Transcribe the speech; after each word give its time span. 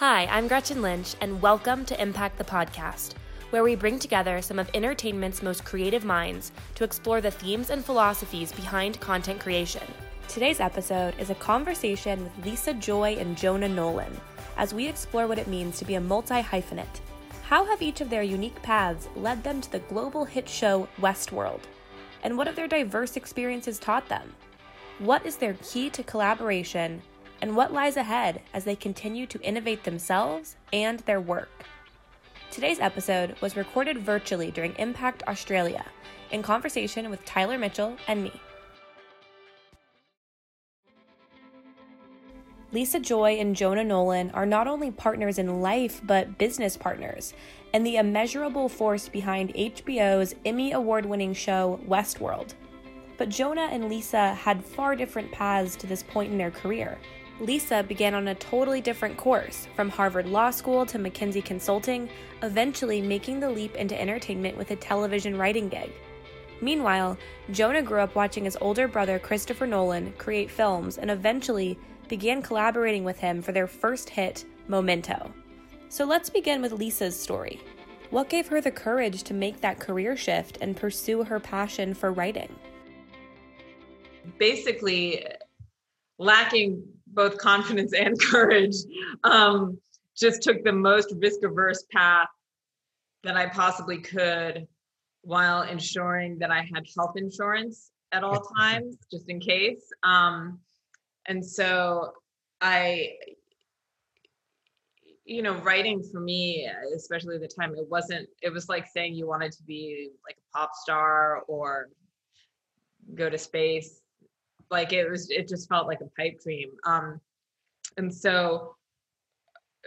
Hi, 0.00 0.26
I'm 0.26 0.46
Gretchen 0.46 0.82
Lynch, 0.82 1.14
and 1.22 1.40
welcome 1.40 1.86
to 1.86 1.98
Impact 1.98 2.36
the 2.36 2.44
Podcast, 2.44 3.14
where 3.48 3.62
we 3.62 3.74
bring 3.74 3.98
together 3.98 4.42
some 4.42 4.58
of 4.58 4.68
entertainment's 4.74 5.42
most 5.42 5.64
creative 5.64 6.04
minds 6.04 6.52
to 6.74 6.84
explore 6.84 7.22
the 7.22 7.30
themes 7.30 7.70
and 7.70 7.82
philosophies 7.82 8.52
behind 8.52 9.00
content 9.00 9.40
creation. 9.40 9.82
Today's 10.28 10.60
episode 10.60 11.14
is 11.18 11.30
a 11.30 11.34
conversation 11.36 12.22
with 12.22 12.44
Lisa 12.44 12.74
Joy 12.74 13.16
and 13.18 13.38
Jonah 13.38 13.70
Nolan 13.70 14.14
as 14.58 14.74
we 14.74 14.86
explore 14.86 15.26
what 15.26 15.38
it 15.38 15.48
means 15.48 15.78
to 15.78 15.86
be 15.86 15.94
a 15.94 16.00
multi 16.00 16.42
hyphenate. 16.42 17.00
How 17.44 17.64
have 17.64 17.80
each 17.80 18.02
of 18.02 18.10
their 18.10 18.22
unique 18.22 18.60
paths 18.60 19.08
led 19.16 19.42
them 19.42 19.62
to 19.62 19.72
the 19.72 19.78
global 19.78 20.26
hit 20.26 20.46
show 20.46 20.88
Westworld? 21.00 21.62
And 22.22 22.36
what 22.36 22.48
have 22.48 22.56
their 22.56 22.68
diverse 22.68 23.16
experiences 23.16 23.78
taught 23.78 24.10
them? 24.10 24.34
What 24.98 25.24
is 25.24 25.36
their 25.36 25.54
key 25.62 25.88
to 25.88 26.02
collaboration? 26.02 27.00
And 27.42 27.54
what 27.54 27.72
lies 27.72 27.96
ahead 27.96 28.40
as 28.54 28.64
they 28.64 28.76
continue 28.76 29.26
to 29.26 29.40
innovate 29.40 29.84
themselves 29.84 30.56
and 30.72 31.00
their 31.00 31.20
work? 31.20 31.64
Today's 32.50 32.80
episode 32.80 33.36
was 33.40 33.56
recorded 33.56 33.98
virtually 33.98 34.50
during 34.50 34.74
Impact 34.76 35.22
Australia 35.28 35.84
in 36.30 36.42
conversation 36.42 37.10
with 37.10 37.24
Tyler 37.24 37.58
Mitchell 37.58 37.96
and 38.08 38.24
me. 38.24 38.32
Lisa 42.72 42.98
Joy 42.98 43.38
and 43.38 43.54
Jonah 43.54 43.84
Nolan 43.84 44.30
are 44.32 44.44
not 44.44 44.66
only 44.66 44.90
partners 44.90 45.38
in 45.38 45.62
life, 45.62 46.00
but 46.04 46.36
business 46.36 46.76
partners, 46.76 47.32
and 47.72 47.86
the 47.86 47.96
immeasurable 47.96 48.68
force 48.68 49.08
behind 49.08 49.54
HBO's 49.54 50.34
Emmy 50.44 50.72
Award 50.72 51.06
winning 51.06 51.32
show 51.32 51.78
Westworld. 51.86 52.54
But 53.18 53.28
Jonah 53.28 53.68
and 53.70 53.88
Lisa 53.88 54.34
had 54.34 54.64
far 54.64 54.96
different 54.96 55.30
paths 55.32 55.76
to 55.76 55.86
this 55.86 56.02
point 56.02 56.32
in 56.32 56.38
their 56.38 56.50
career. 56.50 56.98
Lisa 57.38 57.82
began 57.82 58.14
on 58.14 58.28
a 58.28 58.34
totally 58.34 58.80
different 58.80 59.16
course, 59.18 59.68
from 59.76 59.90
Harvard 59.90 60.26
Law 60.26 60.50
School 60.50 60.86
to 60.86 60.98
McKinsey 60.98 61.44
Consulting, 61.44 62.08
eventually 62.42 63.02
making 63.02 63.40
the 63.40 63.50
leap 63.50 63.74
into 63.74 64.00
entertainment 64.00 64.56
with 64.56 64.70
a 64.70 64.76
television 64.76 65.36
writing 65.36 65.68
gig. 65.68 65.92
Meanwhile, 66.62 67.18
Jonah 67.50 67.82
grew 67.82 68.00
up 68.00 68.14
watching 68.14 68.44
his 68.44 68.56
older 68.62 68.88
brother 68.88 69.18
Christopher 69.18 69.66
Nolan 69.66 70.14
create 70.16 70.50
films 70.50 70.96
and 70.96 71.10
eventually 71.10 71.78
began 72.08 72.40
collaborating 72.40 73.04
with 73.04 73.18
him 73.18 73.42
for 73.42 73.52
their 73.52 73.66
first 73.66 74.08
hit, 74.08 74.46
Memento. 74.68 75.30
So 75.90 76.06
let's 76.06 76.30
begin 76.30 76.62
with 76.62 76.72
Lisa's 76.72 77.18
story. 77.18 77.60
What 78.10 78.30
gave 78.30 78.48
her 78.48 78.62
the 78.62 78.70
courage 78.70 79.24
to 79.24 79.34
make 79.34 79.60
that 79.60 79.78
career 79.78 80.16
shift 80.16 80.58
and 80.62 80.76
pursue 80.76 81.22
her 81.22 81.38
passion 81.38 81.92
for 81.92 82.12
writing? 82.12 82.54
Basically, 84.38 85.24
lacking 86.18 86.82
both 87.16 87.38
confidence 87.38 87.92
and 87.92 88.20
courage, 88.30 88.76
um, 89.24 89.78
just 90.16 90.42
took 90.42 90.62
the 90.62 90.72
most 90.72 91.12
risk 91.18 91.42
averse 91.42 91.84
path 91.90 92.28
that 93.24 93.36
I 93.36 93.46
possibly 93.46 93.98
could 93.98 94.68
while 95.22 95.62
ensuring 95.62 96.38
that 96.38 96.52
I 96.52 96.60
had 96.72 96.86
health 96.96 97.14
insurance 97.16 97.90
at 98.12 98.22
all 98.22 98.40
times, 98.56 98.96
just 99.10 99.28
in 99.28 99.40
case. 99.40 99.82
Um, 100.04 100.60
and 101.26 101.44
so 101.44 102.12
I, 102.60 103.14
you 105.24 105.42
know, 105.42 105.54
writing 105.56 106.04
for 106.12 106.20
me, 106.20 106.70
especially 106.94 107.34
at 107.34 107.40
the 107.40 107.48
time, 107.48 107.74
it 107.74 107.88
wasn't, 107.90 108.28
it 108.42 108.52
was 108.52 108.68
like 108.68 108.86
saying 108.86 109.14
you 109.14 109.26
wanted 109.26 109.50
to 109.52 109.62
be 109.64 110.10
like 110.24 110.36
a 110.36 110.56
pop 110.56 110.70
star 110.74 111.42
or 111.48 111.88
go 113.16 113.28
to 113.28 113.36
space. 113.36 114.00
Like 114.70 114.92
it 114.92 115.08
was, 115.08 115.30
it 115.30 115.48
just 115.48 115.68
felt 115.68 115.86
like 115.86 116.00
a 116.00 116.20
pipe 116.20 116.40
dream. 116.42 116.70
Um, 116.84 117.20
and 117.96 118.12
so 118.12 118.76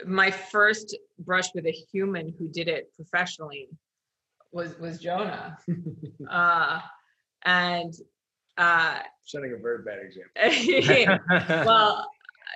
my 0.06 0.32
first 0.32 0.98
brush 1.20 1.54
with 1.54 1.66
a 1.66 1.72
human 1.72 2.34
who 2.38 2.48
did 2.48 2.68
it 2.68 2.92
professionally 2.96 3.70
was 4.52 4.78
was 4.80 5.00
Jonah. 5.00 5.58
uh, 6.30 6.80
and 7.44 7.94
uh, 8.58 9.00
setting 9.26 9.54
a 9.54 9.58
very 9.58 9.84
bad 9.84 10.00
example. 10.00 11.24
well, 11.66 12.10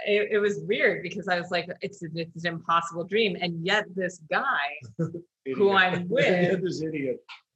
it, 0.05 0.29
it, 0.31 0.39
was 0.39 0.59
weird 0.67 1.01
because 1.01 1.27
I 1.27 1.39
was 1.39 1.49
like, 1.49 1.67
it's, 1.81 2.01
it's 2.01 2.45
an 2.45 2.53
impossible 2.53 3.05
dream, 3.05 3.37
and 3.39 3.65
yet 3.65 3.85
this 3.95 4.19
guy 4.29 4.67
who 5.45 5.71
I'm 5.71 6.09
with 6.09 6.61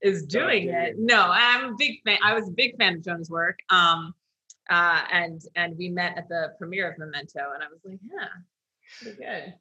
is 0.02 0.26
doing 0.26 0.70
it. 0.70 0.96
No, 0.98 1.28
I'm 1.30 1.74
a 1.74 1.76
big 1.78 2.00
fan. 2.06 2.20
I 2.24 2.34
was 2.34 2.48
a 2.48 2.52
big 2.52 2.78
fan 2.78 2.96
of 2.96 3.04
Jonah's 3.04 3.30
work. 3.30 3.60
Um, 3.70 4.14
uh, 4.70 5.02
and 5.12 5.42
and 5.56 5.78
we 5.78 5.90
met 5.90 6.18
at 6.18 6.28
the 6.30 6.54
premiere 6.58 6.92
of 6.92 6.98
Memento, 6.98 7.40
and 7.54 7.64
I 7.64 7.68
was 7.68 7.80
like, 7.86 8.00
yeah, 8.04 8.28
pretty 9.02 9.18
good. 9.18 9.54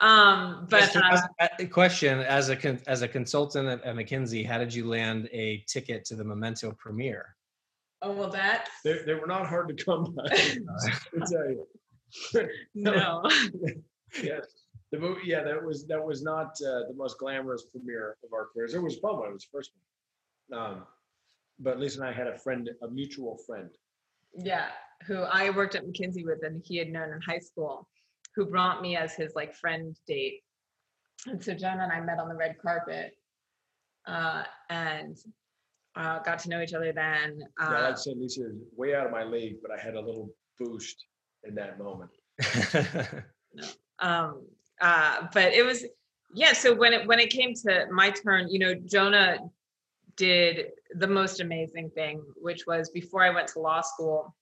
Um, 0.00 0.66
but 0.68 0.94
uh, 0.96 1.20
a 1.60 1.66
question 1.66 2.20
as 2.20 2.50
a 2.50 2.78
as 2.88 3.02
a 3.02 3.08
consultant 3.08 3.68
at, 3.68 3.84
at 3.84 3.94
McKinsey, 3.94 4.46
how 4.46 4.58
did 4.58 4.74
you 4.74 4.86
land 4.86 5.28
a 5.32 5.64
ticket 5.68 6.04
to 6.06 6.16
the 6.16 6.24
Memento 6.24 6.72
premiere? 6.78 7.36
Oh 8.02 8.12
well, 8.12 8.30
that 8.30 8.68
they, 8.84 8.98
they 9.06 9.14
were 9.14 9.28
not 9.28 9.46
hard 9.46 9.68
to 9.68 9.84
come 9.84 10.12
by. 10.14 10.24
I 10.24 11.26
tell 11.30 11.50
you. 11.50 11.66
no. 12.74 13.22
yes, 14.22 14.46
the 14.90 14.98
movie. 14.98 15.20
Yeah, 15.24 15.44
that 15.44 15.64
was 15.64 15.86
that 15.86 16.04
was 16.04 16.22
not 16.22 16.48
uh, 16.66 16.88
the 16.88 16.94
most 16.96 17.18
glamorous 17.18 17.64
premiere 17.64 18.16
of 18.24 18.32
our 18.32 18.48
careers. 18.52 18.74
It 18.74 18.82
was 18.82 18.98
fun 18.98 19.20
when 19.20 19.30
it 19.30 19.32
was 19.32 19.46
first 19.52 19.70
one. 20.48 20.60
Um, 20.60 20.86
but 21.60 21.78
Lisa 21.78 22.00
and 22.00 22.08
I 22.08 22.12
had 22.12 22.26
a 22.26 22.36
friend, 22.38 22.68
a 22.82 22.88
mutual 22.88 23.38
friend. 23.46 23.70
Yeah, 24.34 24.68
who 25.06 25.22
I 25.22 25.50
worked 25.50 25.74
at 25.74 25.84
McKinsey 25.84 26.24
with, 26.24 26.42
and 26.42 26.62
he 26.64 26.76
had 26.76 26.88
known 26.88 27.12
in 27.12 27.20
high 27.20 27.38
school, 27.38 27.88
who 28.34 28.46
brought 28.46 28.82
me 28.82 28.96
as 28.96 29.14
his 29.14 29.34
like 29.34 29.54
friend 29.54 29.96
date. 30.06 30.40
And 31.26 31.42
so 31.42 31.54
Jonah 31.54 31.82
and 31.84 31.92
I 31.92 32.00
met 32.00 32.18
on 32.18 32.28
the 32.28 32.34
red 32.34 32.56
carpet, 32.60 33.12
uh, 34.06 34.44
and 34.70 35.16
uh, 35.94 36.20
got 36.20 36.38
to 36.40 36.48
know 36.48 36.60
each 36.62 36.74
other 36.74 36.92
then. 36.92 37.42
Uh, 37.60 37.70
yeah, 37.70 37.88
I'd 37.88 37.98
say 37.98 38.14
Lisa 38.16 38.46
is 38.46 38.56
way 38.76 38.94
out 38.94 39.06
of 39.06 39.12
my 39.12 39.24
league, 39.24 39.56
but 39.62 39.70
I 39.70 39.80
had 39.80 39.94
a 39.94 40.00
little 40.00 40.30
boost 40.58 41.04
in 41.44 41.54
that 41.54 41.78
moment. 41.78 42.10
no. 43.54 43.64
Um, 43.98 44.46
uh, 44.80 45.26
but 45.32 45.52
it 45.52 45.64
was, 45.64 45.84
yeah. 46.34 46.52
So 46.52 46.74
when 46.74 46.92
it 46.92 47.06
when 47.06 47.20
it 47.20 47.30
came 47.30 47.54
to 47.66 47.86
my 47.90 48.10
turn, 48.10 48.48
you 48.48 48.58
know, 48.58 48.74
Jonah 48.74 49.38
did 50.16 50.68
the 50.96 51.06
most 51.06 51.40
amazing 51.40 51.90
thing, 51.90 52.22
which 52.36 52.66
was 52.66 52.90
before 52.90 53.22
I 53.22 53.30
went 53.30 53.48
to 53.48 53.60
law 53.60 53.80
school, 53.80 54.34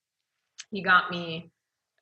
he 0.71 0.83
got 0.83 1.11
me 1.11 1.51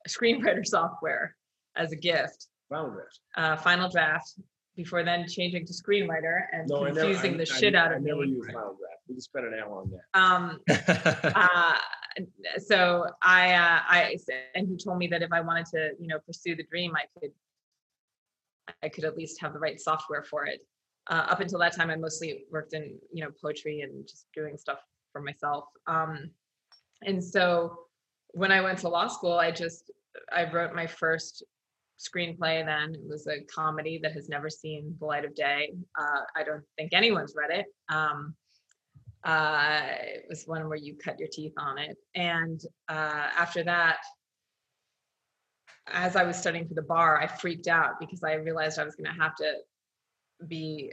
screenwriter 0.09 0.65
software 0.67 1.37
as 1.77 1.93
a 1.93 1.97
gift. 1.97 2.49
Final 2.69 2.91
draft. 2.91 3.21
Uh, 3.37 3.57
final 3.57 3.89
draft. 3.89 4.35
Before 4.77 5.03
then 5.03 5.27
changing 5.27 5.67
to 5.67 5.73
screenwriter 5.73 6.43
and 6.53 6.69
no, 6.69 6.85
confusing 6.85 7.33
never, 7.33 7.45
the 7.45 7.53
I, 7.53 7.59
shit 7.59 7.75
I, 7.75 7.79
out 7.79 7.93
of 7.93 8.03
me. 8.03 8.13
I 8.13 8.15
never 8.15 8.25
used 8.25 8.47
Final 8.47 8.77
Draft 8.79 8.99
we 9.09 9.15
can 9.15 9.23
spend 9.23 9.47
an 9.47 9.55
hour 9.55 9.81
on 9.81 9.91
that. 9.91 10.19
Um, 10.19 10.61
uh, 11.35 11.75
so 12.59 13.07
I, 13.23 13.55
uh, 13.55 13.81
I, 13.89 14.19
and 14.55 14.69
he 14.69 14.77
told 14.77 14.99
me 14.99 15.07
that 15.09 15.23
if 15.23 15.33
I 15.33 15.41
wanted 15.41 15.67
to, 15.67 15.91
you 15.99 16.09
know, 16.09 16.19
pursue 16.27 16.55
the 16.55 16.65
dream, 16.65 16.95
I 16.95 17.05
could, 17.19 17.31
I 18.83 18.89
could 18.89 19.05
at 19.05 19.17
least 19.17 19.41
have 19.41 19.53
the 19.53 19.59
right 19.59 19.81
software 19.81 20.23
for 20.23 20.47
it. 20.47 20.61
Uh, 21.09 21.27
up 21.29 21.41
until 21.41 21.59
that 21.59 21.75
time, 21.75 21.91
I 21.91 21.97
mostly 21.97 22.45
worked 22.51 22.75
in, 22.75 22.99
you 23.13 23.25
know, 23.25 23.31
poetry 23.41 23.81
and 23.81 24.07
just 24.07 24.27
doing 24.35 24.59
stuff 24.59 24.81
for 25.13 25.23
myself. 25.23 25.65
Um, 25.87 26.31
and 27.03 27.23
so 27.23 27.79
when 28.33 28.53
I 28.53 28.61
went 28.61 28.79
to 28.81 28.89
law 28.89 29.09
school, 29.09 29.33
I 29.33 29.51
just, 29.51 29.91
I 30.33 30.51
wrote 30.51 30.75
my 30.75 30.87
first 30.87 31.45
screenplay 31.99 32.65
then. 32.65 32.95
It 32.95 33.09
was 33.09 33.27
a 33.27 33.41
comedy 33.53 33.99
that 34.03 34.13
has 34.13 34.29
never 34.29 34.51
seen 34.51 34.95
the 35.01 35.07
light 35.07 35.25
of 35.25 35.35
day. 35.35 35.73
Uh, 35.99 36.21
I 36.37 36.45
don't 36.45 36.63
think 36.77 36.93
anyone's 36.93 37.35
read 37.37 37.59
it. 37.59 37.67
Um, 37.89 38.35
uh, 39.25 39.81
it 40.01 40.27
was 40.29 40.45
one 40.47 40.69
where 40.69 40.79
you 40.79 40.97
cut 41.03 41.19
your 41.19 41.29
teeth 41.31 41.55
on 41.59 41.79
it. 41.79 41.97
And 42.15 42.61
uh, 42.89 43.29
after 43.37 43.65
that, 43.65 43.99
as 45.89 46.17
I 46.17 46.25
was 46.25 46.37
studying 46.37 46.69
for 46.69 46.75
the 46.75 46.83
bar, 46.83 47.21
I 47.21 47.27
freaked 47.27 47.67
out 47.67 47.99
because 47.99 48.23
I 48.23 48.35
realized 48.35 48.79
I 48.79 48.85
was 48.85 48.95
going 48.95 49.13
to 49.13 49.21
have 49.21 49.35
to 49.37 49.55
be 50.47 50.93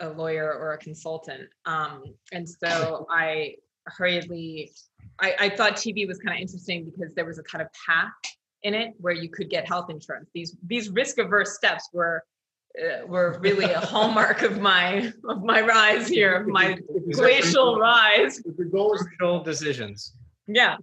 a 0.00 0.08
lawyer 0.08 0.52
or 0.52 0.72
a 0.72 0.78
consultant. 0.78 1.48
Um, 1.64 2.02
and 2.32 2.48
so 2.48 3.06
I 3.10 3.56
hurriedly, 3.86 4.72
I, 5.20 5.34
I 5.38 5.48
thought 5.50 5.74
TV 5.74 6.06
was 6.06 6.18
kind 6.18 6.36
of 6.36 6.40
interesting 6.40 6.84
because 6.84 7.14
there 7.14 7.24
was 7.24 7.38
a 7.38 7.42
kind 7.42 7.62
of 7.62 7.68
path 7.86 8.12
in 8.62 8.74
it 8.74 8.94
where 8.98 9.14
you 9.14 9.28
could 9.28 9.48
get 9.48 9.66
health 9.66 9.90
insurance. 9.90 10.28
These 10.34 10.56
these 10.66 10.88
risk 10.90 11.18
averse 11.18 11.54
steps 11.54 11.88
were 11.92 12.24
uh, 12.78 13.06
were 13.06 13.38
really 13.40 13.64
a 13.64 13.80
hallmark 13.80 14.42
of 14.42 14.60
my 14.60 15.12
of 15.28 15.42
my 15.42 15.60
rise 15.60 16.08
here, 16.08 16.34
of 16.34 16.46
my 16.46 16.78
glacial 17.12 17.78
rise. 17.78 18.38
The 18.38 18.64
goal 18.64 18.94
is 18.94 19.44
decisions. 19.44 20.14
Yeah. 20.46 20.76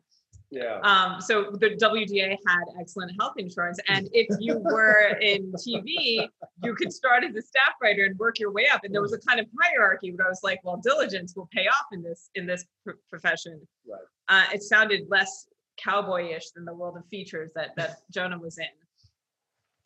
Yeah. 0.54 0.80
Um, 0.84 1.20
so 1.20 1.50
the 1.52 1.72
WGA 1.72 2.38
had 2.48 2.64
excellent 2.80 3.12
health 3.20 3.34
insurance, 3.38 3.80
and 3.88 4.08
if 4.14 4.28
you 4.40 4.60
were 4.60 5.18
in 5.20 5.52
TV, 5.54 6.28
you 6.64 6.76
could 6.76 6.94
start 6.94 7.24
as 7.24 7.36
a 7.36 7.42
staff 7.42 7.74
writer 7.82 8.06
and 8.06 8.18
work 8.20 8.38
your 8.38 8.52
way 8.52 8.68
up. 8.72 8.82
And 8.84 8.94
there 8.94 9.02
was 9.02 9.14
a 9.14 9.20
kind 9.20 9.40
of 9.40 9.48
hierarchy 9.60 10.12
where 10.12 10.28
I 10.28 10.30
was 10.30 10.42
like, 10.44 10.60
"Well, 10.64 10.78
diligence 10.78 11.36
will 11.36 11.50
pay 11.52 11.66
off 11.68 11.88
in 11.92 12.04
this 12.04 12.30
in 12.36 12.46
this 12.46 12.66
pr- 12.84 13.00
profession." 13.10 13.68
Right. 13.90 14.02
Uh, 14.28 14.54
it 14.54 14.62
sounded 14.62 15.08
less 15.10 15.48
cowboyish 15.84 16.54
than 16.56 16.66
the 16.66 16.74
world 16.76 16.98
of 16.98 17.04
features 17.08 17.52
that 17.56 17.76
that 17.76 17.98
Jonah 18.12 18.38
was 18.38 18.60
in. 18.60 18.68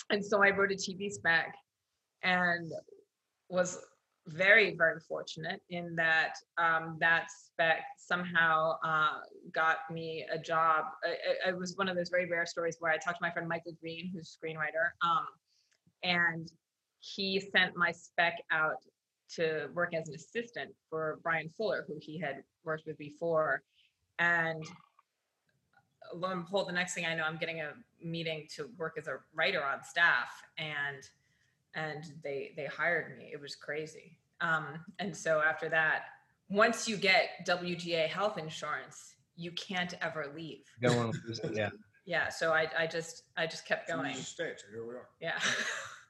and 0.09 0.25
so 0.25 0.43
I 0.43 0.49
wrote 0.49 0.71
a 0.73 0.75
TV 0.75 1.09
spec 1.09 1.55
and 2.23 2.71
was 3.49 3.79
very 4.27 4.75
very 4.75 4.99
fortunate 5.07 5.61
in 5.69 5.95
that 5.95 6.33
um, 6.57 6.97
that 6.99 7.27
spec 7.31 7.83
somehow 7.97 8.73
uh, 8.83 9.19
got 9.53 9.77
me 9.91 10.25
a 10.31 10.37
job. 10.37 10.85
It, 11.03 11.49
it, 11.49 11.57
was 11.57 11.75
one 11.77 11.87
of 11.87 11.95
those 11.95 12.09
very 12.09 12.29
rare 12.29 12.45
stories 12.45 12.77
where 12.79 12.91
i 12.91 12.97
talked 12.97 13.17
to 13.17 13.21
my 13.21 13.31
friend 13.31 13.47
michael 13.47 13.73
green 13.79 14.11
who's 14.13 14.37
a 14.37 14.45
screenwriter 14.45 14.91
um, 15.03 15.25
and 16.03 16.51
he 16.99 17.39
sent 17.39 17.75
my 17.75 17.91
spec 17.91 18.33
out 18.51 18.83
to 19.35 19.67
work 19.73 19.93
as 19.93 20.07
an 20.07 20.15
assistant 20.15 20.71
for 20.89 21.19
bryan 21.23 21.49
fuller 21.49 21.85
who 21.87 21.97
he 22.01 22.19
had 22.19 22.43
worked 22.63 22.85
with 22.85 22.97
before. 22.97 23.63
And 24.19 24.63
lo 26.13 26.29
and 26.29 26.43
behold 26.45 26.67
the 26.67 26.73
next 26.73 26.93
thing 26.93 27.05
i 27.05 27.13
know 27.13 27.23
i'm 27.23 27.37
getting 27.37 27.61
a 27.61 27.71
meeting 28.01 28.47
to 28.55 28.69
work 28.77 28.95
as 28.97 29.07
a 29.07 29.17
writer 29.33 29.63
on 29.63 29.83
staff 29.83 30.29
and 30.57 31.03
and 31.77 32.11
they 32.23 32.51
they 32.57 32.65
hired 32.65 33.17
me. 33.17 33.29
It 33.31 33.39
was 33.39 33.55
crazy. 33.55 34.17
Um, 34.41 34.83
and 34.99 35.15
so 35.15 35.41
after 35.41 35.69
that, 35.69 36.05
once 36.49 36.87
you 36.87 36.97
get 36.97 37.45
WGA 37.47 38.07
health 38.07 38.37
insurance, 38.37 39.15
you 39.35 39.51
can't 39.51 39.93
ever 40.01 40.31
leave. 40.35 40.65
Go 40.81 40.99
on, 40.99 41.13
yeah. 41.53 41.69
Yeah. 42.05 42.29
So 42.29 42.53
I, 42.53 42.67
I 42.79 42.87
just 42.87 43.23
I 43.35 43.45
just 43.45 43.65
kept 43.65 43.89
going. 43.89 44.15
State, 44.15 44.61
so 44.61 44.67
here 44.71 44.87
we 44.87 44.93
are. 44.93 45.09
Yeah. 45.19 45.37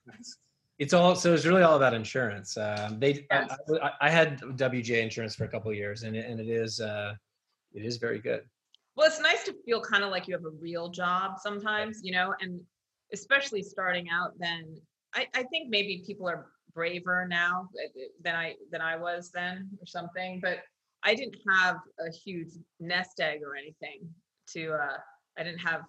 it's 0.78 0.94
all 0.94 1.16
so 1.16 1.34
it's 1.34 1.44
really 1.44 1.64
all 1.64 1.75
about 1.75 1.96
insurance. 1.96 2.56
Um, 2.56 3.00
they 3.00 3.25
yes. 3.31 3.58
I, 3.81 3.92
I, 4.02 4.10
had 4.12 4.40
WGA 4.40 5.02
insurance 5.02 5.34
for 5.34 5.46
a 5.46 5.48
couple 5.48 5.74
years, 5.74 6.04
and 6.04 6.16
it, 6.16 6.30
and 6.30 6.40
it 6.40 6.50
is 6.50 6.80
uh, 6.80 7.16
it 7.74 7.84
is 7.84 7.98
very 7.98 8.19
good. 8.19 8.42
Well, 8.96 9.08
it's 9.08 9.19
nice 9.19 9.44
to 9.46 9.56
feel 9.66 9.81
kind 9.81 10.04
of 10.04 10.12
like 10.12 10.28
you 10.28 10.36
have 10.36 10.46
a 10.46 10.56
real 10.62 10.90
job 10.90 11.40
sometimes, 11.42 12.02
you 12.04 12.12
know, 12.12 12.36
and 12.42 12.62
especially 13.12 13.64
starting 13.64 14.08
out. 14.12 14.34
Then 14.38 14.80
I, 15.18 15.28
I 15.34 15.44
think 15.44 15.69
maybe 15.69 16.04
people 16.06 16.30
are 16.30 16.48
braver 16.74 17.25
now 17.28 17.69
eh, 17.84 18.06
than 18.24 18.36
I 18.36 18.54
than 18.72 18.81
I 18.81 18.96
was 18.96 19.31
then 19.34 19.68
or 19.81 19.88
something. 19.88 20.40
But 20.42 20.60
I 21.04 21.16
didn't 21.16 21.38
have 21.50 21.78
a 22.00 22.12
huge 22.12 22.50
nest 22.80 23.19
egg 23.19 23.42
or 23.44 23.56
anything 23.56 24.08
to 24.54 24.74
uh 24.74 24.98
I 25.38 25.44
didn't 25.44 25.60
have 25.60 25.81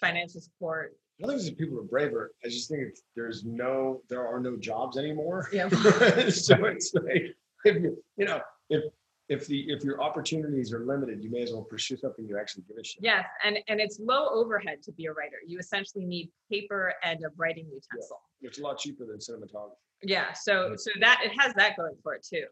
financial 0.00 0.40
support. 0.40 0.96
I 1.22 1.26
don't 1.26 1.38
think 1.38 1.48
it's 1.48 1.58
people 1.58 1.78
are 1.78 1.82
braver. 1.82 2.32
I 2.44 2.48
just 2.48 2.70
think 2.70 2.94
there's 3.14 3.44
no 3.44 4.00
there 4.08 4.26
are 4.26 4.40
no 4.40 4.56
jobs 4.56 4.96
anymore. 4.96 5.48
Yeah. 5.52 5.68
so 6.30 6.64
it's 6.64 6.94
like 6.94 7.34
if 7.64 7.82
you 7.82 8.02
you 8.16 8.24
know 8.24 8.40
if 8.70 8.82
if 9.28 9.46
the 9.46 9.70
if 9.70 9.82
your 9.82 10.00
opportunities 10.00 10.72
are 10.72 10.84
limited, 10.84 11.22
you 11.22 11.30
may 11.30 11.42
as 11.42 11.52
well 11.52 11.62
pursue 11.62 11.96
something 11.96 12.26
you 12.26 12.38
actually 12.38 12.64
give 12.68 12.76
a 12.76 12.84
shit. 12.84 13.02
Yes, 13.02 13.24
and 13.44 13.58
and 13.68 13.80
it's 13.80 13.98
low 13.98 14.28
overhead 14.28 14.82
to 14.84 14.92
be 14.92 15.06
a 15.06 15.12
writer. 15.12 15.36
You 15.46 15.58
essentially 15.58 16.04
need 16.04 16.30
paper 16.50 16.94
and 17.02 17.24
a 17.24 17.28
writing 17.36 17.66
utensil. 17.66 18.20
Yeah. 18.40 18.48
It's 18.48 18.58
a 18.58 18.62
lot 18.62 18.78
cheaper 18.78 19.04
than 19.04 19.18
cinematography. 19.18 19.76
Yeah, 20.02 20.32
so 20.32 20.76
so 20.76 20.90
that 21.00 21.20
it 21.24 21.32
has 21.38 21.54
that 21.54 21.76
going 21.76 21.96
for 22.02 22.14
it 22.14 22.24
too. 22.24 22.44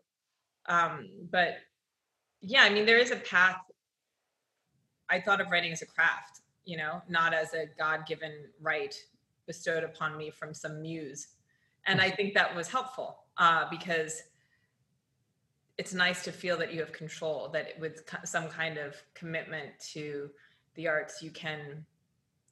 Um, 0.68 1.08
but 1.30 1.58
yeah, 2.40 2.62
I 2.62 2.70
mean 2.70 2.86
there 2.86 2.98
is 2.98 3.12
a 3.12 3.16
path. 3.16 3.60
I 5.08 5.20
thought 5.20 5.40
of 5.40 5.50
writing 5.50 5.70
as 5.70 5.82
a 5.82 5.86
craft, 5.86 6.40
you 6.64 6.76
know, 6.76 7.02
not 7.08 7.34
as 7.34 7.52
a 7.52 7.66
God-given 7.78 8.32
right 8.60 8.94
bestowed 9.46 9.84
upon 9.84 10.16
me 10.16 10.30
from 10.30 10.54
some 10.54 10.80
muse, 10.80 11.28
and 11.86 12.00
I 12.00 12.10
think 12.10 12.34
that 12.34 12.56
was 12.56 12.68
helpful 12.68 13.18
uh, 13.36 13.66
because 13.70 14.22
it's 15.76 15.92
nice 15.92 16.22
to 16.24 16.32
feel 16.32 16.56
that 16.58 16.72
you 16.72 16.80
have 16.80 16.92
control 16.92 17.48
that 17.48 17.78
with 17.80 18.02
some 18.24 18.48
kind 18.48 18.78
of 18.78 18.94
commitment 19.14 19.70
to 19.92 20.30
the 20.74 20.88
arts 20.88 21.22
you 21.22 21.30
can 21.30 21.84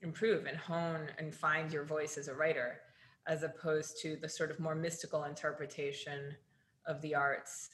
improve 0.00 0.46
and 0.46 0.56
hone 0.56 1.08
and 1.19 1.34
find 1.34 1.72
your 1.72 1.84
voice 1.84 2.19
as 2.19 2.28
a 2.28 2.34
writer 2.34 2.80
as 3.28 3.44
opposed 3.44 4.00
to 4.02 4.16
the 4.16 4.28
sort 4.28 4.50
of 4.50 4.58
more 4.58 4.74
mystical 4.74 5.24
interpretation 5.24 6.34
of 6.86 7.00
the 7.02 7.14
arts 7.14 7.70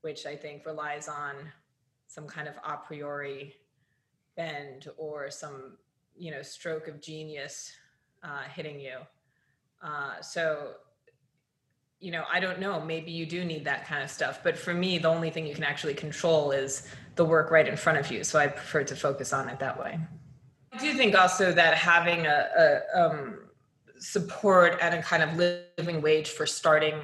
which 0.00 0.26
i 0.26 0.34
think 0.34 0.66
relies 0.66 1.08
on 1.08 1.34
some 2.08 2.26
kind 2.26 2.48
of 2.48 2.54
a 2.64 2.76
priori 2.76 3.54
bend 4.36 4.88
or 4.96 5.30
some 5.30 5.76
you 6.16 6.30
know 6.30 6.42
stroke 6.42 6.88
of 6.88 7.00
genius 7.00 7.72
uh, 8.22 8.42
hitting 8.54 8.80
you. 8.80 8.98
Uh, 9.82 10.20
so 10.20 10.72
you 12.00 12.10
know, 12.10 12.24
I 12.32 12.40
don't 12.40 12.58
know, 12.58 12.80
maybe 12.80 13.12
you 13.12 13.26
do 13.26 13.44
need 13.44 13.64
that 13.66 13.86
kind 13.86 14.02
of 14.02 14.10
stuff. 14.10 14.40
But 14.42 14.58
for 14.58 14.72
me, 14.72 14.96
the 14.98 15.08
only 15.08 15.30
thing 15.30 15.46
you 15.46 15.54
can 15.54 15.64
actually 15.64 15.94
control 15.94 16.50
is 16.50 16.88
the 17.16 17.24
work 17.24 17.50
right 17.50 17.68
in 17.68 17.76
front 17.76 17.98
of 17.98 18.10
you. 18.10 18.24
So 18.24 18.38
I 18.38 18.46
prefer 18.46 18.84
to 18.84 18.96
focus 18.96 19.32
on 19.34 19.48
it 19.50 19.58
that 19.58 19.78
way. 19.78 19.98
I 20.72 20.78
do 20.78 20.94
think 20.94 21.14
also 21.14 21.52
that 21.52 21.74
having 21.74 22.26
a, 22.26 22.48
a 22.56 23.00
um, 23.00 23.40
support 23.98 24.78
and 24.80 24.94
a 24.94 25.02
kind 25.02 25.22
of 25.22 25.36
living 25.36 26.00
wage 26.00 26.30
for 26.30 26.46
starting 26.46 26.94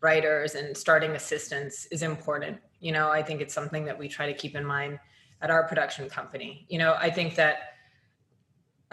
writers 0.00 0.54
and 0.54 0.76
starting 0.76 1.12
assistants 1.12 1.86
is 1.86 2.02
important. 2.02 2.58
You 2.78 2.92
know, 2.92 3.08
I 3.10 3.22
think 3.22 3.40
it's 3.40 3.54
something 3.54 3.84
that 3.86 3.98
we 3.98 4.06
try 4.06 4.26
to 4.26 4.34
keep 4.34 4.54
in 4.54 4.64
mind 4.64 5.00
at 5.42 5.50
our 5.50 5.66
production 5.66 6.08
company. 6.08 6.64
You 6.68 6.78
know, 6.78 6.94
I 6.96 7.10
think 7.10 7.34
that 7.34 7.56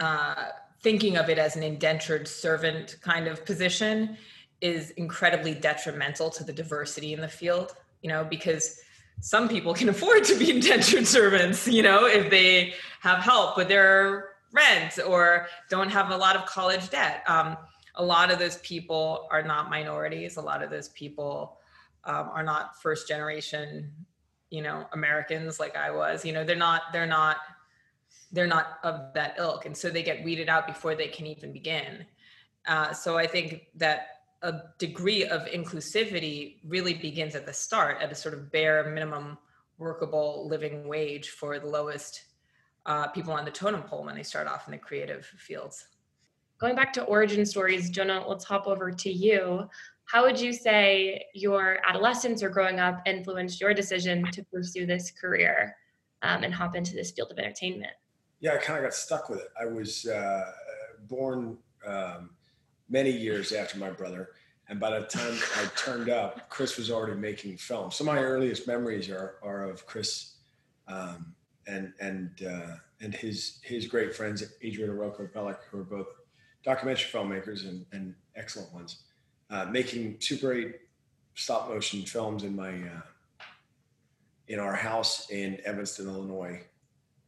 uh, 0.00 0.46
thinking 0.82 1.16
of 1.16 1.28
it 1.28 1.38
as 1.38 1.54
an 1.54 1.62
indentured 1.62 2.26
servant 2.26 2.96
kind 3.00 3.28
of 3.28 3.44
position 3.44 4.16
is 4.62 4.90
incredibly 4.92 5.54
detrimental 5.54 6.30
to 6.30 6.44
the 6.44 6.52
diversity 6.52 7.12
in 7.12 7.20
the 7.20 7.28
field, 7.28 7.74
you 8.00 8.08
know, 8.08 8.24
because 8.24 8.80
some 9.20 9.48
people 9.48 9.74
can 9.80 9.88
afford 9.88 10.24
to 10.24 10.38
be 10.38 10.50
indentured 10.50 11.06
servants, 11.06 11.68
you 11.68 11.82
know, 11.82 12.06
if 12.06 12.30
they 12.30 12.74
have 13.00 13.18
help 13.18 13.56
with 13.56 13.68
their 13.68 14.30
rent 14.52 14.98
or 15.06 15.48
don't 15.68 15.90
have 15.90 16.10
a 16.10 16.16
lot 16.16 16.36
of 16.36 16.46
college 16.46 16.88
debt. 16.90 17.22
Um, 17.26 17.56
a 17.96 18.04
lot 18.04 18.30
of 18.30 18.38
those 18.38 18.56
people 18.58 19.28
are 19.30 19.42
not 19.42 19.68
minorities. 19.68 20.36
A 20.36 20.40
lot 20.40 20.62
of 20.62 20.70
those 20.70 20.88
people 20.90 21.58
um, 22.04 22.30
are 22.32 22.42
not 22.42 22.80
first 22.80 23.06
generation, 23.06 23.90
you 24.50 24.62
know, 24.62 24.86
Americans 24.92 25.60
like 25.60 25.76
I 25.76 25.90
was. 25.90 26.24
You 26.24 26.32
know, 26.32 26.44
they're 26.44 26.56
not. 26.56 26.82
They're 26.92 27.06
not. 27.06 27.38
They're 28.30 28.46
not 28.46 28.78
of 28.82 29.12
that 29.12 29.34
ilk, 29.38 29.66
and 29.66 29.76
so 29.76 29.90
they 29.90 30.02
get 30.02 30.24
weeded 30.24 30.48
out 30.48 30.66
before 30.66 30.94
they 30.94 31.08
can 31.08 31.26
even 31.26 31.52
begin. 31.52 32.06
Uh, 32.66 32.92
so 32.92 33.18
I 33.18 33.26
think 33.26 33.66
that 33.74 34.11
a 34.42 34.62
degree 34.78 35.24
of 35.24 35.42
inclusivity 35.42 36.56
really 36.64 36.94
begins 36.94 37.34
at 37.34 37.46
the 37.46 37.52
start 37.52 38.02
at 38.02 38.10
a 38.10 38.14
sort 38.14 38.34
of 38.34 38.50
bare 38.50 38.90
minimum 38.90 39.38
workable 39.78 40.46
living 40.48 40.86
wage 40.88 41.30
for 41.30 41.58
the 41.58 41.66
lowest 41.66 42.24
uh, 42.86 43.06
people 43.08 43.32
on 43.32 43.44
the 43.44 43.50
totem 43.50 43.82
pole 43.82 44.04
when 44.04 44.16
they 44.16 44.22
start 44.22 44.48
off 44.48 44.66
in 44.66 44.72
the 44.72 44.78
creative 44.78 45.24
fields. 45.24 45.86
Going 46.58 46.74
back 46.74 46.92
to 46.94 47.04
origin 47.04 47.46
stories, 47.46 47.90
Jonah, 47.90 48.24
let's 48.26 48.44
hop 48.44 48.66
over 48.66 48.90
to 48.90 49.10
you. 49.10 49.68
How 50.04 50.24
would 50.24 50.40
you 50.40 50.52
say 50.52 51.24
your 51.34 51.78
adolescence 51.88 52.42
or 52.42 52.48
growing 52.48 52.80
up 52.80 53.00
influenced 53.06 53.60
your 53.60 53.72
decision 53.72 54.24
to 54.32 54.42
pursue 54.44 54.86
this 54.86 55.10
career 55.10 55.76
um, 56.22 56.42
and 56.42 56.52
hop 56.52 56.76
into 56.76 56.94
this 56.94 57.12
field 57.12 57.30
of 57.30 57.38
entertainment? 57.38 57.92
Yeah, 58.40 58.54
I 58.54 58.56
kind 58.58 58.78
of 58.78 58.84
got 58.84 58.94
stuck 58.94 59.28
with 59.28 59.40
it. 59.40 59.48
I 59.60 59.66
was 59.66 60.06
uh, 60.06 60.50
born 61.08 61.56
um, 61.86 62.30
many 62.88 63.10
years 63.10 63.52
after 63.52 63.78
my 63.78 63.90
brother. 63.90 64.30
And 64.68 64.78
by 64.80 64.98
the 64.98 65.06
time 65.06 65.38
I 65.56 65.66
turned 65.76 66.08
up, 66.08 66.48
Chris 66.48 66.76
was 66.76 66.90
already 66.90 67.18
making 67.18 67.56
films. 67.56 67.96
Some 67.96 68.08
of 68.08 68.14
my 68.14 68.22
earliest 68.22 68.66
memories 68.66 69.08
are, 69.10 69.36
are 69.42 69.64
of 69.64 69.86
Chris 69.86 70.36
um, 70.88 71.34
and 71.66 71.92
and 72.00 72.30
uh, 72.46 72.76
and 73.00 73.14
his 73.14 73.58
his 73.62 73.86
great 73.86 74.14
friends 74.14 74.42
Adrian 74.62 74.90
and 74.90 74.98
Roko 74.98 75.30
Belic, 75.30 75.58
who 75.70 75.80
are 75.80 75.84
both 75.84 76.06
documentary 76.64 77.10
filmmakers 77.10 77.68
and, 77.68 77.84
and 77.92 78.14
excellent 78.36 78.72
ones, 78.72 79.02
uh, 79.50 79.64
making 79.66 80.16
Super 80.20 80.52
8 80.52 80.74
stop 81.34 81.68
motion 81.68 82.02
films 82.02 82.44
in 82.44 82.54
my 82.54 82.70
uh, 82.70 83.00
in 84.48 84.58
our 84.58 84.74
house 84.74 85.30
in 85.30 85.60
Evanston, 85.64 86.06
Illinois, 86.06 86.60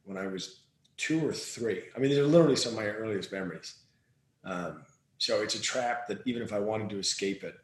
when 0.05 0.17
I 0.17 0.27
was 0.27 0.61
two 0.97 1.27
or 1.27 1.33
three. 1.33 1.83
I 1.95 1.99
mean, 1.99 2.11
these 2.11 2.19
are 2.19 2.27
literally 2.27 2.57
some 2.57 2.73
of 2.73 2.79
my 2.79 2.87
earliest 2.87 3.33
memories. 3.33 3.75
Um, 4.45 4.83
so 5.19 5.43
it's 5.43 5.55
a 5.55 5.61
trap 5.61 6.07
that 6.09 6.21
even 6.27 6.43
if 6.43 6.53
I 6.53 6.59
wanted 6.59 6.91
to 6.91 6.99
escape 6.99 7.45
it, 7.45 7.55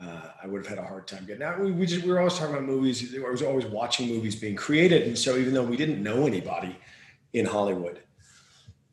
uh, 0.00 0.28
I 0.42 0.46
would 0.46 0.64
have 0.64 0.66
had 0.66 0.78
a 0.78 0.86
hard 0.86 1.06
time 1.06 1.24
getting 1.26 1.42
out. 1.42 1.60
We, 1.60 1.70
we, 1.70 1.86
just, 1.86 2.04
we 2.04 2.10
were 2.10 2.18
always 2.18 2.36
talking 2.36 2.54
about 2.54 2.66
movies. 2.66 3.14
I 3.14 3.30
was 3.30 3.42
always 3.42 3.66
watching 3.66 4.08
movies 4.08 4.34
being 4.34 4.56
created. 4.56 5.02
And 5.02 5.16
so 5.16 5.36
even 5.36 5.54
though 5.54 5.62
we 5.62 5.76
didn't 5.76 6.02
know 6.02 6.26
anybody 6.26 6.76
in 7.32 7.46
Hollywood, 7.46 8.00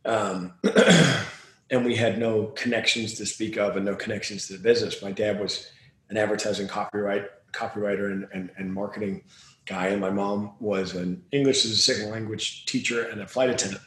um, 0.05 0.53
and 1.71 1.83
we 1.83 1.95
had 1.95 2.19
no 2.19 2.47
connections 2.47 3.15
to 3.15 3.25
speak 3.25 3.57
of 3.57 3.75
and 3.75 3.85
no 3.85 3.95
connections 3.95 4.47
to 4.47 4.53
the 4.53 4.59
business, 4.59 5.01
my 5.01 5.11
dad 5.11 5.39
was 5.39 5.71
an 6.09 6.17
advertising 6.17 6.67
copyright 6.67 7.27
copywriter 7.53 8.11
and, 8.11 8.27
and, 8.31 8.51
and 8.57 8.71
marketing 8.71 9.23
guy. 9.65 9.87
And 9.87 9.99
my 9.99 10.11
mom 10.11 10.53
was 10.59 10.93
an 10.93 11.23
English 11.31 11.65
as 11.65 11.71
a 11.71 11.77
second 11.77 12.11
language 12.11 12.65
teacher 12.67 13.05
and 13.05 13.21
a 13.21 13.27
flight 13.27 13.49
attendant 13.49 13.81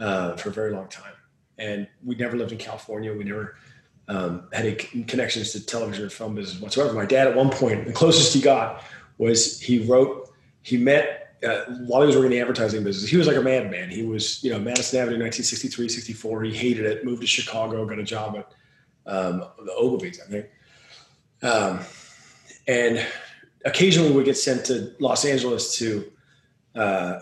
uh, 0.00 0.36
for 0.36 0.48
a 0.48 0.52
very 0.52 0.72
long 0.72 0.88
time 0.88 1.12
and 1.58 1.88
we 2.04 2.14
never 2.14 2.36
lived 2.36 2.52
in 2.52 2.58
California. 2.58 3.12
We 3.12 3.24
never 3.24 3.56
um, 4.08 4.48
had 4.52 4.66
any 4.66 5.04
connections 5.04 5.52
to 5.52 5.64
television 5.64 6.06
or 6.06 6.10
film 6.10 6.34
business 6.34 6.60
whatsoever. 6.60 6.92
My 6.94 7.06
dad, 7.06 7.28
at 7.28 7.36
one 7.36 7.50
point, 7.50 7.86
the 7.86 7.92
closest 7.92 8.32
he 8.32 8.40
got 8.40 8.82
was 9.18 9.60
he 9.60 9.86
wrote, 9.86 10.30
he 10.62 10.76
met 10.76 11.28
uh, 11.46 11.64
while 11.86 12.00
he 12.02 12.06
was 12.06 12.16
working 12.16 12.32
in 12.32 12.38
the 12.38 12.40
advertising 12.40 12.82
business, 12.82 13.08
he 13.08 13.16
was 13.16 13.26
like 13.26 13.36
a 13.36 13.42
madman. 13.42 13.90
He 13.90 14.02
was, 14.02 14.42
you 14.42 14.50
know, 14.50 14.58
Madison 14.58 14.98
Avenue, 15.00 15.22
1963, 15.22 15.88
64. 15.88 16.42
He 16.44 16.54
hated 16.54 16.84
it, 16.84 17.04
moved 17.04 17.20
to 17.20 17.28
Chicago, 17.28 17.84
got 17.86 17.98
a 17.98 18.04
job 18.04 18.36
at 18.36 18.52
um, 19.06 19.44
the 19.64 19.72
Ogilvy's, 19.72 20.20
I 20.20 20.30
think. 20.30 20.46
Um, 21.42 21.80
and 22.66 23.06
occasionally 23.64 24.10
would 24.10 24.24
get 24.24 24.36
sent 24.36 24.64
to 24.66 24.94
Los 24.98 25.24
Angeles 25.24 25.76
to, 25.78 26.10
uh, 26.74 27.20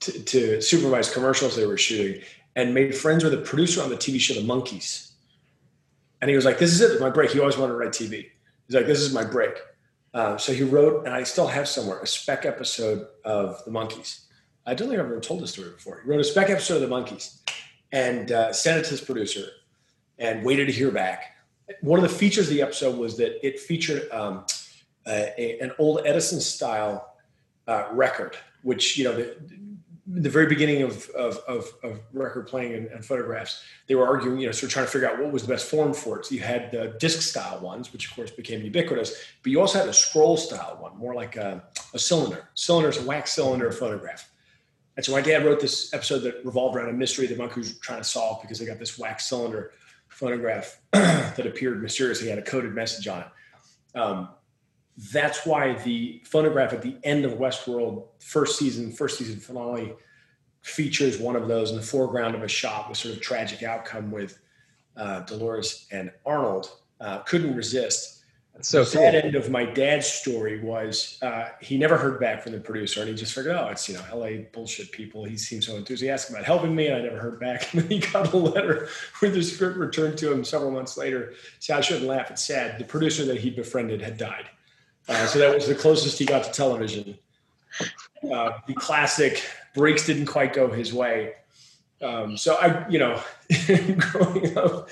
to, 0.00 0.12
to 0.22 0.60
supervise 0.60 1.12
commercials 1.12 1.56
they 1.56 1.66
were 1.66 1.78
shooting 1.78 2.22
and 2.56 2.74
made 2.74 2.94
friends 2.94 3.24
with 3.24 3.34
a 3.34 3.38
producer 3.38 3.82
on 3.82 3.88
the 3.90 3.96
TV 3.96 4.20
show 4.20 4.34
The 4.34 4.40
Monkees. 4.40 5.12
And 6.20 6.30
he 6.30 6.36
was 6.36 6.44
like, 6.44 6.58
"This 6.58 6.72
is 6.72 6.80
it, 6.80 7.00
my 7.00 7.10
break." 7.10 7.30
He 7.30 7.40
always 7.40 7.58
wanted 7.58 7.72
to 7.72 7.78
write 7.78 7.92
TV. 7.92 8.30
He's 8.66 8.76
like, 8.76 8.86
"This 8.86 9.00
is 9.00 9.12
my 9.12 9.24
break." 9.24 9.54
Uh, 10.14 10.36
so 10.36 10.52
he 10.52 10.62
wrote, 10.62 11.04
and 11.04 11.14
I 11.14 11.24
still 11.24 11.48
have 11.48 11.66
somewhere 11.68 11.98
a 12.00 12.06
spec 12.06 12.46
episode 12.46 13.08
of 13.24 13.62
The 13.64 13.70
Monkees. 13.72 14.20
I 14.64 14.74
don't 14.74 14.88
think 14.88 15.00
I've 15.00 15.06
ever 15.06 15.20
told 15.20 15.42
this 15.42 15.52
story 15.52 15.70
before. 15.70 16.00
He 16.02 16.08
wrote 16.08 16.20
a 16.20 16.24
spec 16.24 16.50
episode 16.50 16.80
of 16.80 16.88
The 16.88 16.94
Monkees 16.94 17.38
and 17.92 18.30
uh, 18.30 18.52
sent 18.52 18.78
it 18.78 18.84
to 18.84 18.90
his 18.90 19.00
producer, 19.00 19.48
and 20.18 20.44
waited 20.44 20.66
to 20.66 20.72
hear 20.72 20.90
back. 20.90 21.36
One 21.80 21.98
of 21.98 22.02
the 22.02 22.16
features 22.16 22.48
of 22.48 22.54
the 22.54 22.62
episode 22.62 22.96
was 22.96 23.16
that 23.16 23.44
it 23.46 23.58
featured 23.58 24.10
um, 24.10 24.44
a, 25.06 25.58
an 25.60 25.72
old 25.78 26.00
Edison 26.04 26.40
style 26.40 27.14
uh, 27.66 27.86
record, 27.92 28.36
which 28.62 28.96
you 28.96 29.04
know 29.04 29.14
the, 29.14 29.36
the 30.06 30.28
very 30.28 30.46
beginning 30.46 30.82
of, 30.82 31.08
of, 31.10 31.38
of, 31.48 31.72
of 31.82 32.00
record 32.12 32.46
playing 32.46 32.74
and, 32.74 32.86
and, 32.88 33.04
phonographs, 33.04 33.62
they 33.86 33.94
were 33.94 34.06
arguing, 34.06 34.38
you 34.38 34.46
know, 34.46 34.52
sort 34.52 34.64
of 34.64 34.70
trying 34.70 34.84
to 34.84 34.90
figure 34.90 35.08
out 35.08 35.18
what 35.18 35.32
was 35.32 35.42
the 35.42 35.48
best 35.48 35.70
form 35.70 35.94
for 35.94 36.18
it. 36.18 36.26
So 36.26 36.34
you 36.34 36.42
had 36.42 36.70
the 36.70 36.94
disc 37.00 37.22
style 37.22 37.60
ones, 37.60 37.90
which 37.92 38.08
of 38.08 38.14
course 38.14 38.30
became 38.30 38.62
ubiquitous, 38.62 39.14
but 39.42 39.50
you 39.50 39.60
also 39.60 39.78
had 39.78 39.88
a 39.88 39.94
scroll 39.94 40.36
style 40.36 40.76
one, 40.78 40.96
more 40.98 41.14
like 41.14 41.36
a, 41.36 41.64
a 41.94 41.98
cylinder. 41.98 42.48
Cylinder 42.54 42.90
is 42.90 42.98
a 42.98 43.04
wax 43.04 43.32
cylinder 43.32 43.72
phonograph. 43.72 44.30
And 44.96 45.04
so 45.04 45.12
my 45.12 45.22
dad 45.22 45.44
wrote 45.44 45.60
this 45.60 45.92
episode 45.94 46.20
that 46.20 46.44
revolved 46.44 46.76
around 46.76 46.90
a 46.90 46.92
mystery 46.92 47.26
that 47.26 47.38
Monk 47.38 47.56
was 47.56 47.78
trying 47.78 48.00
to 48.00 48.04
solve 48.04 48.42
because 48.42 48.58
they 48.58 48.66
got 48.66 48.78
this 48.78 48.98
wax 48.98 49.26
cylinder 49.26 49.72
phonograph 50.08 50.80
that 50.92 51.46
appeared 51.46 51.82
mysteriously, 51.82 52.28
had 52.28 52.38
a 52.38 52.42
coded 52.42 52.74
message 52.74 53.08
on 53.08 53.20
it. 53.22 53.98
Um, 53.98 54.28
that's 55.12 55.44
why 55.44 55.74
the 55.82 56.22
phonograph 56.24 56.72
at 56.72 56.82
the 56.82 56.96
end 57.02 57.24
of 57.24 57.32
Westworld 57.32 58.04
first 58.20 58.58
season, 58.58 58.92
first 58.92 59.18
season 59.18 59.40
finale 59.40 59.94
features 60.62 61.18
one 61.18 61.36
of 61.36 61.48
those 61.48 61.70
in 61.70 61.76
the 61.76 61.82
foreground 61.82 62.34
of 62.34 62.42
a 62.42 62.48
shot 62.48 62.88
with 62.88 62.96
sort 62.96 63.14
of 63.14 63.20
tragic 63.20 63.62
outcome 63.62 64.10
with 64.10 64.38
uh, 64.96 65.20
Dolores 65.20 65.86
and 65.90 66.10
Arnold. 66.24 66.70
Uh, 67.00 67.18
couldn't 67.18 67.54
resist. 67.56 68.22
That's 68.54 68.68
so 68.68 68.80
the 68.80 68.86
sad 68.86 69.16
end 69.16 69.34
of 69.34 69.50
my 69.50 69.64
dad's 69.64 70.06
story 70.06 70.62
was 70.62 71.18
uh, 71.22 71.48
he 71.60 71.76
never 71.76 71.96
heard 71.96 72.20
back 72.20 72.40
from 72.40 72.52
the 72.52 72.60
producer 72.60 73.00
and 73.00 73.10
he 73.10 73.16
just 73.16 73.34
figured, 73.34 73.56
oh, 73.56 73.66
it's, 73.66 73.88
you 73.88 73.96
know, 73.96 74.02
LA 74.14 74.44
bullshit 74.52 74.92
people. 74.92 75.24
He 75.24 75.36
seemed 75.36 75.64
so 75.64 75.76
enthusiastic 75.76 76.30
about 76.30 76.44
helping 76.44 76.74
me 76.74 76.86
and 76.86 76.96
I 76.96 77.00
never 77.00 77.18
heard 77.18 77.40
back. 77.40 77.68
And 77.74 77.82
then 77.82 77.90
he 77.90 77.98
got 77.98 78.32
a 78.32 78.36
letter 78.36 78.88
with 79.20 79.34
the 79.34 79.42
script 79.42 79.76
returned 79.76 80.16
to 80.18 80.30
him 80.30 80.44
several 80.44 80.70
months 80.70 80.96
later. 80.96 81.34
See, 81.58 81.72
I 81.72 81.80
shouldn't 81.80 82.06
laugh. 82.06 82.30
It's 82.30 82.46
sad. 82.46 82.78
The 82.78 82.84
producer 82.84 83.24
that 83.24 83.38
he 83.38 83.50
befriended 83.50 84.00
had 84.00 84.16
died. 84.16 84.48
Uh, 85.08 85.26
so 85.26 85.38
that 85.38 85.54
was 85.54 85.66
the 85.66 85.74
closest 85.74 86.18
he 86.18 86.24
got 86.24 86.44
to 86.44 86.52
television. 86.52 87.18
Uh, 88.32 88.52
the 88.66 88.74
classic 88.74 89.42
breaks 89.74 90.06
didn't 90.06 90.26
quite 90.26 90.52
go 90.52 90.70
his 90.70 90.94
way. 90.94 91.34
Um, 92.00 92.36
so 92.36 92.54
I, 92.54 92.88
you 92.88 92.98
know, 92.98 93.20
growing 93.98 94.56
up 94.56 94.88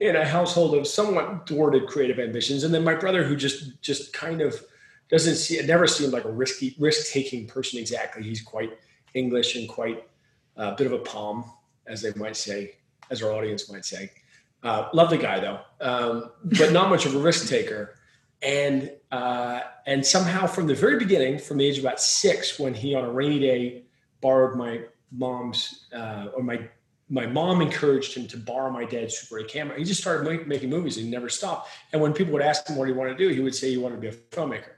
in 0.00 0.16
a 0.16 0.24
household 0.24 0.74
of 0.76 0.86
somewhat 0.86 1.48
thwarted 1.48 1.86
creative 1.86 2.18
ambitions, 2.18 2.64
and 2.64 2.72
then 2.72 2.84
my 2.84 2.94
brother, 2.94 3.24
who 3.24 3.36
just 3.36 3.80
just 3.82 4.12
kind 4.12 4.40
of 4.40 4.60
doesn't 5.08 5.36
see, 5.36 5.56
it 5.56 5.66
never 5.66 5.86
seemed 5.86 6.12
like 6.12 6.24
a 6.24 6.30
risky 6.30 6.74
risk 6.78 7.12
taking 7.12 7.46
person 7.46 7.78
exactly. 7.78 8.22
He's 8.22 8.42
quite 8.42 8.78
English 9.14 9.56
and 9.56 9.68
quite 9.68 10.06
a 10.56 10.60
uh, 10.60 10.76
bit 10.76 10.86
of 10.86 10.92
a 10.92 10.98
pom, 10.98 11.44
as 11.86 12.02
they 12.02 12.12
might 12.14 12.36
say, 12.36 12.76
as 13.10 13.22
our 13.22 13.32
audience 13.32 13.70
might 13.70 13.84
say. 13.84 14.10
Uh, 14.62 14.88
lovely 14.92 15.18
guy 15.18 15.38
though, 15.38 15.60
um, 15.80 16.30
but 16.44 16.72
not 16.72 16.90
much 16.90 17.06
of 17.06 17.14
a 17.14 17.18
risk 17.18 17.48
taker 17.48 17.96
and 18.42 18.90
uh, 19.16 19.62
and 19.86 20.04
somehow 20.04 20.46
from 20.46 20.66
the 20.66 20.74
very 20.74 20.98
beginning, 20.98 21.38
from 21.38 21.56
the 21.56 21.64
age 21.64 21.78
of 21.78 21.84
about 21.84 21.98
six, 21.98 22.58
when 22.58 22.74
he 22.74 22.94
on 22.94 23.02
a 23.02 23.10
rainy 23.10 23.38
day 23.38 23.84
borrowed 24.20 24.58
my 24.58 24.82
mom's 25.10 25.86
uh, 25.94 26.26
or 26.34 26.42
my 26.42 26.68
my 27.08 27.24
mom 27.24 27.62
encouraged 27.62 28.14
him 28.14 28.26
to 28.26 28.36
borrow 28.36 28.70
my 28.70 28.84
dad's 28.84 29.16
Super 29.16 29.38
8 29.38 29.48
camera. 29.48 29.78
He 29.78 29.84
just 29.84 30.00
started 30.00 30.28
make, 30.28 30.46
making 30.48 30.68
movies 30.68 30.96
and 30.96 31.06
he 31.06 31.10
never 31.10 31.28
stopped. 31.28 31.70
And 31.92 32.02
when 32.02 32.12
people 32.12 32.32
would 32.32 32.42
ask 32.42 32.68
him 32.68 32.76
what 32.76 32.88
he 32.88 32.94
wanted 32.94 33.16
to 33.16 33.28
do, 33.28 33.32
he 33.32 33.40
would 33.40 33.54
say 33.54 33.70
he 33.70 33.76
wanted 33.76 33.94
to 33.94 34.00
be 34.00 34.08
a 34.08 34.12
filmmaker. 34.12 34.72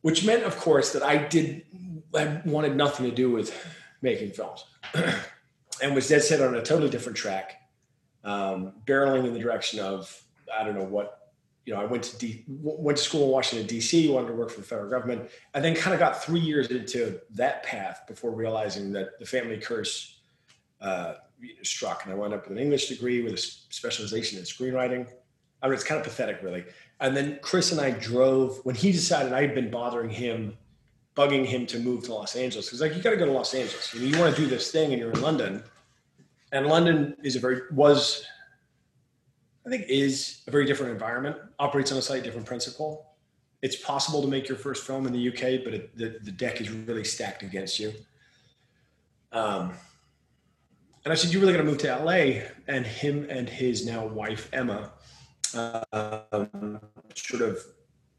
Which 0.00 0.24
meant, 0.24 0.42
of 0.44 0.56
course, 0.56 0.92
that 0.94 1.02
I 1.02 1.18
did 1.18 1.64
I 2.16 2.40
wanted 2.44 2.76
nothing 2.76 3.08
to 3.08 3.14
do 3.14 3.30
with 3.30 3.54
making 4.02 4.30
films, 4.30 4.64
and 5.82 5.94
was 5.94 6.08
dead 6.08 6.22
set 6.22 6.40
on 6.40 6.54
a 6.54 6.62
totally 6.62 6.90
different 6.90 7.18
track, 7.18 7.60
um, 8.24 8.72
barreling 8.84 9.26
in 9.26 9.32
the 9.32 9.38
direction 9.38 9.78
of 9.80 10.20
I 10.52 10.64
don't 10.64 10.74
know 10.74 10.84
what 10.84 11.23
you 11.66 11.72
know, 11.72 11.80
I 11.80 11.84
went 11.84 12.04
to 12.04 12.18
D, 12.18 12.44
went 12.46 12.98
to 12.98 13.04
school 13.04 13.24
in 13.24 13.30
Washington 13.30 13.66
D.C. 13.66 14.10
Wanted 14.10 14.28
to 14.28 14.34
work 14.34 14.50
for 14.50 14.60
the 14.60 14.66
federal 14.66 14.90
government, 14.90 15.30
and 15.54 15.64
then 15.64 15.74
kind 15.74 15.94
of 15.94 16.00
got 16.00 16.22
three 16.22 16.40
years 16.40 16.68
into 16.68 17.20
that 17.30 17.62
path 17.62 18.02
before 18.06 18.32
realizing 18.32 18.92
that 18.92 19.18
the 19.18 19.24
family 19.24 19.58
curse 19.58 20.20
uh, 20.80 21.14
struck, 21.62 22.04
and 22.04 22.12
I 22.12 22.16
wound 22.16 22.34
up 22.34 22.42
with 22.42 22.52
an 22.52 22.62
English 22.62 22.88
degree 22.88 23.22
with 23.22 23.32
a 23.34 23.38
specialization 23.38 24.38
in 24.38 24.44
screenwriting. 24.44 25.06
I 25.62 25.66
mean, 25.66 25.74
it's 25.74 25.84
kind 25.84 25.98
of 25.98 26.06
pathetic, 26.06 26.42
really. 26.42 26.64
And 27.00 27.16
then 27.16 27.38
Chris 27.40 27.72
and 27.72 27.80
I 27.80 27.90
drove 27.92 28.60
when 28.64 28.74
he 28.74 28.92
decided 28.92 29.32
I 29.32 29.40
had 29.40 29.54
been 29.54 29.70
bothering 29.70 30.10
him, 30.10 30.56
bugging 31.16 31.46
him 31.46 31.66
to 31.66 31.78
move 31.78 32.04
to 32.04 32.14
Los 32.14 32.36
Angeles. 32.36 32.68
He's 32.68 32.82
like, 32.82 32.94
you 32.94 33.02
got 33.02 33.10
to 33.10 33.16
go 33.16 33.24
to 33.24 33.32
Los 33.32 33.54
Angeles. 33.54 33.94
You, 33.94 34.00
know, 34.00 34.06
you 34.06 34.22
want 34.22 34.36
to 34.36 34.40
do 34.42 34.46
this 34.46 34.70
thing, 34.70 34.92
and 34.92 35.00
you're 35.00 35.12
in 35.12 35.22
London, 35.22 35.64
and 36.52 36.66
London 36.66 37.16
is 37.22 37.36
a 37.36 37.40
very 37.40 37.62
was 37.72 38.26
I 39.66 39.70
think 39.70 39.86
is 39.88 40.42
a 40.46 40.50
very 40.50 40.66
different 40.66 40.92
environment, 40.92 41.36
operates 41.58 41.90
on 41.90 41.98
a 41.98 42.02
slightly 42.02 42.24
different 42.24 42.46
principle. 42.46 43.06
It's 43.62 43.76
possible 43.76 44.20
to 44.20 44.28
make 44.28 44.46
your 44.46 44.58
first 44.58 44.86
film 44.86 45.06
in 45.06 45.12
the 45.12 45.28
UK, 45.28 45.64
but 45.64 45.72
it, 45.72 45.96
the, 45.96 46.18
the 46.22 46.30
deck 46.30 46.60
is 46.60 46.70
really 46.70 47.04
stacked 47.04 47.42
against 47.42 47.80
you. 47.80 47.92
Um, 49.32 49.72
and 51.04 51.12
I 51.12 51.14
said, 51.16 51.32
"You're 51.32 51.40
really 51.40 51.54
going 51.54 51.64
to 51.64 51.70
move 51.70 51.80
to 51.80 51.96
LA?" 51.96 52.42
And 52.68 52.86
him 52.86 53.26
and 53.30 53.48
his 53.48 53.86
now 53.86 54.06
wife 54.06 54.48
Emma 54.52 54.92
um, 55.54 56.80
sort 57.14 57.42
of 57.42 57.58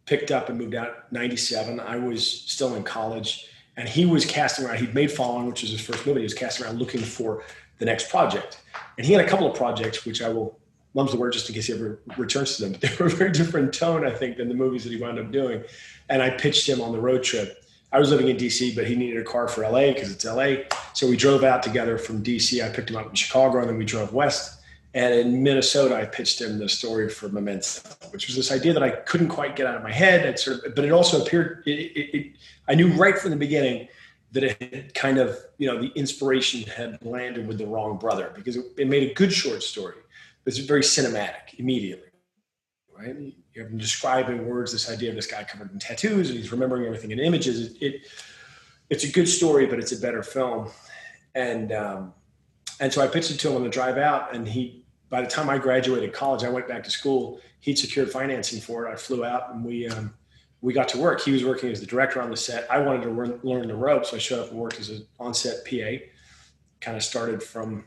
picked 0.06 0.32
up 0.32 0.50
and 0.50 0.58
moved 0.58 0.76
out. 0.76 1.12
'97. 1.12 1.80
I 1.80 1.98
was 1.98 2.28
still 2.28 2.76
in 2.76 2.84
college, 2.84 3.48
and 3.78 3.88
he 3.88 4.06
was 4.06 4.26
casting 4.26 4.66
around. 4.66 4.80
He'd 4.80 4.96
made 4.96 5.12
Following, 5.12 5.46
which 5.46 5.62
was 5.62 5.72
his 5.72 5.82
first 5.82 6.06
movie. 6.08 6.22
He 6.22 6.26
was 6.26 6.34
casting 6.34 6.66
around 6.66 6.80
looking 6.80 7.02
for 7.02 7.44
the 7.78 7.86
next 7.86 8.10
project, 8.10 8.62
and 8.98 9.06
he 9.06 9.14
had 9.14 9.24
a 9.24 9.28
couple 9.28 9.50
of 9.50 9.56
projects 9.56 10.06
which 10.06 10.22
I 10.22 10.30
will 10.30 10.60
mum's 10.96 11.12
the 11.12 11.18
word 11.18 11.34
just 11.34 11.48
in 11.50 11.54
case 11.54 11.68
he 11.68 11.74
ever 11.74 12.00
returns 12.18 12.56
to 12.56 12.64
them. 12.64 12.72
But 12.72 12.82
they 12.82 12.96
were 12.98 13.08
a 13.08 13.10
very 13.10 13.32
different 13.32 13.74
tone, 13.74 14.08
I 14.08 14.12
think, 14.12 14.38
than 14.38 14.48
the 14.48 14.56
movies 14.56 14.84
that 14.86 14.92
he 14.92 15.00
wound 15.00 15.20
up 15.20 15.30
doing. 15.30 15.64
And 16.10 16.24
I 16.24 16.32
pitched 16.32 16.68
him 16.68 16.82
on 16.82 16.94
the 16.94 17.00
road 17.00 17.22
trip. 17.22 17.64
I 17.92 18.00
was 18.00 18.10
living 18.10 18.30
in 18.30 18.38
DC, 18.38 18.76
but 18.76 18.88
he 18.88 18.96
needed 18.96 19.22
a 19.22 19.24
car 19.24 19.48
for 19.48 19.62
LA 19.62 19.94
because 19.94 20.12
it's 20.12 20.26
LA. 20.26 20.64
So 20.94 21.08
we 21.08 21.18
drove 21.18 21.44
out 21.44 21.62
together 21.62 21.98
from 21.98 22.24
DC. 22.24 22.64
I 22.64 22.74
picked 22.74 22.90
him 22.90 22.96
up 22.96 23.08
in 23.08 23.16
Chicago, 23.16 23.60
and 23.60 23.70
then 23.70 23.78
we 23.78 23.86
drove 23.86 24.14
west. 24.14 24.62
And 24.94 25.14
in 25.14 25.44
Minnesota, 25.44 25.96
I 25.96 26.06
pitched 26.06 26.40
him 26.40 26.58
the 26.58 26.70
story 26.70 27.10
for 27.10 27.28
Memento, 27.28 27.82
which 28.12 28.28
was 28.28 28.36
this 28.38 28.52
idea 28.52 28.72
that 28.74 28.84
I 28.84 28.92
couldn't 28.92 29.28
quite 29.28 29.58
get 29.58 29.68
out 29.68 29.76
of 29.76 29.84
my 29.84 29.92
head. 29.92 30.26
It 30.26 30.40
sort 30.40 30.64
of, 30.64 30.76
but 30.76 30.86
it 30.86 30.92
also 30.92 31.22
appeared. 31.22 31.64
It, 31.66 31.72
it, 31.72 32.16
it, 32.18 32.32
I 32.70 32.76
knew 32.76 32.88
right 32.94 33.18
from 33.18 33.32
the 33.32 33.38
beginning 33.38 33.90
that 34.32 34.44
it 34.44 34.62
had 34.62 34.94
kind 34.94 35.18
of, 35.18 35.38
you 35.58 35.68
know, 35.68 35.82
the 35.82 35.92
inspiration 35.96 36.64
had 36.64 37.04
landed 37.06 37.48
with 37.48 37.58
the 37.58 37.66
wrong 37.66 37.98
brother 37.98 38.32
because 38.36 38.56
it, 38.56 38.66
it 38.78 38.88
made 38.88 39.10
a 39.10 39.14
good 39.14 39.32
short 39.32 39.64
story 39.64 39.96
it's 40.46 40.58
very 40.60 40.82
cinematic 40.82 41.58
immediately, 41.58 42.10
right? 42.98 43.16
You 43.54 43.62
have 43.62 43.72
him 43.72 43.78
describing 43.78 44.48
words 44.48 44.72
this 44.72 44.90
idea 44.90 45.10
of 45.10 45.16
this 45.16 45.28
guy 45.28 45.44
covered 45.44 45.72
in 45.72 45.80
tattoos 45.80 46.30
and 46.30 46.38
he's 46.38 46.52
remembering 46.52 46.86
everything 46.86 47.12
in 47.12 47.20
images. 47.20 47.72
It, 47.72 47.78
it 47.82 48.02
it's 48.90 49.04
a 49.04 49.12
good 49.12 49.28
story, 49.28 49.66
but 49.66 49.80
it's 49.80 49.92
a 49.92 50.00
better 50.00 50.22
film. 50.22 50.70
And 51.34 51.72
um, 51.72 52.14
and 52.80 52.92
so 52.92 53.02
I 53.02 53.08
pitched 53.08 53.32
it 53.32 53.40
to 53.40 53.50
him 53.50 53.56
on 53.56 53.64
the 53.64 53.70
drive 53.70 53.98
out, 53.98 54.34
and 54.34 54.48
he. 54.48 54.82
By 55.08 55.22
the 55.22 55.28
time 55.28 55.50
I 55.50 55.60
graduated 55.60 56.14
college, 56.14 56.44
I 56.44 56.50
went 56.50 56.68
back 56.68 56.84
to 56.84 56.90
school. 56.90 57.40
He'd 57.60 57.78
secured 57.78 58.12
financing 58.12 58.60
for 58.60 58.88
it. 58.88 58.92
I 58.92 58.96
flew 58.96 59.24
out, 59.24 59.54
and 59.54 59.64
we 59.64 59.88
um, 59.88 60.14
we 60.62 60.74
got 60.74 60.90
to 60.90 60.98
work. 60.98 61.22
He 61.22 61.32
was 61.32 61.46
working 61.46 61.70
as 61.70 61.80
the 61.80 61.86
director 61.86 62.22
on 62.22 62.32
the 62.32 62.36
set. 62.36 62.70
I 62.72 62.80
wanted 62.80 63.04
to 63.04 63.12
learn, 63.12 63.40
learn 63.44 63.68
the 63.68 63.76
ropes, 63.76 64.10
so 64.10 64.16
I 64.16 64.20
showed 64.20 64.44
up 64.44 64.50
and 64.50 64.60
worked 64.60 64.80
as 64.80 64.90
an 64.90 65.06
on-set 65.20 65.64
PA. 65.64 66.04
Kind 66.82 66.98
of 66.98 67.04
started 67.04 67.44
from 67.44 67.86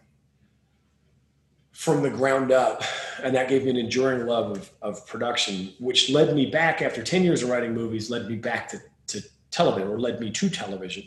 from 1.78 2.02
the 2.02 2.10
ground 2.10 2.50
up. 2.50 2.82
And 3.22 3.36
that 3.36 3.48
gave 3.48 3.62
me 3.62 3.70
an 3.70 3.76
enduring 3.76 4.26
love 4.26 4.50
of, 4.50 4.70
of 4.82 5.06
production, 5.06 5.72
which 5.78 6.10
led 6.10 6.34
me 6.34 6.46
back 6.46 6.82
after 6.82 7.04
10 7.04 7.22
years 7.22 7.44
of 7.44 7.50
writing 7.50 7.72
movies, 7.72 8.10
led 8.10 8.28
me 8.28 8.34
back 8.34 8.68
to, 8.70 8.80
to 9.06 9.22
television 9.52 9.88
or 9.88 9.96
led 9.96 10.18
me 10.18 10.32
to 10.32 10.50
television. 10.50 11.04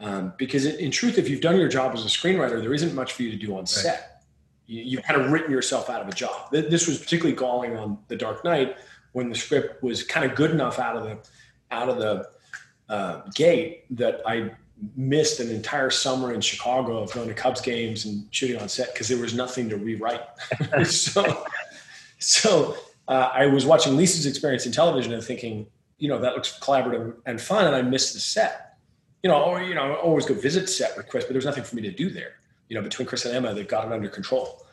Um, 0.00 0.32
because 0.36 0.66
in, 0.66 0.74
in, 0.80 0.90
truth, 0.90 1.18
if 1.18 1.28
you've 1.28 1.40
done 1.40 1.56
your 1.56 1.68
job 1.68 1.94
as 1.94 2.04
a 2.04 2.08
screenwriter, 2.08 2.60
there 2.60 2.74
isn't 2.74 2.96
much 2.96 3.12
for 3.12 3.22
you 3.22 3.30
to 3.30 3.36
do 3.36 3.52
on 3.52 3.60
right. 3.60 3.68
set. 3.68 4.24
You, 4.66 4.96
have 4.96 5.06
kind 5.06 5.22
of 5.22 5.30
written 5.30 5.52
yourself 5.52 5.88
out 5.88 6.02
of 6.02 6.08
a 6.08 6.12
job. 6.12 6.50
This 6.50 6.88
was 6.88 6.98
particularly 6.98 7.36
galling 7.36 7.76
on 7.76 7.98
The 8.08 8.16
Dark 8.16 8.44
Knight 8.44 8.76
when 9.12 9.28
the 9.28 9.36
script 9.36 9.84
was 9.84 10.02
kind 10.02 10.28
of 10.28 10.36
good 10.36 10.50
enough 10.50 10.80
out 10.80 10.96
of 10.96 11.04
the, 11.04 11.18
out 11.70 11.88
of 11.88 11.98
the, 11.98 12.28
uh, 12.88 13.22
gate 13.36 13.84
that 13.96 14.20
I 14.26 14.50
missed 14.96 15.40
an 15.40 15.50
entire 15.50 15.90
summer 15.90 16.32
in 16.32 16.40
Chicago 16.40 16.98
of 16.98 17.12
going 17.12 17.28
to 17.28 17.34
Cubs 17.34 17.60
games 17.60 18.04
and 18.04 18.26
shooting 18.30 18.60
on 18.60 18.68
set 18.68 18.92
because 18.92 19.08
there 19.08 19.18
was 19.18 19.34
nothing 19.34 19.68
to 19.68 19.76
rewrite. 19.76 20.22
so, 20.84 21.44
so 22.18 22.76
uh, 23.08 23.30
I 23.32 23.46
was 23.46 23.66
watching 23.66 23.96
Lisa's 23.96 24.26
experience 24.26 24.66
in 24.66 24.72
television 24.72 25.12
and 25.12 25.22
thinking, 25.22 25.66
you 25.98 26.08
know, 26.08 26.18
that 26.18 26.34
looks 26.34 26.58
collaborative 26.60 27.16
and 27.26 27.40
fun, 27.40 27.66
and 27.66 27.74
I 27.74 27.82
missed 27.82 28.14
the 28.14 28.20
set. 28.20 28.76
You 29.22 29.30
know, 29.30 29.42
or 29.42 29.60
you 29.60 29.74
know, 29.74 29.82
I 29.82 29.94
always 29.96 30.26
go 30.26 30.34
visit 30.34 30.68
set 30.68 30.96
with 30.96 31.08
Chris, 31.08 31.24
but 31.24 31.32
there's 31.32 31.44
nothing 31.44 31.64
for 31.64 31.74
me 31.74 31.82
to 31.82 31.90
do 31.90 32.08
there. 32.08 32.34
You 32.68 32.76
know, 32.76 32.82
between 32.82 33.08
Chris 33.08 33.24
and 33.24 33.34
Emma, 33.34 33.52
they've 33.52 33.66
got 33.66 33.86
it 33.86 33.92
under 33.92 34.08
control, 34.08 34.64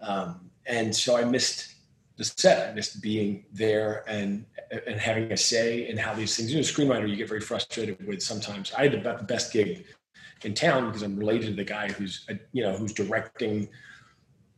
um, 0.00 0.48
and 0.66 0.94
so 0.94 1.16
I 1.16 1.24
missed 1.24 1.74
the 2.18 2.24
set. 2.24 2.74
Missed 2.74 3.00
being 3.00 3.46
there 3.52 4.04
and 4.06 4.44
and 4.86 5.00
having 5.00 5.32
a 5.32 5.36
say 5.36 5.88
in 5.88 5.96
how 5.96 6.12
these 6.12 6.36
things. 6.36 6.52
You 6.52 6.58
know, 6.58 6.62
screenwriter, 6.62 7.08
you 7.08 7.16
get 7.16 7.28
very 7.28 7.40
frustrated 7.40 8.06
with 8.06 8.22
sometimes. 8.22 8.72
I 8.76 8.82
had 8.82 8.94
about 8.94 9.18
the 9.18 9.24
best 9.24 9.52
gig 9.52 9.86
in 10.44 10.52
town 10.52 10.86
because 10.86 11.02
I'm 11.02 11.16
related 11.16 11.46
to 11.46 11.54
the 11.54 11.64
guy 11.64 11.88
who's 11.88 12.26
uh, 12.30 12.34
you 12.52 12.62
know 12.62 12.76
who's 12.76 12.92
directing 12.92 13.68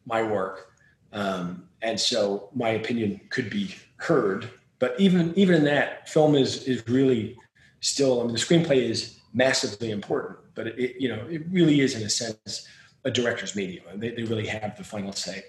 my 0.07 0.23
work, 0.23 0.73
um, 1.13 1.69
and 1.83 2.01
so 2.01 2.51
my 2.55 2.71
opinion 2.71 3.21
could 3.29 3.49
be 3.49 3.77
heard. 3.99 4.51
But 4.81 4.99
even 4.99 5.33
even 5.39 5.55
in 5.55 5.65
that, 5.65 6.09
film 6.09 6.35
is 6.35 6.65
is 6.65 6.83
really 6.89 7.37
still. 7.81 8.21
I 8.21 8.25
mean, 8.25 8.33
the 8.33 8.41
screenplay 8.41 8.89
is 8.89 9.21
massively 9.33 9.93
important, 9.93 10.39
but 10.57 10.67
it, 10.67 10.97
you 10.99 11.09
know 11.09 11.25
it 11.31 11.43
really 11.51 11.81
is 11.81 11.95
in 11.95 12.03
a 12.03 12.11
sense 12.11 12.67
a 13.05 13.11
director's 13.11 13.57
medium, 13.57 13.85
they, 13.97 14.11
they 14.11 14.23
really 14.23 14.47
have 14.47 14.77
the 14.77 14.85
final 14.85 15.13
say. 15.13 15.43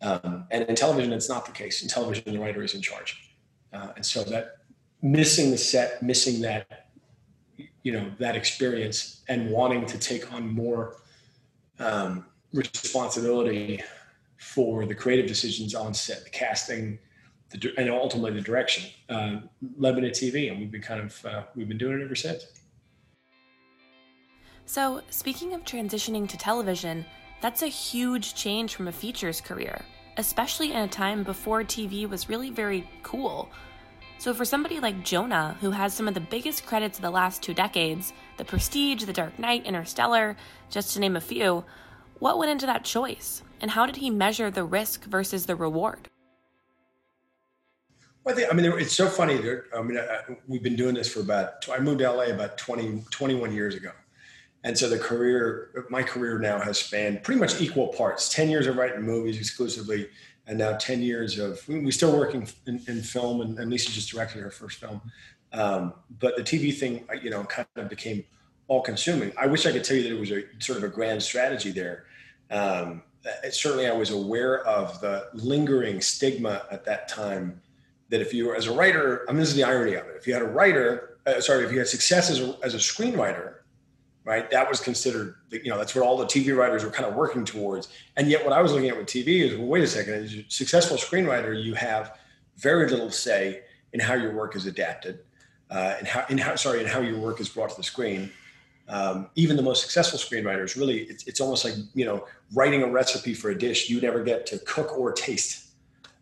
Um, 0.00 0.46
and 0.50 0.64
in 0.64 0.74
television, 0.74 1.12
it's 1.12 1.28
not 1.28 1.44
the 1.46 1.52
case. 1.52 1.82
In 1.82 1.88
television, 1.88 2.32
the 2.32 2.38
writer 2.38 2.62
is 2.62 2.74
in 2.74 2.82
charge, 2.82 3.34
uh, 3.72 3.88
and 3.96 4.06
so 4.06 4.22
that 4.24 4.58
missing 5.02 5.50
the 5.50 5.58
set, 5.58 6.02
missing 6.02 6.40
that, 6.42 6.88
you 7.82 7.92
know, 7.92 8.10
that 8.18 8.36
experience, 8.36 9.22
and 9.28 9.50
wanting 9.50 9.86
to 9.86 9.98
take 9.98 10.32
on 10.32 10.48
more 10.48 10.96
um, 11.78 12.26
responsibility 12.52 13.82
for 14.36 14.86
the 14.86 14.94
creative 14.94 15.26
decisions 15.26 15.74
on 15.74 15.92
set, 15.92 16.24
the 16.24 16.30
casting, 16.30 16.98
the, 17.50 17.72
and 17.76 17.90
ultimately 17.90 18.32
the 18.32 18.40
direction, 18.40 18.90
uh, 19.08 19.36
led 19.76 19.96
me 19.96 20.02
to 20.02 20.10
TV, 20.10 20.50
and 20.50 20.60
we've 20.60 20.70
been 20.70 20.82
kind 20.82 21.00
of 21.00 21.26
uh, 21.26 21.42
we've 21.54 21.68
been 21.68 21.78
doing 21.78 22.00
it 22.00 22.04
ever 22.04 22.14
since. 22.14 22.44
So, 24.66 25.02
speaking 25.08 25.54
of 25.54 25.64
transitioning 25.64 26.28
to 26.28 26.36
television, 26.36 27.06
that's 27.40 27.62
a 27.62 27.68
huge 27.68 28.34
change 28.34 28.74
from 28.74 28.88
a 28.88 28.92
features 28.92 29.40
career, 29.40 29.80
especially 30.16 30.72
in 30.72 30.78
a 30.78 30.88
time 30.88 31.22
before 31.22 31.62
TV 31.62 32.08
was 32.08 32.28
really 32.28 32.50
very 32.50 32.88
cool. 33.02 33.48
So, 34.18 34.34
for 34.34 34.44
somebody 34.44 34.80
like 34.80 35.04
Jonah, 35.04 35.56
who 35.60 35.70
has 35.70 35.94
some 35.94 36.08
of 36.08 36.14
the 36.14 36.20
biggest 36.20 36.66
credits 36.66 36.98
of 36.98 37.02
the 37.02 37.10
last 37.10 37.40
two 37.42 37.54
decades 37.54 38.12
The 38.36 38.44
Prestige, 38.44 39.04
The 39.04 39.12
Dark 39.12 39.38
Knight, 39.38 39.64
Interstellar, 39.64 40.36
just 40.70 40.94
to 40.94 41.00
name 41.00 41.16
a 41.16 41.20
few 41.20 41.64
what 42.18 42.38
went 42.38 42.50
into 42.50 42.66
that 42.66 42.84
choice? 42.84 43.42
And 43.60 43.70
how 43.70 43.86
did 43.86 43.96
he 43.96 44.10
measure 44.10 44.50
the 44.50 44.64
risk 44.64 45.04
versus 45.04 45.46
the 45.46 45.56
reward? 45.56 46.08
Well, 48.24 48.34
I, 48.34 48.38
think, 48.38 48.52
I 48.52 48.54
mean, 48.56 48.66
it's 48.78 48.94
so 48.94 49.08
funny. 49.08 49.38
I 49.76 49.82
mean, 49.82 49.98
I, 49.98 50.20
we've 50.46 50.62
been 50.62 50.76
doing 50.76 50.94
this 50.94 51.12
for 51.12 51.20
about, 51.20 51.68
I 51.70 51.78
moved 51.78 52.00
to 52.00 52.10
LA 52.10 52.24
about 52.24 52.58
20, 52.58 53.04
21 53.10 53.52
years 53.52 53.74
ago. 53.74 53.90
And 54.64 54.76
so 54.76 54.88
the 54.88 54.98
career, 54.98 55.86
my 55.88 56.02
career 56.02 56.38
now 56.38 56.58
has 56.58 56.78
spanned 56.80 57.22
pretty 57.22 57.40
much 57.40 57.60
equal 57.60 57.88
parts 57.88 58.28
10 58.28 58.50
years 58.50 58.66
of 58.66 58.76
writing 58.76 59.02
movies 59.02 59.38
exclusively, 59.38 60.08
and 60.46 60.58
now 60.58 60.76
10 60.76 61.00
years 61.00 61.38
of, 61.38 61.66
we're 61.68 61.90
still 61.92 62.16
working 62.16 62.48
in, 62.66 62.82
in 62.88 63.02
film, 63.02 63.40
and, 63.40 63.58
and, 63.58 63.70
Lisa 63.70 63.92
just 63.92 64.10
directed 64.10 64.40
her 64.40 64.50
first 64.50 64.78
film. 64.78 65.00
Um, 65.52 65.92
but 66.18 66.36
the 66.36 66.42
TV 66.42 66.76
thing, 66.76 67.04
you 67.22 67.30
know, 67.30 67.44
kind 67.44 67.68
of 67.76 67.88
became 67.88 68.24
all 68.66 68.82
consuming. 68.82 69.32
I 69.38 69.46
wish 69.46 69.64
I 69.66 69.72
could 69.72 69.84
tell 69.84 69.96
you 69.96 70.02
that 70.04 70.12
it 70.12 70.18
was 70.18 70.32
a 70.32 70.44
sort 70.58 70.78
of 70.78 70.84
a 70.84 70.88
grand 70.88 71.22
strategy 71.22 71.70
there. 71.70 72.04
Um, 72.50 73.02
certainly, 73.50 73.86
I 73.86 73.92
was 73.92 74.10
aware 74.10 74.64
of 74.66 75.00
the 75.00 75.28
lingering 75.34 76.00
stigma 76.00 76.66
at 76.70 76.84
that 76.84 77.08
time 77.08 77.60
that 78.08 78.20
if 78.20 78.32
you 78.32 78.46
were, 78.46 78.56
as 78.56 78.66
a 78.66 78.72
writer, 78.72 79.24
I 79.28 79.32
mean, 79.32 79.40
this 79.40 79.50
is 79.50 79.56
the 79.56 79.64
irony 79.64 79.94
of 79.94 80.06
it. 80.06 80.16
If 80.16 80.26
you 80.26 80.32
had 80.32 80.42
a 80.42 80.46
writer, 80.46 81.18
uh, 81.26 81.40
sorry, 81.40 81.64
if 81.64 81.72
you 81.72 81.78
had 81.78 81.88
success 81.88 82.30
as 82.30 82.40
a, 82.40 82.56
as 82.62 82.74
a 82.74 82.78
screenwriter, 82.78 83.57
right? 84.28 84.50
That 84.50 84.68
was 84.68 84.78
considered, 84.78 85.36
you 85.50 85.70
know, 85.70 85.78
that's 85.78 85.94
what 85.94 86.04
all 86.04 86.18
the 86.18 86.26
TV 86.26 86.54
writers 86.54 86.84
were 86.84 86.90
kind 86.90 87.08
of 87.08 87.14
working 87.14 87.46
towards. 87.46 87.88
And 88.18 88.28
yet, 88.28 88.44
what 88.44 88.52
I 88.52 88.60
was 88.60 88.72
looking 88.72 88.90
at 88.90 88.96
with 88.96 89.06
TV 89.06 89.40
is, 89.40 89.56
well, 89.56 89.66
wait 89.66 89.82
a 89.82 89.86
second, 89.86 90.12
as 90.12 90.34
a 90.34 90.44
successful 90.48 90.98
screenwriter, 90.98 91.60
you 91.60 91.72
have 91.72 92.18
very 92.58 92.90
little 92.90 93.10
say 93.10 93.62
in 93.94 94.00
how 94.00 94.12
your 94.12 94.34
work 94.34 94.54
is 94.54 94.66
adapted, 94.66 95.20
uh, 95.70 95.94
and 95.98 96.06
how, 96.06 96.26
in 96.28 96.36
how, 96.36 96.54
sorry, 96.56 96.80
in 96.80 96.86
how 96.86 97.00
your 97.00 97.18
work 97.18 97.40
is 97.40 97.48
brought 97.48 97.70
to 97.70 97.76
the 97.78 97.82
screen. 97.82 98.30
Um, 98.90 99.30
even 99.34 99.56
the 99.56 99.62
most 99.62 99.80
successful 99.80 100.18
screenwriters, 100.18 100.76
really, 100.76 101.04
it's, 101.04 101.26
it's 101.26 101.40
almost 101.40 101.64
like 101.64 101.74
you 101.94 102.04
know, 102.04 102.26
writing 102.52 102.82
a 102.82 102.86
recipe 102.86 103.32
for 103.32 103.48
a 103.48 103.58
dish 103.58 103.88
you 103.88 103.98
never 103.98 104.22
get 104.22 104.44
to 104.48 104.58
cook 104.58 104.98
or 104.98 105.10
taste. 105.10 105.68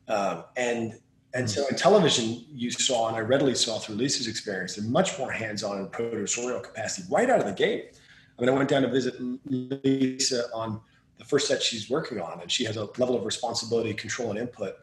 Um, 0.07 0.45
and 0.57 0.97
and 1.37 1.51
so 1.51 1.66
in 1.68 1.77
television, 1.77 2.44
you 2.51 2.70
saw, 2.70 3.09
and 3.09 3.16
I 3.16 3.20
readily 3.20 3.55
saw 3.55 3.79
through 3.79 3.96
Lisa's 3.96 4.27
experience, 4.27 4.77
they're 4.77 4.88
much 4.88 5.18
more 5.18 5.31
hands-on 5.31 5.79
in 5.79 5.88
producerial 5.88 6.62
capacity 6.62 7.07
right 7.11 7.29
out 7.29 7.40
of 7.40 7.46
the 7.46 7.53
gate. 7.53 7.99
I 8.38 8.42
mean, 8.42 8.51
I 8.51 8.53
went 8.53 8.68
down 8.68 8.83
to 8.83 8.88
visit 8.88 9.14
Lisa 9.46 10.44
on 10.55 10.81
the 11.18 11.25
first 11.25 11.49
set 11.49 11.62
she's 11.62 11.90
working 11.90 12.20
on, 12.20 12.40
and 12.40 12.51
she 12.51 12.64
has 12.64 12.77
a 12.77 12.88
level 12.99 13.16
of 13.16 13.25
responsibility, 13.25 13.92
control, 13.94 14.31
and 14.31 14.38
input 14.38 14.77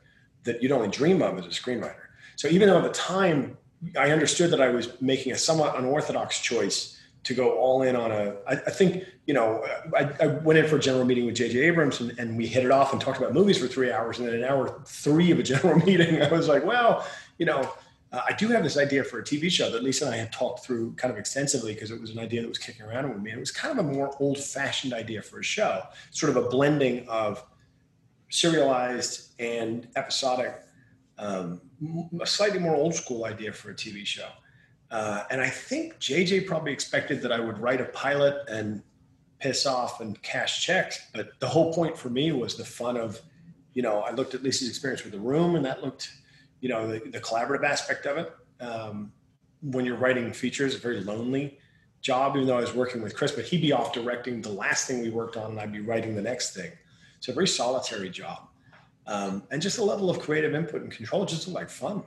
that 0.43 0.61
you'd 0.61 0.71
only 0.71 0.89
dream 0.89 1.21
of 1.21 1.37
as 1.37 1.45
a 1.45 1.49
screenwriter. 1.49 2.05
So 2.35 2.47
even 2.47 2.69
though 2.69 2.77
at 2.77 2.83
the 2.83 2.89
time 2.89 3.57
I 3.99 4.11
understood 4.11 4.51
that 4.51 4.61
I 4.61 4.69
was 4.69 5.01
making 5.01 5.33
a 5.33 5.37
somewhat 5.37 5.77
unorthodox 5.77 6.39
choice 6.39 6.92
to 7.23 7.33
go 7.33 7.51
all 7.51 7.83
in 7.83 7.95
on 7.95 8.11
a. 8.11 8.35
I, 8.47 8.53
I 8.53 8.69
think 8.69 9.05
you 9.25 9.33
know 9.33 9.65
I, 9.95 10.09
I, 10.21 10.27
went 10.27 10.59
in 10.59 10.67
for 10.67 10.75
a 10.75 10.79
general 10.79 11.05
meeting 11.05 11.25
with 11.25 11.35
J.J. 11.35 11.59
Abrams 11.59 12.01
and, 12.01 12.17
and, 12.19 12.37
we 12.37 12.45
hit 12.45 12.65
it 12.65 12.71
off 12.71 12.91
and 12.91 13.01
talked 13.01 13.17
about 13.17 13.33
movies 13.33 13.57
for 13.57 13.67
three 13.67 13.91
hours 13.91 14.19
and 14.19 14.27
then 14.27 14.35
an 14.35 14.43
hour 14.43 14.81
three 14.85 15.31
of 15.31 15.39
a 15.39 15.43
general 15.51 15.77
meeting 15.85 16.21
I 16.21 16.29
was 16.29 16.47
like 16.47 16.65
well 16.65 17.07
you 17.37 17.45
know 17.45 17.71
uh, 18.11 18.21
I 18.27 18.33
do 18.33 18.49
have 18.49 18.63
this 18.63 18.77
idea 18.77 19.03
for 19.03 19.19
a 19.19 19.23
TV 19.23 19.49
show 19.49 19.71
that 19.71 19.83
Lisa 19.83 20.05
and 20.05 20.13
I 20.13 20.17
had 20.17 20.33
talked 20.33 20.65
through 20.65 20.93
kind 20.95 21.11
of 21.11 21.17
extensively 21.17 21.73
because 21.73 21.91
it 21.91 21.99
was 21.99 22.11
an 22.11 22.19
idea 22.19 22.41
that 22.41 22.47
was 22.47 22.57
kicking 22.57 22.85
around 22.85 23.09
with 23.09 23.21
me 23.21 23.31
and 23.31 23.37
it 23.37 23.41
was 23.41 23.51
kind 23.51 23.79
of 23.79 23.85
a 23.85 23.89
more 23.89 24.15
old 24.19 24.37
fashioned 24.37 24.93
idea 24.93 25.21
for 25.21 25.39
a 25.39 25.43
show 25.43 25.83
sort 26.11 26.35
of 26.35 26.45
a 26.45 26.49
blending 26.49 27.07
of 27.07 27.43
serialized 28.29 29.33
and 29.39 29.87
episodic 29.95 30.63
um, 31.17 31.61
a 32.21 32.25
slightly 32.25 32.59
more 32.59 32.75
old 32.75 32.95
school 32.95 33.25
idea 33.25 33.51
for 33.53 33.71
a 33.71 33.73
TV 33.73 34.05
show. 34.05 34.27
Uh, 34.93 35.23
and 35.31 35.41
I 35.41 35.49
think 35.49 35.97
JJ 35.97 36.45
probably 36.45 36.71
expected 36.71 37.23
that 37.23 37.31
I 37.31 37.39
would 37.39 37.57
write 37.57 37.81
a 37.81 37.85
pilot 37.85 38.47
and 38.47 38.83
piss 39.39 39.65
off 39.65 40.01
and 40.01 40.21
cash 40.21 40.63
checks. 40.63 41.07
But 41.15 41.31
the 41.39 41.47
whole 41.47 41.73
point 41.73 41.97
for 41.97 42.11
me 42.11 42.31
was 42.31 42.55
the 42.55 42.63
fun 42.63 42.95
of, 42.95 43.19
you 43.73 43.81
know, 43.81 44.01
I 44.01 44.11
looked 44.11 44.35
at 44.35 44.43
Lisa's 44.43 44.69
experience 44.69 45.03
with 45.03 45.11
the 45.11 45.19
room 45.19 45.55
and 45.55 45.65
that 45.65 45.83
looked, 45.83 46.11
you 46.61 46.69
know, 46.69 46.87
the, 46.87 46.99
the 47.09 47.19
collaborative 47.19 47.63
aspect 47.63 48.05
of 48.05 48.17
it. 48.17 48.35
Um, 48.59 49.11
when 49.63 49.83
you're 49.83 49.97
writing 49.97 50.31
features, 50.31 50.75
a 50.75 50.77
very 50.77 51.01
lonely 51.01 51.57
job, 52.01 52.35
even 52.35 52.47
though 52.47 52.57
I 52.59 52.61
was 52.61 52.75
working 52.75 53.01
with 53.01 53.15
Chris, 53.15 53.31
but 53.31 53.45
he'd 53.45 53.61
be 53.61 53.71
off 53.71 53.93
directing 53.93 54.43
the 54.43 54.51
last 54.51 54.85
thing 54.85 55.01
we 55.01 55.09
worked 55.09 55.37
on 55.37 55.49
and 55.49 55.59
I'd 55.59 55.71
be 55.71 55.81
writing 55.81 56.13
the 56.13 56.21
next 56.21 56.53
thing. 56.53 56.71
It's 57.17 57.29
a 57.29 57.33
very 57.33 57.47
solitary 57.47 58.11
job. 58.11 58.47
Um, 59.07 59.41
and 59.49 59.59
just 59.59 59.79
a 59.79 59.83
level 59.83 60.11
of 60.11 60.19
creative 60.19 60.53
input 60.53 60.83
and 60.83 60.91
control 60.91 61.25
just 61.25 61.47
like 61.47 61.71
fun. 61.71 62.03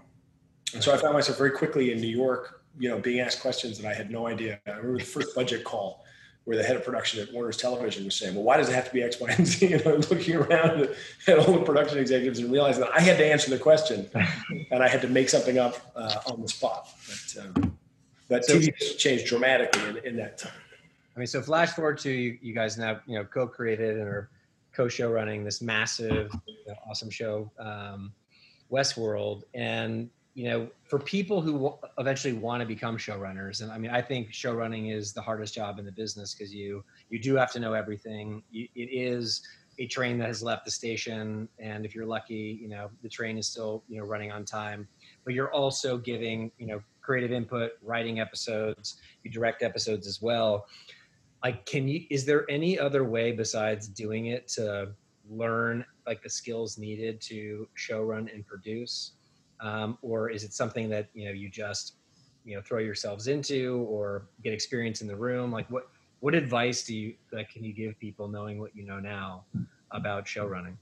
And 0.72 0.85
so 0.85 0.94
I 0.94 0.99
found 0.99 1.14
myself 1.14 1.37
very 1.37 1.51
quickly 1.51 1.90
in 1.90 2.01
New 2.01 2.07
York 2.07 2.62
you 2.78 2.88
know, 2.88 2.98
being 2.98 3.20
asked 3.20 3.40
questions 3.40 3.78
that 3.78 3.88
I 3.88 3.94
had 3.94 4.10
no 4.10 4.26
idea. 4.26 4.60
I 4.66 4.70
remember 4.70 4.98
the 4.98 5.04
first 5.04 5.34
budget 5.34 5.64
call 5.64 6.04
where 6.44 6.56
the 6.56 6.62
head 6.62 6.76
of 6.76 6.84
production 6.84 7.20
at 7.20 7.32
Warner's 7.32 7.56
Television 7.56 8.04
was 8.04 8.14
saying, 8.14 8.34
"Well, 8.34 8.44
why 8.44 8.56
does 8.56 8.68
it 8.68 8.72
have 8.72 8.86
to 8.86 8.92
be 8.94 9.02
X, 9.02 9.18
Y, 9.20 9.34
and 9.36 9.46
Z?" 9.46 9.72
And 9.72 9.86
I 9.86 9.92
was 9.92 10.10
looking 10.10 10.36
around 10.36 10.88
at 11.26 11.38
all 11.38 11.52
the 11.52 11.64
production 11.64 11.98
executives 11.98 12.38
and 12.38 12.52
realizing 12.52 12.82
that 12.82 12.94
I 12.94 13.00
had 13.00 13.18
to 13.18 13.26
answer 13.26 13.50
the 13.50 13.58
question, 13.58 14.08
and 14.70 14.82
I 14.82 14.88
had 14.88 15.02
to 15.02 15.08
make 15.08 15.28
something 15.28 15.58
up 15.58 15.92
uh, 15.96 16.20
on 16.26 16.40
the 16.40 16.48
spot. 16.48 16.88
But, 17.08 17.44
um, 17.44 17.78
but 18.28 18.44
so, 18.44 18.58
TV 18.58 18.96
changed 18.96 19.26
dramatically 19.26 19.88
in, 19.88 19.96
in, 20.04 20.16
that 20.16 20.38
time. 20.38 20.52
I 21.16 21.18
mean, 21.18 21.26
so 21.26 21.42
flash 21.42 21.70
forward 21.70 21.98
to 21.98 22.10
you, 22.10 22.38
you 22.40 22.54
guys 22.54 22.78
now, 22.78 23.00
you 23.06 23.18
know, 23.18 23.24
co-created 23.24 23.98
and 23.98 24.06
are 24.06 24.30
co-show 24.72 25.10
running 25.10 25.42
this 25.42 25.60
massive, 25.60 26.30
you 26.46 26.54
know, 26.68 26.74
awesome 26.88 27.10
show, 27.10 27.50
um, 27.58 28.12
Westworld, 28.70 29.42
and 29.54 30.10
you 30.37 30.44
know, 30.44 30.68
for 30.85 30.99
people 30.99 31.40
who 31.40 31.75
eventually 31.96 32.35
want 32.35 32.61
to 32.61 32.66
become 32.66 32.99
showrunners, 32.99 33.62
and 33.62 33.72
I 33.72 33.79
mean, 33.79 33.90
I 33.90 34.03
think 34.03 34.33
showrunning 34.33 34.94
is 34.94 35.14
the 35.14 35.22
hardest 35.22 35.55
job 35.55 35.79
in 35.79 35.87
the 35.87 35.90
business 35.90 36.35
because 36.35 36.53
you 36.53 36.85
you 37.09 37.18
do 37.18 37.37
have 37.37 37.51
to 37.53 37.59
know 37.59 37.72
everything. 37.72 38.42
You, 38.51 38.68
it 38.75 38.90
is 38.92 39.40
a 39.79 39.87
train 39.87 40.18
that 40.18 40.27
has 40.27 40.42
left 40.42 40.66
the 40.66 40.70
station, 40.70 41.49
and 41.59 41.87
if 41.87 41.94
you're 41.94 42.05
lucky, 42.05 42.59
you 42.61 42.68
know, 42.68 42.90
the 43.03 43.09
train 43.09 43.38
is 43.38 43.49
still 43.49 43.83
you 43.88 43.99
know 43.99 44.05
running 44.05 44.31
on 44.31 44.44
time. 44.44 44.87
But 45.25 45.33
you're 45.33 45.51
also 45.55 45.96
giving 45.96 46.53
you 46.59 46.66
know 46.66 46.83
creative 47.01 47.33
input, 47.33 47.70
writing 47.83 48.20
episodes, 48.20 49.01
you 49.22 49.31
direct 49.31 49.62
episodes 49.62 50.07
as 50.07 50.20
well. 50.20 50.66
Like, 51.42 51.64
can 51.64 51.88
you? 51.88 52.03
Is 52.11 52.27
there 52.27 52.44
any 52.51 52.79
other 52.79 53.05
way 53.05 53.33
besides 53.33 53.88
doing 53.88 54.27
it 54.27 54.49
to 54.49 54.92
learn 55.31 55.83
like 56.07 56.22
the 56.22 56.29
skills 56.29 56.77
needed 56.77 57.22
to 57.22 57.66
show 57.72 58.03
run 58.03 58.29
and 58.35 58.46
produce? 58.46 59.12
Um, 59.60 59.98
or 60.02 60.30
is 60.30 60.44
it 60.44 60.52
something 60.52 60.88
that 60.90 61.08
you 61.14 61.26
know 61.26 61.32
you 61.32 61.48
just 61.48 61.94
you 62.44 62.56
know 62.56 62.62
throw 62.62 62.78
yourselves 62.78 63.28
into 63.28 63.86
or 63.88 64.26
get 64.42 64.52
experience 64.52 65.00
in 65.00 65.06
the 65.06 65.16
room? 65.16 65.50
Like 65.50 65.70
what 65.70 65.88
what 66.20 66.34
advice 66.34 66.84
do 66.84 66.94
you 66.94 67.14
like 67.32 67.50
can 67.50 67.64
you 67.64 67.72
give 67.72 67.98
people 67.98 68.28
knowing 68.28 68.58
what 68.58 68.74
you 68.74 68.84
know 68.84 69.00
now 69.00 69.44
about 69.90 70.26
show 70.26 70.46
running? 70.46 70.76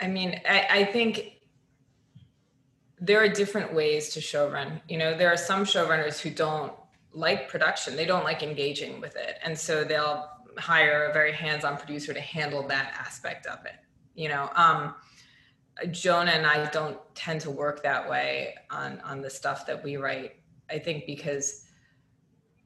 I 0.00 0.06
mean 0.06 0.40
i, 0.48 0.66
I 0.70 0.84
think 0.84 1.34
there 3.00 3.22
are 3.22 3.28
different 3.28 3.72
ways 3.72 4.10
to 4.10 4.20
show 4.20 4.50
run. 4.50 4.80
You 4.88 4.98
know 4.98 5.16
there 5.16 5.32
are 5.32 5.36
some 5.36 5.64
showrunners 5.64 6.20
who 6.20 6.30
don't 6.30 6.72
like 7.12 7.48
production. 7.48 7.96
They 7.96 8.06
don't 8.06 8.24
like 8.24 8.42
engaging 8.42 9.00
with 9.00 9.16
it. 9.16 9.38
And 9.42 9.58
so 9.58 9.82
they'll 9.82 10.28
hire 10.58 11.04
a 11.04 11.12
very 11.12 11.32
hands-on 11.32 11.76
producer 11.76 12.12
to 12.12 12.20
handle 12.20 12.66
that 12.68 12.92
aspect 12.98 13.46
of 13.46 13.64
it 13.64 13.76
you 14.18 14.28
know? 14.28 14.50
Um 14.54 14.94
jonah 15.90 16.30
and 16.30 16.46
i 16.46 16.68
don't 16.70 16.98
tend 17.14 17.40
to 17.40 17.50
work 17.50 17.82
that 17.82 18.08
way 18.08 18.54
on 18.70 19.00
on 19.00 19.20
the 19.20 19.30
stuff 19.30 19.66
that 19.66 19.82
we 19.82 19.96
write. 19.96 20.36
I 20.70 20.78
think 20.78 21.06
because 21.06 21.64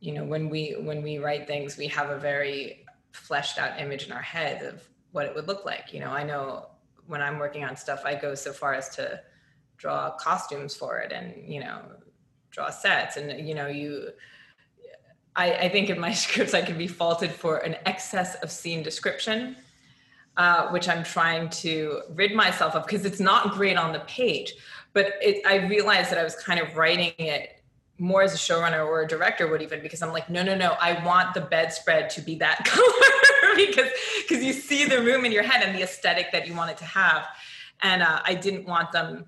you 0.01 0.13
know 0.13 0.25
when 0.25 0.49
we 0.49 0.77
when 0.79 1.03
we 1.03 1.19
write 1.19 1.47
things 1.47 1.77
we 1.77 1.87
have 1.89 2.11
a 2.11 2.19
very 2.19 2.85
fleshed 3.13 3.59
out 3.59 3.81
image 3.81 4.07
in 4.07 4.13
our 4.13 4.23
head 4.23 4.63
of 4.63 4.83
what 5.13 5.27
it 5.27 5.35
would 5.35 5.47
look 5.47 5.65
like. 5.65 5.93
You 5.93 6.01
know 6.01 6.11
i 6.11 6.23
know 6.23 6.69
when 7.07 7.21
i'm 7.21 7.39
working 7.39 7.65
on 7.65 7.77
stuff 7.77 8.03
i 8.05 8.15
go 8.15 8.35
so 8.35 8.53
far 8.53 8.75
as 8.75 8.89
to 8.97 9.21
draw 9.77 10.11
costumes 10.13 10.75
for 10.75 11.01
it 11.01 11.13
and 11.13 11.35
you 11.47 11.61
know 11.61 11.81
draw 12.53 12.71
sets. 12.71 13.17
And 13.17 13.49
you 13.49 13.55
know 13.55 13.67
you 13.67 14.11
I, 15.35 15.53
I, 15.55 15.69
think 15.71 15.91
in 15.91 15.99
my 15.99 16.13
scripts 16.25 16.55
I 16.55 16.63
can 16.63 16.79
be 16.79 16.87
faulted 16.87 17.33
for 17.33 17.59
an 17.59 17.77
excess 17.87 18.37
of 18.37 18.51
scene 18.51 18.83
description, 18.83 19.57
uh, 20.37 20.69
which 20.69 20.89
I'm 20.89 21.05
trying 21.05 21.51
to 21.51 22.03
rid 22.11 22.35
myself 22.35 22.75
of 22.75 22.87
because 22.87 23.05
it's 23.05 23.21
not 23.21 23.53
great 23.53 23.77
on 23.77 23.93
the 23.93 24.01
page. 24.01 24.55
But 24.93 25.15
it, 25.21 25.47
I 25.47 25.67
realized 25.67 26.11
that 26.11 26.19
I 26.19 26.25
was 26.25 26.35
kind 26.37 26.61
of 26.61 26.77
writing 26.77 27.13
it 27.19 27.63
more 27.99 28.23
as 28.23 28.35
a 28.35 28.37
showrunner 28.37 28.85
or 28.85 29.03
a 29.03 29.07
director 29.07 29.47
would 29.47 29.63
even 29.63 29.81
because 29.81 30.03
I'm 30.03 30.13
like, 30.13 30.29
no, 30.29 30.43
no, 30.43 30.57
no, 30.57 30.77
I 30.81 31.05
want 31.05 31.35
the 31.35 31.41
bedspread 31.41 32.11
to 32.11 32.21
be 32.21 32.35
that 32.37 32.65
color 32.65 33.57
because 33.57 33.91
because 34.27 34.43
you 34.43 34.53
see 34.53 34.87
the 34.87 35.03
room 35.03 35.25
in 35.25 35.33
your 35.33 35.43
head 35.43 35.63
and 35.67 35.77
the 35.77 35.83
aesthetic 35.83 36.33
that 36.33 36.47
you 36.47 36.55
want 36.55 36.71
it 36.71 36.77
to 36.79 36.85
have, 36.85 37.27
and 37.83 38.03
uh, 38.03 38.21
I 38.25 38.35
didn't 38.35 38.67
want 38.67 38.93
them 38.93 39.27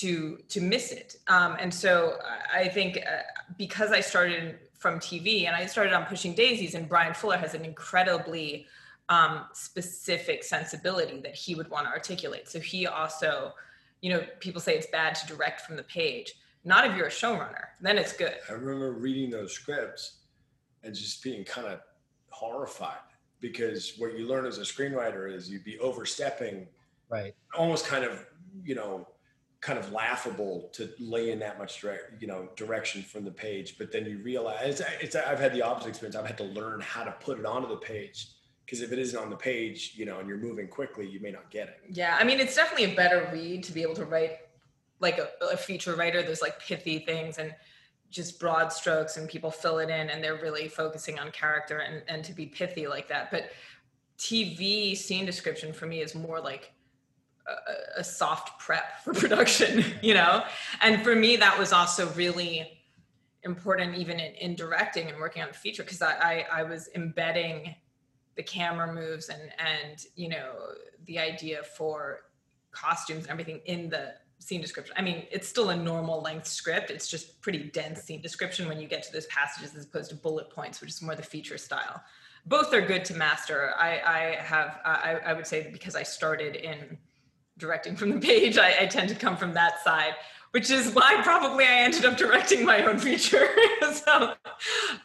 to 0.00 0.38
to 0.48 0.60
miss 0.60 0.92
it. 0.92 1.16
Um, 1.28 1.56
and 1.60 1.72
so 1.72 2.18
I 2.52 2.68
think 2.68 2.98
uh, 2.98 3.22
because 3.58 3.90
I 3.92 4.00
started 4.00 4.58
from 4.78 4.98
TV 4.98 5.46
and 5.46 5.56
I 5.56 5.66
started 5.66 5.92
on 5.92 6.04
Pushing 6.04 6.34
Daisies, 6.34 6.74
and 6.74 6.88
Bryan 6.88 7.14
Fuller 7.14 7.38
has 7.38 7.54
an 7.54 7.64
incredibly 7.64 8.66
um, 9.08 9.46
specific 9.52 10.44
sensibility 10.44 11.20
that 11.20 11.34
he 11.34 11.54
would 11.54 11.68
want 11.68 11.86
to 11.86 11.92
articulate. 11.92 12.48
So 12.48 12.60
he 12.60 12.86
also, 12.86 13.52
you 14.00 14.10
know, 14.10 14.24
people 14.40 14.60
say 14.60 14.76
it's 14.76 14.86
bad 14.86 15.14
to 15.16 15.26
direct 15.26 15.62
from 15.62 15.76
the 15.76 15.82
page. 15.84 16.34
Not 16.64 16.86
if 16.86 16.96
you're 16.96 17.06
a 17.06 17.10
showrunner, 17.10 17.66
then 17.80 17.98
it's 17.98 18.14
good. 18.14 18.36
I 18.48 18.52
remember 18.52 18.92
reading 18.92 19.30
those 19.30 19.52
scripts 19.52 20.20
and 20.82 20.94
just 20.94 21.22
being 21.22 21.44
kind 21.44 21.66
of 21.66 21.80
horrified 22.28 22.98
because 23.40 23.94
what 23.98 24.18
you 24.18 24.26
learn 24.26 24.46
as 24.46 24.58
a 24.58 24.62
screenwriter 24.62 25.30
is 25.30 25.50
you'd 25.50 25.64
be 25.64 25.78
overstepping, 25.78 26.66
right? 27.10 27.34
Almost 27.56 27.86
kind 27.86 28.04
of, 28.04 28.24
you 28.64 28.74
know, 28.74 29.06
kind 29.60 29.78
of 29.78 29.92
laughable 29.92 30.70
to 30.72 30.90
lay 30.98 31.30
in 31.30 31.38
that 31.38 31.58
much 31.58 31.80
direct, 31.80 32.20
you 32.20 32.26
know, 32.26 32.48
direction 32.56 33.02
from 33.02 33.24
the 33.24 33.30
page. 33.30 33.76
But 33.76 33.92
then 33.92 34.06
you 34.06 34.18
realize 34.18 34.80
it's, 34.80 34.82
it's, 35.00 35.16
I've 35.16 35.40
had 35.40 35.52
the 35.52 35.60
opposite 35.60 35.90
experience. 35.90 36.16
I've 36.16 36.26
had 36.26 36.38
to 36.38 36.44
learn 36.44 36.80
how 36.80 37.04
to 37.04 37.12
put 37.12 37.38
it 37.38 37.44
onto 37.44 37.68
the 37.68 37.76
page 37.76 38.28
because 38.64 38.80
if 38.80 38.92
it 38.92 38.98
isn't 38.98 39.18
on 39.18 39.30
the 39.30 39.36
page, 39.36 39.92
you 39.94 40.06
know, 40.06 40.18
and 40.18 40.28
you're 40.28 40.38
moving 40.38 40.68
quickly, 40.68 41.06
you 41.06 41.20
may 41.20 41.30
not 41.30 41.50
get 41.50 41.68
it. 41.68 41.80
Yeah. 41.90 42.16
I 42.18 42.24
mean, 42.24 42.40
it's 42.40 42.54
definitely 42.54 42.92
a 42.92 42.96
better 42.96 43.28
read 43.32 43.62
to 43.64 43.72
be 43.72 43.82
able 43.82 43.94
to 43.94 44.04
write 44.04 44.38
like 45.00 45.18
a, 45.18 45.28
a 45.52 45.56
feature 45.56 45.94
writer. 45.94 46.22
There's 46.22 46.40
like 46.40 46.58
pithy 46.58 47.00
things 47.00 47.38
and 47.38 47.54
just 48.10 48.40
broad 48.40 48.72
strokes 48.72 49.16
and 49.16 49.28
people 49.28 49.50
fill 49.50 49.78
it 49.78 49.90
in 49.90 50.08
and 50.08 50.22
they're 50.22 50.36
really 50.36 50.68
focusing 50.68 51.18
on 51.18 51.30
character 51.32 51.78
and, 51.78 52.02
and 52.08 52.24
to 52.24 52.32
be 52.32 52.46
pithy 52.46 52.86
like 52.86 53.08
that. 53.08 53.30
But 53.30 53.50
TV 54.18 54.96
scene 54.96 55.26
description 55.26 55.72
for 55.72 55.86
me 55.86 56.00
is 56.00 56.14
more 56.14 56.40
like 56.40 56.72
a, 57.46 58.00
a 58.00 58.04
soft 58.04 58.58
prep 58.60 59.02
for 59.02 59.12
production, 59.14 59.84
you 60.00 60.14
know? 60.14 60.44
And 60.80 61.02
for 61.02 61.14
me, 61.14 61.36
that 61.36 61.58
was 61.58 61.72
also 61.72 62.08
really 62.12 62.80
important 63.42 63.96
even 63.96 64.18
in, 64.18 64.32
in 64.36 64.54
directing 64.54 65.08
and 65.08 65.18
working 65.18 65.42
on 65.42 65.48
the 65.48 65.54
feature 65.54 65.82
because 65.82 66.00
I, 66.00 66.14
I, 66.14 66.60
I 66.60 66.62
was 66.62 66.88
embedding 66.94 67.74
the 68.36 68.42
camera 68.42 68.92
moves 68.92 69.28
and 69.28 69.42
and 69.58 70.06
you 70.16 70.28
know 70.28 70.52
the 71.06 71.18
idea 71.18 71.62
for 71.62 72.20
costumes 72.72 73.24
and 73.24 73.30
everything 73.30 73.60
in 73.66 73.88
the 73.88 74.14
scene 74.38 74.60
description. 74.60 74.94
I 74.98 75.02
mean, 75.02 75.24
it's 75.30 75.48
still 75.48 75.70
a 75.70 75.76
normal 75.76 76.20
length 76.20 76.46
script. 76.46 76.90
It's 76.90 77.08
just 77.08 77.40
pretty 77.40 77.70
dense 77.70 78.02
scene 78.02 78.20
description 78.20 78.68
when 78.68 78.78
you 78.78 78.86
get 78.86 79.02
to 79.04 79.12
those 79.12 79.26
passages 79.26 79.74
as 79.74 79.84
opposed 79.84 80.10
to 80.10 80.16
bullet 80.16 80.50
points, 80.50 80.80
which 80.80 80.90
is 80.90 81.00
more 81.00 81.14
the 81.14 81.22
feature 81.22 81.56
style. 81.56 82.02
Both 82.46 82.74
are 82.74 82.82
good 82.82 83.04
to 83.06 83.14
master. 83.14 83.72
I, 83.78 84.00
I 84.04 84.42
have, 84.42 84.80
I, 84.84 85.18
I 85.24 85.32
would 85.32 85.46
say 85.46 85.70
because 85.72 85.96
I 85.96 86.02
started 86.02 86.56
in 86.56 86.98
directing 87.56 87.96
from 87.96 88.10
the 88.10 88.18
page. 88.20 88.58
I, 88.58 88.74
I, 88.82 88.86
tend 88.86 89.08
to 89.08 89.14
come 89.14 89.36
from 89.36 89.54
that 89.54 89.82
side, 89.82 90.14
which 90.50 90.70
is 90.70 90.92
why 90.92 91.22
probably 91.22 91.64
I 91.64 91.78
ended 91.78 92.04
up 92.04 92.18
directing 92.18 92.66
my 92.66 92.84
own 92.84 92.98
feature. 92.98 93.48
so, 93.94 94.34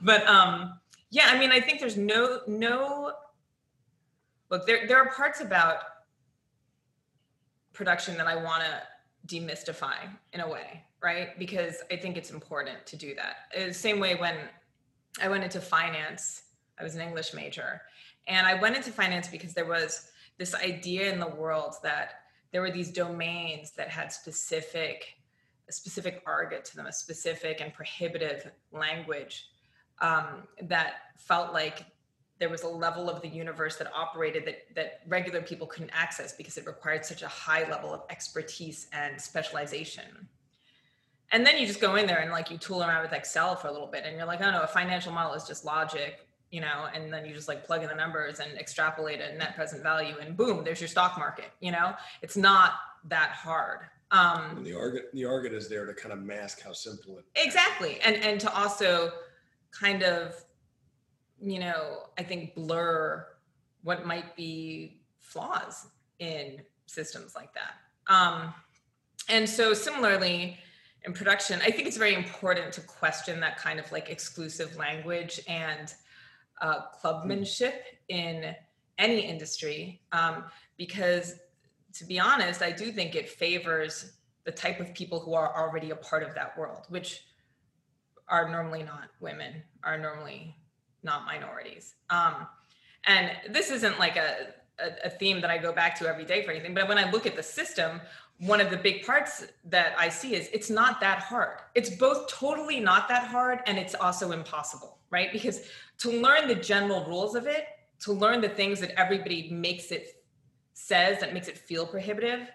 but 0.02 0.28
um, 0.28 0.80
yeah, 1.12 1.30
I 1.30 1.40
mean, 1.40 1.52
I 1.52 1.60
think 1.60 1.80
there's 1.80 1.98
no 1.98 2.42
no. 2.48 3.14
Look, 4.50 4.66
there 4.66 4.88
there 4.88 4.98
are 4.98 5.12
parts 5.12 5.42
about 5.42 5.80
production 7.74 8.18
that 8.18 8.28
I 8.28 8.36
want 8.36 8.64
to 8.64 9.36
demystify 9.36 9.96
in 10.34 10.42
a 10.42 10.50
way, 10.50 10.84
right? 11.02 11.38
Because 11.40 11.78
I 11.92 11.96
think 11.96 12.18
it's 12.18 12.32
important 12.32 12.86
to 12.88 12.96
do 12.96 13.16
that. 13.16 13.68
the 13.68 13.74
same 13.74 14.00
way 14.00 14.16
when 14.16 14.36
I 15.22 15.30
went 15.30 15.44
into 15.44 15.62
finance, 15.62 16.44
I 16.80 16.84
was 16.84 16.96
an 16.96 17.02
English 17.02 17.34
major, 17.34 17.82
and 18.28 18.46
I 18.46 18.56
went 18.56 18.76
into 18.76 18.92
finance 18.92 19.28
because 19.28 19.54
there 19.54 19.66
was 19.66 20.12
this 20.38 20.54
idea 20.56 21.12
in 21.12 21.20
the 21.20 21.28
world 21.28 21.76
that 21.84 22.22
there 22.52 22.62
were 22.62 22.72
these 22.72 22.92
domains 22.92 23.72
that 23.72 23.90
had 23.90 24.12
specific 24.12 25.16
a 25.68 25.72
specific 25.72 26.24
argot 26.26 26.66
to 26.66 26.76
them, 26.76 26.88
a 26.88 26.92
specific 26.92 27.62
and 27.62 27.72
prohibitive 27.74 28.52
language 28.72 29.50
um, 30.02 30.48
that 30.64 30.94
felt 31.18 31.54
like 31.54 31.86
there 32.40 32.50
was 32.50 32.64
a 32.64 32.68
level 32.68 33.10
of 33.10 33.22
the 33.22 33.28
universe 33.28 33.76
that 33.76 33.92
operated 33.94 34.46
that, 34.46 34.64
that 34.74 35.02
regular 35.08 35.42
people 35.42 35.68
couldn't 35.68 35.92
access 35.94 36.32
because 36.34 36.58
it 36.58 36.66
required 36.66 37.06
such 37.06 37.22
a 37.22 37.28
high 37.28 37.70
level 37.70 37.94
of 37.94 38.02
expertise 38.10 38.88
and 38.94 39.20
specialization. 39.20 40.28
And 41.32 41.46
then 41.46 41.58
you 41.58 41.68
just 41.68 41.82
go 41.82 41.96
in 41.96 42.08
there 42.08 42.20
and 42.20 42.32
like 42.32 42.50
you 42.50 42.58
tool 42.58 42.82
around 42.82 43.04
with 43.04 43.14
Excel 43.14 43.56
for 43.56 43.68
a 43.68 43.72
little 43.72 43.88
bit 43.88 44.04
and 44.06 44.16
you're 44.16 44.26
like, 44.26 44.42
oh 44.42 44.50
no, 44.52 44.62
a 44.62 44.68
financial 44.68 45.12
model 45.12 45.34
is 45.34 45.44
just 45.44 45.66
logic 45.66 46.26
you 46.52 46.62
know, 46.62 46.88
and 46.94 47.14
then 47.14 47.26
you 47.26 47.34
just 47.34 47.48
like 47.48 47.66
plug 47.66 47.84
in 47.84 47.90
the 47.90 47.96
numbers 47.96 48.40
and 48.40 48.58
extrapolate 48.58 49.22
a 49.22 49.36
net 49.38 49.56
present 49.56 49.84
value 49.84 50.16
and 50.20 50.36
boom, 50.36 50.64
there's 50.64 50.82
your 50.82 50.88
stock 50.88 51.18
market, 51.18 51.52
you 51.60 51.72
know, 51.72 51.94
it's 52.22 52.38
not 52.38 52.74
that 53.06 53.30
hard. 53.32 53.82
Um, 54.12 54.58
and 54.58 54.66
the 54.66 54.74
argot, 54.74 55.14
the 55.14 55.26
argot 55.26 55.54
is 55.54 55.70
there 55.70 55.86
to 55.86 55.94
kind 55.94 56.12
of 56.12 56.20
mask 56.20 56.62
how 56.64 56.74
simple 56.74 57.20
it 57.20 57.26
exactly. 57.36 58.00
And, 58.02 58.16
and 58.18 58.40
to 58.42 58.54
also 58.56 59.12
kind 59.72 60.04
of, 60.04 60.36
you 61.42 61.60
know, 61.60 62.04
I 62.18 62.24
think 62.24 62.56
blur 62.56 63.26
what 63.84 64.06
might 64.06 64.36
be 64.36 65.02
flaws 65.20 65.88
in 66.20 66.62
systems 66.86 67.36
like 67.36 67.54
that. 67.54 68.14
Um, 68.14 68.54
and 69.30 69.48
so 69.48 69.74
similarly 69.74 70.58
in 71.06 71.14
production, 71.14 71.60
I 71.64 71.72
think 71.72 71.88
it's 71.88 71.98
very 71.98 72.16
important 72.16 72.74
to 72.74 72.82
question 72.82 73.40
that 73.40 73.58
kind 73.58 73.80
of 73.80 73.90
like 73.92 74.10
exclusive 74.10 74.76
language 74.76 75.40
and 75.48 75.94
uh, 76.62 76.82
clubmanship 77.02 77.74
in 78.10 78.56
any 79.00 79.22
industry 79.22 80.02
um, 80.12 80.44
because 80.78 81.36
to 81.94 82.06
be 82.06 82.20
honest 82.20 82.62
i 82.62 82.72
do 82.72 82.92
think 82.92 83.16
it 83.16 83.30
favors 83.30 84.14
the 84.44 84.52
type 84.52 84.80
of 84.80 84.94
people 84.94 85.20
who 85.20 85.34
are 85.34 85.56
already 85.58 85.90
a 85.92 85.96
part 85.96 86.22
of 86.22 86.36
that 86.36 86.56
world 86.58 86.86
which 86.90 87.24
are 88.30 88.50
normally 88.50 88.84
not 88.84 89.10
women 89.20 89.62
are 89.84 89.98
normally 89.98 90.56
not 91.04 91.26
minorities 91.26 91.96
um, 92.10 92.48
and 93.08 93.32
this 93.50 93.72
isn't 93.72 93.98
like 94.00 94.18
a, 94.18 94.54
a, 94.80 95.08
a 95.08 95.10
theme 95.10 95.42
that 95.42 95.50
i 95.50 95.58
go 95.58 95.72
back 95.72 95.98
to 95.98 96.08
every 96.08 96.26
day 96.26 96.44
for 96.44 96.52
anything 96.52 96.74
but 96.74 96.88
when 96.88 96.98
i 96.98 97.10
look 97.12 97.26
at 97.26 97.36
the 97.36 97.44
system 97.44 98.02
one 98.40 98.62
of 98.62 98.70
the 98.70 98.78
big 98.78 99.06
parts 99.06 99.46
that 99.66 99.94
i 99.98 100.08
see 100.08 100.36
is 100.36 100.50
it's 100.54 100.70
not 100.70 101.00
that 101.00 101.20
hard 101.20 101.60
it's 101.76 101.90
both 101.90 102.28
totally 102.28 102.80
not 102.80 103.08
that 103.08 103.28
hard 103.28 103.60
and 103.68 103.78
it's 103.78 103.96
also 103.96 104.32
impossible 104.32 104.98
right 105.12 105.32
because 105.32 105.62
to 106.00 106.12
learn 106.12 106.48
the 106.48 106.56
general 106.56 107.06
rules 107.06 107.36
of 107.36 107.46
it, 107.46 107.66
to 108.00 108.14
learn 108.14 108.42
the 108.42 108.50
things 108.50 108.80
that 108.80 108.98
everybody 108.98 109.50
makes 109.52 109.92
it 109.92 110.24
says 110.74 111.20
that 111.20 111.34
makes 111.34 111.50
it 111.50 111.58
feel 111.58 111.86
prohibitive. 111.86 112.48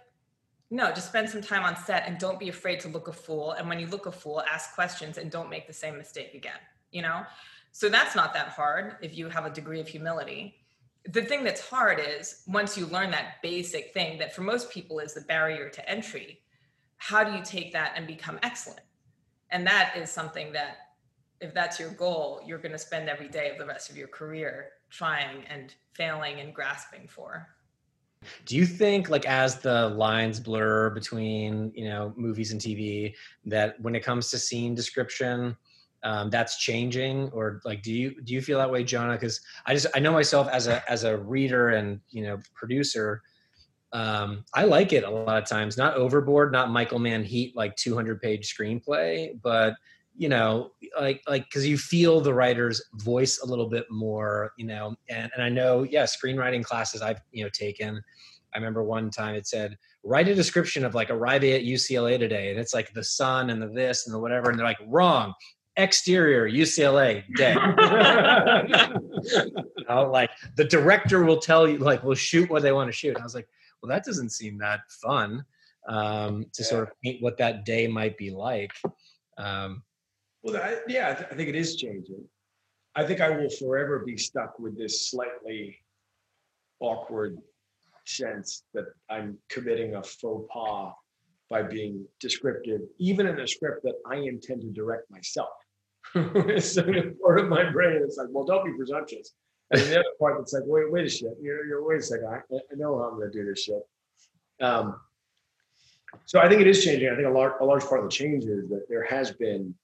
No, 0.71 0.91
just 0.93 1.09
spend 1.09 1.29
some 1.29 1.43
time 1.43 1.63
on 1.63 1.77
set 1.77 2.05
and 2.07 2.19
don't 2.19 2.41
be 2.41 2.49
afraid 2.49 2.81
to 2.81 2.89
look 2.89 3.09
a 3.09 3.13
fool. 3.13 3.53
And 3.53 3.69
when 3.69 3.79
you 3.79 3.87
look 3.87 4.07
a 4.07 4.13
fool, 4.13 4.43
ask 4.51 4.75
questions 4.75 5.19
and 5.19 5.31
don't 5.31 5.51
make 5.51 5.67
the 5.67 5.73
same 5.73 5.97
mistake 5.97 6.35
again, 6.35 6.59
you 6.91 7.03
know? 7.03 7.23
So 7.73 7.89
that's 7.89 8.15
not 8.15 8.33
that 8.35 8.49
hard 8.49 8.97
if 9.03 9.17
you 9.17 9.29
have 9.29 9.45
a 9.45 9.51
degree 9.51 9.81
of 9.81 9.89
humility. 9.89 10.55
The 11.07 11.23
thing 11.23 11.45
that's 11.45 11.61
hard 11.61 12.01
is 12.01 12.43
once 12.47 12.79
you 12.79 12.87
learn 12.87 13.11
that 13.11 13.43
basic 13.43 13.93
thing 13.93 14.19
that 14.19 14.35
for 14.35 14.43
most 14.43 14.71
people 14.71 15.01
is 15.01 15.13
the 15.13 15.21
barrier 15.23 15.69
to 15.69 15.89
entry, 15.89 16.41
how 16.97 17.23
do 17.23 17.33
you 17.33 17.43
take 17.45 17.73
that 17.73 17.93
and 17.97 18.07
become 18.07 18.39
excellent? 18.43 18.81
And 19.51 19.67
that 19.67 19.95
is 19.97 20.11
something 20.11 20.53
that, 20.53 20.77
if 21.41 21.53
that's 21.53 21.79
your 21.79 21.91
goal, 21.91 22.41
you're 22.47 22.59
going 22.59 22.73
to 22.73 22.79
spend 22.79 23.09
every 23.09 23.29
day 23.29 23.51
of 23.51 23.59
the 23.59 23.67
rest 23.67 23.91
of 23.91 23.97
your 23.97 24.09
career 24.09 24.71
trying 24.89 25.45
and 25.51 25.75
failing 25.93 26.41
and 26.41 26.55
grasping 26.55 27.07
for. 27.07 27.49
Do 28.47 28.57
you 28.57 28.67
think, 28.67 29.11
like, 29.11 29.27
as 29.27 29.59
the 29.61 29.89
lines 29.91 30.41
blur 30.41 30.91
between, 30.91 31.73
you 31.75 31.89
know, 31.89 32.13
movies 32.17 32.53
and 32.53 32.61
TV, 32.61 33.15
that 33.47 33.81
when 33.81 33.95
it 33.95 34.01
comes 34.01 34.31
to 34.31 34.39
scene 34.39 34.75
description, 34.75 35.57
um, 36.03 36.29
that's 36.31 36.59
changing, 36.59 37.31
or 37.31 37.61
like, 37.65 37.83
do 37.83 37.93
you 37.93 38.21
do 38.23 38.35
you 38.35 38.43
feel 38.43 38.59
that 38.59 38.71
way, 38.71 38.85
Jonah? 38.85 39.15
Because 39.15 39.41
I 39.65 39.73
just 39.73 39.87
I 39.95 40.01
know 40.01 40.13
myself 40.13 40.49
as 40.49 40.67
a 40.67 40.89
as 40.91 41.05
a 41.05 41.17
reader 41.17 41.71
and 41.71 41.99
you 42.11 42.23
know 42.25 42.39
producer, 42.55 43.23
um, 43.95 44.45
I 44.53 44.65
like 44.65 44.93
it 44.93 45.05
a 45.05 45.11
lot 45.11 45.43
of 45.43 45.49
times. 45.49 45.79
Not 45.79 45.95
overboard, 45.95 46.53
not 46.53 46.69
Michael 46.69 46.99
Mann 46.99 47.25
Heat 47.25 47.57
like 47.57 47.77
200 47.77 48.21
page 48.21 48.55
screenplay, 48.55 49.41
but 49.41 49.75
you 50.17 50.29
know, 50.29 50.71
like 50.99 51.23
like 51.27 51.45
because 51.45 51.67
you 51.67 51.77
feel 51.77 52.21
the 52.21 52.33
writer's 52.33 52.83
voice 52.95 53.41
a 53.41 53.47
little 53.47 53.69
bit 53.69 53.87
more, 53.91 54.53
you 54.57 54.67
know. 54.67 54.95
And 55.09 55.31
and 55.35 55.43
I 55.43 55.49
know, 55.49 55.83
yeah, 55.83 56.05
screenwriting 56.05 56.65
classes 56.65 57.03
I've 57.03 57.21
you 57.33 57.45
know 57.45 57.51
taken. 57.51 58.03
I 58.55 58.59
remember 58.59 58.85
one 58.85 59.11
time 59.11 59.35
it 59.35 59.47
said 59.47 59.77
write 60.05 60.29
a 60.29 60.35
description 60.35 60.85
of 60.85 60.95
like 60.95 61.11
arriving 61.11 61.53
at 61.53 61.63
UCLA 61.63 62.19
today, 62.19 62.51
and 62.51 62.61
it's 62.61 62.75
like 62.75 62.93
the 62.93 63.03
sun 63.03 63.51
and 63.51 63.61
the 63.61 63.69
this 63.69 64.07
and 64.07 64.15
the 64.15 64.19
whatever, 64.19 64.51
and 64.51 64.59
they're 64.59 64.67
like 64.67 64.79
wrong. 64.87 65.35
Exterior 65.77 66.49
UCLA 66.49 67.25
day. 67.35 67.53
you 67.53 67.59
know, 69.89 70.09
like 70.09 70.31
the 70.55 70.65
director 70.65 71.25
will 71.25 71.39
tell 71.39 71.67
you, 71.67 71.79
like, 71.79 72.05
we'll 72.05 72.15
shoot 72.15 72.49
what 72.49 72.63
they 72.63 72.71
want 72.71 72.87
to 72.87 72.93
shoot. 72.93 73.09
And 73.09 73.19
I 73.19 73.25
was 73.25 73.35
like, 73.35 73.49
well, 73.83 73.89
that 73.89 74.05
doesn't 74.05 74.31
seem 74.31 74.57
that 74.59 74.83
fun 75.03 75.45
um, 75.89 76.45
to 76.53 76.63
yeah. 76.63 76.69
sort 76.69 76.85
of 76.85 76.91
paint 77.03 77.21
what 77.23 77.37
that 77.39 77.65
day 77.65 77.89
might 77.89 78.17
be 78.17 78.31
like. 78.31 78.71
Um, 79.37 79.83
well, 80.45 80.55
yeah, 80.87 81.11
I, 81.11 81.15
th- 81.15 81.29
I 81.33 81.35
think 81.35 81.49
it 81.49 81.57
is 81.57 81.77
changing. 81.77 82.23
I 82.95 83.05
think 83.05 83.21
I 83.21 83.31
will 83.31 83.51
forever 83.51 84.05
be 84.07 84.17
stuck 84.17 84.59
with 84.59 84.79
this 84.79 85.11
slightly 85.11 85.79
awkward 86.81 87.39
sense 88.07 88.63
that 88.75 88.85
I'm 89.11 89.39
committing 89.49 89.95
a 89.95 90.03
faux 90.03 90.47
pas 90.53 90.93
by 91.51 91.63
being 91.63 92.07
descriptive, 92.21 92.83
even 92.99 93.27
in 93.27 93.41
a 93.41 93.49
script 93.49 93.83
that 93.85 93.95
I 94.07 94.17
intend 94.17 94.61
to 94.63 94.69
direct 94.69 95.11
myself. 95.11 95.49
so 96.15 96.83
part 97.23 97.41
of 97.41 97.49
my 97.49 97.71
brain 97.71 98.03
is 98.07 98.17
like, 98.19 98.29
well, 98.31 98.45
don't 98.45 98.65
be 98.65 98.77
presumptuous. 98.77 99.33
And 99.71 99.81
the 99.81 100.01
other 100.01 100.05
part 100.21 100.39
that's 100.39 100.53
like, 100.53 100.63
wait, 100.67 100.93
wait 100.93 101.07
a 101.07 101.09
shit. 101.09 101.33
You're, 101.41 101.65
you're 101.67 101.87
wait 101.87 102.01
a 102.01 102.03
second. 102.03 102.27
I, 102.27 102.37
I 102.37 102.77
know 102.77 102.99
how 102.99 103.05
I'm 103.05 103.19
going 103.19 103.33
to 103.33 103.39
do 103.39 103.47
this 103.47 103.65
shit. 103.65 103.83
Um, 104.61 105.01
so 106.27 106.39
I 106.39 106.49
think 106.49 106.61
it 106.61 106.67
is 106.67 106.85
changing. 106.85 107.09
I 107.09 107.17
think 107.17 107.27
a 107.27 107.31
large, 107.31 107.55
a 107.61 107.65
large 107.65 107.83
part 107.85 108.05
of 108.05 108.11
the 108.11 108.15
change 108.15 108.45
is 108.45 108.69
that 108.69 108.87
there 108.89 109.05
has 109.05 109.33
been, 109.33 109.75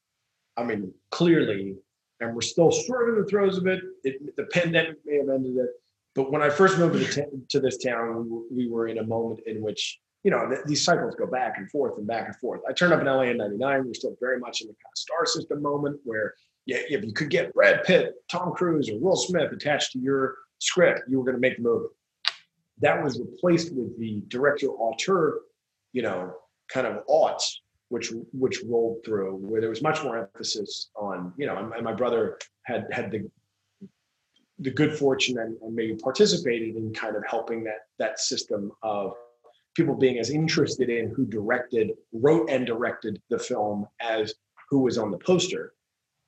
I 0.56 0.64
mean, 0.64 0.92
clearly, 1.10 1.76
and 2.20 2.34
we're 2.34 2.42
still 2.42 2.70
sort 2.70 3.08
of 3.08 3.14
in 3.14 3.22
the 3.22 3.28
throes 3.28 3.58
of 3.58 3.66
it. 3.66 3.80
it 4.04 4.36
the 4.36 4.44
pandemic 4.44 4.96
may 5.04 5.16
have 5.16 5.28
ended 5.28 5.56
it, 5.56 5.70
but 6.14 6.30
when 6.30 6.42
I 6.42 6.50
first 6.50 6.78
moved 6.78 6.94
to, 6.94 7.22
t- 7.22 7.30
to 7.48 7.60
this 7.60 7.78
town, 7.78 8.28
we, 8.30 8.64
we, 8.64 8.70
were 8.70 8.88
in 8.88 8.98
a 8.98 9.06
moment 9.06 9.40
in 9.46 9.62
which 9.62 9.98
you 10.22 10.30
know 10.30 10.48
th- 10.48 10.60
these 10.66 10.84
cycles 10.84 11.14
go 11.14 11.26
back 11.26 11.54
and 11.56 11.70
forth 11.70 11.96
and 11.98 12.06
back 12.06 12.26
and 12.26 12.36
forth. 12.36 12.60
I 12.68 12.72
turned 12.72 12.92
up 12.92 13.00
in 13.00 13.06
LA 13.06 13.22
in 13.22 13.38
'99. 13.38 13.86
We're 13.86 13.94
still 13.94 14.16
very 14.20 14.38
much 14.38 14.60
in 14.60 14.66
the 14.66 14.74
kind 14.74 14.92
of 14.92 14.98
star 14.98 15.26
system 15.26 15.62
moment 15.62 16.00
where 16.04 16.34
yeah, 16.66 16.78
if 16.88 17.04
you 17.04 17.12
could 17.12 17.30
get 17.30 17.54
Brad 17.54 17.84
Pitt, 17.84 18.14
Tom 18.30 18.52
Cruise, 18.52 18.90
or 18.90 18.98
Will 18.98 19.16
Smith 19.16 19.52
attached 19.52 19.92
to 19.92 19.98
your 19.98 20.36
script, 20.58 21.02
you 21.08 21.18
were 21.18 21.24
going 21.24 21.36
to 21.36 21.40
make 21.40 21.56
the 21.56 21.62
movie. 21.62 21.88
That 22.78 23.02
was 23.02 23.18
replaced 23.18 23.74
with 23.74 23.98
the 23.98 24.22
director 24.28 24.68
auteur, 24.68 25.40
you 25.92 26.02
know, 26.02 26.34
kind 26.68 26.86
of 26.86 27.04
aughts, 27.06 27.56
which 27.90 28.12
which 28.32 28.62
rolled 28.66 29.04
through, 29.04 29.36
where 29.36 29.60
there 29.60 29.70
was 29.70 29.82
much 29.82 30.02
more 30.02 30.18
emphasis 30.18 30.90
on, 30.96 31.32
you 31.36 31.46
know, 31.46 31.56
and 31.76 31.84
my 31.84 31.92
brother 31.92 32.38
had 32.62 32.86
had 32.90 33.10
the 33.10 33.30
the 34.58 34.70
good 34.70 34.98
fortune 34.98 35.38
and, 35.38 35.56
and 35.62 35.74
maybe 35.74 35.94
participated 35.96 36.76
in 36.76 36.92
kind 36.92 37.16
of 37.16 37.22
helping 37.26 37.62
that 37.64 37.86
that 37.98 38.18
system 38.18 38.72
of 38.82 39.14
people 39.76 39.94
being 39.94 40.18
as 40.18 40.30
interested 40.30 40.90
in 40.90 41.10
who 41.10 41.24
directed, 41.24 41.92
wrote 42.12 42.50
and 42.50 42.66
directed 42.66 43.20
the 43.30 43.38
film 43.38 43.86
as 44.00 44.34
who 44.68 44.80
was 44.80 44.98
on 44.98 45.10
the 45.10 45.18
poster 45.18 45.74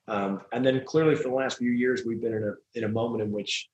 um, 0.07 0.41
and 0.51 0.65
then 0.65 0.83
clearly 0.85 1.15
for 1.15 1.23
the 1.23 1.35
last 1.35 1.57
few 1.57 1.71
years, 1.71 2.03
we've 2.05 2.21
been 2.21 2.33
in 2.33 2.43
a, 2.43 2.77
in 2.77 2.83
a 2.83 2.89
moment 2.89 3.23
in 3.23 3.31
which, 3.31 3.69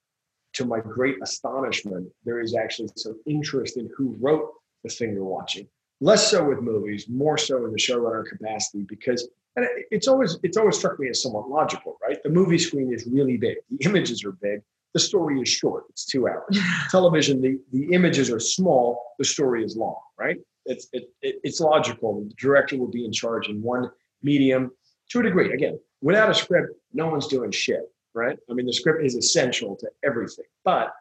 to 0.54 0.64
my 0.64 0.80
great 0.80 1.16
astonishment, 1.22 2.08
there 2.24 2.40
is 2.40 2.54
actually 2.54 2.90
some 2.96 3.20
interest 3.26 3.76
in 3.76 3.90
who 3.96 4.16
wrote 4.20 4.50
the 4.84 4.90
thing 4.90 5.12
you're 5.12 5.24
watching. 5.24 5.68
Less 6.00 6.30
so 6.30 6.48
with 6.48 6.60
movies, 6.60 7.08
more 7.08 7.36
so 7.36 7.64
in 7.66 7.72
the 7.72 7.78
showrunner 7.78 8.26
capacity, 8.26 8.84
because 8.88 9.28
and 9.56 9.66
it's 9.90 10.08
always 10.08 10.38
it's 10.42 10.56
always 10.56 10.78
struck 10.78 10.98
me 10.98 11.08
as 11.08 11.22
somewhat 11.22 11.48
logical, 11.48 11.98
right? 12.02 12.22
The 12.22 12.30
movie 12.30 12.58
screen 12.58 12.92
is 12.92 13.06
really 13.06 13.36
big, 13.36 13.58
the 13.70 13.84
images 13.84 14.24
are 14.24 14.32
big, 14.32 14.62
the 14.94 15.00
story 15.00 15.40
is 15.40 15.48
short, 15.48 15.84
it's 15.90 16.04
two 16.04 16.28
hours. 16.28 16.58
Television, 16.90 17.40
the, 17.40 17.58
the 17.72 17.92
images 17.92 18.30
are 18.30 18.40
small, 18.40 19.14
the 19.18 19.24
story 19.24 19.64
is 19.64 19.76
long, 19.76 20.00
right? 20.18 20.38
It's 20.66 20.88
it, 20.92 21.10
it, 21.22 21.36
it's 21.42 21.60
logical. 21.60 22.22
The 22.22 22.34
director 22.34 22.76
will 22.76 22.90
be 22.90 23.04
in 23.04 23.12
charge 23.12 23.48
in 23.48 23.62
one 23.62 23.90
medium 24.22 24.70
to 25.10 25.20
a 25.20 25.22
degree. 25.22 25.52
Again, 25.52 25.78
without 26.00 26.30
a 26.30 26.34
script, 26.34 26.74
no 26.92 27.08
one's 27.08 27.26
doing 27.26 27.50
shit, 27.50 27.82
right? 28.14 28.38
I 28.50 28.54
mean, 28.54 28.66
the 28.66 28.72
script 28.72 29.04
is 29.04 29.14
essential 29.14 29.76
to 29.76 29.88
everything. 30.04 30.44
But 30.64 30.92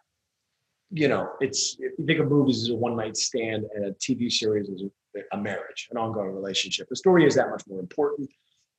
you 0.91 1.07
know, 1.07 1.29
it's 1.39 1.75
if 1.79 1.93
you 1.97 2.05
think 2.05 2.19
of 2.19 2.29
movies 2.29 2.63
as 2.63 2.69
a 2.69 2.75
one 2.75 2.95
night 2.95 3.15
stand 3.15 3.65
and 3.75 3.85
a 3.85 3.91
TV 3.93 4.31
series 4.31 4.69
as 4.69 4.83
a, 5.33 5.37
marriage, 5.37 5.87
an 5.91 5.97
ongoing 5.97 6.33
relationship. 6.33 6.87
The 6.89 6.95
story 6.95 7.25
is 7.25 7.35
that 7.35 7.49
much 7.49 7.63
more 7.67 7.79
important. 7.79 8.29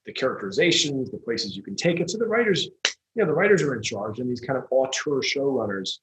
The 0.07 0.13
characterizations, 0.13 1.11
the 1.11 1.19
places 1.19 1.57
you 1.57 1.63
can 1.63 1.77
take 1.77 2.01
it. 2.01 2.11
So 2.11 2.19
the 2.19 2.27
writers, 2.27 2.65
you 2.65 2.73
know, 3.17 3.27
the 3.27 3.35
writers 3.35 3.63
are 3.63 3.75
in 3.75 3.83
charge, 3.83 4.19
and 4.19 4.29
these 4.29 4.41
kind 4.41 4.59
of 4.59 4.65
auteur 4.71 5.21
showrunners 5.21 5.99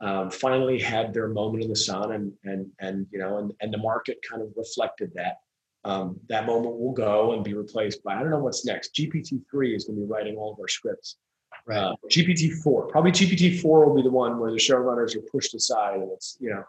um, 0.00 0.30
finally 0.30 0.80
had 0.80 1.12
their 1.12 1.28
moment 1.28 1.62
in 1.62 1.68
the 1.68 1.76
sun, 1.76 2.12
and 2.12 2.32
and 2.44 2.66
and 2.80 3.06
you 3.12 3.18
know, 3.18 3.38
and 3.38 3.52
and 3.60 3.72
the 3.72 3.78
market 3.78 4.18
kind 4.28 4.42
of 4.42 4.48
reflected 4.56 5.12
that 5.14 5.36
um, 5.84 6.18
that 6.28 6.46
moment 6.46 6.78
will 6.78 6.92
go 6.92 7.32
and 7.32 7.44
be 7.44 7.54
replaced 7.54 8.02
by 8.02 8.14
I 8.14 8.20
don't 8.20 8.30
know 8.30 8.38
what's 8.38 8.64
next. 8.64 8.94
GPT 8.94 9.42
three 9.50 9.74
is 9.74 9.84
going 9.84 9.98
to 9.98 10.06
be 10.06 10.10
writing 10.10 10.36
all 10.36 10.52
of 10.52 10.58
our 10.60 10.68
scripts. 10.68 11.16
Right. 11.64 11.78
Uh, 11.78 11.94
GPT 12.10 12.52
four, 12.62 12.88
probably 12.88 13.12
GPT 13.12 13.60
four 13.60 13.86
will 13.86 13.94
be 13.94 14.02
the 14.02 14.10
one 14.10 14.38
where 14.38 14.50
the 14.50 14.56
showrunners 14.56 15.16
are 15.16 15.20
pushed 15.20 15.54
aside, 15.54 16.00
and 16.00 16.10
it's 16.10 16.36
you 16.40 16.50
know 16.50 16.64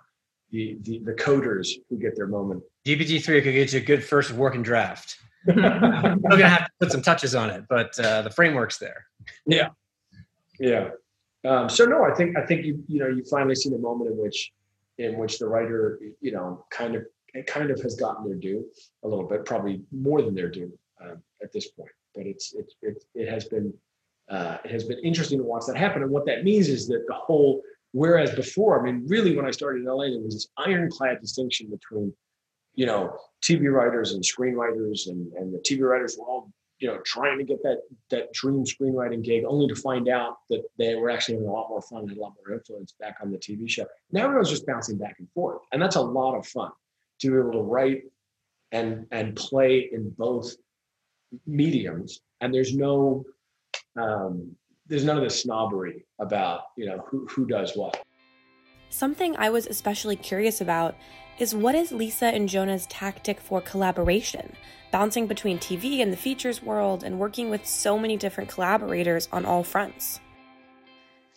the 0.52 0.78
the, 0.82 1.00
the 1.00 1.14
coders 1.14 1.72
who 1.90 1.98
get 1.98 2.16
their 2.16 2.28
moment. 2.28 2.64
GPT 2.86 3.24
three 3.24 3.42
could 3.42 3.54
get 3.54 3.74
you 3.74 3.80
a 3.80 3.84
good 3.84 4.04
first 4.04 4.32
working 4.32 4.62
draft. 4.62 5.18
We're 5.48 5.56
gonna 5.56 6.48
have 6.48 6.66
to 6.66 6.72
put 6.80 6.92
some 6.92 7.02
touches 7.02 7.34
on 7.34 7.50
it, 7.50 7.66
but 7.68 7.98
uh, 8.00 8.22
the 8.22 8.30
framework's 8.30 8.78
there. 8.78 9.08
Yeah, 9.46 9.70
yeah. 10.60 10.90
Um, 11.46 11.70
so 11.70 11.86
no, 11.86 12.06
I 12.06 12.14
think 12.14 12.38
I 12.38 12.46
think 12.46 12.66
you 12.66 12.84
you 12.88 13.00
know 13.00 13.08
you 13.08 13.24
finally 13.30 13.56
see 13.56 13.70
the 13.70 13.80
moment 13.80 14.12
in 14.12 14.18
which 14.18 14.54
in 15.00 15.18
which 15.18 15.40
the 15.40 15.48
writer 15.48 16.00
you 16.22 16.32
know 16.32 16.66
kind 16.70 16.96
of 16.96 17.06
it 17.34 17.48
kind 17.48 17.72
of 17.72 17.82
has 17.82 17.96
gotten 17.96 18.26
their 18.26 18.38
due 18.38 18.66
a 19.04 19.08
little 19.08 19.26
bit, 19.26 19.46
probably 19.46 19.82
more 19.92 20.22
than 20.22 20.36
their 20.36 20.50
due 20.50 20.72
um, 21.02 21.22
at 21.42 21.52
this 21.52 21.68
point. 21.68 21.92
But 22.16 22.28
it's 22.28 22.54
it's 22.54 22.76
it, 22.82 23.04
it 23.16 23.28
has 23.28 23.46
been 23.46 23.74
uh, 24.30 24.58
it 24.64 24.72
has 24.72 24.84
been 24.84 25.00
interesting 25.00 25.38
to 25.38 25.44
watch 25.44 25.64
that 25.68 25.78
happen. 25.78 26.02
And 26.02 26.12
what 26.12 26.26
that 26.26 26.44
means 26.44 26.70
is 26.70 26.88
that 26.88 27.04
the 27.08 27.14
whole 27.14 27.62
whereas 27.92 28.34
before, 28.34 28.80
I 28.80 28.84
mean, 28.84 29.06
really 29.08 29.36
when 29.36 29.46
I 29.46 29.52
started 29.52 29.84
in 29.84 29.86
LA, 29.86 30.06
there 30.06 30.20
was 30.20 30.34
this 30.34 30.48
ironclad 30.58 31.22
distinction 31.22 31.70
between 31.70 32.14
you 32.76 32.86
know 32.86 33.16
TV 33.44 33.72
writers 33.72 34.14
and 34.14 34.24
screenwriters, 34.24 35.08
and 35.08 35.32
and 35.34 35.54
the 35.54 35.60
TV 35.60 35.82
writers 35.82 36.18
were 36.18 36.26
all 36.26 36.52
you 36.80 36.88
know 36.88 37.00
trying 37.06 37.38
to 37.38 37.44
get 37.44 37.62
that 37.64 37.82
that 38.10 38.34
dream 38.34 38.64
screenwriting 38.64 39.24
gig, 39.24 39.44
only 39.46 39.68
to 39.68 39.76
find 39.76 40.10
out 40.10 40.38
that 40.50 40.64
they 40.78 40.96
were 40.96 41.10
actually 41.10 41.36
having 41.36 41.50
a 41.50 41.52
lot 41.52 41.70
more 41.70 41.82
fun, 41.82 42.10
and 42.10 42.18
a 42.18 42.22
lot 42.22 42.34
more 42.38 42.56
influence 42.56 42.94
back 43.00 43.18
on 43.22 43.32
the 43.32 43.38
TV 43.38 43.70
show. 43.70 43.86
Now 44.12 44.26
everyone's 44.26 44.50
just 44.50 44.66
bouncing 44.66 44.98
back 44.98 45.16
and 45.20 45.30
forth, 45.32 45.62
and 45.72 45.82
that's 45.82 45.98
a 45.98 46.02
lot 46.02 46.38
of 46.38 46.48
fun 46.48 46.72
to 47.20 47.32
be 47.32 47.38
able 47.38 47.52
to 47.52 47.62
write 47.62 48.04
and 48.72 49.06
and 49.12 49.36
play 49.36 49.90
in 49.92 50.10
both 50.18 50.56
mediums 51.48 52.22
and 52.42 52.54
there's 52.54 52.76
no 52.76 53.26
um, 53.96 54.56
there's 54.88 55.04
none 55.04 55.18
of 55.18 55.24
the 55.24 55.30
snobbery 55.30 56.06
about 56.20 56.62
you 56.78 56.86
know 56.86 57.04
who, 57.08 57.26
who 57.28 57.46
does 57.46 57.76
what. 57.76 58.04
Something 58.90 59.36
i 59.38 59.50
was 59.50 59.66
especially 59.68 60.16
curious 60.16 60.62
about 60.62 60.96
is 61.40 61.56
what 61.56 61.74
is 61.74 61.92
lisa 61.92 62.28
and 62.28 62.48
jonah's 62.48 62.86
tactic 62.88 63.40
for 63.40 63.62
collaboration? 63.62 64.56
Bouncing 64.92 65.26
between 65.26 65.58
tv 65.58 66.02
and 66.02 66.14
the 66.14 66.18
features 66.18 66.62
world 66.62 67.04
and 67.04 67.20
working 67.20 67.50
with 67.50 67.66
so 67.66 67.98
many 67.98 68.18
different 68.18 68.50
collaborators 68.50 69.28
on 69.32 69.46
all 69.46 69.64
fronts 69.64 70.20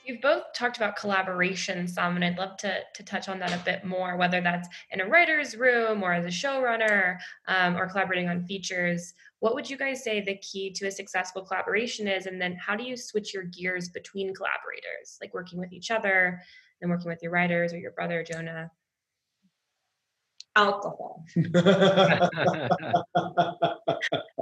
You've 0.07 0.21
both 0.21 0.45
talked 0.55 0.77
about 0.77 0.97
collaboration 0.97 1.89
some, 1.89 2.15
and 2.15 2.25
I'd 2.25 2.39
love 2.39 2.57
to, 2.59 2.79
to 2.95 3.03
touch 3.03 3.29
on 3.29 3.41
that 3.41 3.53
a 3.53 3.65
bit 3.65 3.85
more, 3.85 4.17
whether 4.17 4.41
that's 4.41 4.69
in 4.93 5.01
a 5.01 5.07
writer's 5.07 5.57
room 5.57 6.03
or 6.03 6.13
as 6.13 6.25
a 6.25 6.29
showrunner 6.29 7.19
um, 7.49 7.77
or 7.77 7.89
collaborating 7.89 8.29
on 8.29 8.47
features. 8.47 9.15
What 9.41 9.55
would 9.55 9.69
you 9.69 9.77
guys 9.77 10.05
say 10.05 10.21
the 10.21 10.37
key 10.37 10.71
to 10.75 10.87
a 10.87 10.91
successful 10.91 11.43
collaboration 11.43 12.07
is? 12.07 12.27
And 12.27 12.41
then 12.41 12.57
how 12.57 12.77
do 12.77 12.85
you 12.85 12.97
switch 12.97 13.35
your 13.35 13.43
gears 13.45 13.89
between 13.89 14.33
collaborators, 14.33 15.19
like 15.21 15.35
working 15.35 15.59
with 15.59 15.73
each 15.73 15.91
other 15.91 16.41
and 16.81 16.91
working 16.91 17.09
with 17.09 17.23
your 17.23 17.33
writers 17.33 17.73
or 17.73 17.79
your 17.79 17.93
brother, 17.93 18.23
Jonah? 18.23 18.71
alcohol. 20.57 21.25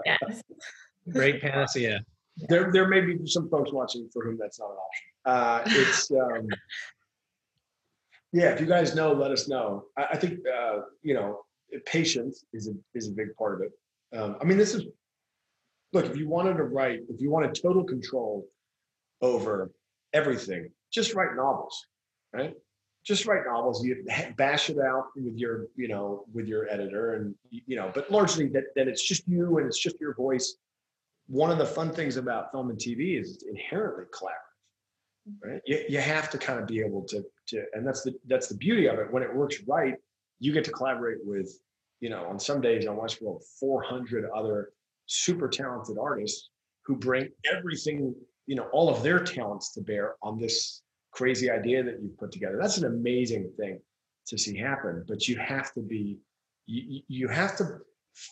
Yes. 0.05 0.43
Great 1.11 1.41
panacea. 1.41 2.05
There, 2.37 2.73
there 2.73 2.89
may 2.89 3.01
be 3.01 3.27
some 3.27 3.49
folks 3.49 3.73
watching 3.73 4.09
for 4.13 4.25
whom 4.25 4.39
that's 4.39 4.59
not 4.59 4.71
an 4.71 4.77
option. 4.77 5.07
Uh, 5.25 5.63
it's, 5.81 6.11
um, 6.11 6.49
yeah, 8.33 8.51
if 8.51 8.61
you 8.61 8.67
guys 8.67 8.95
know, 8.95 9.13
let 9.13 9.31
us 9.31 9.49
know. 9.49 9.85
I, 9.97 10.07
I 10.13 10.17
think, 10.17 10.41
uh, 10.47 10.81
you 11.03 11.15
know, 11.15 11.43
patience 11.87 12.45
is 12.53 12.69
a, 12.69 12.73
is 12.95 13.09
a 13.09 13.13
big 13.13 13.35
part 13.37 13.55
of 13.55 13.63
it. 13.63 14.19
Um, 14.19 14.37
I 14.41 14.45
mean, 14.45 14.59
this 14.59 14.75
is, 14.75 14.85
look, 15.93 16.07
if 16.07 16.17
you 16.17 16.29
wanted 16.29 16.57
to 16.57 16.65
write, 16.65 17.01
if 17.09 17.21
you 17.21 17.31
wanted 17.31 17.55
total 17.55 17.85
control 17.85 18.47
over 19.23 19.71
everything, 20.13 20.71
just 20.93 21.15
write 21.15 21.35
novels, 21.37 21.87
right? 22.33 22.55
Just 23.05 23.27
write 23.27 23.43
novels. 23.47 23.85
You 23.85 24.05
bash 24.37 24.71
it 24.71 24.79
out 24.79 25.07
with 25.15 25.37
your, 25.37 25.67
you 25.77 25.89
know, 25.89 26.25
with 26.33 26.47
your 26.47 26.69
editor, 26.71 27.15
and 27.15 27.35
you 27.51 27.77
know, 27.77 27.93
but 27.95 28.11
largely 28.11 28.49
that 28.49 28.65
that 28.77 28.89
it's 28.89 29.07
just 29.07 29.29
you 29.29 29.59
and 29.59 29.67
it's 29.67 29.79
just 29.79 30.01
your 30.01 30.15
voice. 30.15 30.55
One 31.27 31.51
of 31.51 31.59
the 31.59 31.67
fun 31.67 31.91
things 31.91 32.17
about 32.17 32.53
film 32.53 32.71
and 32.71 32.79
TV 32.79 33.19
is 33.19 33.35
it's 33.35 33.45
inherently 33.45 34.05
collaborative, 34.05 35.31
mm-hmm. 35.31 35.51
right? 35.51 35.61
You, 35.67 35.85
you 35.89 35.99
have 36.01 36.31
to 36.31 36.39
kind 36.39 36.59
of 36.59 36.67
be 36.67 36.81
able 36.81 37.03
to 37.05 37.25
to, 37.49 37.65
and 37.73 37.87
that's 37.87 38.03
the 38.03 38.15
that's 38.27 38.49
the 38.49 38.57
beauty 38.57 38.87
of 38.87 38.99
it. 38.99 39.11
When 39.11 39.23
it 39.23 39.35
works 39.35 39.57
right, 39.67 39.95
you 40.39 40.53
get 40.53 40.65
to 40.65 40.71
collaborate 40.71 41.19
with, 41.25 41.59
you 42.01 42.11
know, 42.11 42.27
on 42.27 42.39
some 42.39 42.61
days 42.61 42.87
on 42.87 42.97
Westworld, 42.97 43.43
400 43.61 44.29
other 44.35 44.71
super 45.07 45.49
talented 45.49 45.97
artists 46.01 46.51
who 46.85 46.97
bring 46.97 47.29
everything, 47.51 48.15
you 48.47 48.57
know, 48.57 48.69
all 48.73 48.89
of 48.89 49.03
their 49.03 49.21
talents 49.21 49.73
to 49.73 49.81
bear 49.81 50.17
on 50.23 50.39
this 50.39 50.83
crazy 51.13 51.51
idea 51.51 51.83
that 51.83 52.03
you've 52.03 52.19
put 52.19 52.33
together. 52.33 52.59
That's 52.61 52.79
an 52.79 52.87
amazing 52.87 53.51
thing 53.57 53.81
to 54.27 54.39
see 54.39 54.57
happen. 54.57 55.05
But 55.07 55.29
you 55.29 55.37
have 55.37 55.73
to 55.75 55.81
be, 55.81 56.19
you, 56.67 57.03
you 57.09 57.29
have 57.29 57.57
to 57.59 57.79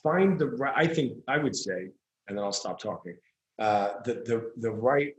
find 0.03 0.39
the 0.39 0.49
right. 0.49 0.75
I 0.77 0.87
think 0.87 1.19
I 1.29 1.39
would 1.39 1.57
say, 1.57 1.91
and 2.29 2.37
then 2.37 2.45
I'll 2.45 2.53
stop 2.53 2.81
talking. 2.81 3.17
Uh, 3.59 4.01
the 4.05 4.15
the 4.15 4.53
the 4.59 4.71
right. 4.71 5.15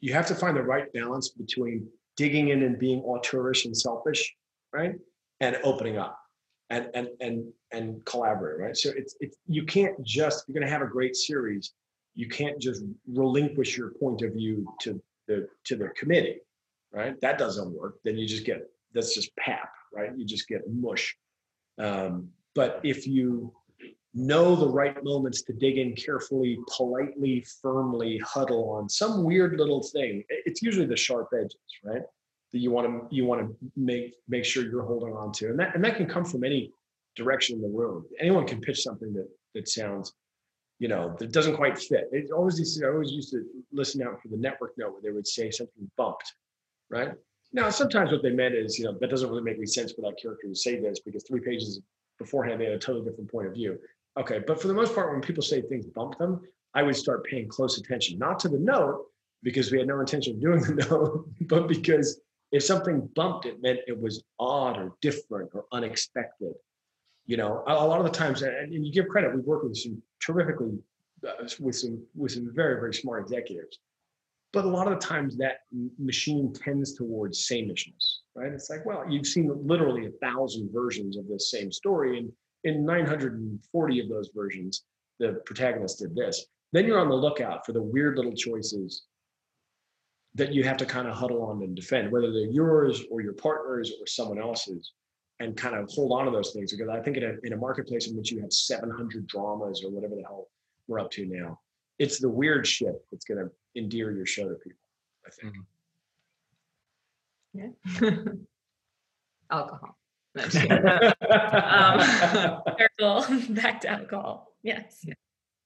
You 0.00 0.12
have 0.12 0.26
to 0.26 0.34
find 0.34 0.56
the 0.56 0.62
right 0.62 0.92
balance 0.92 1.30
between 1.30 1.88
digging 2.16 2.48
in 2.48 2.62
and 2.62 2.78
being 2.78 3.02
auteurish 3.02 3.64
and 3.64 3.76
selfish, 3.76 4.34
right, 4.72 4.94
and 5.40 5.58
opening 5.64 5.98
up 5.98 6.18
and 6.70 6.88
and 6.94 7.08
and 7.20 7.52
and 7.72 8.04
collaborate, 8.04 8.58
right? 8.58 8.76
So 8.76 8.90
it's 8.96 9.16
it's 9.20 9.36
you 9.46 9.64
can't 9.64 10.00
just 10.04 10.44
you're 10.46 10.54
going 10.54 10.66
to 10.66 10.72
have 10.72 10.82
a 10.82 10.90
great 10.90 11.16
series. 11.16 11.72
You 12.14 12.28
can't 12.28 12.60
just 12.60 12.82
relinquish 13.12 13.76
your 13.76 13.90
point 13.90 14.22
of 14.22 14.32
view 14.32 14.66
to 14.82 15.00
the 15.26 15.48
to 15.64 15.76
the 15.76 15.88
committee, 15.90 16.40
right? 16.92 17.20
That 17.20 17.38
doesn't 17.38 17.72
work. 17.72 17.96
Then 18.04 18.16
you 18.16 18.26
just 18.26 18.44
get 18.44 18.68
that's 18.92 19.14
just 19.14 19.34
pap, 19.36 19.70
right? 19.92 20.10
You 20.16 20.24
just 20.24 20.48
get 20.48 20.62
mush. 20.72 21.16
Um, 21.78 22.28
but 22.54 22.80
if 22.84 23.06
you 23.06 23.52
know 24.14 24.54
the 24.54 24.68
right 24.68 25.02
moments 25.02 25.42
to 25.42 25.52
dig 25.52 25.78
in 25.78 25.94
carefully, 25.94 26.58
politely, 26.76 27.44
firmly, 27.60 28.18
huddle 28.24 28.70
on 28.70 28.88
some 28.88 29.24
weird 29.24 29.58
little 29.58 29.82
thing, 29.82 30.24
it's 30.28 30.62
usually 30.62 30.86
the 30.86 30.96
sharp 30.96 31.28
edges, 31.36 31.56
right? 31.84 32.02
That 32.52 32.58
you 32.58 32.70
want 32.70 32.86
to 32.86 33.14
you 33.14 33.24
want 33.24 33.40
to 33.42 33.56
make 33.76 34.14
make 34.28 34.44
sure 34.44 34.64
you're 34.64 34.84
holding 34.84 35.14
on 35.14 35.32
to, 35.32 35.48
and 35.48 35.58
that 35.58 35.74
and 35.74 35.84
that 35.84 35.96
can 35.96 36.06
come 36.06 36.24
from 36.24 36.44
any 36.44 36.72
direction 37.16 37.56
in 37.56 37.62
the 37.62 37.68
room. 37.68 38.04
Anyone 38.20 38.46
can 38.46 38.60
pitch 38.60 38.82
something 38.82 39.12
that 39.14 39.28
that 39.54 39.68
sounds 39.68 40.14
you 40.78 40.88
know, 40.88 41.14
that 41.18 41.32
doesn't 41.32 41.56
quite 41.56 41.78
fit. 41.78 42.08
It 42.12 42.30
always 42.30 42.58
used 42.58 42.78
to, 42.78 42.86
I 42.86 42.90
always 42.90 43.12
used 43.12 43.30
to 43.30 43.44
listen 43.72 44.02
out 44.02 44.20
for 44.20 44.28
the 44.28 44.36
network 44.36 44.76
note 44.76 44.92
where 44.92 45.02
they 45.02 45.10
would 45.10 45.26
say 45.26 45.50
something 45.50 45.90
bumped, 45.96 46.34
right? 46.90 47.12
Now, 47.52 47.70
sometimes 47.70 48.10
what 48.10 48.22
they 48.22 48.32
meant 48.32 48.54
is, 48.54 48.78
you 48.78 48.84
know, 48.84 48.96
that 49.00 49.10
doesn't 49.10 49.30
really 49.30 49.42
make 49.42 49.56
any 49.56 49.66
sense 49.66 49.92
for 49.92 50.02
that 50.02 50.20
character 50.20 50.48
to 50.48 50.54
say 50.54 50.80
this 50.80 51.00
because 51.00 51.24
three 51.24 51.40
pages 51.40 51.80
beforehand 52.18 52.60
they 52.60 52.64
had 52.64 52.74
a 52.74 52.78
totally 52.78 53.04
different 53.04 53.30
point 53.30 53.46
of 53.46 53.54
view. 53.54 53.78
Okay, 54.18 54.40
but 54.46 54.60
for 54.60 54.68
the 54.68 54.74
most 54.74 54.94
part, 54.94 55.12
when 55.12 55.20
people 55.20 55.42
say 55.42 55.60
things 55.60 55.86
bump 55.86 56.18
them, 56.18 56.40
I 56.74 56.82
would 56.82 56.96
start 56.96 57.24
paying 57.24 57.48
close 57.48 57.78
attention, 57.78 58.18
not 58.18 58.38
to 58.40 58.48
the 58.48 58.58
note 58.58 59.06
because 59.42 59.70
we 59.70 59.78
had 59.78 59.86
no 59.86 60.00
intention 60.00 60.34
of 60.34 60.40
doing 60.40 60.62
the 60.62 60.74
note, 60.90 61.28
but 61.42 61.68
because 61.68 62.20
if 62.52 62.62
something 62.62 63.08
bumped, 63.14 63.46
it 63.46 63.60
meant 63.60 63.80
it 63.86 64.00
was 64.00 64.22
odd 64.38 64.78
or 64.78 64.92
different 65.00 65.50
or 65.54 65.64
unexpected. 65.72 66.54
You 67.26 67.36
know, 67.36 67.64
a, 67.66 67.72
a 67.72 67.86
lot 67.86 67.98
of 67.98 68.04
the 68.04 68.16
times, 68.16 68.42
and, 68.42 68.54
and 68.54 68.86
you 68.86 68.92
give 68.92 69.08
credit, 69.08 69.34
we've 69.34 69.44
worked 69.44 69.64
with 69.64 69.76
some 69.76 70.00
terrifically, 70.20 70.78
uh, 71.26 71.48
with 71.58 71.74
some 71.74 72.02
with 72.14 72.32
some 72.32 72.52
very 72.54 72.74
very 72.74 72.94
smart 72.94 73.22
executives, 73.22 73.78
but 74.52 74.64
a 74.64 74.68
lot 74.68 74.86
of 74.90 75.00
the 75.00 75.06
times 75.06 75.36
that 75.38 75.60
machine 75.98 76.52
tends 76.52 76.94
towards 76.94 77.46
samenishness, 77.46 78.20
right? 78.36 78.52
It's 78.52 78.70
like, 78.70 78.86
well, 78.86 79.04
you've 79.08 79.26
seen 79.26 79.50
literally 79.66 80.06
a 80.06 80.10
thousand 80.22 80.70
versions 80.72 81.16
of 81.16 81.26
this 81.26 81.50
same 81.50 81.72
story, 81.72 82.18
and 82.18 82.30
in 82.64 82.84
940 82.84 84.00
of 84.00 84.08
those 84.08 84.30
versions, 84.34 84.84
the 85.18 85.40
protagonist 85.46 86.00
did 86.00 86.14
this. 86.14 86.46
Then 86.72 86.86
you're 86.86 86.98
on 86.98 87.08
the 87.08 87.14
lookout 87.14 87.64
for 87.64 87.72
the 87.72 87.82
weird 87.82 88.16
little 88.16 88.34
choices 88.34 89.04
that 90.34 90.52
you 90.52 90.64
have 90.64 90.76
to 90.78 90.86
kind 90.86 91.06
of 91.06 91.14
huddle 91.14 91.42
on 91.44 91.62
and 91.62 91.76
defend, 91.76 92.10
whether 92.10 92.32
they're 92.32 92.50
yours 92.50 93.04
or 93.10 93.20
your 93.20 93.34
partner's 93.34 93.92
or 94.00 94.06
someone 94.06 94.40
else's, 94.40 94.92
and 95.38 95.56
kind 95.56 95.76
of 95.76 95.88
hold 95.90 96.12
on 96.12 96.24
to 96.24 96.30
those 96.32 96.52
things. 96.52 96.72
Because 96.72 96.88
I 96.88 97.00
think 97.00 97.16
in 97.16 97.22
a, 97.22 97.34
in 97.44 97.52
a 97.52 97.56
marketplace 97.56 98.08
in 98.08 98.16
which 98.16 98.32
you 98.32 98.40
have 98.40 98.52
700 98.52 99.26
dramas 99.28 99.82
or 99.84 99.90
whatever 99.90 100.16
the 100.16 100.22
hell 100.22 100.48
we're 100.88 100.98
up 100.98 101.10
to 101.12 101.26
now, 101.26 101.60
it's 101.98 102.18
the 102.18 102.28
weird 102.28 102.66
shit 102.66 102.94
that's 103.12 103.24
going 103.24 103.38
to 103.38 103.50
endear 103.80 104.10
your 104.10 104.26
show 104.26 104.48
to 104.48 104.54
people. 104.56 104.78
I 105.26 105.30
think. 105.30 105.54
Mm-hmm. 107.54 108.04
Yeah. 108.04 108.32
Alcohol. 109.50 109.96
No, 110.34 110.42
just. 110.48 110.70
Um, 111.30 112.00
Circle 112.78 113.24
back 113.54 113.80
to 113.82 113.88
alcohol. 113.88 114.52
Yes. 114.62 115.04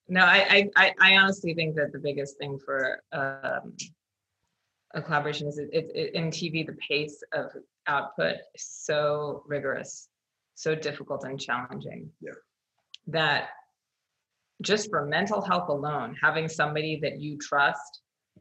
no, 0.08 0.20
I, 0.20 0.46
I, 0.50 0.70
I- 0.76 0.94
I 1.12 1.16
honestly 1.16 1.54
think 1.54 1.76
that 1.76 1.92
the 1.92 1.98
biggest 1.98 2.38
thing 2.38 2.58
for 2.58 3.02
um, 3.12 3.74
a 4.94 5.02
collaboration 5.02 5.46
is 5.48 5.58
it, 5.58 5.68
it, 5.72 5.90
it- 5.94 6.14
in 6.14 6.30
TV, 6.30 6.66
the 6.66 6.74
pace 6.74 7.22
of 7.32 7.50
output 7.86 8.36
is 8.54 8.64
so 8.64 9.42
rigorous, 9.46 10.08
so 10.54 10.74
difficult 10.74 11.24
and 11.24 11.40
challenging. 11.40 12.10
Yeah. 12.20 12.32
That 13.08 13.48
just 14.62 14.90
for 14.90 15.06
mental 15.06 15.40
health 15.40 15.68
alone, 15.68 16.16
having 16.20 16.48
somebody 16.48 16.98
that 17.02 17.20
you 17.20 17.38
trust 17.38 18.00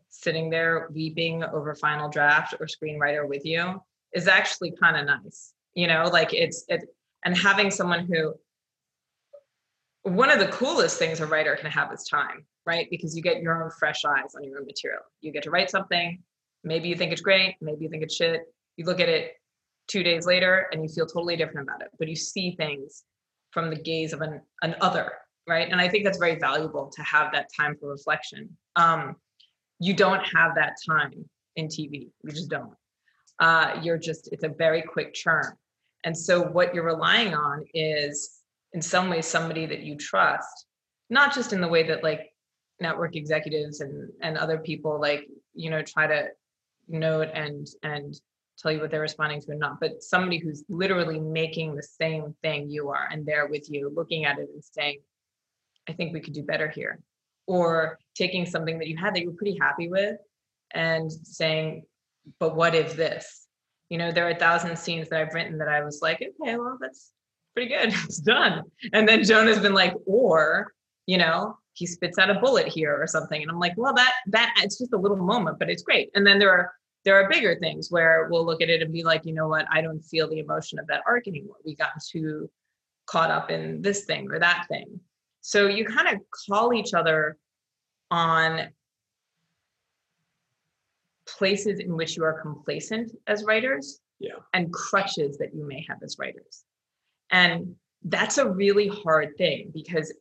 sitting 0.09 0.49
there 0.49 0.87
weeping 0.93 1.43
over 1.43 1.75
final 1.75 2.09
draft 2.09 2.55
or 2.59 2.65
screenwriter 2.67 3.27
with 3.27 3.45
you 3.45 3.81
is 4.13 4.27
actually 4.27 4.71
kind 4.71 4.97
of 4.97 5.05
nice. 5.05 5.53
You 5.77 5.85
know, 5.85 6.09
like 6.11 6.33
it's 6.33 6.65
it 6.69 6.89
and 7.23 7.37
having 7.37 7.69
someone 7.69 8.07
who 8.11 8.33
one 10.01 10.31
of 10.31 10.39
the 10.39 10.47
coolest 10.47 10.97
things 10.97 11.19
a 11.19 11.27
writer 11.27 11.55
can 11.55 11.69
have 11.69 11.93
is 11.93 12.03
time, 12.03 12.45
right? 12.65 12.87
Because 12.89 13.15
you 13.15 13.21
get 13.21 13.43
your 13.43 13.63
own 13.63 13.69
fresh 13.77 14.03
eyes 14.03 14.33
on 14.35 14.43
your 14.43 14.57
own 14.57 14.65
material. 14.65 15.01
You 15.21 15.31
get 15.31 15.43
to 15.43 15.51
write 15.51 15.69
something, 15.69 16.23
maybe 16.63 16.89
you 16.89 16.95
think 16.95 17.11
it's 17.11 17.21
great, 17.21 17.57
maybe 17.61 17.83
you 17.83 17.89
think 17.91 18.01
it's 18.01 18.15
shit. 18.15 18.41
You 18.77 18.85
look 18.85 18.99
at 18.99 19.07
it 19.07 19.33
two 19.87 20.01
days 20.01 20.25
later 20.25 20.65
and 20.71 20.81
you 20.81 20.89
feel 20.89 21.05
totally 21.05 21.35
different 21.35 21.69
about 21.69 21.83
it, 21.83 21.89
but 21.99 22.07
you 22.07 22.15
see 22.15 22.55
things 22.55 23.03
from 23.51 23.69
the 23.69 23.75
gaze 23.75 24.13
of 24.13 24.21
an, 24.21 24.41
an 24.63 24.75
other, 24.81 25.11
right? 25.47 25.69
And 25.71 25.79
I 25.79 25.87
think 25.87 26.05
that's 26.05 26.17
very 26.17 26.39
valuable 26.39 26.91
to 26.95 27.03
have 27.03 27.31
that 27.33 27.49
time 27.55 27.75
for 27.79 27.89
reflection. 27.89 28.49
Um, 28.75 29.15
you 29.79 29.93
don't 29.93 30.25
have 30.33 30.55
that 30.55 30.77
time 30.89 31.23
in 31.55 31.67
TV. 31.67 32.09
You 32.23 32.31
just 32.31 32.49
don't. 32.49 32.73
Uh, 33.39 33.79
you're 33.83 33.99
just, 33.99 34.29
it's 34.31 34.43
a 34.43 34.49
very 34.49 34.81
quick 34.81 35.13
churn. 35.13 35.53
And 36.03 36.17
so 36.17 36.41
what 36.41 36.73
you're 36.73 36.85
relying 36.85 37.33
on 37.33 37.65
is 37.73 38.41
in 38.73 38.81
some 38.81 39.09
ways 39.09 39.25
somebody 39.25 39.65
that 39.65 39.81
you 39.81 39.95
trust, 39.95 40.65
not 41.09 41.33
just 41.33 41.53
in 41.53 41.61
the 41.61 41.67
way 41.67 41.83
that 41.83 42.03
like 42.03 42.31
network 42.79 43.15
executives 43.15 43.81
and 43.81 44.09
and 44.21 44.37
other 44.37 44.59
people 44.59 44.99
like, 44.99 45.27
you 45.53 45.69
know, 45.69 45.81
try 45.81 46.07
to 46.07 46.27
note 46.87 47.29
and 47.33 47.67
and 47.83 48.19
tell 48.57 48.71
you 48.71 48.79
what 48.79 48.91
they're 48.91 49.01
responding 49.01 49.39
to 49.41 49.51
and 49.51 49.59
not, 49.59 49.79
but 49.79 50.01
somebody 50.01 50.39
who's 50.39 50.63
literally 50.67 51.19
making 51.19 51.75
the 51.75 51.83
same 51.83 52.35
thing 52.41 52.69
you 52.69 52.89
are 52.89 53.07
and 53.11 53.25
there 53.25 53.47
with 53.47 53.69
you, 53.69 53.91
looking 53.95 54.25
at 54.25 54.39
it 54.39 54.49
and 54.51 54.63
saying, 54.63 54.99
I 55.87 55.93
think 55.93 56.13
we 56.13 56.21
could 56.21 56.33
do 56.33 56.43
better 56.43 56.67
here. 56.67 56.99
Or 57.45 57.99
taking 58.15 58.45
something 58.45 58.79
that 58.79 58.87
you 58.87 58.97
had 58.97 59.15
that 59.15 59.21
you 59.21 59.29
were 59.29 59.37
pretty 59.37 59.57
happy 59.59 59.89
with 59.89 60.17
and 60.71 61.11
saying, 61.11 61.83
but 62.39 62.55
what 62.55 62.75
if 62.75 62.95
this? 62.95 63.46
You 63.89 63.97
know, 63.97 64.11
there 64.11 64.27
are 64.27 64.31
a 64.31 64.35
thousand 64.35 64.77
scenes 64.77 65.09
that 65.09 65.19
I've 65.19 65.33
written 65.33 65.57
that 65.59 65.69
I 65.69 65.83
was 65.83 65.99
like, 66.01 66.17
okay, 66.17 66.57
well, 66.57 66.77
that's 66.79 67.11
pretty 67.53 67.69
good. 67.69 67.93
It's 68.05 68.17
done. 68.17 68.63
And 68.93 69.07
then 69.07 69.23
Jonah's 69.23 69.59
been 69.59 69.73
like, 69.73 69.93
or, 70.05 70.73
you 71.05 71.17
know, 71.17 71.57
he 71.73 71.85
spits 71.85 72.17
out 72.17 72.29
a 72.29 72.39
bullet 72.39 72.67
here 72.67 72.99
or 72.99 73.07
something. 73.07 73.41
And 73.41 73.51
I'm 73.51 73.59
like, 73.59 73.73
well, 73.77 73.93
that 73.93 74.13
that 74.27 74.55
it's 74.63 74.77
just 74.77 74.93
a 74.93 74.97
little 74.97 75.17
moment, 75.17 75.59
but 75.59 75.69
it's 75.69 75.83
great. 75.83 76.09
And 76.15 76.25
then 76.25 76.39
there 76.39 76.51
are 76.51 76.71
there 77.05 77.15
are 77.15 77.29
bigger 77.29 77.55
things 77.59 77.89
where 77.89 78.27
we'll 78.29 78.45
look 78.45 78.61
at 78.61 78.69
it 78.69 78.81
and 78.81 78.91
be 78.91 79.03
like, 79.03 79.25
you 79.25 79.33
know 79.33 79.47
what, 79.47 79.65
I 79.71 79.81
don't 79.81 80.01
feel 80.01 80.27
the 80.27 80.39
emotion 80.39 80.79
of 80.79 80.87
that 80.87 81.03
arc 81.07 81.27
anymore. 81.27 81.55
We 81.63 81.75
got 81.75 81.91
too 82.03 82.49
caught 83.05 83.31
up 83.31 83.49
in 83.49 83.81
this 83.81 84.05
thing 84.05 84.29
or 84.29 84.39
that 84.39 84.65
thing. 84.67 84.99
So 85.41 85.67
you 85.67 85.85
kind 85.85 86.09
of 86.09 86.19
call 86.49 86.73
each 86.73 86.93
other 86.93 87.37
on 88.11 88.67
places 91.27 91.79
in 91.79 91.95
which 91.95 92.15
you 92.17 92.23
are 92.23 92.41
complacent 92.41 93.11
as 93.27 93.43
writers 93.43 93.99
Yeah. 94.19 94.37
and 94.53 94.71
crutches 94.73 95.37
that 95.37 95.53
you 95.53 95.65
may 95.65 95.85
have 95.87 96.01
as 96.03 96.17
writers. 96.19 96.63
And 97.29 97.75
that's 98.03 98.37
a 98.37 98.49
really 98.49 98.87
hard 98.87 99.37
thing 99.37 99.71
because 99.73 100.13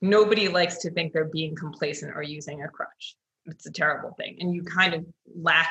nobody 0.00 0.48
likes 0.48 0.78
to 0.78 0.90
think 0.90 1.12
they're 1.12 1.24
being 1.26 1.54
complacent 1.54 2.16
or 2.16 2.22
using 2.22 2.62
a 2.62 2.68
crutch. 2.68 3.16
It's 3.46 3.66
a 3.66 3.72
terrible 3.72 4.14
thing. 4.18 4.36
And 4.40 4.54
you 4.54 4.62
kind 4.62 4.94
of 4.94 5.04
lack, 5.34 5.70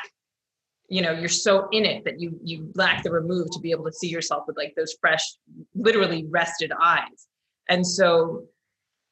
you 0.88 1.02
know, 1.02 1.12
you're 1.12 1.30
so 1.30 1.68
in 1.72 1.86
it 1.86 2.04
that 2.06 2.20
you 2.20 2.40
you 2.44 2.72
lack 2.76 3.04
the 3.04 3.12
remove 3.12 3.50
to 3.52 3.60
be 3.60 3.72
able 3.72 3.86
to 3.86 3.94
see 3.94 4.10
yourself 4.10 4.44
with 4.48 4.58
like 4.58 4.74
those 4.76 4.96
fresh, 5.00 5.24
literally 5.74 6.26
rested 6.30 6.72
eyes. 6.80 7.28
And 7.70 7.86
so 7.86 8.46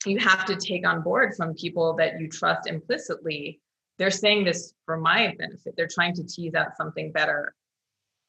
you 0.05 0.19
have 0.19 0.45
to 0.45 0.55
take 0.55 0.85
on 0.87 1.01
board 1.01 1.35
from 1.35 1.53
people 1.55 1.93
that 1.95 2.19
you 2.19 2.27
trust 2.29 2.67
implicitly. 2.67 3.61
They're 3.99 4.09
saying 4.09 4.45
this 4.45 4.73
for 4.85 4.97
my 4.97 5.35
benefit. 5.37 5.75
They're 5.75 5.87
trying 5.87 6.15
to 6.15 6.23
tease 6.23 6.55
out 6.55 6.77
something 6.77 7.11
better 7.11 7.53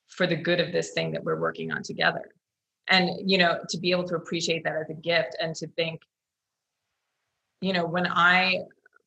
for 0.08 0.26
the 0.26 0.36
good 0.36 0.60
of 0.60 0.72
this 0.72 0.90
thing 0.90 1.12
that 1.12 1.22
we're 1.22 1.40
working 1.40 1.70
on 1.70 1.82
together. 1.84 2.24
And, 2.88 3.30
you 3.30 3.38
know, 3.38 3.60
to 3.68 3.78
be 3.78 3.92
able 3.92 4.06
to 4.08 4.16
appreciate 4.16 4.64
that 4.64 4.74
as 4.74 4.90
a 4.90 4.94
gift 4.94 5.36
and 5.40 5.54
to 5.54 5.68
think, 5.68 6.02
you 7.60 7.72
know, 7.72 7.86
when 7.86 8.06
I 8.08 8.58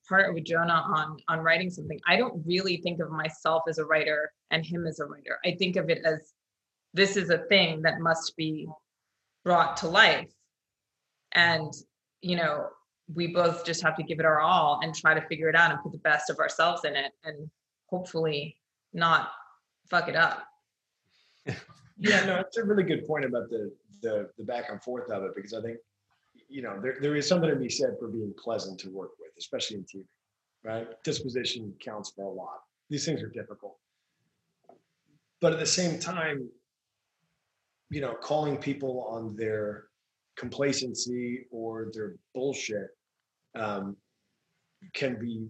partner 0.07 0.33
with 0.33 0.45
Jonah 0.45 0.73
on 0.73 1.17
on 1.27 1.39
writing 1.39 1.69
something, 1.69 1.99
I 2.07 2.15
don't 2.15 2.45
really 2.45 2.77
think 2.77 3.01
of 3.01 3.11
myself 3.11 3.63
as 3.67 3.77
a 3.77 3.85
writer 3.85 4.31
and 4.51 4.65
him 4.65 4.87
as 4.87 4.99
a 4.99 5.05
writer. 5.05 5.39
I 5.45 5.55
think 5.59 5.75
of 5.75 5.89
it 5.89 6.01
as 6.05 6.33
this 6.93 7.17
is 7.17 7.29
a 7.29 7.39
thing 7.49 7.81
that 7.81 7.99
must 7.99 8.37
be 8.37 8.67
brought 9.43 9.75
to 9.77 9.87
life. 9.87 10.31
And, 11.33 11.73
you 12.21 12.37
know, 12.37 12.67
we 13.13 13.27
both 13.27 13.65
just 13.65 13.81
have 13.83 13.95
to 13.97 14.03
give 14.03 14.19
it 14.19 14.25
our 14.25 14.39
all 14.39 14.79
and 14.83 14.95
try 14.95 15.13
to 15.13 15.21
figure 15.27 15.49
it 15.49 15.55
out 15.55 15.71
and 15.71 15.81
put 15.81 15.91
the 15.91 15.97
best 15.99 16.29
of 16.29 16.39
ourselves 16.39 16.83
in 16.85 16.95
it 16.95 17.11
and 17.23 17.49
hopefully 17.87 18.57
not 18.93 19.31
fuck 19.89 20.07
it 20.07 20.15
up. 20.15 20.47
yeah, 21.97 22.25
no, 22.25 22.39
it's 22.39 22.57
a 22.57 22.63
really 22.63 22.83
good 22.83 23.05
point 23.05 23.25
about 23.25 23.49
the 23.49 23.71
the 24.01 24.29
the 24.37 24.43
back 24.43 24.65
and 24.69 24.81
forth 24.83 25.09
of 25.09 25.23
it 25.23 25.35
because 25.35 25.53
I 25.53 25.61
think 25.61 25.77
you 26.49 26.61
know 26.61 26.79
there, 26.81 26.97
there 27.01 27.15
is 27.15 27.27
something 27.27 27.49
to 27.49 27.55
be 27.55 27.69
said 27.69 27.95
for 27.99 28.07
being 28.07 28.33
pleasant 28.37 28.79
to 28.81 28.89
work 28.89 29.11
with, 29.19 29.31
especially 29.37 29.77
in 29.77 29.83
TV, 29.83 30.03
right? 30.63 30.87
Disposition 31.03 31.73
counts 31.83 32.11
for 32.15 32.23
a 32.25 32.29
lot. 32.29 32.61
These 32.89 33.05
things 33.05 33.21
are 33.21 33.29
difficult, 33.29 33.77
but 35.41 35.53
at 35.53 35.59
the 35.59 35.65
same 35.65 35.99
time, 35.99 36.49
you 37.89 38.01
know, 38.01 38.13
calling 38.13 38.57
people 38.57 39.07
on 39.09 39.35
their 39.35 39.85
complacency 40.35 41.45
or 41.51 41.91
their 41.93 42.15
bullshit 42.33 42.89
um, 43.55 43.95
can 44.93 45.19
be 45.19 45.47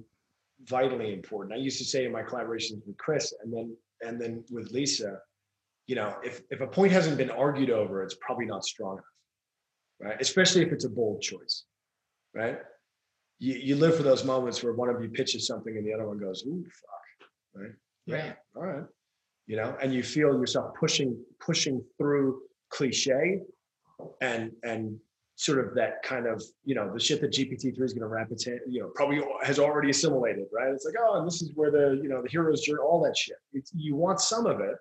vitally 0.66 1.14
important. 1.14 1.54
I 1.54 1.58
used 1.58 1.80
to 1.80 1.86
say 1.86 2.06
in 2.06 2.12
my 2.12 2.24
collaborations 2.24 2.86
with 2.86 2.97
Chris 2.97 3.34
and 3.43 3.54
then 3.54 3.76
and 4.01 4.20
then 4.20 4.43
with 4.51 4.72
Lisa, 4.72 5.20
you 5.88 5.95
know, 5.95 6.16
if 6.24 6.41
if 6.49 6.62
a 6.62 6.68
point 6.68 6.91
hasn't 6.91 7.18
been 7.18 7.32
argued 7.32 7.70
over, 7.70 8.04
it's 8.04 8.16
probably 8.16 8.45
not 8.45 8.64
strong 8.64 8.93
enough, 8.93 10.12
right? 10.12 10.22
Especially 10.22 10.62
if 10.62 10.72
it's 10.72 10.86
a 10.86 10.89
bold 10.89 11.22
choice, 11.22 11.66
right? 12.34 12.60
You 13.39 13.56
you 13.56 13.76
live 13.76 13.95
for 13.95 14.04
those 14.04 14.24
moments 14.24 14.64
where 14.64 14.74
one 14.74 14.89
of 14.89 15.01
you 15.01 15.10
pitches 15.10 15.47
something 15.47 15.76
and 15.78 15.86
the 15.86 15.93
other 15.93 16.08
one 16.08 16.18
goes, 16.18 16.43
"Ooh, 16.47 16.64
fuck," 16.64 17.30
right? 17.56 17.72
Yeah. 18.06 18.16
Right. 18.16 18.36
All 18.56 18.64
right. 18.64 18.86
You 19.47 19.58
know, 19.58 19.76
and 19.82 19.93
you 19.93 20.04
feel 20.04 20.39
yourself 20.39 20.74
pushing 20.80 21.18
pushing 21.39 21.84
through 21.97 22.41
cliche 22.70 23.41
and 24.22 24.51
and 24.64 24.99
sort 25.36 25.65
of 25.65 25.73
that 25.73 26.03
kind 26.03 26.27
of 26.27 26.43
you 26.63 26.75
know 26.75 26.91
the 26.93 26.99
shit 26.99 27.21
that 27.21 27.31
GPT 27.31 27.75
three 27.75 27.86
is 27.86 27.93
going 27.93 28.01
to 28.01 28.07
wrap 28.07 28.31
its 28.31 28.45
you 28.45 28.81
know, 28.81 28.91
probably 28.93 29.21
has 29.43 29.59
already 29.59 29.89
assimilated, 29.89 30.45
right? 30.53 30.71
It's 30.71 30.86
like, 30.86 30.95
oh, 30.99 31.17
and 31.17 31.27
this 31.27 31.41
is 31.41 31.51
where 31.55 31.71
the 31.71 31.99
you 32.01 32.09
know 32.09 32.21
the 32.21 32.29
hero's 32.29 32.61
journey, 32.61 32.79
all 32.79 33.01
that 33.03 33.17
shit. 33.17 33.38
It's, 33.53 33.71
you 33.75 33.95
want 33.95 34.21
some 34.21 34.45
of 34.45 34.59
it, 34.59 34.75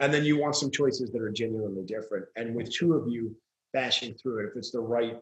and 0.00 0.12
then 0.12 0.24
you 0.24 0.38
want 0.38 0.56
some 0.56 0.70
choices 0.70 1.10
that 1.10 1.20
are 1.20 1.30
genuinely 1.30 1.84
different. 1.84 2.26
And 2.36 2.54
with 2.54 2.72
two 2.72 2.94
of 2.94 3.08
you 3.08 3.36
bashing 3.72 4.14
through 4.14 4.40
it, 4.40 4.50
if 4.50 4.56
it's 4.56 4.70
the 4.70 4.80
right 4.80 5.20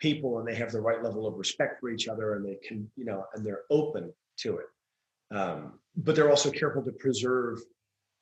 people 0.00 0.38
and 0.38 0.46
they 0.46 0.54
have 0.54 0.72
the 0.72 0.80
right 0.80 1.02
level 1.02 1.26
of 1.26 1.34
respect 1.36 1.80
for 1.80 1.88
each 1.88 2.08
other 2.08 2.34
and 2.34 2.44
they 2.44 2.56
can, 2.66 2.90
you 2.96 3.04
know, 3.04 3.24
and 3.34 3.46
they're 3.46 3.62
open 3.70 4.12
to 4.38 4.58
it, 4.58 4.66
um, 5.34 5.78
but 5.96 6.14
they're 6.14 6.30
also 6.30 6.50
careful 6.50 6.82
to 6.82 6.92
preserve, 6.92 7.58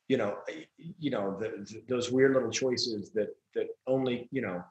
you 0.09 0.17
know, 0.17 0.37
you 0.77 1.11
know, 1.11 1.37
the, 1.41 1.49
the, 1.65 1.83
those 1.89 2.11
weird 2.11 2.35
little 2.35 2.51
choices 2.51 3.11
that 3.13 3.29
that 3.55 3.67
only, 3.87 4.29
you 4.31 4.43
know, 4.43 4.63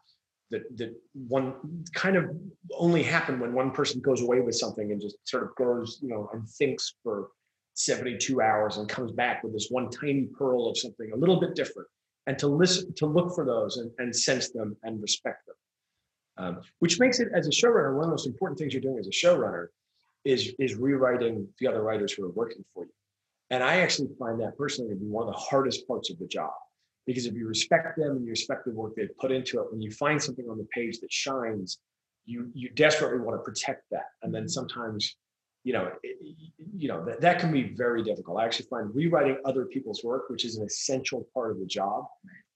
that 0.51 0.77
that 0.77 0.93
one 1.27 1.53
kind 1.95 2.15
of 2.15 2.29
only 2.77 3.01
happen 3.01 3.39
when 3.39 3.53
one 3.53 3.71
person 3.71 3.99
goes 4.01 4.21
away 4.21 4.41
with 4.41 4.55
something 4.55 4.91
and 4.91 5.01
just 5.01 5.17
sort 5.23 5.43
of 5.43 5.55
goes, 5.55 5.99
you 6.01 6.09
know, 6.09 6.29
and 6.33 6.47
thinks 6.47 6.95
for 7.03 7.29
72 7.73 8.41
hours 8.41 8.77
and 8.77 8.87
comes 8.87 9.11
back 9.11 9.43
with 9.43 9.53
this 9.53 9.67
one 9.69 9.89
tiny 9.89 10.27
pearl 10.37 10.69
of 10.69 10.77
something 10.77 11.11
a 11.13 11.17
little 11.17 11.39
bit 11.39 11.55
different. 11.55 11.87
And 12.27 12.37
to 12.39 12.47
listen 12.47 12.93
to 12.95 13.07
look 13.07 13.33
for 13.33 13.45
those 13.45 13.77
and, 13.77 13.91
and 13.97 14.15
sense 14.15 14.51
them 14.51 14.77
and 14.83 15.01
respect 15.01 15.47
them. 15.47 15.55
Um, 16.37 16.61
which 16.79 16.99
makes 16.99 17.19
it 17.19 17.29
as 17.33 17.47
a 17.47 17.51
showrunner 17.51 17.93
one 17.93 18.03
of 18.03 18.09
the 18.09 18.13
most 18.13 18.27
important 18.27 18.59
things 18.59 18.73
you're 18.73 18.81
doing 18.81 18.99
as 18.99 19.07
a 19.07 19.11
showrunner 19.11 19.67
is 20.23 20.53
is 20.59 20.75
rewriting 20.75 21.47
the 21.59 21.67
other 21.67 21.81
writers 21.81 22.13
who 22.13 22.23
are 22.25 22.31
working 22.31 22.63
for 22.73 22.83
you. 22.83 22.91
And 23.49 23.63
i 23.63 23.77
actually 23.77 24.09
find 24.17 24.39
that 24.39 24.57
personally 24.57 24.91
to 24.91 24.99
be 24.99 25.07
one 25.07 25.27
of 25.27 25.33
the 25.33 25.39
hardest 25.39 25.87
parts 25.87 26.09
of 26.09 26.19
the 26.19 26.27
job 26.27 26.53
because 27.05 27.25
if 27.25 27.33
you 27.33 27.47
respect 27.47 27.97
them 27.97 28.11
and 28.11 28.25
you 28.25 28.29
respect 28.29 28.65
the 28.65 28.71
work 28.71 28.93
they've 28.95 29.17
put 29.19 29.31
into 29.31 29.59
it 29.59 29.71
when 29.71 29.81
you 29.81 29.91
find 29.91 30.21
something 30.21 30.49
on 30.49 30.57
the 30.57 30.67
page 30.73 30.99
that 30.99 31.11
shines 31.11 31.79
you 32.25 32.49
you 32.53 32.69
desperately 32.69 33.19
want 33.19 33.37
to 33.37 33.43
protect 33.43 33.83
that 33.91 34.05
and 34.23 34.33
then 34.33 34.43
mm-hmm. 34.43 34.49
sometimes 34.49 35.15
you 35.63 35.73
know, 35.73 35.91
it, 36.03 36.17
you 36.75 36.87
know 36.87 37.05
that, 37.05 37.21
that 37.21 37.39
can 37.39 37.51
be 37.51 37.73
very 37.75 38.03
difficult. 38.03 38.39
I 38.39 38.45
actually 38.45 38.67
find 38.67 38.93
rewriting 38.95 39.37
other 39.45 39.65
people's 39.65 40.03
work, 40.03 40.29
which 40.29 40.45
is 40.45 40.57
an 40.57 40.65
essential 40.65 41.27
part 41.33 41.51
of 41.51 41.59
the 41.59 41.65
job, 41.65 42.05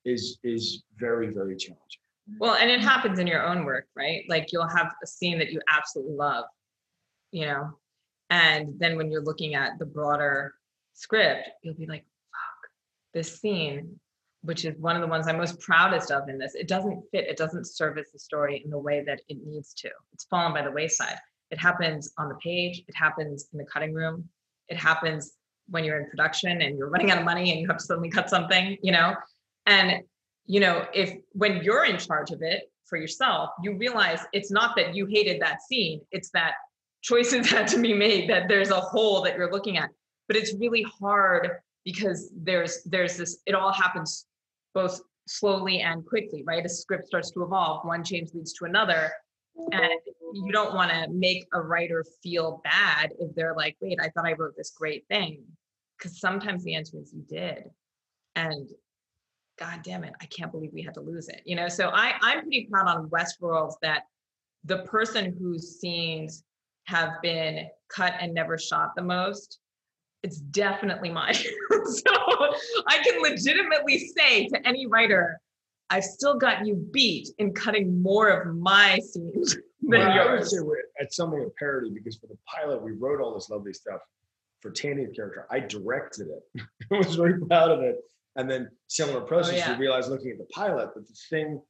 is 0.06 0.40
is 0.44 0.84
very 0.98 1.28
very 1.34 1.56
challenging. 1.56 2.02
Mm-hmm. 2.30 2.38
Well, 2.40 2.56
and 2.56 2.70
it 2.70 2.82
happens 2.82 3.20
in 3.20 3.28
your 3.28 3.46
own 3.46 3.66
work, 3.66 3.88
right? 3.96 4.24
Like 4.28 4.52
you'll 4.52 4.68
have 4.68 4.94
a 5.04 5.08
scene 5.08 5.38
that 5.40 5.52
you 5.52 5.62
absolutely 5.70 6.16
love, 6.16 6.46
you 7.32 7.46
know, 7.46 7.78
and 8.32 8.74
then 8.80 8.98
when 8.98 9.12
you're 9.12 9.24
looking 9.24 9.54
at 9.54 9.78
the 9.78 9.86
broader 9.86 10.56
script, 10.94 11.50
you'll 11.62 11.76
be 11.76 11.86
like, 11.86 12.06
"Fuck, 12.32 12.70
this 13.14 13.40
scene." 13.40 14.00
Which 14.46 14.64
is 14.66 14.78
one 14.78 14.96
of 14.96 15.02
the 15.02 15.08
ones 15.08 15.28
I'm 15.28 15.38
most 15.38 15.60
proudest 15.60 16.12
of 16.12 16.30
in 16.30 16.38
this. 16.38 16.56
It 16.56 16.68
doesn't 16.68 17.04
fit, 17.12 17.26
it 17.28 17.38
doesn't 17.38 17.66
service 17.66 18.10
the 18.14 18.20
story 18.20 18.62
in 18.64 18.70
the 18.70 18.78
way 18.78 19.04
that 19.06 19.22
it 19.28 19.38
needs 19.46 19.74
to. 19.76 19.90
It's 20.14 20.26
fallen 20.26 20.54
by 20.54 20.62
the 20.62 20.72
wayside 20.72 21.18
it 21.52 21.60
happens 21.60 22.12
on 22.18 22.30
the 22.30 22.36
page, 22.36 22.84
it 22.88 22.96
happens 22.96 23.48
in 23.54 23.60
the 23.60 23.66
cutting 23.66 23.94
room, 23.94 24.28
it 24.68 24.78
happens 24.78 25.34
when 25.70 25.84
you're 25.84 26.00
in 26.00 26.10
production 26.10 26.62
and 26.62 26.78
you're 26.78 26.90
running 26.90 27.12
out 27.12 27.18
of 27.18 27.24
money 27.26 27.52
and 27.52 27.60
you 27.60 27.68
have 27.68 27.78
to 27.78 27.84
suddenly 27.84 28.10
cut 28.10 28.30
something, 28.30 28.78
you 28.82 28.92
know? 28.92 29.16
And, 29.66 30.04
you 30.46 30.60
know, 30.60 30.86
if 30.94 31.14
when 31.32 31.64
you're 31.64 31.86
in 31.86 31.98
charge 31.98 32.32
of 32.32 32.42
it 32.42 32.64
for 32.86 32.98
yourself, 32.98 33.52
you 33.64 33.78
realize 33.78 34.20
it's 34.32 34.52
not 34.52 34.76
that 34.76 34.96
you 34.96 35.06
hated 35.06 35.42
that 35.42 35.62
scene, 35.62 36.02
it's 36.12 36.30
that 36.32 36.54
choices 37.02 37.50
had 37.50 37.68
to 37.70 37.80
be 37.80 37.94
made, 37.94 38.30
that 38.30 38.48
there's 38.48 38.70
a 38.70 38.80
hole 38.80 39.22
that 39.24 39.38
you're 39.38 39.52
looking 39.52 39.78
at. 39.78 39.90
But 40.28 40.38
it's 40.38 40.54
really 40.56 40.86
hard 41.00 41.50
because 41.84 42.32
there's 42.36 42.84
there's 42.84 43.16
this, 43.18 43.38
it 43.46 43.54
all 43.54 43.72
happens 43.72 44.26
both 44.76 45.02
slowly 45.28 45.80
and 45.80 46.06
quickly, 46.06 46.44
right? 46.46 46.64
A 46.64 46.70
script 46.70 47.08
starts 47.08 47.32
to 47.32 47.42
evolve, 47.42 47.86
one 47.86 48.04
change 48.04 48.32
leads 48.34 48.54
to 48.54 48.66
another 48.66 49.12
and 49.72 50.00
you 50.34 50.52
don't 50.52 50.74
want 50.74 50.92
to 50.92 51.08
make 51.10 51.48
a 51.54 51.62
writer 51.62 52.04
feel 52.22 52.62
bad 52.64 53.12
if 53.20 53.34
they're 53.36 53.56
like 53.56 53.76
wait 53.82 53.98
i 54.02 54.10
thought 54.10 54.26
i 54.26 54.34
wrote 54.34 54.56
this 54.58 54.72
great 54.72 55.06
thing 55.08 55.44
because 55.98 56.20
sometimes 56.20 56.64
the 56.64 56.76
answer 56.76 56.98
is 57.00 57.14
you 57.14 57.24
did 57.28 57.64
and 58.36 58.70
god 59.58 59.80
damn 59.84 60.04
it 60.04 60.14
i 60.22 60.26
can't 60.26 60.52
believe 60.52 60.72
we 60.74 60.82
had 60.82 60.94
to 60.94 61.02
lose 61.02 61.30
it 61.30 61.42
you 61.46 61.56
know 61.56 61.70
so 61.70 61.90
i 61.94 62.14
i'm 62.22 62.42
pretty 62.42 62.68
proud 62.70 62.88
on 62.88 63.10
westworld 63.10 63.74
that 63.82 64.04
the 64.66 64.80
person 64.80 65.36
whose 65.40 65.80
scenes 65.80 66.44
have 66.86 67.22
been 67.22 67.68
cut 67.90 68.14
and 68.20 68.34
never 68.34 68.58
shot 68.58 68.92
the 68.96 69.04
most 69.04 69.60
it's 70.26 70.38
definitely 70.38 71.12
mine 71.12 71.34
so 71.86 72.14
i 72.88 72.98
can 73.04 73.22
legitimately 73.22 73.98
say 74.18 74.48
to 74.48 74.68
any 74.68 74.86
writer 74.88 75.40
I've 75.90 76.04
still 76.04 76.38
got 76.38 76.66
you 76.66 76.76
beat 76.92 77.30
in 77.38 77.54
cutting 77.54 78.02
more 78.02 78.30
of 78.30 78.56
my 78.56 79.00
scenes 79.00 79.54
than 79.82 80.00
well, 80.00 80.16
yours. 80.16 80.28
I 80.28 80.34
would 80.34 80.48
say 80.48 80.60
we're 80.62 80.78
at 81.00 81.14
something 81.14 81.44
of 81.44 81.56
parody 81.58 81.92
because 81.92 82.18
for 82.18 82.28
the 82.28 82.38
pilot, 82.48 82.82
we 82.82 82.94
wrote 82.94 83.22
all 83.22 83.36
this 83.36 83.50
lovely 83.50 83.74
stuff 83.74 84.02
for 84.62 84.72
Thandie's 84.72 85.16
character. 85.16 85.46
I 85.52 85.60
directed 85.60 86.28
it. 86.28 86.62
I 86.92 86.98
was 86.98 87.16
very 87.16 87.40
proud 87.46 87.72
of 87.72 87.82
it. 87.82 87.98
And 88.36 88.50
then 88.50 88.70
similar 88.88 89.22
process, 89.22 89.54
oh, 89.54 89.58
yeah. 89.58 89.72
we 89.74 89.86
realized 89.86 90.10
looking 90.10 90.32
at 90.32 90.38
the 90.38 90.46
pilot 90.46 90.94
that 90.96 91.08
the 91.08 91.16
thing, 91.30 91.62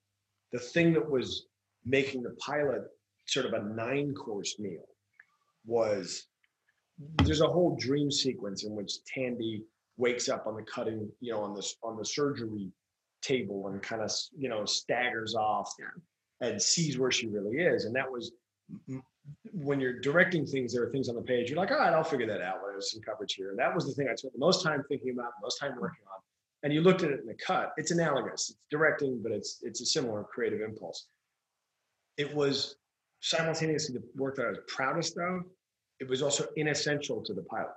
the 0.52 0.60
thing 0.60 0.94
that 0.94 1.08
was 1.08 1.48
making 1.84 2.24
the 2.24 2.36
pilot 2.40 2.84
sort 3.26 3.46
of 3.46 3.54
a 3.54 3.64
nine 3.64 4.14
course 4.14 4.58
meal 4.60 4.86
was 5.66 6.26
there's 7.24 7.42
a 7.42 7.48
whole 7.48 7.76
dream 7.76 8.12
sequence 8.12 8.64
in 8.64 8.76
which 8.76 8.94
Thandie 9.16 9.62
wakes 9.98 10.30
up 10.30 10.48
on 10.48 10.56
the 10.56 10.64
cutting, 10.64 11.10
you 11.20 11.32
know, 11.32 11.42
on 11.42 11.56
this 11.56 11.76
on 11.84 11.98
the 11.98 12.06
surgery 12.06 12.72
table 13.22 13.68
and 13.68 13.82
kind 13.82 14.02
of 14.02 14.12
you 14.38 14.50
know 14.50 14.66
staggers 14.66 15.36
off 15.36 15.74
and 16.42 16.62
sees 16.62 17.00
where 17.00 17.12
she 17.12 17.26
really 17.28 17.58
is 17.58 17.86
and 17.86 17.96
that 17.96 18.12
was 18.12 18.32
when 19.52 19.80
you're 19.80 20.00
directing 20.00 20.46
things 20.46 20.72
there 20.72 20.84
are 20.84 20.92
things 20.92 21.10
on 21.10 21.16
the 21.16 21.22
page 21.22 21.50
you're 21.50 21.58
like 21.58 21.72
all 21.72 21.78
right 21.78 21.94
i'll 21.94 22.04
figure 22.04 22.28
that 22.28 22.42
out 22.42 22.58
there's 22.70 22.92
some 22.92 23.02
coverage 23.02 23.34
here 23.34 23.50
and 23.50 23.58
that 23.58 23.74
was 23.74 23.88
the 23.88 23.94
thing 23.94 24.08
i 24.12 24.14
spent 24.14 24.32
the 24.34 24.40
most 24.40 24.62
time 24.62 24.84
thinking 24.90 25.10
about 25.10 25.32
most 25.42 25.60
time 25.60 25.72
working 25.80 26.04
on 26.14 26.20
and 26.66 26.74
you 26.74 26.82
looked 26.82 27.04
at 27.04 27.12
it 27.12 27.20
in 27.20 27.28
the 27.28 27.36
cut, 27.36 27.74
it's 27.78 27.92
analogous. 27.92 28.50
It's 28.50 28.60
directing, 28.72 29.22
but 29.22 29.32
it's 29.32 29.60
it's 29.62 29.82
a 29.82 29.86
similar 29.86 30.24
creative 30.24 30.62
impulse. 30.62 31.06
It 32.18 32.34
was 32.34 32.78
simultaneously 33.20 33.96
the 33.96 34.04
work 34.20 34.36
that 34.38 34.48
I 34.48 34.50
was 34.50 34.58
proudest 34.68 35.16
of. 35.20 35.44
It 36.00 36.10
was 36.10 36.22
also 36.22 36.46
inessential 36.56 37.22
to 37.24 37.34
the 37.34 37.44
pilot. 37.44 37.74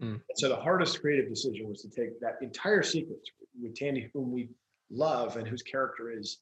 Mm. 0.00 0.20
So 0.36 0.48
the 0.48 0.56
hardest 0.56 1.00
creative 1.00 1.28
decision 1.28 1.68
was 1.68 1.82
to 1.82 1.88
take 1.88 2.20
that 2.20 2.38
entire 2.40 2.82
sequence 2.82 3.24
with 3.60 3.74
Thandie, 3.74 4.10
whom 4.12 4.32
we 4.32 4.48
love 4.90 5.36
and 5.36 5.46
whose 5.46 5.62
character 5.62 6.10
is, 6.10 6.38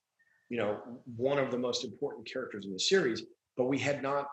you 0.49 0.59
know, 0.59 0.79
one 1.17 1.39
of 1.39 1.51
the 1.51 1.59
most 1.59 1.85
important 1.85 2.31
characters 2.31 2.65
in 2.65 2.73
the 2.73 2.79
series. 2.79 3.23
But 3.57 3.67
we 3.67 3.79
had 3.79 4.03
not, 4.03 4.29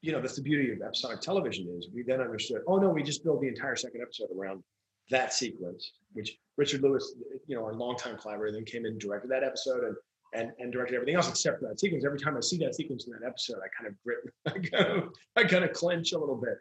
you 0.00 0.12
know, 0.12 0.20
that's 0.20 0.36
the 0.36 0.42
beauty 0.42 0.72
of 0.72 0.80
episodic 0.82 1.20
television 1.20 1.68
is 1.76 1.88
we 1.94 2.02
then 2.02 2.20
understood. 2.20 2.62
Oh 2.66 2.76
no, 2.76 2.88
we 2.88 3.02
just 3.02 3.24
build 3.24 3.40
the 3.42 3.48
entire 3.48 3.76
second 3.76 4.00
episode 4.00 4.28
around 4.36 4.62
that 5.10 5.32
sequence, 5.32 5.92
which 6.12 6.38
Richard 6.56 6.82
Lewis, 6.82 7.14
you 7.46 7.56
know, 7.56 7.64
our 7.64 7.74
longtime 7.74 8.16
collaborator, 8.16 8.56
then 8.56 8.64
came 8.64 8.86
in 8.86 8.92
and 8.92 9.00
directed 9.00 9.30
that 9.30 9.44
episode 9.44 9.84
and 9.84 9.96
and, 10.34 10.50
and 10.58 10.72
directed 10.72 10.96
everything 10.96 11.14
else 11.14 11.28
except 11.28 11.60
for 11.60 11.68
that 11.68 11.78
sequence. 11.78 12.04
Every 12.04 12.18
time 12.18 12.36
I 12.36 12.40
see 12.40 12.58
that 12.58 12.74
sequence 12.74 13.06
in 13.06 13.12
that 13.12 13.26
episode, 13.26 13.58
I 13.58 13.68
kind 13.80 13.88
of 13.88 13.94
grit, 14.02 14.18
I 14.46 14.68
kind 14.76 14.98
of, 14.98 15.12
I 15.36 15.44
kind 15.44 15.64
of 15.64 15.72
clench 15.72 16.12
a 16.12 16.18
little 16.18 16.36
bit 16.36 16.58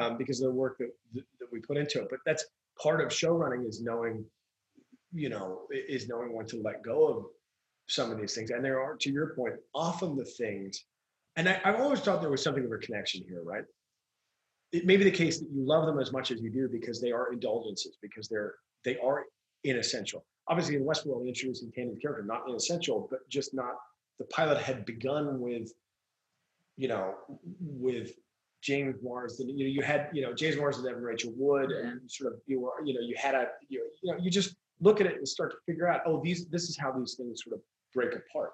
um, 0.00 0.16
because 0.16 0.40
of 0.40 0.46
the 0.46 0.52
work 0.52 0.78
that, 0.78 0.90
that 1.14 1.52
we 1.52 1.60
put 1.60 1.76
into 1.76 2.00
it. 2.00 2.08
But 2.08 2.20
that's 2.24 2.44
part 2.80 3.00
of 3.00 3.12
show 3.12 3.32
running 3.32 3.66
is 3.66 3.82
knowing, 3.82 4.24
you 5.12 5.28
know, 5.28 5.62
is 5.70 6.08
knowing 6.08 6.32
when 6.32 6.46
to 6.46 6.62
let 6.62 6.82
go 6.82 7.06
of 7.08 7.24
some 7.88 8.10
of 8.10 8.18
these 8.18 8.34
things. 8.34 8.50
And 8.50 8.64
there 8.64 8.80
are, 8.80 8.96
to 8.96 9.10
your 9.10 9.34
point, 9.34 9.54
often 9.74 10.16
the 10.16 10.24
things, 10.24 10.84
and 11.36 11.48
I, 11.48 11.60
I've 11.64 11.80
always 11.80 12.00
thought 12.00 12.20
there 12.20 12.30
was 12.30 12.42
something 12.42 12.64
of 12.64 12.72
a 12.72 12.78
connection 12.78 13.22
here, 13.28 13.42
right? 13.44 13.64
It 14.72 14.86
may 14.86 14.96
be 14.96 15.04
the 15.04 15.10
case 15.10 15.38
that 15.38 15.48
you 15.52 15.66
love 15.66 15.86
them 15.86 15.98
as 15.98 16.12
much 16.12 16.30
as 16.30 16.40
you 16.40 16.50
do 16.50 16.68
because 16.68 17.00
they 17.00 17.12
are 17.12 17.32
indulgences, 17.32 17.98
because 18.00 18.28
they're 18.28 18.54
they 18.84 18.96
are 18.98 19.24
inessential. 19.64 20.24
Obviously, 20.48 20.76
in 20.76 20.84
Westworld, 20.84 21.26
introducing 21.26 21.72
Thandie's 21.72 21.98
character, 21.98 22.22
not 22.24 22.48
inessential, 22.48 23.08
but 23.10 23.28
just 23.28 23.54
not. 23.54 23.74
The 24.18 24.24
pilot 24.26 24.58
had 24.58 24.84
begun 24.84 25.40
with, 25.40 25.72
you 26.76 26.88
know, 26.88 27.14
with 27.60 28.12
James 28.62 28.96
Marsden. 29.02 29.48
You 29.48 29.64
know, 29.64 29.70
you 29.70 29.82
had 29.82 30.08
you 30.12 30.22
know 30.22 30.32
James 30.32 30.56
Marsden 30.56 30.86
and 30.92 31.02
Rachel 31.02 31.32
Wood, 31.36 31.70
and 31.70 32.00
sort 32.10 32.32
of 32.32 32.40
you 32.46 32.60
were 32.60 32.84
you 32.84 32.94
know 32.94 33.00
you 33.00 33.14
had 33.16 33.34
a 33.34 33.48
you, 33.68 33.84
you 34.02 34.12
know 34.12 34.18
you 34.20 34.30
just 34.30 34.56
look 34.80 35.00
at 35.00 35.06
it 35.06 35.16
and 35.16 35.28
start 35.28 35.52
to 35.52 35.56
figure 35.66 35.86
out 35.88 36.02
oh 36.04 36.20
these 36.22 36.46
this 36.46 36.64
is 36.64 36.76
how 36.76 36.92
these 36.92 37.14
things 37.14 37.42
sort 37.44 37.54
of 37.54 37.62
break 37.94 38.14
apart. 38.14 38.52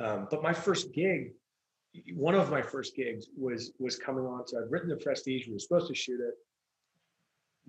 Um, 0.00 0.28
but 0.30 0.42
my 0.42 0.52
first 0.52 0.92
gig, 0.94 1.32
one 2.14 2.34
of 2.34 2.50
my 2.50 2.62
first 2.62 2.94
gigs 2.94 3.26
was 3.36 3.72
was 3.78 3.96
coming 3.96 4.24
on. 4.24 4.46
So 4.46 4.58
I'd 4.58 4.70
written 4.70 4.88
the 4.88 4.96
Prestige. 4.96 5.46
We 5.46 5.54
were 5.54 5.58
supposed 5.58 5.88
to 5.88 5.94
shoot 5.94 6.20
it. 6.20 6.34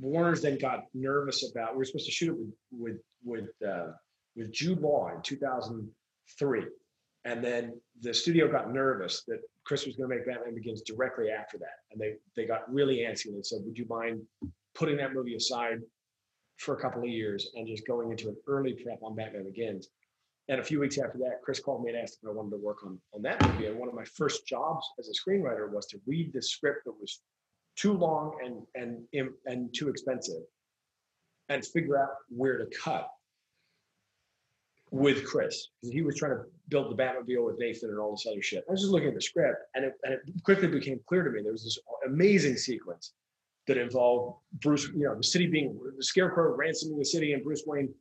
Warner's 0.02 0.42
then 0.42 0.58
got 0.58 0.86
nervous 0.94 1.50
about. 1.50 1.74
We 1.74 1.78
were 1.78 1.86
supposed 1.86 2.08
to 2.08 2.12
shoot 2.12 2.30
it 2.30 2.38
with 2.72 2.98
with 3.24 3.50
with 3.62 3.70
uh, 3.70 3.92
with 4.36 4.52
Jude 4.52 4.80
Law 4.80 5.12
in 5.16 5.22
2003, 5.22 6.64
and 7.26 7.44
then 7.44 7.80
the 8.02 8.14
studio 8.14 8.52
got 8.52 8.74
nervous 8.74 9.24
that 9.28 9.40
Chris 9.64 9.86
was 9.86 9.96
going 9.96 10.10
to 10.10 10.16
make 10.16 10.26
Batman 10.26 10.56
Begins 10.56 10.82
directly 10.82 11.30
after 11.30 11.58
that, 11.60 11.78
and 11.92 12.02
they 12.02 12.16
they 12.36 12.46
got 12.48 12.72
really 12.74 12.98
antsy 12.98 13.28
and 13.28 13.38
they 13.38 13.44
said, 13.44 13.60
"Would 13.64 13.78
you 13.78 13.86
mind 13.88 14.22
putting 14.74 14.98
that 14.98 15.14
movie 15.14 15.36
aside 15.36 15.80
for 16.58 16.76
a 16.76 16.82
couple 16.82 17.04
of 17.04 17.10
years 17.10 17.52
and 17.54 17.68
just 17.68 17.86
going 17.86 18.10
into 18.12 18.30
an 18.30 18.38
early 18.48 18.74
prep 18.74 19.04
on 19.04 19.16
Batman 19.16 19.46
Begins?" 19.46 19.90
And 20.48 20.60
a 20.60 20.64
few 20.64 20.80
weeks 20.80 20.98
after 20.98 21.20
that, 21.20 21.42
Chris 21.44 21.60
called 21.60 21.84
me 21.84 21.92
and 21.92 22.00
asked 22.00 22.18
if 22.22 22.28
I 22.28 22.32
wanted 22.32 22.52
to 22.52 22.58
work 22.58 22.84
on 22.84 23.00
on 23.14 23.22
that 23.22 23.44
movie. 23.44 23.68
And 23.68 23.78
one 23.78 23.88
of 23.88 23.94
my 23.94 24.06
first 24.06 24.48
jobs 24.48 24.86
as 24.98 25.10
a 25.10 25.14
screenwriter 25.14 25.72
was 25.72 25.86
to 25.88 26.02
read 26.08 26.34
the 26.34 26.42
script 26.42 26.86
that 26.86 27.00
was 27.00 27.22
too 27.76 27.94
long 27.94 28.34
and 28.76 29.04
and 29.14 29.30
and 29.46 29.74
too 29.74 29.90
expensive, 29.90 30.44
and 31.50 31.66
figure 31.66 32.02
out 32.02 32.10
where 32.30 32.58
to 32.58 32.66
cut 32.78 33.10
with 34.92 35.26
Chris 35.26 35.70
he 35.82 36.02
was 36.02 36.18
trying 36.18 36.32
to 36.32 36.44
build 36.68 36.92
the 36.92 37.02
Batmobile 37.02 37.46
with 37.46 37.58
Nathan 37.58 37.90
and 37.90 38.00
all 38.00 38.12
this 38.12 38.26
other 38.30 38.42
shit. 38.42 38.64
I 38.68 38.72
was 38.72 38.82
just 38.82 38.92
looking 38.92 39.08
at 39.08 39.16
the 39.16 39.22
script, 39.22 39.58
and 39.74 39.86
it, 39.86 39.94
and 40.04 40.14
it 40.14 40.22
quickly 40.44 40.68
became 40.68 41.00
clear 41.08 41.24
to 41.24 41.30
me 41.30 41.42
there 41.42 41.52
was 41.52 41.64
this 41.64 41.80
amazing 42.06 42.58
sequence 42.58 43.14
that 43.68 43.78
involved 43.78 44.40
Bruce, 44.62 44.90
you 44.94 45.04
know, 45.04 45.16
the 45.16 45.24
city 45.24 45.48
being 45.48 45.80
the 45.98 46.04
Scarecrow 46.04 46.56
ransoming 46.56 46.98
the 46.98 47.06
city, 47.06 47.34
and 47.34 47.44
Bruce 47.44 47.64
Wayne 47.66 47.94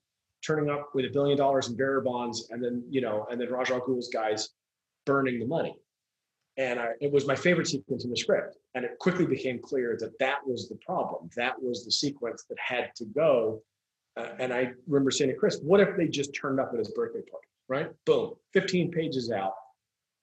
turning 0.44 0.70
up 0.70 0.90
with 0.94 1.04
a 1.04 1.10
billion 1.10 1.36
dollars 1.38 1.68
in 1.68 1.76
bearer 1.76 2.00
bonds, 2.00 2.48
and 2.50 2.62
then 2.62 2.82
you 2.90 3.00
know, 3.00 3.26
and 3.30 3.40
then 3.40 3.50
Ra's 3.50 3.70
al 3.70 3.80
Ghul's 3.80 4.08
guys 4.08 4.50
burning 5.06 5.38
the 5.38 5.46
money. 5.46 5.76
And 6.60 6.78
I, 6.78 6.90
it 7.00 7.10
was 7.10 7.26
my 7.26 7.34
favorite 7.34 7.66
sequence 7.66 8.04
in 8.04 8.10
the 8.10 8.16
script, 8.16 8.56
and 8.74 8.84
it 8.84 8.98
quickly 9.00 9.26
became 9.26 9.58
clear 9.58 9.96
that 9.98 10.16
that 10.20 10.46
was 10.46 10.68
the 10.68 10.78
problem. 10.86 11.28
That 11.36 11.60
was 11.60 11.84
the 11.84 11.90
sequence 11.90 12.44
that 12.48 12.58
had 12.60 12.90
to 12.96 13.06
go 13.06 13.62
uh, 14.16 14.28
and 14.38 14.52
I 14.52 14.72
remember 14.86 15.10
saying 15.10 15.30
to 15.30 15.36
Chris, 15.36 15.58
what 15.62 15.80
if 15.80 15.96
they 15.96 16.08
just 16.08 16.34
turned 16.34 16.60
up 16.60 16.70
at 16.72 16.78
his 16.78 16.90
birthday 16.90 17.22
party, 17.22 17.46
right? 17.68 17.90
Boom, 18.06 18.34
15 18.52 18.90
pages 18.90 19.30
out. 19.30 19.54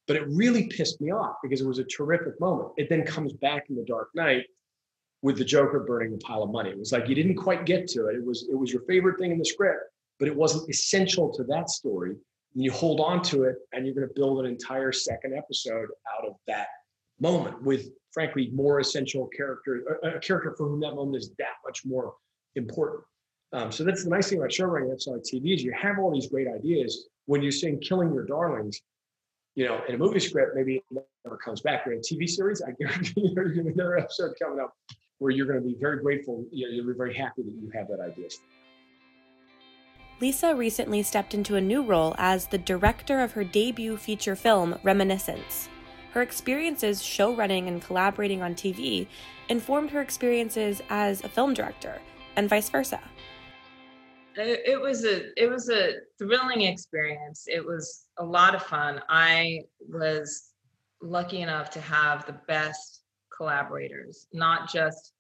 But 0.08 0.18
it 0.18 0.24
really 0.28 0.68
pissed 0.68 1.02
me 1.02 1.12
off 1.12 1.36
because 1.44 1.62
it 1.62 1.68
was 1.68 1.80
a 1.80 1.84
terrific 1.84 2.40
moment. 2.40 2.70
It 2.78 2.90
then 2.90 3.04
comes 3.04 3.34
back 3.34 3.66
in 3.70 3.76
the 3.76 3.84
Dark 3.84 4.10
Knight 4.16 4.46
with 5.22 5.38
the 5.38 5.44
Joker 5.44 5.82
burning 5.82 6.12
the 6.12 6.18
pile 6.18 6.44
of 6.44 6.52
money. 6.52 6.70
It 6.70 6.80
was 6.80 6.92
like 6.92 7.10
you 7.10 7.16
didn't 7.16 7.36
quite 7.36 7.66
get 7.66 7.88
to 7.90 8.08
it. 8.08 8.16
It 8.16 8.26
was 8.26 8.48
it 8.50 8.56
was 8.56 8.72
your 8.72 8.84
favorite 8.84 9.20
thing 9.20 9.32
in 9.32 9.38
the 9.38 9.46
script, 9.46 9.82
but 10.20 10.28
it 10.28 10.36
wasn't 10.36 10.70
essential 10.70 11.34
to 11.34 11.44
that 11.46 11.70
story. 11.70 12.16
And 12.58 12.66
you 12.66 12.72
hold 12.72 13.00
on 13.00 13.22
to 13.26 13.44
it, 13.44 13.58
and 13.72 13.86
you're 13.86 13.94
going 13.94 14.08
to 14.08 14.14
build 14.16 14.40
an 14.40 14.48
entire 14.48 14.92
second 14.92 15.36
episode 15.36 15.90
out 16.18 16.28
of 16.28 16.34
that 16.48 16.66
moment 17.20 17.62
with, 17.62 17.90
frankly, 18.12 18.50
more 18.52 18.80
essential 18.80 19.28
character, 19.28 20.00
a, 20.02 20.20
character 20.20 20.56
for 20.58 20.68
whom 20.68 20.80
that 20.80 20.96
moment 20.96 21.18
is 21.18 21.30
that 21.38 21.54
much 21.64 21.86
more 21.86 22.16
important. 22.56 23.04
Um, 23.54 23.72
so 23.72 23.84
that's 23.84 24.04
the 24.04 24.10
nice 24.10 24.30
thing 24.30 24.40
about 24.40 24.52
show 24.52 24.66
running 24.66 24.90
that's 24.90 25.08
on 25.08 25.20
TV 25.20 25.54
is 25.54 25.64
you 25.64 25.72
have 25.80 26.00
all 26.00 26.12
these 26.12 26.30
great 26.30 26.48
ideas. 26.48 27.10
When 27.28 27.44
you're 27.44 27.52
saying 27.52 27.82
killing 27.82 28.12
your 28.12 28.26
darlings, 28.26 28.82
you 29.54 29.68
know, 29.68 29.84
in 29.88 29.94
a 29.94 29.98
movie 30.00 30.20
script, 30.20 30.56
maybe 30.56 30.78
it 30.78 30.84
never 31.26 31.38
comes 31.38 31.62
back. 31.62 31.86
Or 31.86 31.92
in 31.92 32.00
a 32.00 32.02
TV 32.02 32.28
series, 32.28 32.64
I 32.64 32.72
guarantee 32.72 33.14
you 33.22 33.36
there's 33.36 33.56
another 33.56 34.00
episode 34.00 34.34
coming 34.42 34.60
up 34.60 34.74
where 35.20 35.30
you're 35.30 35.46
going 35.46 35.62
to 35.62 35.68
be 35.68 35.76
very 35.80 36.02
grateful. 36.02 36.44
You 36.52 36.66
know, 36.66 36.74
you'll 36.74 36.88
be 36.88 36.98
very 36.98 37.14
happy 37.14 37.44
that 37.44 37.54
you 37.54 37.70
have 37.76 37.88
that 37.90 38.00
idea. 38.00 38.30
Lisa 40.20 40.56
recently 40.56 41.04
stepped 41.04 41.36
into 41.36 41.56
a 41.58 41.62
new 41.62 41.84
role 41.84 42.16
as 42.18 42.48
the 42.48 42.58
director 42.58 43.20
of 43.20 43.34
her 43.34 43.44
debut 43.44 43.98
feature 43.98 44.36
film, 44.36 44.80
Reminiscence. 44.82 45.70
Her 46.12 46.24
experiences 46.24 47.04
show 47.04 47.36
running 47.36 47.68
and 47.68 47.84
collaborating 47.84 48.42
on 48.42 48.56
TV 48.56 49.06
informed 49.50 49.92
her 49.92 50.02
experiences 50.02 50.82
as 50.90 51.24
a 51.24 51.30
film 51.30 51.54
director, 51.54 52.02
and 52.36 52.50
vice 52.50 52.70
versa. 52.70 53.00
it, 54.38 54.82
was 54.82 55.06
a 55.06 55.32
it 55.40 55.48
was 55.50 55.70
a 55.70 55.94
thrilling 56.18 56.62
experience 56.62 57.46
it 57.48 57.64
was 57.66 58.06
a 58.20 58.24
lot 58.24 58.54
of 58.54 58.62
fun 58.62 59.02
i 59.10 59.60
was 59.88 60.54
lucky 61.02 61.42
enough 61.42 61.72
to 61.72 61.82
have 61.82 62.24
the 62.28 62.40
best 62.48 63.02
collaborators 63.36 64.28
not 64.34 64.72
just 64.72 65.14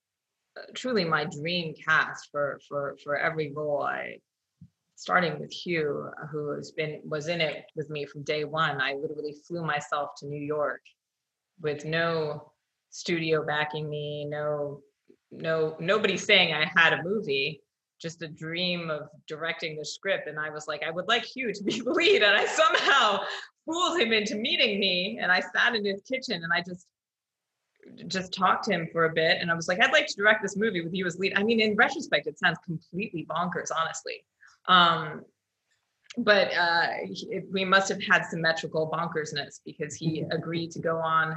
uh, 0.56 0.62
truly 0.76 1.04
my 1.04 1.26
dream 1.26 1.74
cast 1.84 2.30
for 2.32 2.60
for 2.68 2.96
for 3.04 3.18
every 3.18 3.52
role 3.54 3.82
i 3.82 4.16
starting 4.98 5.40
with 5.40 5.52
hugh 5.52 6.10
who 6.32 6.50
has 6.50 6.72
been 6.72 7.00
was 7.06 7.28
in 7.28 7.40
it 7.40 7.66
with 7.76 7.90
me 7.90 8.06
from 8.06 8.24
day 8.24 8.44
one 8.44 8.82
i 8.82 8.94
literally 8.94 9.36
flew 9.48 9.64
myself 9.64 10.10
to 10.18 10.28
new 10.28 10.42
york 10.42 10.82
with 11.62 11.86
no 11.86 12.52
studio 12.90 13.46
backing 13.46 13.90
me 13.90 14.26
no 14.26 14.82
no 15.32 15.76
nobody 15.80 16.18
saying 16.18 16.54
i 16.54 16.70
had 16.76 16.94
a 16.94 17.04
movie 17.04 17.62
just 18.00 18.22
a 18.22 18.28
dream 18.28 18.90
of 18.90 19.10
directing 19.28 19.78
the 19.78 19.86
script. 19.86 20.28
And 20.28 20.40
I 20.40 20.50
was 20.50 20.68
like, 20.68 20.84
I 20.84 20.92
would 20.92 21.08
like 21.08 21.24
Hugh 21.24 21.54
to 21.54 21.64
be 21.64 21.82
the 21.82 21.92
lead. 21.92 22.24
And 22.24 22.36
I 22.36 22.46
somehow 22.46 23.22
fooled 23.66 24.00
him 24.00 24.14
into 24.14 24.36
meeting 24.36 24.80
me. 24.80 25.20
And 25.22 25.32
I 25.32 25.42
sat 25.42 25.76
in 25.76 25.84
his 25.84 26.02
kitchen 26.02 26.44
and 26.44 26.54
I 26.54 26.62
just 26.62 26.86
just 28.08 28.34
talked 28.34 28.66
to 28.66 28.74
him 28.74 28.90
for 28.92 29.06
a 29.06 29.14
bit. 29.14 29.38
And 29.40 29.50
I 29.50 29.54
was 29.54 29.70
like, 29.70 29.82
I'd 29.82 29.94
like 29.94 30.08
to 30.08 30.16
direct 30.16 30.42
this 30.42 30.58
movie 30.58 30.82
with 30.82 30.94
you 30.94 31.06
as 31.06 31.18
lead. 31.18 31.34
I 31.36 31.44
mean, 31.44 31.62
in 31.62 31.76
retrospect, 31.76 32.28
it 32.28 32.38
sounds 32.38 32.58
completely 32.66 33.26
bonkers, 33.30 33.70
honestly. 33.76 34.26
Um, 34.68 35.24
but 36.18 36.54
uh, 36.56 36.88
he- 37.06 37.42
we 37.52 37.64
must 37.64 37.90
have 37.90 38.02
had 38.02 38.26
symmetrical 38.26 38.90
bonkersness 38.90 39.60
because 39.66 39.96
he 39.96 40.26
agreed 40.32 40.72
to 40.72 40.80
go 40.80 40.98
on 40.98 41.36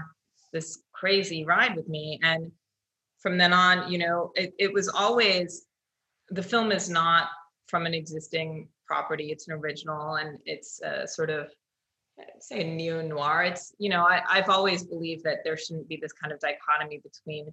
this 0.52 0.82
crazy 0.92 1.44
ride 1.44 1.76
with 1.76 1.88
me. 1.88 2.18
And 2.22 2.50
from 3.20 3.36
then 3.38 3.52
on, 3.52 3.90
you 3.90 3.98
know, 3.98 4.32
it, 4.34 4.54
it 4.58 4.72
was 4.72 4.88
always 4.88 5.66
the 6.30 6.42
film 6.42 6.72
is 6.72 6.88
not 6.88 7.28
from 7.66 7.86
an 7.86 7.94
existing 7.94 8.68
property. 8.86 9.30
It's 9.30 9.48
an 9.48 9.54
original 9.54 10.16
and 10.16 10.38
it's 10.46 10.80
uh, 10.82 11.06
sort 11.06 11.30
of 11.30 11.50
I'd 12.18 12.42
say 12.42 12.64
neo 12.64 13.00
noir. 13.02 13.44
It's 13.44 13.74
you 13.78 13.88
know 13.88 14.04
I, 14.04 14.22
i've 14.28 14.48
always 14.48 14.84
believed 14.84 15.24
that 15.24 15.38
there 15.44 15.56
shouldn't 15.56 15.88
be 15.88 15.96
this 15.96 16.12
kind 16.12 16.32
of 16.32 16.40
dichotomy 16.40 17.00
between 17.02 17.52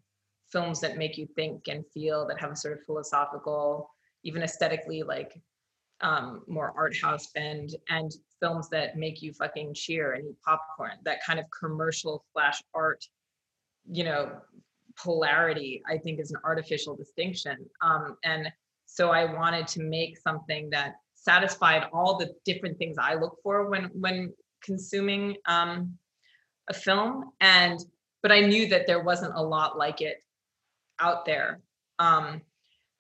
films 0.51 0.80
that 0.82 0.97
make 0.97 1.17
you 1.17 1.28
think 1.36 1.67
and 1.67 1.86
feel 1.93 2.28
that 2.28 2.39
have 2.39 2.51
a 2.51 2.55
sort 2.55 2.73
of 2.73 2.86
philosophical 2.86 3.89
even 4.23 4.41
aesthetically 4.43 5.03
like 5.03 5.39
um, 6.02 6.43
more 6.48 6.74
art 6.78 6.95
house 7.02 7.28
bend 7.34 7.76
and 7.89 8.12
films 8.39 8.70
that 8.70 8.98
make 8.98 9.22
you 9.22 9.34
fucking 9.34 9.74
cheer 9.74 10.14
and 10.14 10.28
eat 10.28 10.38
popcorn 10.45 10.91
that 11.04 11.24
kind 11.26 11.39
of 11.39 11.45
commercial 11.58 12.24
slash 12.34 12.62
art 12.74 13.04
you 13.89 14.04
know 14.04 14.32
polarity 14.95 15.82
i 15.89 15.98
think 15.98 16.20
is 16.20 16.32
an 16.32 16.38
artificial 16.43 16.95
distinction 16.95 17.58
um, 17.82 18.16
and 18.24 18.52
so 18.88 19.12
I 19.12 19.26
wanted 19.26 19.68
to 19.68 19.84
make 19.84 20.18
something 20.18 20.70
that 20.72 20.95
satisfied 21.14 21.88
all 21.93 22.18
the 22.18 22.34
different 22.45 22.80
things 22.80 22.95
I 22.98 23.16
look 23.16 23.38
for 23.43 23.70
when 23.70 23.91
when 23.93 24.34
consuming 24.64 25.36
um, 25.45 25.98
a 26.70 26.74
film, 26.74 27.32
and 27.41 27.80
but 28.24 28.32
I 28.32 28.41
knew 28.41 28.68
that 28.70 28.88
there 28.88 29.04
wasn't 29.04 29.34
a 29.36 29.43
lot 29.43 29.78
like 29.78 30.02
it 30.02 30.24
out 31.00 31.26
there. 31.26 31.60
Um, 32.00 32.41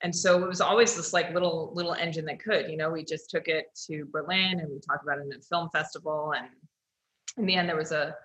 and 0.01 0.15
so 0.15 0.43
it 0.43 0.47
was 0.47 0.61
always 0.61 0.95
this 0.95 1.13
like 1.13 1.33
little 1.33 1.71
little 1.73 1.93
engine 1.93 2.25
that 2.25 2.39
could 2.39 2.69
you 2.69 2.77
know 2.77 2.89
we 2.89 3.03
just 3.03 3.29
took 3.29 3.47
it 3.47 3.65
to 3.87 4.05
berlin 4.11 4.59
and 4.59 4.69
we 4.69 4.79
talked 4.79 5.03
about 5.03 5.17
it 5.17 5.25
in 5.25 5.33
a 5.33 5.41
film 5.41 5.69
festival 5.69 6.33
and 6.37 6.47
in 7.37 7.45
the 7.45 7.55
end 7.55 7.67
there 7.67 7.75
was 7.75 7.91
a 7.91 8.15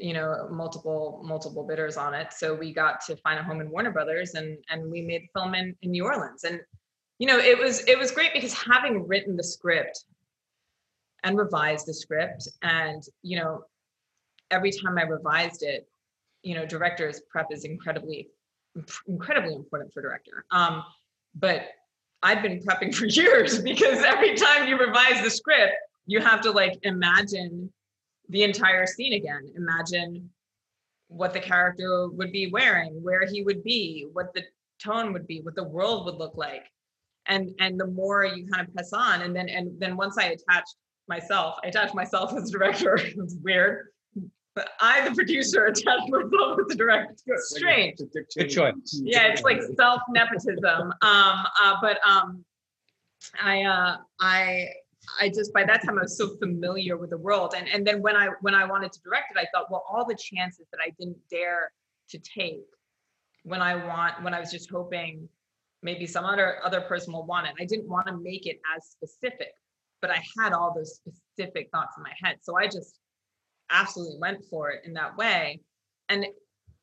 you 0.00 0.14
know 0.14 0.48
multiple 0.50 1.20
multiple 1.24 1.66
bidders 1.66 1.96
on 1.96 2.14
it. 2.14 2.32
So 2.32 2.54
we 2.54 2.72
got 2.72 3.00
to 3.06 3.16
find 3.16 3.38
a 3.38 3.42
home 3.42 3.60
in 3.60 3.70
warner 3.70 3.90
brothers 3.90 4.34
and 4.34 4.58
and 4.70 4.90
we 4.90 5.02
made 5.02 5.22
the 5.22 5.40
film 5.40 5.54
in, 5.54 5.76
in 5.82 5.90
new 5.90 6.04
orleans. 6.04 6.44
And 6.44 6.60
you 7.18 7.26
know 7.26 7.38
it 7.38 7.58
was 7.58 7.86
it 7.86 7.98
was 7.98 8.10
great 8.10 8.32
because 8.32 8.52
having 8.52 9.06
written 9.06 9.36
the 9.36 9.44
script 9.44 10.04
and 11.22 11.36
revised 11.36 11.86
the 11.86 11.94
script 11.94 12.48
and 12.62 13.02
you 13.22 13.38
know 13.38 13.64
every 14.50 14.70
time 14.70 14.96
i 14.96 15.02
revised 15.02 15.62
it 15.62 15.86
you 16.42 16.54
know 16.54 16.64
director's 16.64 17.20
prep 17.30 17.48
is 17.50 17.64
incredibly 17.64 18.30
incredibly 19.06 19.54
important 19.54 19.92
for 19.92 20.00
director. 20.00 20.44
Um 20.50 20.82
but 21.34 21.62
I've 22.22 22.42
been 22.42 22.60
prepping 22.60 22.94
for 22.98 23.06
years 23.06 23.60
because 23.60 24.02
every 24.04 24.36
time 24.36 24.68
you 24.68 24.78
revise 24.78 25.22
the 25.22 25.30
script, 25.30 25.74
you 26.06 26.20
have 26.20 26.40
to 26.42 26.50
like 26.50 26.78
imagine 26.82 27.72
the 28.28 28.42
entire 28.42 28.86
scene 28.86 29.12
again. 29.14 29.52
Imagine 29.56 30.30
what 31.08 31.32
the 31.32 31.40
character 31.40 32.08
would 32.08 32.32
be 32.32 32.50
wearing, 32.50 33.02
where 33.02 33.26
he 33.26 33.42
would 33.42 33.62
be, 33.64 34.06
what 34.12 34.32
the 34.34 34.42
tone 34.82 35.12
would 35.12 35.26
be, 35.26 35.40
what 35.40 35.56
the 35.56 35.64
world 35.64 36.06
would 36.06 36.16
look 36.16 36.36
like. 36.36 36.66
And 37.26 37.50
and 37.60 37.78
the 37.78 37.86
more 37.86 38.24
you 38.24 38.46
kind 38.46 38.66
of 38.66 38.72
press 38.74 38.92
on, 38.92 39.22
and 39.22 39.34
then 39.36 39.48
and 39.48 39.78
then 39.78 39.96
once 39.96 40.16
I 40.18 40.36
attached 40.36 40.74
myself, 41.08 41.56
I 41.62 41.68
attached 41.68 41.94
myself 41.94 42.32
as 42.36 42.50
director. 42.50 42.96
it's 42.96 43.36
weird. 43.42 43.88
But 44.54 44.70
I, 44.80 45.08
the 45.08 45.14
producer, 45.14 45.66
attached 45.66 46.08
myself 46.08 46.58
as 46.60 46.66
the 46.68 46.74
director. 46.74 47.14
It's 47.26 47.56
strange. 47.56 47.98
Good 48.36 48.48
choice. 48.48 48.74
Yeah, 48.92 49.28
it's 49.28 49.42
like 49.42 49.62
self 49.76 50.02
nepotism. 50.10 50.92
Um, 51.02 51.46
uh, 51.62 51.76
but 51.80 51.98
um, 52.04 52.44
I, 53.40 53.62
uh, 53.62 53.96
I, 54.18 54.68
I 55.20 55.28
just 55.28 55.52
by 55.52 55.64
that 55.64 55.84
time 55.84 55.98
I 55.98 56.02
was 56.02 56.16
so 56.16 56.36
familiar 56.36 56.96
with 56.96 57.10
the 57.10 57.18
world, 57.18 57.54
and 57.56 57.68
and 57.68 57.86
then 57.86 58.02
when 58.02 58.16
I 58.16 58.28
when 58.40 58.54
I 58.54 58.64
wanted 58.64 58.92
to 58.92 59.00
direct 59.02 59.32
it, 59.34 59.38
I 59.38 59.46
thought, 59.54 59.70
well, 59.70 59.84
all 59.88 60.04
the 60.04 60.16
chances 60.16 60.66
that 60.72 60.78
I 60.84 60.90
didn't 60.98 61.18
dare 61.30 61.72
to 62.10 62.18
take 62.18 62.64
when 63.44 63.62
I 63.62 63.74
want 63.74 64.22
when 64.22 64.34
I 64.34 64.40
was 64.40 64.50
just 64.50 64.70
hoping 64.70 65.28
maybe 65.82 66.06
some 66.06 66.24
other 66.24 66.58
other 66.64 66.80
person 66.82 67.12
will 67.12 67.26
want 67.26 67.46
it. 67.46 67.54
I 67.60 67.64
didn't 67.64 67.88
want 67.88 68.06
to 68.08 68.16
make 68.16 68.46
it 68.46 68.60
as 68.76 68.86
specific, 68.86 69.52
but 70.02 70.10
I 70.10 70.22
had 70.38 70.52
all 70.52 70.74
those 70.74 71.00
specific 71.00 71.70
thoughts 71.72 71.96
in 71.96 72.02
my 72.02 72.12
head, 72.22 72.38
so 72.42 72.58
I 72.58 72.66
just 72.66 72.99
absolutely 73.70 74.18
went 74.18 74.44
for 74.50 74.70
it 74.70 74.82
in 74.84 74.92
that 74.94 75.16
way. 75.16 75.60
And 76.08 76.26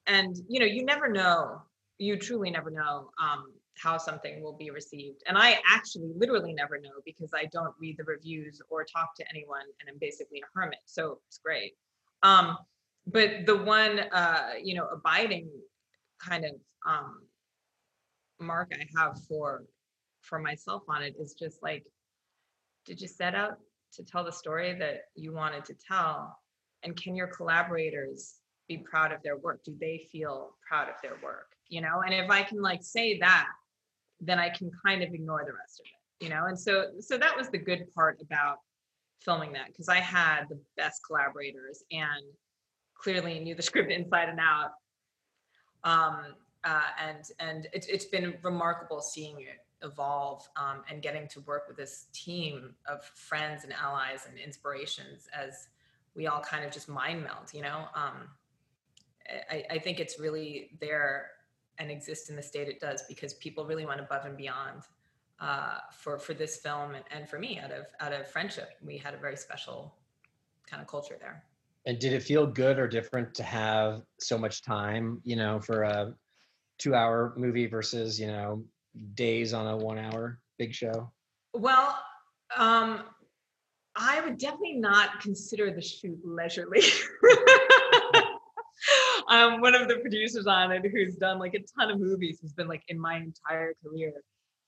and 0.07 0.37
you 0.47 0.59
know 0.59 0.65
you 0.65 0.85
never 0.85 1.09
know 1.09 1.61
you 1.97 2.17
truly 2.17 2.51
never 2.51 2.69
know 2.69 3.09
um, 3.21 3.51
how 3.77 3.97
something 3.97 4.41
will 4.41 4.55
be 4.57 4.69
received. 4.71 5.23
And 5.27 5.37
i 5.37 5.57
actually 5.67 6.11
literally 6.15 6.53
never 6.53 6.79
know 6.79 7.01
because 7.05 7.31
i 7.35 7.45
don't 7.45 7.73
read 7.79 7.97
the 7.97 8.03
reviews 8.03 8.61
or 8.69 8.83
talk 8.83 9.15
to 9.17 9.25
anyone 9.29 9.63
and 9.79 9.89
i'm 9.89 9.97
basically 9.99 10.39
a 10.39 10.59
hermit 10.59 10.79
so 10.85 11.19
it's 11.27 11.37
great. 11.37 11.73
Um, 12.23 12.57
but 13.05 13.45
the 13.45 13.55
one 13.55 13.99
uh, 14.11 14.51
you 14.61 14.75
know 14.75 14.87
abiding 14.87 15.49
kind 16.19 16.45
of 16.45 16.51
um, 16.87 17.21
mark 18.39 18.71
i 18.73 18.99
have 18.99 19.19
for 19.27 19.63
for 20.21 20.39
myself 20.39 20.83
on 20.89 21.01
it 21.01 21.15
is 21.19 21.33
just 21.33 21.61
like 21.61 21.85
did 22.85 23.01
you 23.01 23.07
set 23.07 23.35
out 23.35 23.57
to 23.93 24.03
tell 24.03 24.23
the 24.23 24.31
story 24.31 24.77
that 24.77 25.01
you 25.15 25.33
wanted 25.33 25.65
to 25.65 25.73
tell 25.73 26.37
and 26.83 26.95
can 26.95 27.15
your 27.15 27.27
collaborators 27.27 28.35
be 28.67 28.77
proud 28.77 29.11
of 29.11 29.21
their 29.23 29.37
work? 29.37 29.63
Do 29.63 29.75
they 29.79 30.07
feel 30.11 30.55
proud 30.67 30.89
of 30.89 30.95
their 31.01 31.17
work 31.23 31.47
you 31.69 31.81
know? 31.81 32.01
And 32.05 32.13
if 32.13 32.29
i 32.29 32.43
can 32.43 32.61
like 32.61 32.83
say 32.83 33.19
that 33.19 33.47
then 34.19 34.39
i 34.39 34.49
can 34.49 34.71
kind 34.85 35.03
of 35.03 35.13
ignore 35.13 35.43
the 35.45 35.53
rest 35.53 35.79
of 35.79 35.85
it 35.85 36.25
you 36.25 36.29
know? 36.29 36.45
And 36.45 36.59
so 36.59 36.85
so 36.99 37.17
that 37.17 37.37
was 37.37 37.49
the 37.49 37.57
good 37.57 37.85
part 37.93 38.19
about 38.21 38.57
filming 39.21 39.53
that 39.53 39.67
because 39.67 39.89
i 39.89 39.99
had 39.99 40.45
the 40.49 40.59
best 40.75 41.01
collaborators 41.05 41.83
and 41.91 42.23
clearly 42.99 43.39
knew 43.39 43.55
the 43.55 43.61
script 43.69 43.91
inside 43.91 44.29
and 44.29 44.39
out. 44.39 44.71
Um, 45.83 46.35
uh, 46.63 46.81
and 46.99 47.23
and 47.39 47.67
it, 47.71 47.85
it's 47.87 48.05
been 48.05 48.33
remarkable 48.41 48.99
seeing 49.01 49.39
it 49.41 49.63
evolve 49.83 50.47
um, 50.55 50.81
and 50.89 51.03
getting 51.03 51.27
to 51.27 51.39
work 51.41 51.65
with 51.67 51.77
this 51.77 52.07
team 52.11 52.73
of 52.87 53.03
friends 53.15 53.63
and 53.63 53.71
allies 53.73 54.27
and 54.27 54.37
inspirations 54.39 55.27
as 55.31 55.67
we 56.17 56.27
all 56.27 56.41
kind 56.41 56.65
of 56.65 56.71
just 56.71 56.89
mind 56.89 57.23
meld, 57.23 57.53
you 57.53 57.61
know? 57.61 57.85
Um, 57.95 58.27
I, 59.49 59.63
I 59.69 59.79
think 59.79 59.99
it's 59.99 60.19
really 60.19 60.71
there 60.81 61.27
and 61.77 61.91
exists 61.91 62.29
in 62.29 62.35
the 62.35 62.41
state 62.41 62.67
it 62.67 62.79
does 62.79 63.03
because 63.07 63.35
people 63.35 63.65
really 63.65 63.85
went 63.85 64.01
above 64.01 64.25
and 64.25 64.35
beyond 64.35 64.81
uh, 65.39 65.77
for 65.95 66.17
for 66.17 66.33
this 66.33 66.57
film 66.57 66.95
and, 66.95 67.03
and 67.11 67.29
for 67.29 67.37
me 67.37 67.59
out 67.59 67.71
of 67.71 67.85
out 67.99 68.11
of 68.11 68.27
friendship. 68.27 68.69
We 68.81 68.97
had 68.97 69.13
a 69.13 69.17
very 69.17 69.37
special 69.37 69.93
kind 70.67 70.81
of 70.81 70.87
culture 70.87 71.17
there. 71.19 71.43
And 71.85 71.99
did 71.99 72.13
it 72.13 72.23
feel 72.23 72.47
good 72.47 72.79
or 72.79 72.87
different 72.87 73.33
to 73.35 73.43
have 73.43 74.01
so 74.19 74.37
much 74.37 74.63
time, 74.63 75.21
you 75.23 75.35
know, 75.35 75.59
for 75.59 75.83
a 75.83 76.13
two-hour 76.79 77.33
movie 77.37 77.67
versus 77.67 78.19
you 78.19 78.27
know 78.27 78.63
days 79.13 79.53
on 79.53 79.67
a 79.67 79.77
one-hour 79.77 80.39
big 80.57 80.73
show? 80.73 81.11
Well, 81.53 81.99
um, 82.55 83.03
I 83.97 84.21
would 84.21 84.37
definitely 84.37 84.77
not 84.77 85.21
consider 85.21 85.73
the 85.73 85.81
shoot 85.81 86.19
leisurely. 86.23 86.81
um, 89.27 89.59
one 89.59 89.73
of 89.73 89.87
the 89.87 89.97
producers 90.01 90.45
on 90.45 90.71
it 90.71 90.85
who's 90.85 91.15
done 91.15 91.39
like 91.39 91.55
a 91.55 91.63
ton 91.77 91.89
of 91.89 91.99
movies 91.99 92.39
has 92.41 92.53
been 92.53 92.67
like, 92.67 92.83
in 92.89 92.99
my 92.99 93.17
entire 93.17 93.73
career, 93.83 94.13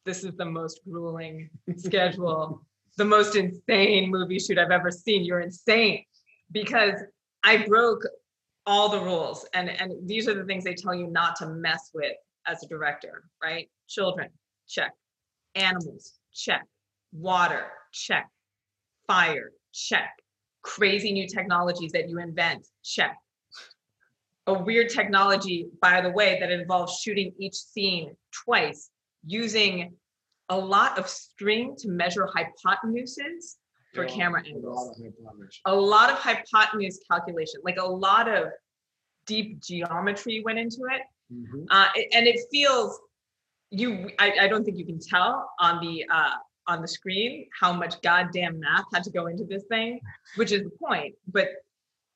this 0.03 0.23
is 0.23 0.35
the 0.35 0.45
most 0.45 0.79
grueling 0.89 1.47
schedule, 1.77 2.65
the 2.97 3.05
most 3.05 3.35
insane 3.35 4.09
movie 4.09 4.39
shoot 4.39 4.57
I've 4.57 4.71
ever 4.71 4.89
seen. 4.89 5.23
You're 5.23 5.41
insane 5.41 6.05
because 6.51 6.99
I 7.43 7.67
broke 7.67 8.03
all 8.65 8.89
the 8.89 8.99
rules. 8.99 9.45
And, 9.53 9.69
and 9.69 9.93
these 10.07 10.27
are 10.27 10.33
the 10.33 10.45
things 10.45 10.63
they 10.63 10.73
tell 10.73 10.95
you 10.95 11.05
not 11.05 11.35
to 11.37 11.47
mess 11.47 11.91
with 11.93 12.15
as 12.47 12.63
a 12.63 12.67
director, 12.67 13.25
right? 13.43 13.69
Children, 13.87 14.29
check. 14.67 14.91
Animals, 15.53 16.13
check. 16.33 16.65
Water, 17.11 17.67
check 17.91 18.27
fire, 19.09 19.51
check. 19.73 20.11
Crazy 20.61 21.11
new 21.11 21.27
technologies 21.27 21.91
that 21.93 22.07
you 22.07 22.19
invent, 22.19 22.67
check. 22.83 23.17
A 24.47 24.53
weird 24.53 24.89
technology, 24.89 25.67
by 25.81 25.99
the 26.01 26.11
way, 26.11 26.37
that 26.39 26.51
involves 26.51 26.99
shooting 26.99 27.33
each 27.39 27.55
scene 27.55 28.15
twice 28.31 28.89
using 29.25 29.93
a 30.49 30.57
lot 30.57 30.97
of 30.97 31.07
string 31.09 31.75
to 31.79 31.89
measure 31.89 32.27
hypotenuses 32.35 33.55
for 33.93 34.05
yeah, 34.05 34.15
camera 34.15 34.43
angles. 34.45 35.01
A 35.65 35.75
lot 35.75 36.11
of 36.11 36.17
hypotenuse 36.17 36.99
calculation, 37.09 37.61
like 37.63 37.77
a 37.77 37.85
lot 37.85 38.27
of 38.27 38.49
deep 39.25 39.59
geometry 39.61 40.41
went 40.43 40.59
into 40.59 40.81
it. 40.91 41.01
Mm-hmm. 41.33 41.65
Uh, 41.69 41.87
and 42.13 42.27
it 42.27 42.39
feels 42.51 42.99
you 43.71 44.09
I, 44.17 44.33
I, 44.41 44.47
don't 44.47 44.63
think 44.63 44.77
you 44.77 44.85
can 44.85 44.99
tell 44.99 45.47
on 45.59 45.79
the 45.79 46.03
uh, 46.11 46.31
on 46.69 46.81
the 46.81 46.87
screen 46.87 47.47
how 47.59 47.73
much 47.73 48.01
goddamn 48.01 48.59
math 48.59 48.85
had 48.93 49.03
to 49.03 49.09
go 49.09 49.25
into 49.27 49.43
this 49.43 49.63
thing, 49.63 49.99
which 50.35 50.51
is 50.51 50.63
the 50.63 50.69
point. 50.69 51.15
But 51.27 51.47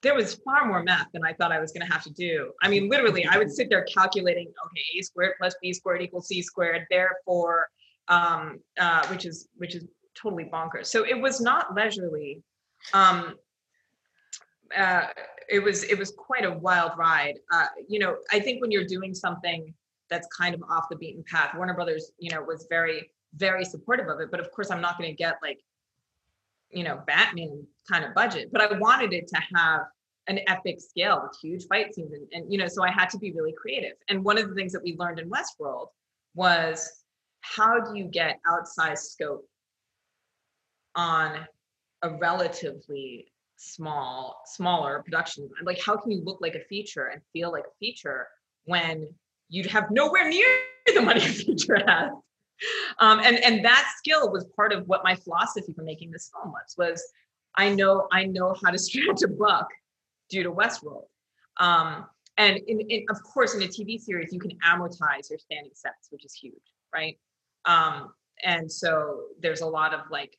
there 0.04 0.14
was 0.14 0.36
far 0.46 0.66
more 0.66 0.84
math 0.84 1.08
than 1.14 1.24
I 1.26 1.34
thought 1.34 1.52
I 1.52 1.60
was 1.60 1.72
going 1.72 1.86
to 1.86 1.92
have 1.92 2.04
to 2.04 2.12
do. 2.12 2.52
I 2.62 2.70
mean, 2.70 2.90
literally, 2.90 3.26
I 3.26 3.38
would 3.38 3.52
sit 3.52 3.70
there 3.70 3.84
calculating, 3.86 4.48
okay, 4.48 5.00
a 5.00 5.02
squared 5.02 5.34
plus 5.40 5.56
b 5.62 5.74
squared 5.74 6.02
equals 6.02 6.28
c 6.28 6.42
squared, 6.42 6.86
therefore, 6.90 7.70
um, 8.10 8.60
uh, 8.80 9.08
which 9.08 9.26
is 9.26 9.48
which 9.58 9.76
is 9.76 9.86
totally 10.14 10.46
bonkers. 10.46 10.86
So 10.88 11.04
it 11.04 11.20
was 11.20 11.42
not 11.42 11.74
leisurely. 11.74 12.44
Um, 12.94 13.36
uh, 14.78 15.08
it 15.50 15.60
was 15.60 15.84
it 15.84 15.98
was 15.98 16.12
quite 16.12 16.46
a 16.46 16.52
wild 16.52 16.92
ride. 16.98 17.40
Uh, 17.52 17.68
you 17.88 18.00
know, 18.00 18.18
I 18.32 18.40
think 18.40 18.62
when 18.62 18.72
you're 18.72 18.86
doing 18.86 19.14
something 19.14 19.74
that's 20.10 20.28
kind 20.28 20.54
of 20.54 20.62
off 20.70 20.90
the 20.90 20.98
beaten 20.98 21.24
path, 21.32 21.56
Warner 21.56 21.74
Brothers, 21.74 22.12
you 22.20 22.30
know, 22.30 22.42
was 22.44 22.68
very 22.70 23.10
very 23.36 23.66
supportive 23.66 24.08
of 24.08 24.20
it. 24.20 24.32
But 24.32 24.40
of 24.40 24.52
course, 24.52 24.72
I'm 24.72 24.82
not 24.82 24.98
going 24.98 25.10
to 25.10 25.16
get 25.16 25.36
like, 25.42 25.60
you 26.70 26.84
know, 26.84 27.02
Batman 27.06 27.66
kind 27.90 28.06
of 28.06 28.14
budget, 28.14 28.50
but 28.52 28.62
I 28.62 28.78
wanted 28.78 29.14
it 29.14 29.28
to 29.28 29.42
have 29.56 29.82
an 30.28 30.40
epic 30.48 30.80
scale 30.80 31.22
with 31.24 31.38
huge 31.42 31.66
fight 31.68 31.94
scenes. 31.94 32.14
And, 32.14 32.28
and, 32.32 32.52
you 32.52 32.58
know, 32.58 32.68
so 32.68 32.84
I 32.84 32.92
had 32.92 33.10
to 33.12 33.18
be 33.18 33.32
really 33.32 33.54
creative. 33.54 33.94
And 34.10 34.24
one 34.24 34.38
of 34.38 34.50
the 34.50 34.56
things 34.56 34.72
that 34.72 34.84
we 34.84 34.96
learned 34.98 35.20
in 35.20 35.30
Westworld 35.30 35.88
was 36.36 37.04
how 37.42 37.80
do 37.80 37.98
you 37.98 38.06
get 38.06 38.40
outsized 38.48 39.00
scope 39.00 39.46
on 40.96 41.46
a 42.02 42.10
relatively 42.10 43.32
small, 43.58 44.42
smaller 44.46 45.04
production? 45.04 45.50
Like, 45.64 45.82
how 45.82 45.98
can 45.98 46.12
you 46.12 46.22
look 46.24 46.40
like 46.42 46.56
a 46.56 46.62
feature 46.62 47.08
and 47.08 47.22
feel 47.34 47.52
like 47.52 47.66
a 47.66 47.76
feature 47.80 48.28
when 48.66 49.08
you'd 49.50 49.68
have 49.68 49.92
nowhere 49.92 50.28
near 50.30 50.48
the 50.94 51.02
money 51.02 51.22
a 51.22 51.30
feature 51.30 51.84
has? 51.86 52.12
Um, 53.00 53.20
and 53.20 53.38
and 53.44 53.64
that 53.66 53.92
skill 53.98 54.32
was 54.32 54.46
part 54.56 54.72
of 54.72 54.88
what 54.88 55.04
my 55.04 55.16
philosophy 55.16 55.74
for 55.74 55.84
making 55.84 56.12
this 56.12 56.30
film 56.34 56.52
was 56.52 56.76
was 56.78 57.04
I 57.56 57.70
know 57.70 58.08
I 58.12 58.26
know 58.26 58.56
how 58.64 58.72
to 58.72 58.78
stretch 58.78 59.22
a 59.24 59.28
buck 59.28 59.68
due 60.30 60.44
to 60.44 60.52
Westworld. 60.52 61.06
Um, 61.58 62.06
and 62.38 62.58
in, 62.68 62.80
in, 62.90 63.06
of 63.10 63.22
course, 63.22 63.54
in 63.54 63.62
a 63.62 63.68
TV 63.68 64.00
series, 64.00 64.34
you 64.34 64.40
can 64.40 64.58
amortize 64.68 65.30
your 65.30 65.38
standing 65.38 65.72
sets, 65.76 66.08
which 66.10 66.26
is 66.26 66.34
huge, 66.34 66.54
right? 66.92 67.18
Um, 67.66 68.14
and 68.44 68.72
so 68.72 69.26
there's 69.40 69.62
a 69.62 69.68
lot 69.68 69.94
of 69.94 70.02
like 70.10 70.36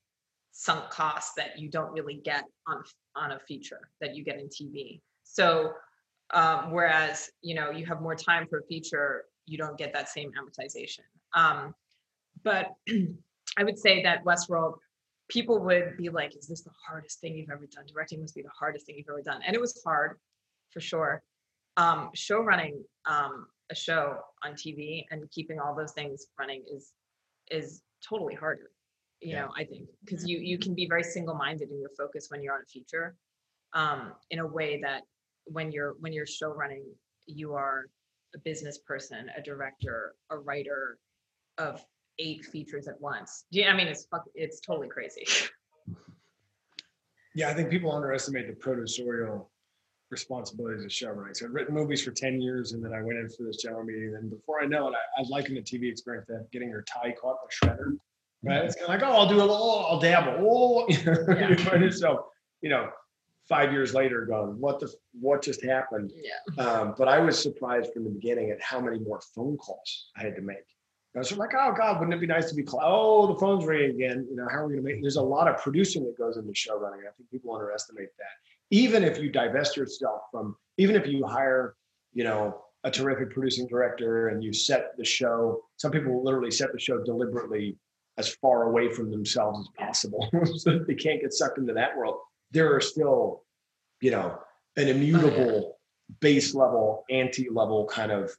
sunk 0.50 0.90
costs 0.90 1.32
that 1.36 1.58
you 1.58 1.68
don't 1.68 1.92
really 1.92 2.20
get 2.24 2.44
on 2.66 2.82
on 3.16 3.32
a 3.32 3.38
feature 3.40 3.90
that 4.00 4.14
you 4.16 4.24
get 4.24 4.40
in 4.40 4.48
TV. 4.48 5.00
So 5.22 5.72
um, 6.32 6.72
whereas 6.72 7.30
you 7.42 7.54
know 7.54 7.70
you 7.70 7.86
have 7.86 8.00
more 8.00 8.16
time 8.16 8.46
for 8.48 8.58
a 8.58 8.64
feature, 8.64 9.24
you 9.46 9.56
don't 9.56 9.78
get 9.78 9.92
that 9.92 10.08
same 10.08 10.32
amortization. 10.32 11.00
Um, 11.34 11.74
but 12.44 12.74
I 13.58 13.64
would 13.64 13.78
say 13.78 14.02
that 14.02 14.24
Westworld, 14.24 14.74
people 15.28 15.58
would 15.60 15.96
be 15.96 16.10
like, 16.10 16.36
"Is 16.36 16.46
this 16.46 16.62
the 16.62 16.70
hardest 16.86 17.20
thing 17.20 17.36
you've 17.36 17.50
ever 17.50 17.66
done? 17.66 17.84
Directing 17.86 18.20
must 18.20 18.34
be 18.34 18.42
the 18.42 18.48
hardest 18.58 18.86
thing 18.86 18.96
you've 18.96 19.08
ever 19.08 19.22
done," 19.22 19.40
and 19.46 19.54
it 19.54 19.60
was 19.60 19.80
hard, 19.84 20.18
for 20.70 20.80
sure. 20.80 21.22
Um, 21.76 22.10
show 22.14 22.40
running 22.40 22.84
um, 23.06 23.46
a 23.70 23.74
show 23.74 24.18
on 24.44 24.52
TV 24.52 25.04
and 25.10 25.28
keeping 25.30 25.58
all 25.58 25.74
those 25.74 25.92
things 25.92 26.26
running 26.38 26.62
is 26.70 26.92
is 27.50 27.82
totally 28.06 28.34
harder 28.34 28.70
you 29.20 29.32
yeah. 29.32 29.42
know 29.42 29.48
i 29.56 29.64
think 29.64 29.88
because 30.04 30.26
you 30.26 30.38
you 30.38 30.58
can 30.58 30.74
be 30.74 30.86
very 30.86 31.02
single-minded 31.02 31.70
in 31.70 31.80
your 31.80 31.90
focus 31.96 32.26
when 32.30 32.42
you're 32.42 32.54
on 32.54 32.60
a 32.60 32.66
feature 32.66 33.16
um, 33.72 34.12
in 34.30 34.38
a 34.38 34.46
way 34.46 34.80
that 34.80 35.02
when 35.44 35.72
you're 35.72 35.94
when 36.00 36.12
you're 36.12 36.26
show 36.26 36.50
running 36.50 36.84
you 37.26 37.54
are 37.54 37.86
a 38.34 38.38
business 38.38 38.78
person 38.78 39.30
a 39.36 39.42
director 39.42 40.14
a 40.30 40.38
writer 40.38 40.98
of 41.58 41.84
eight 42.18 42.44
features 42.44 42.88
at 42.88 43.00
once 43.00 43.44
yeah 43.50 43.70
i 43.70 43.76
mean 43.76 43.86
it's 43.86 44.06
it's 44.34 44.60
totally 44.60 44.88
crazy 44.88 45.26
yeah 47.34 47.48
i 47.48 47.54
think 47.54 47.70
people 47.70 47.90
underestimate 47.90 48.46
the 48.46 48.54
producerial 48.54 49.46
responsibilities 50.14 50.84
of 50.84 50.90
showrunning. 50.90 51.36
So 51.36 51.46
I'd 51.46 51.52
written 51.52 51.74
movies 51.74 52.02
for 52.02 52.12
10 52.12 52.40
years 52.40 52.72
and 52.72 52.84
then 52.84 52.92
I 52.92 53.02
went 53.02 53.18
in 53.18 53.28
for 53.28 53.42
this 53.42 53.56
general 53.56 53.84
meeting. 53.84 54.14
And 54.16 54.30
before 54.30 54.62
I 54.62 54.66
know 54.66 54.88
it, 54.88 54.94
I, 54.94 55.22
I 55.22 55.24
likened 55.28 55.56
the 55.56 55.62
TV 55.62 55.90
experience 55.90 56.26
to 56.28 56.44
getting 56.52 56.68
your 56.68 56.82
tie 56.82 57.12
caught 57.20 57.36
in 57.62 57.68
by 57.68 57.74
shredder. 57.74 57.96
Right. 58.44 58.64
It's 58.64 58.76
kind 58.76 58.84
of 58.84 58.90
like, 58.90 59.02
oh, 59.02 59.12
I'll 59.12 59.28
do 59.28 59.36
a 59.36 59.38
little, 59.38 59.56
oh, 59.56 59.86
I'll 59.90 60.00
dabble. 60.00 60.34
Oh, 60.46 60.86
yeah. 60.88 61.90
so, 61.90 62.26
you 62.60 62.68
know, 62.68 62.90
five 63.48 63.72
years 63.72 63.94
later 63.94 64.24
going, 64.26 64.60
what 64.60 64.78
the, 64.80 64.92
what 65.18 65.42
just 65.42 65.64
happened? 65.64 66.12
Yeah. 66.14 66.64
Um, 66.64 66.94
but 66.96 67.08
I 67.08 67.18
was 67.18 67.40
surprised 67.42 67.92
from 67.92 68.04
the 68.04 68.10
beginning 68.10 68.50
at 68.50 68.62
how 68.62 68.80
many 68.80 68.98
more 68.98 69.20
phone 69.34 69.56
calls 69.56 70.10
I 70.16 70.22
had 70.22 70.36
to 70.36 70.42
make. 70.42 70.64
I 71.14 71.18
was 71.18 71.30
like, 71.36 71.54
oh 71.56 71.72
God, 71.76 72.00
wouldn't 72.00 72.14
it 72.14 72.20
be 72.20 72.26
nice 72.26 72.48
to 72.48 72.56
be, 72.56 72.66
cl- 72.66 72.82
oh, 72.82 73.26
the 73.28 73.38
phone's 73.38 73.64
ringing 73.64 73.90
again. 73.90 74.26
You 74.28 74.36
know, 74.36 74.48
how 74.50 74.58
are 74.58 74.66
we 74.66 74.74
going 74.74 74.84
to 74.84 74.92
make, 74.92 75.00
there's 75.00 75.16
a 75.16 75.22
lot 75.22 75.46
of 75.46 75.58
producing 75.62 76.04
that 76.04 76.18
goes 76.18 76.36
into 76.36 76.52
show 76.54 76.76
running. 76.76 77.00
I 77.00 77.12
think 77.16 77.30
people 77.30 77.54
underestimate 77.54 78.08
that 78.18 78.26
even 78.70 79.04
if 79.04 79.18
you 79.18 79.30
divest 79.30 79.76
yourself 79.76 80.22
from, 80.32 80.56
even 80.78 80.96
if 80.96 81.06
you 81.06 81.24
hire, 81.24 81.76
you 82.12 82.24
know, 82.24 82.62
a 82.82 82.90
terrific 82.90 83.30
producing 83.30 83.66
director 83.66 84.28
and 84.28 84.42
you 84.42 84.52
set 84.52 84.96
the 84.96 85.04
show, 85.04 85.62
some 85.76 85.92
people 85.92 86.24
literally 86.24 86.50
set 86.50 86.72
the 86.72 86.78
show 86.78 87.02
deliberately 87.02 87.76
as 88.18 88.28
far 88.28 88.64
away 88.64 88.90
from 88.90 89.10
themselves 89.10 89.60
as 89.60 89.86
possible 89.86 90.28
so 90.56 90.72
that 90.72 90.86
they 90.86 90.94
can't 90.94 91.20
get 91.20 91.32
sucked 91.32 91.58
into 91.58 91.72
that 91.72 91.96
world. 91.96 92.16
There 92.50 92.74
are 92.74 92.80
still, 92.80 93.42
you 94.00 94.10
know, 94.10 94.38
an 94.76 94.88
immutable 94.88 95.72
oh, 95.72 95.76
base 96.20 96.54
level, 96.54 97.04
anti 97.10 97.48
level 97.48 97.86
kind 97.86 98.12
of 98.12 98.30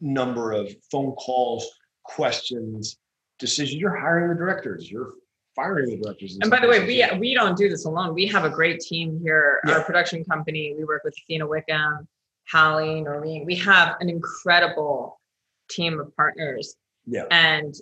number 0.00 0.52
of 0.52 0.74
phone 0.90 1.12
calls, 1.12 1.66
questions, 2.08 2.98
decisions. 3.38 3.80
You're 3.80 3.96
hiring 3.96 4.28
the 4.28 4.34
directors, 4.34 4.90
you're 4.90 5.14
firing 5.54 5.90
the 5.90 5.96
directors. 6.02 6.38
And 6.40 6.50
by 6.50 6.60
the 6.60 6.68
way, 6.68 6.86
we 6.86 7.18
we 7.18 7.34
don't 7.34 7.56
do 7.56 7.68
this 7.68 7.86
alone. 7.86 8.14
We 8.14 8.26
have 8.26 8.44
a 8.44 8.50
great 8.50 8.80
team 8.80 9.18
here. 9.22 9.60
Yeah. 9.66 9.74
Our 9.74 9.84
production 9.84 10.24
company. 10.24 10.74
We 10.76 10.84
work 10.84 11.02
with 11.04 11.14
Athena 11.24 11.46
Wickham, 11.46 12.06
Hallie, 12.50 13.00
Noreen. 13.00 13.44
We 13.44 13.56
have 13.56 13.96
an 14.00 14.08
incredible 14.08 15.20
team 15.68 15.98
of 15.98 16.14
partners. 16.14 16.76
Yeah. 17.06 17.24
And 17.30 17.74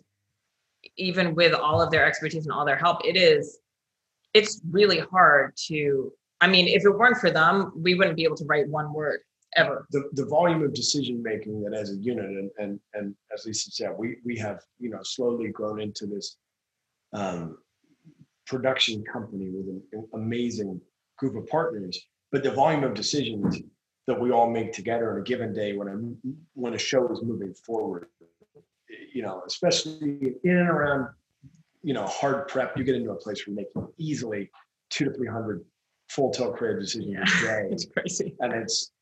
even 0.97 1.35
with 1.35 1.55
all 1.55 1.83
of 1.83 1.91
their 1.91 2.05
expertise 2.07 2.45
and 2.45 2.53
all 2.53 2.65
their 2.65 2.77
help, 2.77 3.05
it 3.05 3.17
is 3.17 3.59
it's 4.33 4.61
really 4.71 5.01
hard 5.01 5.57
to. 5.69 6.13
I 6.41 6.49
mean, 6.49 6.69
if 6.69 6.85
it 6.85 6.91
weren't 6.91 7.17
for 7.19 7.31
them, 7.31 7.73
we 7.75 7.95
wouldn't 7.95 8.17
be 8.17 8.25
able 8.25 8.37
to 8.37 8.45
write 8.45 8.69
one 8.69 8.93
word 8.93 9.21
ever. 9.57 9.87
The, 9.91 10.09
the 10.13 10.27
volume 10.27 10.63
of 10.63 10.75
decision 10.75 11.23
making 11.23 11.63
that 11.63 11.75
as 11.75 11.91
a 11.91 11.97
unit 11.97 12.27
and, 12.27 12.51
and 12.59 12.81
and 12.95 13.15
as 13.33 13.47
Lisa 13.47 13.71
said, 13.71 13.91
we 13.97 14.17
we 14.25 14.37
have 14.39 14.61
you 14.79 14.91
know 14.91 15.01
slowly 15.03 15.49
grown 15.49 15.81
into 15.81 16.07
this 16.07 16.37
um, 17.13 17.59
production 18.47 19.05
company 19.05 19.51
with 19.51 19.67
an 19.69 20.09
amazing 20.15 20.81
group 21.19 21.37
of 21.37 21.47
partners, 21.49 21.99
but 22.33 22.43
the 22.43 22.51
volume 22.51 22.85
of 22.85 22.95
decisions 22.95 23.59
that 24.07 24.21
we 24.21 24.31
all 24.31 24.51
make 24.51 24.73
together 24.73 25.13
on 25.13 25.21
a 25.21 25.23
given 25.23 25.53
day 25.55 25.75
when 25.75 25.89
a 25.89 26.31
when 26.55 26.75
a 26.75 26.79
show 26.79 27.11
is 27.11 27.23
moving 27.23 27.55
forward, 27.55 28.07
you 29.13 29.23
know, 29.23 29.43
especially 29.47 30.35
in 30.45 30.57
and 30.57 30.69
around, 30.69 31.09
you 31.83 31.95
know, 31.95 32.07
hard 32.07 32.49
prep, 32.49 32.77
you 32.77 32.85
get 32.85 32.95
into 32.95 33.11
a 33.11 33.17
place 33.17 33.47
where 33.47 33.55
you're 33.55 33.65
making 33.65 33.93
easily 33.99 34.51
two 34.91 35.07
to 35.07 35.13
three 35.13 35.29
hundred 35.29 35.65
full 36.09 36.31
tilt 36.31 36.57
creative 36.57 36.83
decisions 36.83 37.15
yeah, 37.15 37.23
a 37.23 37.63
day. 37.63 37.69
It's 37.71 37.87
crazy, 37.87 38.35
and 38.41 38.53
it's 38.53 38.93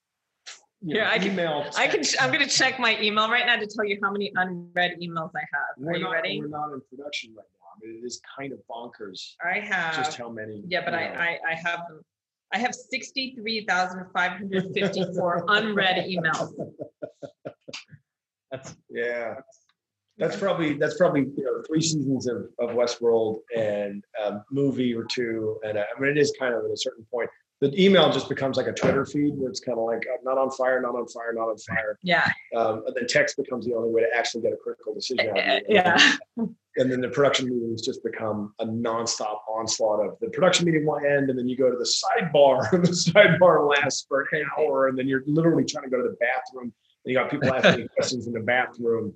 yeah, 0.82 1.10
I 1.10 1.18
can. 1.18 1.32
Email, 1.32 1.64
I 1.76 1.86
can. 1.86 2.02
I'm 2.20 2.32
going 2.32 2.46
to 2.46 2.50
check 2.50 2.78
my 2.78 3.00
email 3.00 3.30
right 3.30 3.46
now 3.46 3.56
to 3.56 3.66
tell 3.66 3.84
you 3.84 3.98
how 4.02 4.10
many 4.10 4.32
unread 4.34 4.98
emails 5.00 5.30
I 5.36 5.40
have. 5.52 5.78
Are 5.78 5.86
we're 5.86 5.96
you 5.96 6.04
not, 6.04 6.10
ready? 6.10 6.40
We're 6.40 6.48
not 6.48 6.72
in 6.72 6.80
production 6.90 7.34
right 7.36 7.46
now 7.54 7.62
I 7.72 7.86
mean, 7.86 7.98
it 8.02 8.06
is 8.06 8.20
kind 8.36 8.52
of 8.52 8.58
bonkers. 8.70 9.34
I 9.44 9.60
have 9.60 9.94
just 9.96 10.16
how 10.16 10.30
many. 10.30 10.62
Yeah, 10.66 10.84
but 10.84 10.94
I, 10.94 11.04
I 11.04 11.50
I 11.50 11.54
have 11.54 11.80
I 12.52 12.58
have 12.58 12.74
sixty 12.74 13.34
three 13.34 13.64
thousand 13.64 14.06
five 14.12 14.32
hundred 14.32 14.72
fifty 14.74 15.04
four 15.14 15.44
unread 15.48 16.04
emails. 16.06 16.52
That's 18.50 18.76
yeah. 18.90 19.34
That's 20.18 20.36
probably 20.36 20.74
that's 20.74 20.96
probably 20.96 21.22
you 21.36 21.44
know 21.44 21.62
three 21.66 21.80
seasons 21.80 22.28
of, 22.28 22.48
of 22.58 22.70
Westworld 22.70 23.40
and 23.56 24.04
a 24.22 24.42
movie 24.50 24.94
or 24.94 25.04
two, 25.04 25.58
and 25.64 25.78
I 25.78 25.84
mean 25.98 26.10
it 26.10 26.18
is 26.18 26.32
kind 26.38 26.54
of 26.54 26.64
at 26.64 26.70
a 26.70 26.76
certain 26.76 27.06
point 27.10 27.30
the 27.62 27.80
email 27.80 28.10
just 28.10 28.28
becomes 28.28 28.56
like 28.56 28.66
a 28.66 28.72
Twitter 28.72 29.06
feed 29.06 29.34
where 29.36 29.48
it's 29.48 29.60
kind 29.60 29.78
of 29.78 29.84
like 29.84 30.02
uh, 30.12 30.16
not 30.24 30.36
on 30.36 30.50
fire, 30.50 30.80
not 30.80 30.96
on 30.96 31.06
fire, 31.06 31.32
not 31.32 31.48
on 31.48 31.56
fire. 31.58 31.96
Yeah. 32.02 32.28
Um, 32.56 32.82
and 32.88 32.96
then 32.96 33.06
text 33.06 33.36
becomes 33.36 33.64
the 33.66 33.74
only 33.74 33.90
way 33.90 34.00
to 34.00 34.08
actually 34.12 34.42
get 34.42 34.52
a 34.52 34.56
critical 34.56 34.92
decision 34.92 35.28
out. 35.30 35.38
Of 35.38 35.62
yeah. 35.68 36.16
And 36.36 36.90
then 36.90 37.00
the 37.00 37.08
production 37.08 37.48
meetings 37.48 37.82
just 37.82 38.02
become 38.02 38.52
a 38.58 38.66
nonstop 38.66 39.38
onslaught 39.48 40.04
of 40.04 40.18
the 40.20 40.28
production 40.30 40.66
meeting 40.66 40.84
one 40.84 41.06
end, 41.06 41.30
and 41.30 41.38
then 41.38 41.48
you 41.48 41.56
go 41.56 41.70
to 41.70 41.76
the 41.76 41.84
sidebar, 41.84 42.72
and 42.72 42.84
the 42.84 42.90
sidebar 42.90 43.68
lasts 43.68 44.06
for 44.08 44.26
an 44.32 44.44
hour, 44.58 44.88
and 44.88 44.98
then 44.98 45.06
you're 45.06 45.22
literally 45.26 45.64
trying 45.64 45.84
to 45.84 45.90
go 45.90 45.98
to 45.98 46.08
the 46.08 46.16
bathroom. 46.16 46.72
And 47.04 47.12
you 47.12 47.14
got 47.14 47.30
people 47.30 47.54
asking 47.54 47.86
questions 47.94 48.26
in 48.26 48.32
the 48.32 48.40
bathroom. 48.40 49.14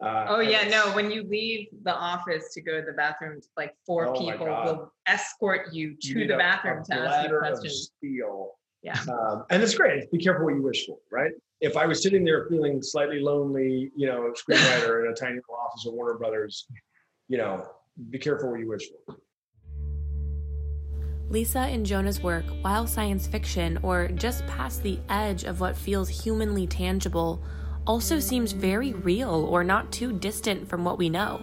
Uh, 0.00 0.26
oh 0.28 0.40
yeah, 0.40 0.68
no. 0.68 0.92
When 0.94 1.10
you 1.10 1.24
leave 1.24 1.68
the 1.82 1.94
office 1.94 2.54
to 2.54 2.60
go 2.60 2.80
to 2.80 2.86
the 2.86 2.92
bathroom, 2.92 3.40
like 3.56 3.74
four 3.84 4.06
oh 4.06 4.12
people 4.12 4.46
will 4.46 4.92
escort 5.06 5.72
you 5.72 5.96
to 6.00 6.20
you 6.20 6.26
the 6.28 6.36
bathroom 6.36 6.84
to 6.84 6.94
ask 6.94 7.28
you 7.28 7.38
questions. 7.38 7.90
Steel. 7.98 8.52
Yeah, 8.82 8.98
um, 9.10 9.44
and 9.50 9.60
it's 9.60 9.74
great. 9.74 10.08
Be 10.12 10.18
careful 10.18 10.44
what 10.44 10.54
you 10.54 10.62
wish 10.62 10.86
for, 10.86 10.98
right? 11.10 11.32
If 11.60 11.76
I 11.76 11.86
was 11.86 12.00
sitting 12.00 12.24
there 12.24 12.46
feeling 12.48 12.80
slightly 12.80 13.18
lonely, 13.18 13.90
you 13.96 14.06
know, 14.06 14.32
screenwriter 14.36 15.04
in 15.04 15.10
a 15.10 15.14
tiny 15.14 15.34
little 15.34 15.56
office 15.56 15.84
at 15.84 15.92
Warner 15.92 16.16
Brothers, 16.16 16.66
you 17.26 17.38
know, 17.38 17.66
be 18.10 18.18
careful 18.18 18.52
what 18.52 18.60
you 18.60 18.68
wish 18.68 18.88
for. 19.06 19.16
Lisa 21.28 21.58
and 21.58 21.84
Jonah's 21.84 22.22
work, 22.22 22.44
while 22.62 22.86
science 22.86 23.26
fiction 23.26 23.78
or 23.82 24.08
just 24.08 24.46
past 24.46 24.82
the 24.82 24.98
edge 25.10 25.44
of 25.44 25.60
what 25.60 25.76
feels 25.76 26.08
humanly 26.08 26.66
tangible, 26.66 27.42
also 27.88 28.20
seems 28.20 28.52
very 28.52 28.92
real 28.92 29.46
or 29.50 29.64
not 29.64 29.90
too 29.90 30.12
distant 30.12 30.68
from 30.68 30.84
what 30.84 30.98
we 30.98 31.08
know, 31.08 31.40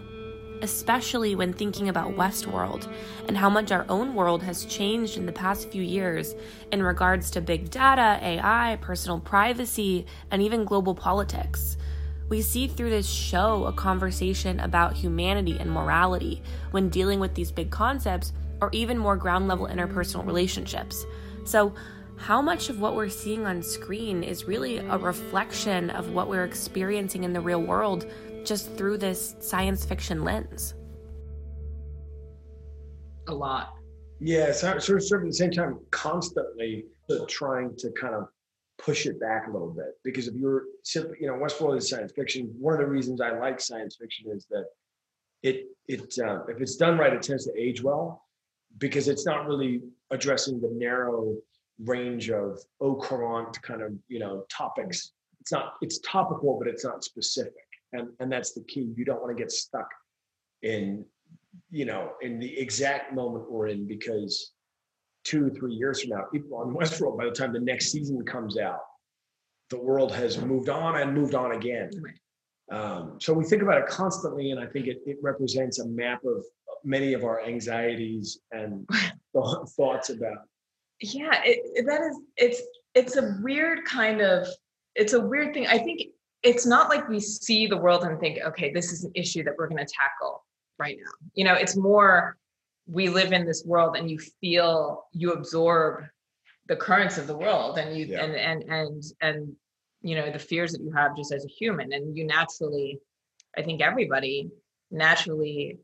especially 0.61 1.33
when 1.33 1.51
thinking 1.51 1.89
about 1.89 2.15
Westworld 2.15 2.87
and 3.27 3.35
how 3.35 3.49
much 3.49 3.71
our 3.71 3.83
own 3.89 4.13
world 4.13 4.43
has 4.43 4.63
changed 4.65 5.17
in 5.17 5.25
the 5.25 5.31
past 5.31 5.71
few 5.71 5.81
years 5.81 6.35
in 6.71 6.83
regards 6.83 7.31
to 7.31 7.41
big 7.41 7.71
data, 7.71 8.19
AI, 8.21 8.77
personal 8.79 9.19
privacy, 9.19 10.05
and 10.29 10.39
even 10.39 10.65
global 10.65 10.93
politics. 10.93 11.77
We 12.29 12.43
see 12.43 12.67
through 12.67 12.91
this 12.91 13.09
show 13.09 13.65
a 13.65 13.73
conversation 13.73 14.59
about 14.59 14.93
humanity 14.93 15.57
and 15.59 15.71
morality 15.71 16.43
when 16.69 16.89
dealing 16.89 17.19
with 17.19 17.33
these 17.33 17.51
big 17.51 17.71
concepts 17.71 18.33
or 18.61 18.69
even 18.71 18.99
more 18.99 19.17
ground 19.17 19.47
level 19.47 19.67
interpersonal 19.67 20.25
relationships. 20.25 21.05
So, 21.43 21.73
how 22.17 22.41
much 22.41 22.69
of 22.69 22.79
what 22.79 22.95
we're 22.95 23.09
seeing 23.09 23.45
on 23.45 23.61
screen 23.61 24.23
is 24.23 24.45
really 24.45 24.77
a 24.77 24.97
reflection 24.97 25.89
of 25.89 26.11
what 26.11 26.29
we're 26.29 26.45
experiencing 26.45 27.23
in 27.23 27.33
the 27.33 27.41
real 27.41 27.61
world 27.61 28.09
just 28.43 28.71
through 28.75 28.97
this 28.97 29.35
science 29.39 29.85
fiction 29.85 30.23
lens? 30.23 30.73
A 33.27 33.33
lot. 33.33 33.73
Yeah, 34.19 34.51
so, 34.51 34.77
sort 34.79 35.01
of, 35.01 35.21
at 35.21 35.25
the 35.25 35.33
same 35.33 35.51
time, 35.51 35.79
constantly 35.91 36.85
trying 37.27 37.75
to 37.77 37.91
kind 37.91 38.15
of 38.15 38.27
push 38.77 39.05
it 39.05 39.19
back 39.19 39.47
a 39.47 39.51
little 39.51 39.71
bit. 39.71 39.97
Because 40.03 40.27
if 40.27 40.35
you're 40.35 40.63
simply, 40.83 41.17
you 41.19 41.27
know, 41.27 41.33
Westworld 41.33 41.77
is 41.77 41.89
science 41.89 42.11
fiction. 42.15 42.53
One 42.59 42.73
of 42.73 42.79
the 42.79 42.87
reasons 42.87 43.21
I 43.21 43.37
like 43.37 43.59
science 43.59 43.97
fiction 43.99 44.31
is 44.31 44.45
that 44.49 44.65
it 45.43 45.65
it 45.87 46.17
uh, 46.23 46.43
if 46.47 46.61
it's 46.61 46.75
done 46.75 46.97
right, 46.97 47.13
it 47.13 47.21
tends 47.21 47.45
to 47.45 47.59
age 47.59 47.83
well 47.83 48.23
because 48.77 49.07
it's 49.07 49.25
not 49.25 49.47
really 49.47 49.81
addressing 50.11 50.59
the 50.59 50.69
narrow 50.73 51.35
range 51.83 52.29
of 52.29 52.59
au 52.81 52.95
courant 52.95 53.61
kind 53.61 53.81
of 53.81 53.93
you 54.07 54.19
know 54.19 54.45
topics. 54.49 55.11
It's 55.41 55.51
not 55.51 55.73
it's 55.81 55.99
topical, 55.99 56.57
but 56.57 56.67
it's 56.67 56.83
not 56.83 57.03
specific, 57.03 57.53
and 57.93 58.09
and 58.19 58.31
that's 58.31 58.53
the 58.53 58.61
key. 58.63 58.91
You 58.95 59.05
don't 59.05 59.21
want 59.21 59.35
to 59.35 59.41
get 59.41 59.51
stuck 59.51 59.89
in 60.63 61.05
you 61.69 61.85
know 61.85 62.13
in 62.21 62.39
the 62.39 62.57
exact 62.59 63.13
moment 63.13 63.51
we're 63.51 63.67
in 63.67 63.87
because 63.87 64.51
two 65.23 65.49
three 65.49 65.73
years 65.73 66.01
from 66.01 66.11
now, 66.11 66.23
people 66.31 66.57
on 66.57 66.73
Westworld 66.73 67.17
by 67.17 67.25
the 67.25 67.31
time 67.31 67.51
the 67.51 67.59
next 67.59 67.91
season 67.91 68.23
comes 68.25 68.57
out, 68.57 68.79
the 69.69 69.77
world 69.77 70.13
has 70.13 70.39
moved 70.39 70.69
on 70.69 71.01
and 71.01 71.13
moved 71.13 71.35
on 71.35 71.53
again. 71.53 71.89
Um, 72.71 73.17
so 73.19 73.33
we 73.33 73.43
think 73.43 73.61
about 73.61 73.79
it 73.79 73.87
constantly, 73.87 74.51
and 74.51 74.59
I 74.59 74.65
think 74.65 74.87
it, 74.87 75.01
it 75.05 75.17
represents 75.21 75.79
a 75.79 75.87
map 75.87 76.23
of 76.25 76.43
many 76.83 77.13
of 77.13 77.23
our 77.23 77.43
anxieties 77.43 78.39
and 78.51 78.87
th- 78.91 79.69
thoughts 79.75 80.09
about. 80.09 80.47
Yeah 81.01 81.41
it, 81.43 81.85
that 81.85 82.01
is 82.01 82.19
it's 82.37 82.61
it's 82.93 83.17
a 83.17 83.37
weird 83.43 83.85
kind 83.85 84.21
of 84.21 84.47
it's 84.95 85.11
a 85.13 85.19
weird 85.19 85.53
thing. 85.53 85.67
I 85.67 85.77
think 85.77 86.01
it's 86.41 86.65
not 86.65 86.89
like 86.89 87.09
we 87.09 87.19
see 87.19 87.67
the 87.67 87.77
world 87.77 88.03
and 88.03 88.19
think 88.19 88.39
okay 88.45 88.71
this 88.71 88.91
is 88.91 89.03
an 89.03 89.11
issue 89.15 89.43
that 89.43 89.53
we're 89.57 89.67
going 89.67 89.85
to 89.85 89.93
tackle 89.93 90.45
right 90.79 90.97
now. 90.97 91.11
You 91.33 91.45
know 91.45 91.53
it's 91.53 91.75
more 91.75 92.37
we 92.87 93.09
live 93.09 93.33
in 93.33 93.45
this 93.45 93.63
world 93.65 93.95
and 93.97 94.09
you 94.09 94.19
feel 94.41 95.05
you 95.11 95.33
absorb 95.33 96.05
the 96.67 96.75
currents 96.75 97.17
of 97.17 97.27
the 97.27 97.37
world 97.37 97.77
and 97.77 97.97
you 97.97 98.05
Yeah. 98.05 98.23
and 98.23 98.35
and 98.35 98.63
and 98.63 99.03
and 99.21 99.55
you 100.01 100.15
know 100.15 100.31
the 100.31 100.39
fears 100.39 100.71
that 100.71 100.81
you 100.81 100.91
have 100.91 101.15
just 101.17 101.33
as 101.33 101.43
a 101.45 101.49
human. 101.49 101.91
And 101.93 102.15
you 102.15 102.25
naturally 102.25 102.99
i 103.57 103.61
think 103.61 103.81
everybody 103.81 104.49
naturally 104.91 105.79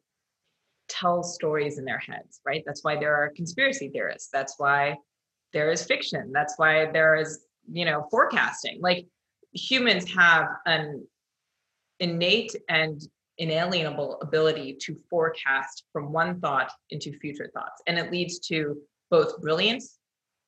tells 0.92 1.34
stories 1.34 1.78
in 1.78 1.86
their 1.86 2.00
heads 2.00 2.42
right? 2.46 2.64
That's 2.66 2.84
why 2.84 2.98
there 2.98 3.16
are 3.16 3.32
conspiracy 3.36 3.89
theorists. 3.89 4.30
That's 4.32 4.56
why 4.58 4.98
there 5.54 5.72
is 5.72 5.84
fiction. 5.84 6.32
That's 6.34 6.56
why 6.58 6.92
there 6.92 7.16
is 7.16 7.46
you 7.72 7.86
know 7.86 8.08
forecasting. 8.12 8.80
Like 8.82 9.08
humans 9.54 10.12
have 10.12 10.48
an 10.66 11.06
innate 12.00 12.56
and 12.70 13.02
inalienable 13.38 14.20
ability 14.22 14.78
to 14.82 14.96
forecast 15.10 15.84
from 15.94 16.12
one 16.12 16.39
thought 16.39 16.72
into 16.89 17.18
future 17.20 17.50
thoughts. 17.54 17.82
And 17.88 17.98
it 17.98 18.12
leads 18.12 18.39
to 18.50 18.78
both 19.10 19.42
brilliance 19.42 19.98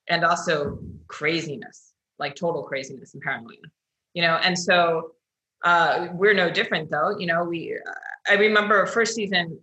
and 0.08 0.24
also 0.24 0.78
craziness 1.08 1.92
like 2.18 2.34
total 2.36 2.62
craziness 2.62 3.14
and 3.14 3.22
paranoia 3.22 3.56
you 4.14 4.22
know? 4.22 4.38
And 4.42 4.58
so 4.58 5.12
uh 5.64 6.08
we're 6.12 6.34
no 6.34 6.50
different 6.50 6.90
though. 6.90 7.18
You 7.18 7.26
know 7.26 7.44
we 7.44 7.74
uh, 7.74 8.32
i 8.32 8.34
remember 8.34 8.86
first 8.86 9.14
season 9.14 9.58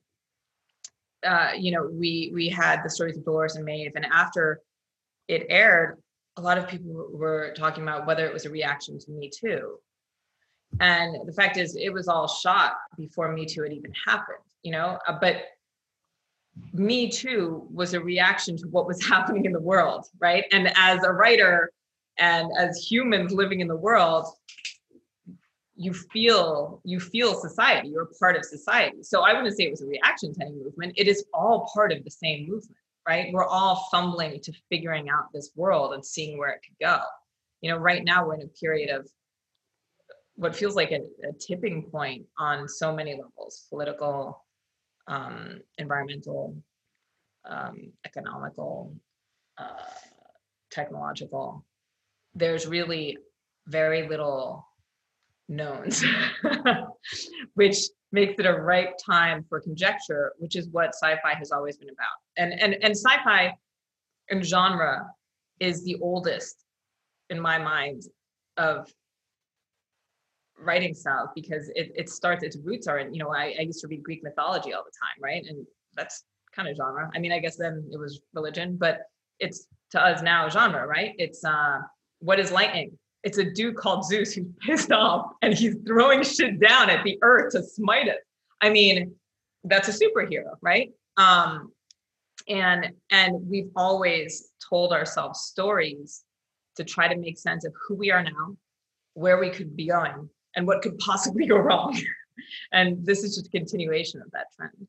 uh 1.25 1.51
you 1.57 1.71
know 1.71 1.89
we 1.91 2.31
we 2.33 2.49
had 2.49 2.81
the 2.83 2.89
stories 2.89 3.17
of 3.17 3.23
dolores 3.23 3.55
and 3.55 3.65
maeve 3.65 3.93
and 3.95 4.05
after 4.05 4.59
it 5.27 5.45
aired 5.49 5.97
a 6.37 6.41
lot 6.41 6.57
of 6.57 6.67
people 6.67 7.09
were 7.11 7.53
talking 7.55 7.83
about 7.83 8.07
whether 8.07 8.25
it 8.25 8.33
was 8.33 8.45
a 8.45 8.49
reaction 8.49 8.97
to 8.99 9.11
me 9.11 9.29
too. 9.29 9.77
And 10.79 11.27
the 11.27 11.33
fact 11.33 11.57
is 11.57 11.75
it 11.75 11.91
was 11.91 12.07
all 12.07 12.27
shot 12.27 12.73
before 12.97 13.31
me 13.33 13.45
too 13.45 13.63
had 13.63 13.73
even 13.73 13.93
happened 14.07 14.37
you 14.63 14.71
know? 14.71 14.99
Uh, 15.07 15.17
but 15.19 15.45
me 16.73 17.09
too 17.09 17.67
was 17.71 17.93
a 17.93 17.99
reaction 17.99 18.57
to 18.57 18.67
what 18.67 18.87
was 18.87 19.03
happening 19.07 19.45
in 19.45 19.51
the 19.51 19.59
world 19.59 20.05
right? 20.19 20.45
And 20.51 20.71
as 20.75 21.03
a 21.03 21.11
writer 21.11 21.71
and 22.17 22.51
as 22.57 22.85
humans 22.89 23.31
living 23.31 23.61
in 23.61 23.67
the 23.67 23.75
world 23.75 24.27
you 25.81 25.93
feel 25.93 26.81
you 26.83 26.99
feel 26.99 27.33
society 27.33 27.89
you're 27.89 28.09
part 28.19 28.35
of 28.35 28.45
society. 28.45 29.03
So 29.03 29.21
i 29.21 29.33
wouldn't 29.33 29.55
say 29.55 29.63
it 29.65 29.71
was 29.71 29.81
a 29.81 29.87
reaction 29.87 30.33
to 30.35 30.41
any 30.41 30.55
movement. 30.55 30.93
It 30.95 31.07
is 31.07 31.25
all 31.33 31.69
part 31.73 31.91
of 31.91 32.03
the 32.03 32.11
same 32.11 32.47
movement 32.47 32.77
right? 33.07 33.33
We're 33.33 33.47
all 33.47 33.87
fumbling 33.91 34.39
to 34.41 34.53
figuring 34.69 35.09
out 35.09 35.33
this 35.33 35.51
world 35.55 35.93
and 35.93 36.05
seeing 36.05 36.37
where 36.37 36.51
it 36.51 36.61
could 36.63 36.77
go. 36.79 36.99
You 37.61 37.71
know 37.71 37.77
right 37.77 38.03
now 38.03 38.25
we're 38.25 38.35
in 38.35 38.43
a 38.43 38.47
period 38.47 38.89
of 38.89 39.07
what 40.35 40.55
feels 40.55 40.75
like 40.75 40.91
a, 40.91 41.01
a 41.27 41.33
tipping 41.39 41.83
point 41.83 42.25
on 42.37 42.67
so 42.67 42.93
many 42.95 43.13
levels 43.13 43.65
political 43.69 44.43
um, 45.07 45.61
environmental 45.77 46.55
um, 47.45 47.91
economical 48.05 48.95
uh, 49.57 49.93
technological. 50.71 51.65
There's 52.33 52.65
really 52.65 53.17
very 53.67 54.07
little 54.07 54.65
knowns 55.51 56.03
which 57.53 57.77
makes 58.11 58.39
it 58.39 58.45
a 58.45 58.53
ripe 58.53 58.97
time 59.03 59.45
for 59.47 59.59
conjecture 59.59 60.33
which 60.39 60.55
is 60.55 60.67
what 60.69 60.95
sci-fi 60.95 61.33
has 61.37 61.51
always 61.51 61.77
been 61.77 61.89
about. 61.89 62.17
And 62.37 62.53
and 62.59 62.73
and 62.81 62.95
sci-fi 62.95 63.53
and 64.29 64.43
genre 64.43 65.07
is 65.59 65.83
the 65.83 65.97
oldest 66.01 66.63
in 67.29 67.39
my 67.39 67.57
mind 67.57 68.03
of 68.57 68.87
writing 70.57 70.93
styles 70.93 71.29
because 71.35 71.69
it, 71.75 71.91
it 71.95 72.09
starts 72.09 72.43
its 72.43 72.57
roots 72.63 72.87
are 72.87 72.99
in 72.99 73.13
you 73.13 73.21
know 73.21 73.33
I, 73.33 73.55
I 73.59 73.61
used 73.63 73.81
to 73.81 73.87
read 73.87 74.03
greek 74.03 74.23
mythology 74.23 74.73
all 74.73 74.83
the 74.83 74.91
time 74.91 75.21
right? 75.21 75.43
And 75.47 75.65
that's 75.95 76.23
kind 76.55 76.67
of 76.69 76.75
genre. 76.77 77.09
I 77.13 77.19
mean 77.19 77.31
i 77.31 77.39
guess 77.39 77.57
then 77.57 77.89
it 77.91 77.97
was 77.97 78.21
religion 78.33 78.77
but 78.77 79.01
it's 79.39 79.67
to 79.91 80.01
us 80.01 80.21
now 80.21 80.47
genre 80.49 80.87
right? 80.87 81.13
It's 81.17 81.43
uh 81.43 81.79
what 82.19 82.39
is 82.39 82.51
lightning 82.51 82.97
it's 83.23 83.37
a 83.37 83.51
dude 83.51 83.75
called 83.75 84.05
zeus 84.05 84.33
who's 84.33 84.47
pissed 84.61 84.91
off 84.91 85.31
and 85.41 85.53
he's 85.53 85.75
throwing 85.85 86.23
shit 86.23 86.59
down 86.59 86.89
at 86.89 87.03
the 87.03 87.17
earth 87.21 87.51
to 87.51 87.63
smite 87.63 88.07
it 88.07 88.19
i 88.61 88.69
mean 88.69 89.13
that's 89.63 89.87
a 89.87 89.91
superhero 89.91 90.55
right? 90.61 90.91
Um 91.17 91.71
and 92.47 92.91
and 93.11 93.47
we've 93.47 93.69
always 93.75 94.49
told 94.67 94.93
ourselves 94.93 95.41
stories 95.41 96.23
to 96.75 96.83
try 96.83 97.07
to 97.07 97.19
make 97.19 97.37
sense 97.37 97.65
of 97.65 97.73
who 97.87 97.95
we 97.95 98.11
are 98.11 98.23
now 98.23 98.57
where 99.13 99.39
we 99.39 99.49
could 99.49 99.75
be 99.75 99.87
going 99.87 100.29
and 100.55 100.65
what 100.65 100.81
could 100.81 100.97
possibly 100.99 101.45
go 101.53 101.57
wrong. 101.57 101.97
And 102.71 103.05
this 103.05 103.23
is 103.23 103.35
just 103.35 103.47
a 103.47 103.49
continuation 103.49 104.21
of 104.21 104.31
that 104.31 104.47
trend. 104.55 104.87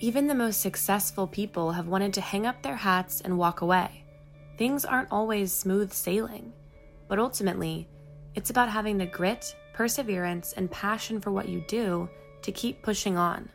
Even 0.00 0.26
the 0.26 0.34
most 0.34 0.60
successful 0.60 1.26
people 1.26 1.72
have 1.72 1.88
wanted 1.88 2.12
to 2.14 2.20
hang 2.20 2.46
up 2.46 2.62
their 2.62 2.76
hats 2.76 3.20
and 3.20 3.38
walk 3.38 3.62
away. 3.62 4.01
Things 4.62 4.84
aren't 4.84 5.10
always 5.10 5.50
smooth 5.50 5.92
sailing, 5.92 6.52
but 7.08 7.18
ultimately, 7.18 7.88
it's 8.36 8.50
about 8.50 8.68
having 8.68 8.96
the 8.96 9.06
grit, 9.06 9.56
perseverance, 9.72 10.52
and 10.52 10.70
passion 10.70 11.20
for 11.20 11.32
what 11.32 11.48
you 11.48 11.64
do 11.66 12.08
to 12.42 12.52
keep 12.52 12.80
pushing 12.80 13.16
on. 13.16 13.48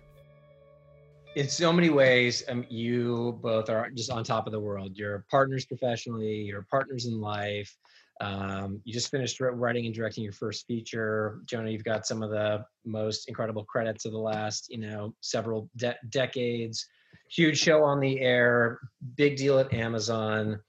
in 1.38 1.48
so 1.48 1.72
many 1.72 1.90
ways 1.90 2.44
um, 2.50 2.66
you 2.68 3.40
both 3.42 3.70
are 3.70 3.90
just 3.92 4.12
on 4.12 4.26
top 4.26 4.48
of 4.48 4.52
the 4.52 4.60
world. 4.60 4.98
You're 4.98 5.24
partners 5.32 5.66
professionally 5.66 6.42
you're 6.42 6.68
partners 6.70 7.06
in 7.06 7.22
life. 7.22 7.74
Um, 8.20 8.82
you 8.84 8.92
just 8.92 9.10
finished 9.10 9.40
writing 9.40 9.86
and 9.86 9.96
directing 9.96 10.26
your 10.26 10.34
first 10.34 10.68
feature. 10.68 11.40
Jonah 11.46 11.70
you've 11.70 11.86
got 11.86 12.06
some 12.06 12.22
of 12.22 12.32
the 12.32 12.66
most 12.84 13.30
incredible 13.30 13.64
credits 13.64 14.04
of 14.04 14.12
the 14.12 14.20
last 14.20 14.70
you 14.70 14.80
know 14.80 15.16
several 15.22 15.70
de- 15.78 15.96
decades. 16.10 16.86
Huge 17.30 17.58
show 17.58 17.82
on 17.82 18.02
the 18.02 18.20
air 18.20 18.82
big 19.16 19.38
deal 19.38 19.58
at 19.58 19.74
amazon 19.74 20.60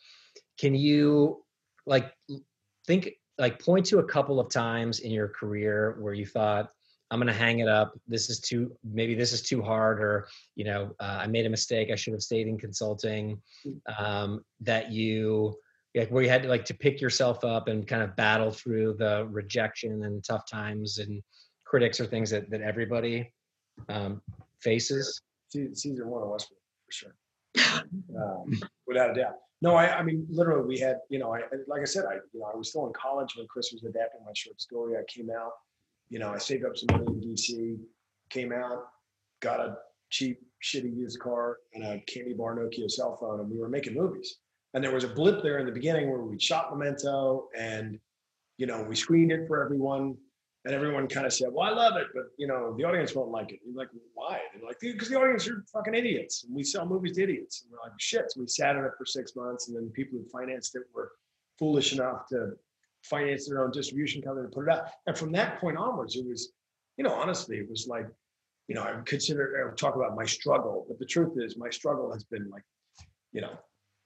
can 0.58 0.74
you 0.74 1.44
like 1.86 2.12
think 2.86 3.10
like 3.38 3.62
point 3.62 3.86
to 3.86 3.98
a 3.98 4.04
couple 4.04 4.40
of 4.40 4.50
times 4.50 5.00
in 5.00 5.10
your 5.10 5.28
career 5.28 5.96
where 6.00 6.14
you 6.14 6.26
thought 6.26 6.70
i'm 7.10 7.18
going 7.18 7.26
to 7.26 7.32
hang 7.32 7.60
it 7.60 7.68
up. 7.68 7.94
This 8.06 8.28
is 8.28 8.40
too 8.40 8.76
maybe 8.84 9.14
this 9.14 9.32
is 9.32 9.42
too 9.42 9.62
hard 9.62 10.00
or 10.00 10.28
you 10.56 10.64
know 10.64 10.94
uh, 11.00 11.20
i 11.22 11.26
made 11.26 11.46
a 11.46 11.50
mistake. 11.50 11.90
I 11.90 11.96
should 11.96 12.12
have 12.12 12.22
stayed 12.22 12.46
in 12.46 12.58
consulting. 12.58 13.40
Um, 13.98 14.44
that 14.60 14.92
you 14.92 15.56
like 15.94 16.10
where 16.10 16.22
you 16.22 16.28
had 16.28 16.42
to 16.42 16.48
like 16.48 16.64
to 16.66 16.74
pick 16.74 17.00
yourself 17.00 17.44
up 17.44 17.68
and 17.68 17.86
kind 17.86 18.02
of 18.02 18.14
battle 18.16 18.50
through 18.50 18.94
the 18.98 19.26
rejection 19.30 20.04
and 20.04 20.22
tough 20.22 20.48
times 20.48 20.98
and 20.98 21.22
critics 21.64 22.00
or 22.00 22.06
things 22.06 22.30
that, 22.30 22.50
that 22.50 22.62
everybody 22.62 23.32
um, 23.88 24.22
faces. 24.60 25.20
Se- 25.48 25.74
Season 25.74 26.08
one 26.08 26.22
of 26.22 26.28
Westworld 26.28 26.62
for 26.86 26.92
sure, 26.92 27.14
um, 28.16 28.60
without 28.86 29.10
a 29.10 29.14
doubt. 29.14 29.34
No, 29.60 29.74
I, 29.74 29.98
I 29.98 30.02
mean, 30.02 30.26
literally, 30.30 30.66
we 30.66 30.78
had, 30.78 30.98
you 31.08 31.18
know, 31.18 31.34
I 31.34 31.40
like 31.66 31.82
I 31.82 31.84
said, 31.84 32.04
I, 32.04 32.14
you 32.32 32.40
know, 32.40 32.50
I 32.52 32.56
was 32.56 32.70
still 32.70 32.86
in 32.86 32.92
college 32.92 33.34
when 33.36 33.46
Chris 33.48 33.72
was 33.72 33.82
adapting 33.82 34.20
my 34.24 34.32
short 34.34 34.60
story. 34.60 34.96
I 34.96 35.02
came 35.08 35.30
out, 35.30 35.52
you 36.08 36.18
know, 36.18 36.30
I 36.30 36.38
saved 36.38 36.64
up 36.64 36.76
some 36.76 36.88
money 36.92 37.06
in 37.08 37.20
DC, 37.20 37.78
came 38.30 38.52
out, 38.52 38.84
got 39.40 39.60
a 39.60 39.76
cheap, 40.10 40.38
shitty 40.62 40.96
used 40.96 41.18
car 41.18 41.58
and 41.74 41.84
a 41.84 42.00
candy 42.06 42.34
bar 42.34 42.56
Nokia 42.56 42.90
cell 42.90 43.16
phone, 43.16 43.40
and 43.40 43.50
we 43.50 43.58
were 43.58 43.68
making 43.68 43.94
movies. 43.94 44.36
And 44.74 44.84
there 44.84 44.94
was 44.94 45.04
a 45.04 45.08
blip 45.08 45.42
there 45.42 45.58
in 45.58 45.66
the 45.66 45.72
beginning 45.72 46.10
where 46.10 46.20
we 46.20 46.38
shot 46.38 46.70
Memento, 46.70 47.48
and 47.56 47.98
you 48.58 48.66
know, 48.66 48.82
we 48.82 48.94
screened 48.94 49.32
it 49.32 49.46
for 49.48 49.64
everyone, 49.64 50.16
and 50.64 50.74
everyone 50.74 51.08
kind 51.08 51.26
of 51.26 51.32
said, 51.32 51.48
"Well, 51.52 51.66
I 51.66 51.70
love 51.70 51.96
it, 51.96 52.08
but 52.14 52.24
you 52.38 52.46
know, 52.46 52.74
the 52.76 52.84
audience 52.84 53.14
won't 53.14 53.30
like 53.30 53.52
it." 53.52 53.60
You're 53.64 53.74
like, 53.74 53.88
"Why?" 54.14 54.40
They're 54.52 54.66
like, 54.66 54.80
"Because 54.80 55.08
the 55.08 55.18
audience 55.18 55.48
are 55.48 55.64
fucking 55.72 55.94
idiots, 55.94 56.44
and 56.44 56.54
we 56.54 56.64
sell 56.64 56.86
movies 56.86 57.16
to 57.16 57.22
idiots." 57.22 57.62
And 57.62 57.72
we're 57.72 57.88
like, 57.88 57.98
"Shit!" 57.98 58.32
So 58.32 58.40
we 58.40 58.46
sat 58.46 58.76
on 58.76 58.84
it 58.84 58.92
for 58.98 59.06
six 59.06 59.36
months, 59.36 59.68
and 59.68 59.76
then 59.76 59.90
people 59.90 60.18
who 60.18 60.24
financed 60.28 60.74
it 60.76 60.82
were 60.94 61.12
foolish 61.58 61.92
enough 61.92 62.26
to 62.28 62.52
finance 63.02 63.48
their 63.48 63.64
own 63.64 63.70
distribution 63.70 64.20
company 64.22 64.48
to 64.48 64.54
put 64.54 64.64
it 64.64 64.70
out. 64.70 64.90
And 65.06 65.16
from 65.16 65.32
that 65.32 65.60
point 65.60 65.76
onwards, 65.78 66.16
it 66.16 66.26
was 66.26 66.52
you 66.98 67.04
know, 67.04 67.14
honestly, 67.14 67.56
it 67.56 67.70
was 67.70 67.86
like, 67.86 68.06
you 68.66 68.74
know, 68.74 68.82
I 68.82 68.94
would 68.94 69.06
consider, 69.06 69.72
I 69.72 69.74
talk 69.76 69.94
about 69.94 70.14
my 70.16 70.26
struggle, 70.26 70.84
but 70.88 70.98
the 70.98 71.06
truth 71.06 71.34
is 71.36 71.56
my 71.56 71.70
struggle 71.70 72.12
has 72.12 72.24
been 72.24 72.50
like, 72.50 72.64
you 73.32 73.40
know, 73.40 73.52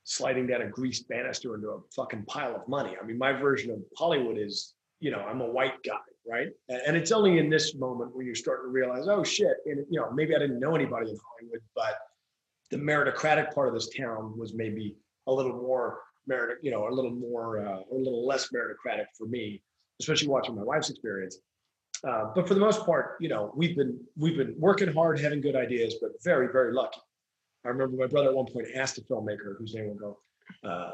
sliding 0.05 0.47
down 0.47 0.63
a 0.63 0.69
greased 0.69 1.09
banister 1.09 1.55
into 1.55 1.69
a 1.69 1.81
fucking 1.97 2.27
pile 2.27 2.55
of 2.55 2.69
money. 2.69 2.95
I 3.01 3.05
mean, 3.05 3.19
my 3.19 3.33
version 3.33 3.71
of 3.71 3.79
Hollywood 3.97 4.37
is, 4.39 4.75
you 5.01 5.11
know, 5.11 5.21
I'm 5.21 5.41
a 5.41 5.47
white 5.47 5.83
guy, 5.85 5.97
right? 6.27 6.49
And, 6.69 6.97
it's 6.97 7.13
only 7.13 7.39
in 7.39 7.49
this 7.51 7.75
moment 7.75 8.15
when 8.15 8.27
you're 8.27 8.35
starting 8.35 8.67
to 8.67 8.71
realize, 8.71 9.09
oh 9.09 9.25
shit, 9.25 9.57
and 9.67 9.85
you 9.91 10.01
know, 10.01 10.11
maybe 10.13 10.35
I 10.35 10.39
didn't 10.39 10.61
know 10.61 10.75
anybody 10.75 11.11
in 11.11 11.17
Hollywood, 11.17 11.61
but 11.75 11.97
the 12.71 12.77
meritocratic 12.77 13.55
part 13.55 13.69
of 13.69 13.75
this 13.75 13.89
town 13.97 14.37
was 14.39 14.55
maybe 14.55 14.97
a 15.27 15.33
little 15.33 15.53
more 15.53 16.01
merit, 16.27 16.59
you 16.63 16.71
know, 16.71 16.89
a 16.89 16.91
little 16.91 17.11
more, 17.11 17.67
uh, 17.67 17.81
a 17.91 17.95
little 17.95 18.27
less 18.27 18.49
meritocratic 18.55 19.07
for 19.17 19.27
me, 19.27 19.63
especially 20.01 20.29
watching 20.29 20.55
my 20.55 20.63
wife's 20.63 20.91
experience. 20.91 21.39
Uh, 22.05 22.27
but 22.35 22.49
for 22.49 22.55
the 22.55 22.61
most 22.61 22.85
part, 22.85 23.17
you 23.21 23.29
know, 23.29 23.53
we've 23.55 23.77
been 23.77 23.99
we've 24.17 24.37
been 24.37 24.55
working 24.59 24.93
hard, 24.93 25.21
having 25.21 25.41
good 25.41 25.55
ideas, 25.55 25.97
but 26.01 26.11
very 26.25 26.49
very 26.51 26.73
lucky. 26.73 27.01
I 27.65 27.69
remember 27.69 27.97
my 27.97 28.07
brother 28.09 28.29
at 28.29 28.35
one 28.35 28.47
point 28.47 28.67
asked 28.75 28.99
a 28.99 29.03
filmmaker 29.03 29.57
whose 29.57 29.75
name 29.75 29.89
will 29.89 29.95
go 29.95 30.19
uh, 30.69 30.91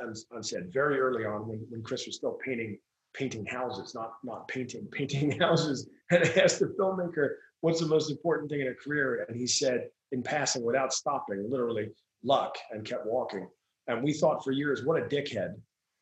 on 0.00 0.42
very 0.72 1.00
early 1.00 1.24
on 1.24 1.48
when, 1.48 1.66
when 1.68 1.82
Chris 1.82 2.06
was 2.06 2.14
still 2.14 2.38
painting 2.44 2.78
painting 3.14 3.46
houses, 3.46 3.94
not 3.94 4.12
not 4.22 4.48
painting 4.48 4.86
painting 4.90 5.30
houses, 5.40 5.88
and 6.10 6.24
I 6.24 6.42
asked 6.42 6.60
the 6.60 6.74
filmmaker 6.78 7.34
what's 7.60 7.80
the 7.80 7.86
most 7.86 8.10
important 8.10 8.50
thing 8.50 8.60
in 8.60 8.68
a 8.68 8.74
career, 8.74 9.24
and 9.28 9.36
he 9.36 9.46
said 9.46 9.88
in 10.10 10.22
passing 10.22 10.64
without 10.64 10.92
stopping, 10.92 11.48
literally 11.50 11.90
luck, 12.22 12.56
and 12.70 12.84
kept 12.84 13.06
walking. 13.06 13.48
And 13.86 14.02
we 14.02 14.12
thought 14.12 14.44
for 14.44 14.52
years, 14.52 14.84
what 14.84 15.00
a 15.00 15.06
dickhead, 15.06 15.54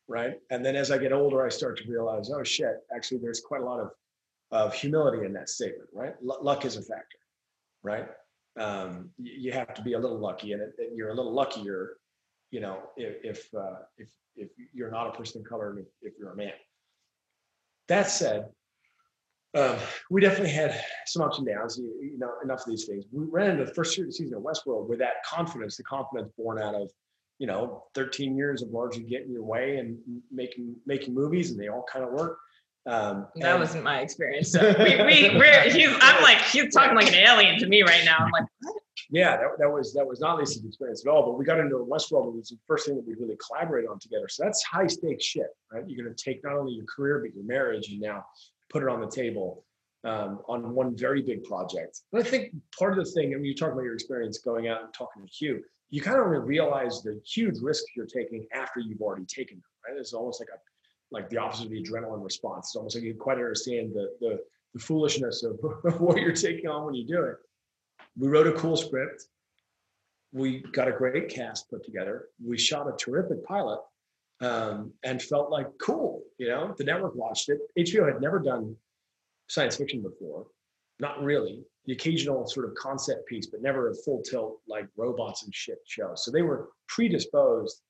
right? 0.08 0.34
And 0.50 0.64
then 0.64 0.76
as 0.76 0.90
I 0.90 0.98
get 0.98 1.12
older, 1.12 1.44
I 1.44 1.48
start 1.48 1.78
to 1.78 1.90
realize, 1.90 2.30
oh 2.30 2.42
shit, 2.42 2.76
actually, 2.94 3.18
there's 3.18 3.40
quite 3.40 3.62
a 3.62 3.64
lot 3.64 3.80
of 3.80 3.90
of 4.52 4.74
humility 4.74 5.24
in 5.24 5.32
that 5.32 5.48
statement, 5.48 5.88
right? 5.92 6.14
L- 6.28 6.38
luck 6.42 6.64
is 6.64 6.76
a 6.76 6.82
factor, 6.82 7.18
right? 7.84 8.08
Um, 8.58 9.10
you, 9.16 9.52
have 9.52 9.74
to 9.74 9.82
be 9.82 9.92
a 9.92 9.98
little 9.98 10.18
lucky, 10.18 10.52
and 10.52 10.62
you're 10.92 11.10
a 11.10 11.14
little 11.14 11.32
luckier, 11.32 11.98
you 12.50 12.60
know, 12.60 12.80
if 12.96 13.24
if 13.24 13.54
uh, 13.54 13.76
if, 13.96 14.08
if 14.36 14.48
you're 14.74 14.90
not 14.90 15.06
a 15.06 15.12
person 15.12 15.40
of 15.40 15.48
color, 15.48 15.78
if 16.02 16.14
you're 16.18 16.32
a 16.32 16.36
man. 16.36 16.52
That 17.90 18.08
said, 18.08 18.46
um, 19.58 19.76
we 20.10 20.20
definitely 20.20 20.50
had 20.52 20.80
some 21.06 21.22
ups 21.22 21.38
and 21.38 21.46
downs. 21.46 21.76
You, 21.76 21.92
you 22.00 22.18
know, 22.18 22.30
enough 22.44 22.60
of 22.60 22.66
these 22.68 22.84
things. 22.86 23.04
We 23.10 23.24
ran 23.26 23.50
into 23.50 23.64
the 23.64 23.74
first 23.74 23.94
season 23.96 24.32
of 24.32 24.42
Westworld 24.42 24.88
with 24.88 25.00
that 25.00 25.24
confidence, 25.26 25.76
the 25.76 25.82
confidence 25.82 26.30
born 26.38 26.62
out 26.62 26.76
of 26.76 26.88
you 27.40 27.48
know 27.48 27.82
13 27.96 28.36
years 28.36 28.62
of 28.62 28.70
largely 28.70 29.02
getting 29.02 29.32
your 29.32 29.42
way 29.42 29.78
and 29.78 29.98
making 30.30 30.76
making 30.86 31.14
movies, 31.14 31.50
and 31.50 31.58
they 31.58 31.66
all 31.66 31.84
kind 31.92 32.04
of 32.04 32.12
work. 32.12 32.38
Um, 32.86 33.26
That 33.36 33.50
and- 33.50 33.60
wasn't 33.60 33.82
my 33.82 34.00
experience. 34.02 34.52
So 34.52 34.60
we, 34.78 34.96
we, 35.04 35.36
we're, 35.36 35.68
he's, 35.68 35.88
I'm 36.00 36.22
like, 36.22 36.38
he's 36.38 36.72
talking 36.72 36.94
like 36.94 37.08
an 37.08 37.14
alien 37.14 37.58
to 37.58 37.66
me 37.66 37.82
right 37.82 38.04
now. 38.04 38.18
I'm 38.20 38.30
like, 38.30 38.44
yeah, 39.10 39.36
that, 39.36 39.48
that 39.58 39.70
was 39.70 39.92
that 39.94 40.06
was 40.06 40.20
not 40.20 40.38
Lisa's 40.38 40.64
experience 40.64 41.04
at 41.04 41.10
all. 41.10 41.24
But 41.24 41.38
we 41.38 41.44
got 41.44 41.58
into 41.58 41.76
Westworld, 41.76 42.28
it 42.28 42.36
was 42.36 42.48
the 42.50 42.58
first 42.66 42.86
thing 42.86 42.96
that 42.96 43.06
we 43.06 43.14
really 43.14 43.36
collaborated 43.44 43.90
on 43.90 43.98
together. 43.98 44.28
So 44.28 44.44
that's 44.44 44.62
high 44.62 44.86
stakes 44.86 45.24
shit, 45.24 45.48
right? 45.72 45.82
You're 45.86 46.04
going 46.04 46.14
to 46.14 46.24
take 46.24 46.44
not 46.44 46.56
only 46.56 46.72
your 46.72 46.86
career 46.86 47.18
but 47.18 47.34
your 47.34 47.44
marriage, 47.44 47.88
and 47.90 48.00
now 48.00 48.24
put 48.70 48.82
it 48.82 48.88
on 48.88 49.00
the 49.00 49.10
table 49.10 49.64
um, 50.04 50.40
on 50.48 50.74
one 50.74 50.96
very 50.96 51.22
big 51.22 51.42
project. 51.44 52.00
And 52.12 52.22
I 52.22 52.26
think 52.26 52.54
part 52.78 52.96
of 52.96 53.04
the 53.04 53.10
thing, 53.10 53.34
I 53.34 53.36
mean, 53.36 53.46
you 53.46 53.54
talk 53.54 53.72
about 53.72 53.82
your 53.82 53.94
experience 53.94 54.38
going 54.38 54.68
out 54.68 54.82
and 54.82 54.94
talking 54.94 55.26
to 55.26 55.28
Hugh, 55.28 55.62
you 55.90 56.00
kind 56.00 56.20
of 56.20 56.26
realize 56.46 57.02
the 57.02 57.20
huge 57.26 57.58
risk 57.60 57.84
you're 57.96 58.06
taking 58.06 58.46
after 58.54 58.78
you've 58.78 59.00
already 59.00 59.24
taken 59.24 59.56
them, 59.56 59.64
right? 59.88 59.98
It's 59.98 60.12
almost 60.12 60.40
like 60.40 60.48
a 60.54 60.58
like 61.12 61.28
the 61.28 61.38
opposite 61.38 61.64
of 61.64 61.70
the 61.70 61.82
adrenaline 61.82 62.22
response. 62.22 62.68
It's 62.68 62.76
almost 62.76 62.94
like 62.94 63.02
you 63.02 63.14
quite 63.14 63.38
understand 63.38 63.92
the 63.92 64.10
the, 64.20 64.38
the 64.74 64.80
foolishness 64.80 65.42
of, 65.42 65.58
of 65.84 66.00
what 66.00 66.18
you're 66.18 66.32
taking 66.32 66.68
on 66.68 66.86
when 66.86 66.94
you 66.94 67.04
do 67.04 67.24
it. 67.24 67.36
We 68.16 68.28
wrote 68.28 68.46
a 68.46 68.52
cool 68.52 68.76
script. 68.76 69.24
We 70.32 70.60
got 70.72 70.88
a 70.88 70.92
great 70.92 71.28
cast 71.28 71.70
put 71.70 71.84
together. 71.84 72.28
We 72.44 72.58
shot 72.58 72.88
a 72.88 72.96
terrific 72.96 73.44
pilot 73.44 73.80
um, 74.40 74.92
and 75.02 75.20
felt 75.20 75.50
like 75.50 75.66
cool. 75.80 76.22
You 76.38 76.48
know, 76.48 76.74
the 76.76 76.84
network 76.84 77.14
watched 77.14 77.48
it. 77.48 77.58
HBO 77.78 78.12
had 78.12 78.20
never 78.20 78.38
done 78.38 78.76
science 79.48 79.76
fiction 79.76 80.02
before, 80.02 80.46
not 80.98 81.22
really. 81.22 81.64
The 81.86 81.92
occasional 81.94 82.46
sort 82.46 82.66
of 82.66 82.74
concept 82.74 83.26
piece, 83.26 83.46
but 83.46 83.62
never 83.62 83.90
a 83.90 83.94
full 83.94 84.22
tilt 84.22 84.60
like 84.68 84.86
robots 84.96 85.42
and 85.42 85.54
shit 85.54 85.78
show. 85.86 86.12
So 86.14 86.30
they 86.30 86.42
were 86.42 86.68
predisposed 86.88 87.80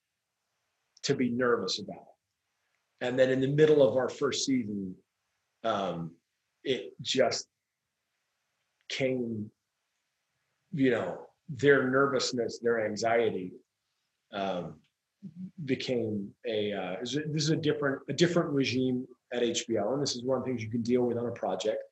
to 1.02 1.14
be 1.14 1.30
nervous 1.30 1.80
about 1.80 1.96
it. 1.96 3.06
And 3.06 3.18
then 3.18 3.30
in 3.30 3.40
the 3.40 3.48
middle 3.48 3.86
of 3.86 3.96
our 3.96 4.08
first 4.08 4.44
season, 4.44 4.94
um, 5.64 6.12
it 6.64 6.92
just 7.00 7.46
came, 8.88 9.50
you 10.72 10.90
know, 10.90 11.18
their 11.48 11.90
nervousness, 11.90 12.58
their 12.60 12.84
anxiety 12.84 13.52
um, 14.32 14.74
became 15.64 16.30
a, 16.46 16.72
uh, 16.72 16.96
this 17.00 17.16
is- 17.16 17.50
a 17.50 17.56
different, 17.56 18.00
a 18.08 18.12
different 18.12 18.50
regime 18.50 19.06
at 19.32 19.42
HBO. 19.42 19.92
And 19.92 20.02
this 20.02 20.16
is 20.16 20.24
one 20.24 20.38
of 20.38 20.44
the 20.44 20.50
things 20.50 20.62
you 20.62 20.70
can 20.70 20.82
deal 20.82 21.02
with 21.02 21.18
on 21.18 21.26
a 21.26 21.32
project. 21.32 21.82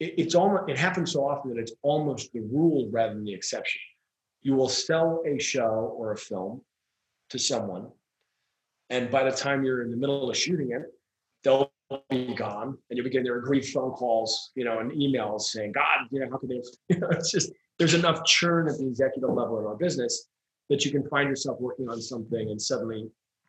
It, 0.00 0.14
it's 0.18 0.34
almost, 0.34 0.68
it 0.68 0.76
happens 0.78 1.12
so 1.12 1.26
often 1.28 1.50
that 1.50 1.58
it's 1.60 1.72
almost 1.82 2.32
the 2.32 2.40
rule 2.40 2.88
rather 2.90 3.14
than 3.14 3.24
the 3.24 3.32
exception. 3.32 3.80
You 4.42 4.54
will 4.54 4.68
sell 4.68 5.22
a 5.26 5.38
show 5.38 5.94
or 5.96 6.12
a 6.12 6.16
film 6.16 6.60
to 7.30 7.38
someone. 7.38 7.90
And 8.90 9.10
by 9.10 9.24
the 9.24 9.34
time 9.34 9.64
you're 9.64 9.82
in 9.82 9.90
the 9.90 9.96
middle 9.96 10.28
of 10.28 10.36
shooting 10.36 10.72
it, 10.72 10.82
they'll 11.42 11.72
be 12.10 12.34
gone 12.34 12.76
and 12.90 12.96
you'll 12.96 13.04
be 13.04 13.10
getting 13.10 13.24
their 13.24 13.38
aggrieved 13.38 13.68
phone 13.72 13.92
calls, 13.92 14.50
you 14.54 14.64
know, 14.64 14.80
and 14.80 14.90
emails 14.92 15.42
saying, 15.42 15.72
God, 15.72 16.06
you 16.10 16.20
know, 16.20 16.28
how 16.30 16.36
could 16.38 16.50
they, 16.50 16.62
you 16.88 16.98
know, 16.98 17.08
it's 17.10 17.30
just, 17.30 17.50
there's 17.78 17.94
enough 17.94 18.24
churn 18.24 18.68
at 18.68 18.78
the 18.78 18.86
executive 18.86 19.30
level 19.30 19.58
in 19.58 19.66
our 19.66 19.76
business 19.76 20.28
that 20.70 20.84
you 20.84 20.90
can 20.90 21.06
find 21.08 21.28
yourself 21.28 21.60
working 21.60 21.88
on 21.88 22.00
something 22.00 22.50
and 22.50 22.60
suddenly 22.60 23.08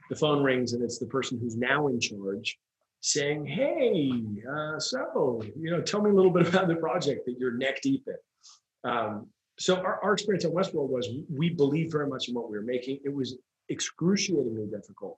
the 0.10 0.16
phone 0.16 0.44
rings 0.44 0.74
and 0.74 0.84
it's 0.84 1.00
the 1.00 1.06
person 1.06 1.40
who's 1.40 1.56
now 1.56 1.88
in 1.88 2.00
charge 2.00 2.58
saying, 3.02 3.46
Hey, 3.46 4.12
uh, 4.52 4.80
so, 4.80 5.42
you 5.60 5.70
know, 5.70 5.82
tell 5.82 6.02
me 6.02 6.10
a 6.10 6.14
little 6.14 6.32
bit 6.32 6.48
about 6.48 6.68
the 6.68 6.76
project 6.76 7.26
that 7.26 7.36
you're 7.38 7.56
neck 7.56 7.82
deep 7.82 8.08
in. 8.08 8.90
Um, 8.90 9.28
so 9.58 9.78
our, 9.78 10.04
our 10.04 10.14
experience 10.14 10.44
at 10.44 10.52
Westworld 10.52 10.90
was 10.90 11.10
we 11.32 11.50
believed 11.50 11.92
very 11.92 12.08
much 12.08 12.28
in 12.28 12.36
what 12.36 12.50
we 12.50 12.58
were 12.58 12.64
making. 12.64 13.00
It 13.06 13.14
was 13.14 13.38
excruciatingly 13.70 14.68
difficult 14.68 15.18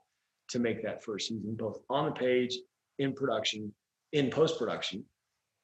to 0.49 0.59
make 0.59 0.83
that 0.83 1.03
first 1.03 1.29
season, 1.29 1.55
both 1.55 1.79
on 1.89 2.05
the 2.05 2.11
page, 2.11 2.57
in 2.99 3.13
production, 3.13 3.73
in 4.13 4.29
post 4.29 4.59
production. 4.59 5.03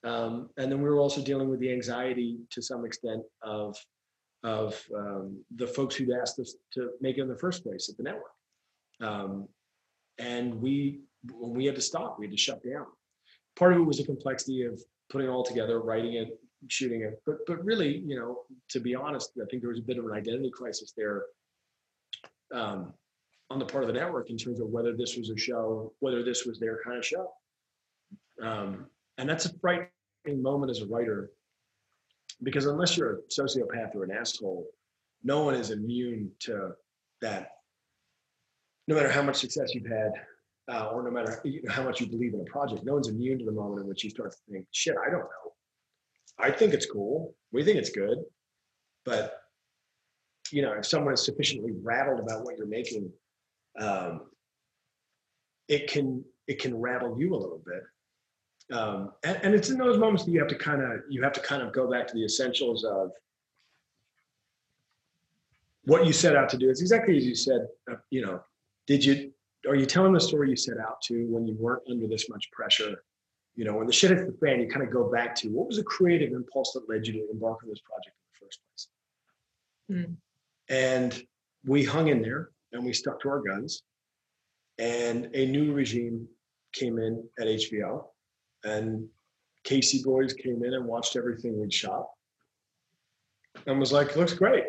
Um, 0.04 0.50
and 0.58 0.72
then 0.72 0.82
we 0.82 0.90
were 0.90 1.00
also 1.00 1.22
dealing 1.22 1.50
with 1.50 1.60
the 1.60 1.72
anxiety 1.72 2.40
to 2.52 2.62
some 2.62 2.86
extent 2.86 3.24
of 3.42 3.78
of 4.44 4.82
um, 4.96 5.42
the 5.56 5.66
folks 5.66 5.96
who'd 5.96 6.12
asked 6.12 6.38
us 6.40 6.56
to 6.74 6.90
make 7.00 7.18
it 7.18 7.22
in 7.22 7.30
the 7.30 7.38
first 7.38 7.64
place 7.64 7.88
at 7.90 7.96
the 7.96 8.04
network. 8.04 8.34
Um, 9.00 9.48
and 10.18 10.62
we, 10.62 11.00
when 11.32 11.54
we 11.54 11.66
had 11.66 11.76
to 11.76 11.82
stop, 11.82 12.20
we 12.20 12.26
had 12.26 12.32
to 12.32 12.38
shut 12.38 12.62
down. 12.64 12.86
Part 13.56 13.72
of 13.72 13.80
it 13.80 13.84
was 13.84 13.98
the 13.98 14.04
complexity 14.04 14.64
of 14.64 14.82
putting 15.10 15.28
it 15.28 15.32
all 15.32 15.44
together, 15.44 15.80
writing 15.80 16.16
it, 16.16 16.38
shooting 16.68 17.02
it. 17.04 17.22
But 17.26 17.38
but 17.48 17.64
really, 17.64 18.04
you 18.06 18.20
know, 18.20 18.42
to 18.70 18.80
be 18.80 18.96
honest, 18.96 19.32
I 19.42 19.46
think 19.50 19.62
there 19.62 19.70
was 19.70 19.80
a 19.80 19.84
bit 19.84 19.98
of 19.98 20.06
an 20.06 20.12
identity 20.12 20.52
crisis 20.52 20.94
there 20.96 21.24
um, 22.54 22.94
on 23.50 23.60
the 23.60 23.66
part 23.66 23.84
of 23.84 23.88
the 23.88 24.00
network 24.00 24.30
in 24.30 24.38
terms 24.38 24.60
of 24.60 24.68
whether 24.68 24.96
this 24.96 25.16
was 25.16 25.30
a 25.30 25.38
show, 25.38 25.94
whether 26.00 26.24
this 26.24 26.46
was 26.46 26.60
their 26.60 26.80
kind 26.84 26.98
of 26.98 27.06
show. 27.06 27.32
Um, 28.42 28.88
and 29.18 29.30
that's 29.30 29.46
a 29.46 29.60
frightening 29.60 29.90
moment 30.42 30.72
as 30.72 30.82
a 30.82 30.88
writer 30.88 31.32
because 32.42 32.66
unless 32.66 32.98
you're 32.98 33.14
a 33.14 33.18
sociopath 33.30 33.96
or 33.96 34.04
an 34.04 34.12
asshole, 34.12 34.68
no 35.24 35.44
one 35.44 35.56
is 35.56 35.72
immune 35.72 36.32
to 36.40 36.72
that. 37.22 37.52
No 38.88 38.96
matter 38.96 39.10
how 39.10 39.22
much 39.22 39.38
success 39.38 39.74
you've 39.74 39.88
had, 39.88 40.12
uh, 40.70 40.88
or 40.88 41.04
no 41.04 41.12
matter 41.12 41.42
how 41.70 41.84
much 41.84 42.02
you 42.02 42.08
believe 42.08 42.34
in 42.34 42.42
a 42.42 42.46
project, 42.46 42.84
no 42.84 42.94
one's 42.94 43.08
immune 43.08 43.40
to 43.40 43.46
the 43.46 43.52
moment 43.52 43.82
in 43.82 43.88
which 43.88 44.04
you 44.04 44.10
start 44.10 44.32
to 44.32 44.38
think, 44.52 44.68
"Shit, 44.72 44.96
I 44.98 45.10
don't 45.10 45.20
know. 45.20 45.54
I 46.38 46.52
think 46.52 46.74
it's 46.74 46.86
cool. 46.86 47.36
We 47.52 47.64
think 47.64 47.78
it's 47.78 47.92
good, 47.92 48.18
but 49.06 49.40
you 50.52 50.62
know, 50.62 50.74
if 50.74 50.86
someone 50.86 51.14
is 51.14 51.24
sufficiently 51.24 51.72
rattled 51.82 52.20
about 52.20 52.44
what 52.44 52.58
you're 52.58 52.68
making, 52.68 53.12
um, 53.80 54.30
it 55.68 55.90
can 55.90 56.26
it 56.48 56.60
can 56.60 56.76
rattle 56.76 57.18
you 57.18 57.34
a 57.34 57.38
little 57.38 57.62
bit 57.66 57.84
um, 58.72 59.12
and, 59.24 59.40
and 59.44 59.56
it's 59.56 59.70
in 59.70 59.78
those 59.78 59.98
moments 59.98 60.24
that 60.26 60.32
you 60.32 60.40
have 60.40 60.48
to 60.50 60.56
kind 60.56 60.82
of 60.82 61.02
you 61.10 61.22
have 61.22 61.34
to 61.34 61.42
kind 61.42 61.62
of 61.62 61.74
go 61.74 61.90
back 61.90 62.08
to 62.08 62.14
the 62.14 62.24
essentials 62.24 62.84
of 62.84 63.12
what 65.86 66.06
you 66.06 66.14
set 66.14 66.36
out 66.36 66.50
to 66.50 66.58
do. 66.58 66.70
It's 66.70 66.82
exactly 66.82 67.18
as 67.18 67.26
you 67.26 67.36
said 67.36 67.68
uh, 67.92 67.96
you 68.10 68.26
know 68.26 68.42
did 68.88 69.04
you 69.04 69.32
are 69.68 69.76
you 69.76 69.86
telling 69.86 70.14
the 70.14 70.20
story 70.20 70.50
you 70.50 70.56
set 70.56 70.78
out 70.78 71.02
to 71.04 71.26
when 71.26 71.46
you 71.48 71.56
weren't 71.60 71.84
under 71.90 72.08
this 72.08 72.30
much 72.30 72.50
pressure? 72.52 73.04
You 73.56 73.66
know 73.66 73.76
when 73.76 73.88
the 73.88 73.94
shit 73.94 74.12
hits 74.12 74.24
the 74.26 74.38
fan 74.46 74.62
you 74.62 74.68
kind 74.68 74.86
of 74.86 74.92
go 74.92 75.12
back 75.12 75.36
to 75.36 75.50
what 75.50 75.68
was 75.68 75.78
the 75.78 75.84
creative 75.84 76.32
impulse 76.32 76.72
that 76.74 76.90
led 76.90 77.06
you 77.06 77.14
to 77.14 77.28
embark 77.32 77.60
on 77.64 77.70
this 77.70 77.82
project 77.82 78.16
in 78.16 78.24
the 78.32 78.46
first 78.46 78.60
place? 78.68 78.88
Hmm. 79.90 80.14
and 80.70 81.24
we 81.66 81.84
hung 81.84 82.08
in 82.08 82.22
there 82.22 82.52
and 82.72 82.86
we 82.86 82.94
stuck 82.94 83.20
to 83.22 83.30
our 83.30 83.42
guns 83.42 83.84
and 84.80 85.30
a 85.34 85.46
new 85.46 85.74
regime 85.74 86.26
came 86.72 86.98
in 87.00 87.22
at 87.38 87.48
hbo 87.48 88.06
and 88.64 89.08
Casey 89.64 90.02
Bloys 90.04 90.34
came 90.34 90.64
in 90.64 90.74
and 90.74 90.86
watched 90.86 91.16
everything 91.16 91.60
we'd 91.60 91.74
shot 91.74 92.08
and 93.66 93.80
was 93.80 93.92
like, 93.92 94.16
looks 94.16 94.34
great. 94.34 94.66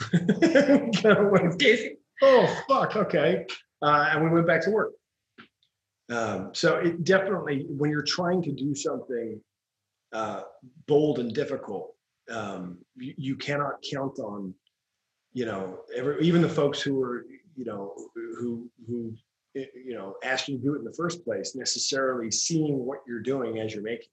kind 0.00 1.06
of 1.06 1.30
went, 1.30 1.58
Casey. 1.58 1.96
oh, 2.22 2.62
fuck, 2.68 2.96
okay. 2.96 3.46
Uh, 3.82 4.08
and 4.10 4.24
we 4.24 4.30
went 4.30 4.46
back 4.46 4.62
to 4.62 4.70
work. 4.70 4.92
Um, 6.08 6.50
so 6.52 6.76
it 6.76 7.04
definitely, 7.04 7.66
when 7.68 7.90
you're 7.90 8.02
trying 8.02 8.42
to 8.42 8.52
do 8.52 8.74
something 8.74 9.40
uh, 10.12 10.42
bold 10.86 11.18
and 11.18 11.32
difficult, 11.32 11.94
um, 12.30 12.78
you, 12.96 13.14
you 13.16 13.36
cannot 13.36 13.82
count 13.90 14.18
on, 14.18 14.54
you 15.32 15.46
know, 15.46 15.80
every, 15.94 16.20
even 16.22 16.42
the 16.42 16.48
folks 16.48 16.80
who 16.80 17.02
are, 17.02 17.26
you 17.56 17.64
know, 17.64 17.92
who 18.14 18.68
who 18.86 19.14
you 19.56 19.94
know 19.94 20.14
asked 20.22 20.48
you 20.48 20.58
to 20.58 20.62
do 20.62 20.74
it 20.74 20.78
in 20.78 20.84
the 20.84 20.92
first 20.92 21.24
place, 21.24 21.54
necessarily 21.54 22.30
seeing 22.30 22.84
what 22.84 22.98
you're 23.06 23.20
doing 23.20 23.58
as 23.58 23.74
you're 23.74 23.82
making. 23.82 24.08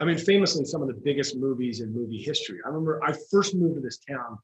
I 0.00 0.04
mean, 0.04 0.18
famously, 0.18 0.64
some 0.64 0.82
of 0.82 0.88
the 0.88 1.00
biggest 1.04 1.36
movies 1.36 1.80
in 1.80 1.92
movie 1.92 2.18
history. 2.18 2.58
I 2.64 2.68
remember 2.68 3.00
I 3.04 3.14
first 3.30 3.54
moved 3.54 3.76
to 3.76 3.80
this 3.80 3.98
town, 3.98 4.38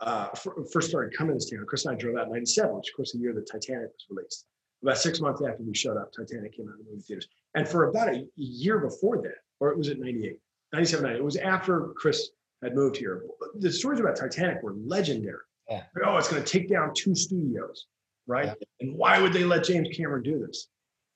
uh, 0.00 0.28
first 0.72 0.88
started 0.88 1.16
coming 1.16 1.32
to 1.32 1.36
this 1.38 1.50
town. 1.50 1.64
Chris 1.66 1.84
and 1.84 1.96
I 1.96 1.98
drove 1.98 2.16
out 2.16 2.26
in 2.26 2.32
'97, 2.32 2.76
which 2.76 2.90
of 2.90 2.96
course 2.96 3.12
the 3.12 3.18
year 3.18 3.34
that 3.34 3.50
Titanic 3.50 3.88
was 3.88 4.06
released. 4.10 4.46
About 4.82 4.98
six 4.98 5.20
months 5.20 5.42
after 5.42 5.62
we 5.62 5.74
showed 5.74 5.98
up, 5.98 6.10
Titanic 6.12 6.56
came 6.56 6.68
out 6.68 6.78
in 6.78 6.84
the 6.84 6.90
movie 6.90 7.02
theaters. 7.02 7.28
And 7.54 7.68
for 7.68 7.90
about 7.90 8.08
a 8.08 8.26
year 8.36 8.78
before 8.78 9.20
that, 9.22 9.34
or 9.58 9.70
it 9.70 9.76
was 9.76 9.88
at 9.88 9.98
98, 9.98 10.38
97, 10.72 11.02
98, 11.02 11.20
it 11.20 11.24
was 11.24 11.36
after 11.36 11.88
Chris 11.96 12.30
had 12.62 12.74
moved 12.74 12.96
here. 12.96 13.24
The 13.58 13.70
stories 13.70 14.00
about 14.00 14.16
Titanic 14.16 14.62
were 14.62 14.74
legendary. 14.74 15.42
Yeah. 15.68 15.82
Oh, 16.04 16.16
it's 16.16 16.28
going 16.28 16.42
to 16.42 16.48
take 16.48 16.68
down 16.68 16.92
two 16.94 17.14
studios, 17.14 17.86
right? 18.30 18.46
Yeah. 18.46 18.54
And 18.80 18.96
why 18.96 19.20
would 19.20 19.32
they 19.32 19.44
let 19.44 19.64
James 19.64 19.88
Cameron 19.94 20.22
do 20.22 20.38
this, 20.46 20.68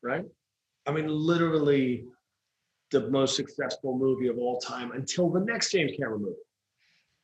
right? 0.02 0.24
I 0.86 0.92
mean, 0.92 1.06
literally 1.08 2.04
the 2.90 3.08
most 3.08 3.36
successful 3.36 3.96
movie 3.96 4.26
of 4.26 4.36
all 4.38 4.58
time 4.58 4.92
until 4.92 5.30
the 5.30 5.40
next 5.40 5.70
James 5.70 5.92
Cameron 5.96 6.22
movie. 6.22 6.36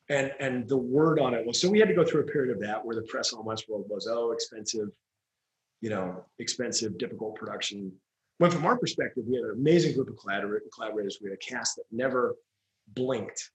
And 0.09 0.33
and 0.41 0.69
the 0.69 0.77
word 0.77 1.21
on 1.21 1.35
it 1.35 1.47
was 1.47 1.61
so 1.61 1.69
we 1.69 1.79
had 1.79 1.89
to 1.89 1.95
go 1.95 2.05
through 2.05 2.23
a 2.23 2.27
period 2.27 2.55
of 2.55 2.61
that 2.63 2.85
where 2.85 2.97
the 2.97 3.03
press 3.03 3.33
on 3.33 3.45
Westworld 3.45 3.89
was 3.89 4.09
oh 4.11 4.33
expensive, 4.33 4.89
you 5.81 5.91
know, 5.91 6.25
expensive, 6.39 6.97
difficult 6.99 7.37
production. 7.37 7.93
When 8.39 8.51
from 8.51 8.65
our 8.65 8.79
perspective, 8.79 9.25
we 9.29 9.37
had 9.37 9.45
an 9.45 9.53
amazing 9.57 9.95
group 9.95 10.09
of 10.09 10.17
collaborators. 10.17 10.69
collaborators. 10.75 11.19
We 11.21 11.31
had 11.31 11.35
a 11.35 11.45
cast 11.45 11.77
that 11.77 11.85
never 11.93 12.37
blinked, 12.95 13.51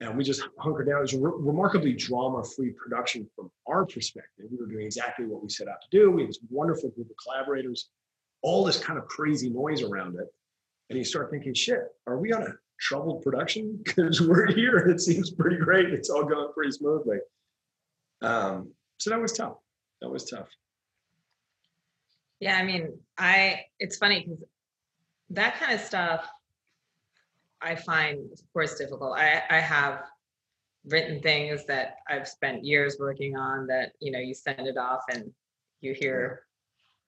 and 0.00 0.16
we 0.16 0.24
just 0.24 0.42
hunkered 0.58 0.86
down. 0.86 0.98
It 0.98 1.02
was 1.02 1.14
a 1.14 1.20
re- 1.20 1.32
remarkably 1.36 1.92
drama-free 1.92 2.72
production 2.72 3.28
from 3.36 3.50
our 3.66 3.84
perspective. 3.84 4.46
We 4.50 4.56
were 4.58 4.66
doing 4.66 4.86
exactly 4.86 5.26
what 5.26 5.42
we 5.42 5.50
set 5.50 5.68
out 5.68 5.82
to 5.82 5.88
do. 5.90 6.10
We 6.10 6.22
had 6.22 6.30
this 6.30 6.38
wonderful 6.48 6.90
group 6.90 7.10
of 7.10 7.16
collaborators, 7.22 7.90
all 8.42 8.64
this 8.64 8.78
kind 8.78 8.98
of 8.98 9.06
crazy 9.06 9.50
noise 9.50 9.82
around 9.82 10.16
it, 10.18 10.26
and 10.88 10.98
you 10.98 11.04
start 11.04 11.30
thinking, 11.30 11.52
"Shit, 11.54 11.82
are 12.06 12.18
we 12.18 12.32
on 12.32 12.42
a 12.42 12.54
troubled 12.80 13.22
production? 13.22 13.82
Because 13.84 14.20
we're 14.20 14.50
here 14.52 14.78
and 14.78 14.90
it 14.90 15.00
seems 15.00 15.30
pretty 15.30 15.58
great. 15.58 15.92
It's 15.92 16.08
all 16.08 16.24
going 16.24 16.52
pretty 16.54 16.72
smoothly." 16.72 17.18
Um, 18.22 18.72
so 18.98 19.10
that 19.10 19.20
was 19.20 19.32
tough. 19.32 19.56
That 20.00 20.08
was 20.08 20.24
tough. 20.24 20.48
Yeah, 22.40 22.56
I 22.56 22.64
mean, 22.64 22.98
I 23.18 23.66
it's 23.78 23.98
funny 23.98 24.20
because 24.20 24.42
that 25.30 25.56
kind 25.56 25.74
of 25.74 25.80
stuff 25.80 26.26
I 27.62 27.74
find, 27.74 28.32
of 28.32 28.40
course, 28.52 28.76
difficult. 28.76 29.18
I 29.18 29.42
I 29.50 29.58
have 29.58 30.02
written 30.86 31.20
things 31.20 31.66
that 31.66 31.96
I've 32.08 32.26
spent 32.26 32.64
years 32.64 32.96
working 32.98 33.36
on 33.36 33.66
that 33.66 33.92
you 34.00 34.10
know 34.10 34.18
you 34.18 34.34
send 34.34 34.66
it 34.66 34.76
off 34.76 35.02
and 35.12 35.30
you 35.80 35.94
hear 35.94 36.44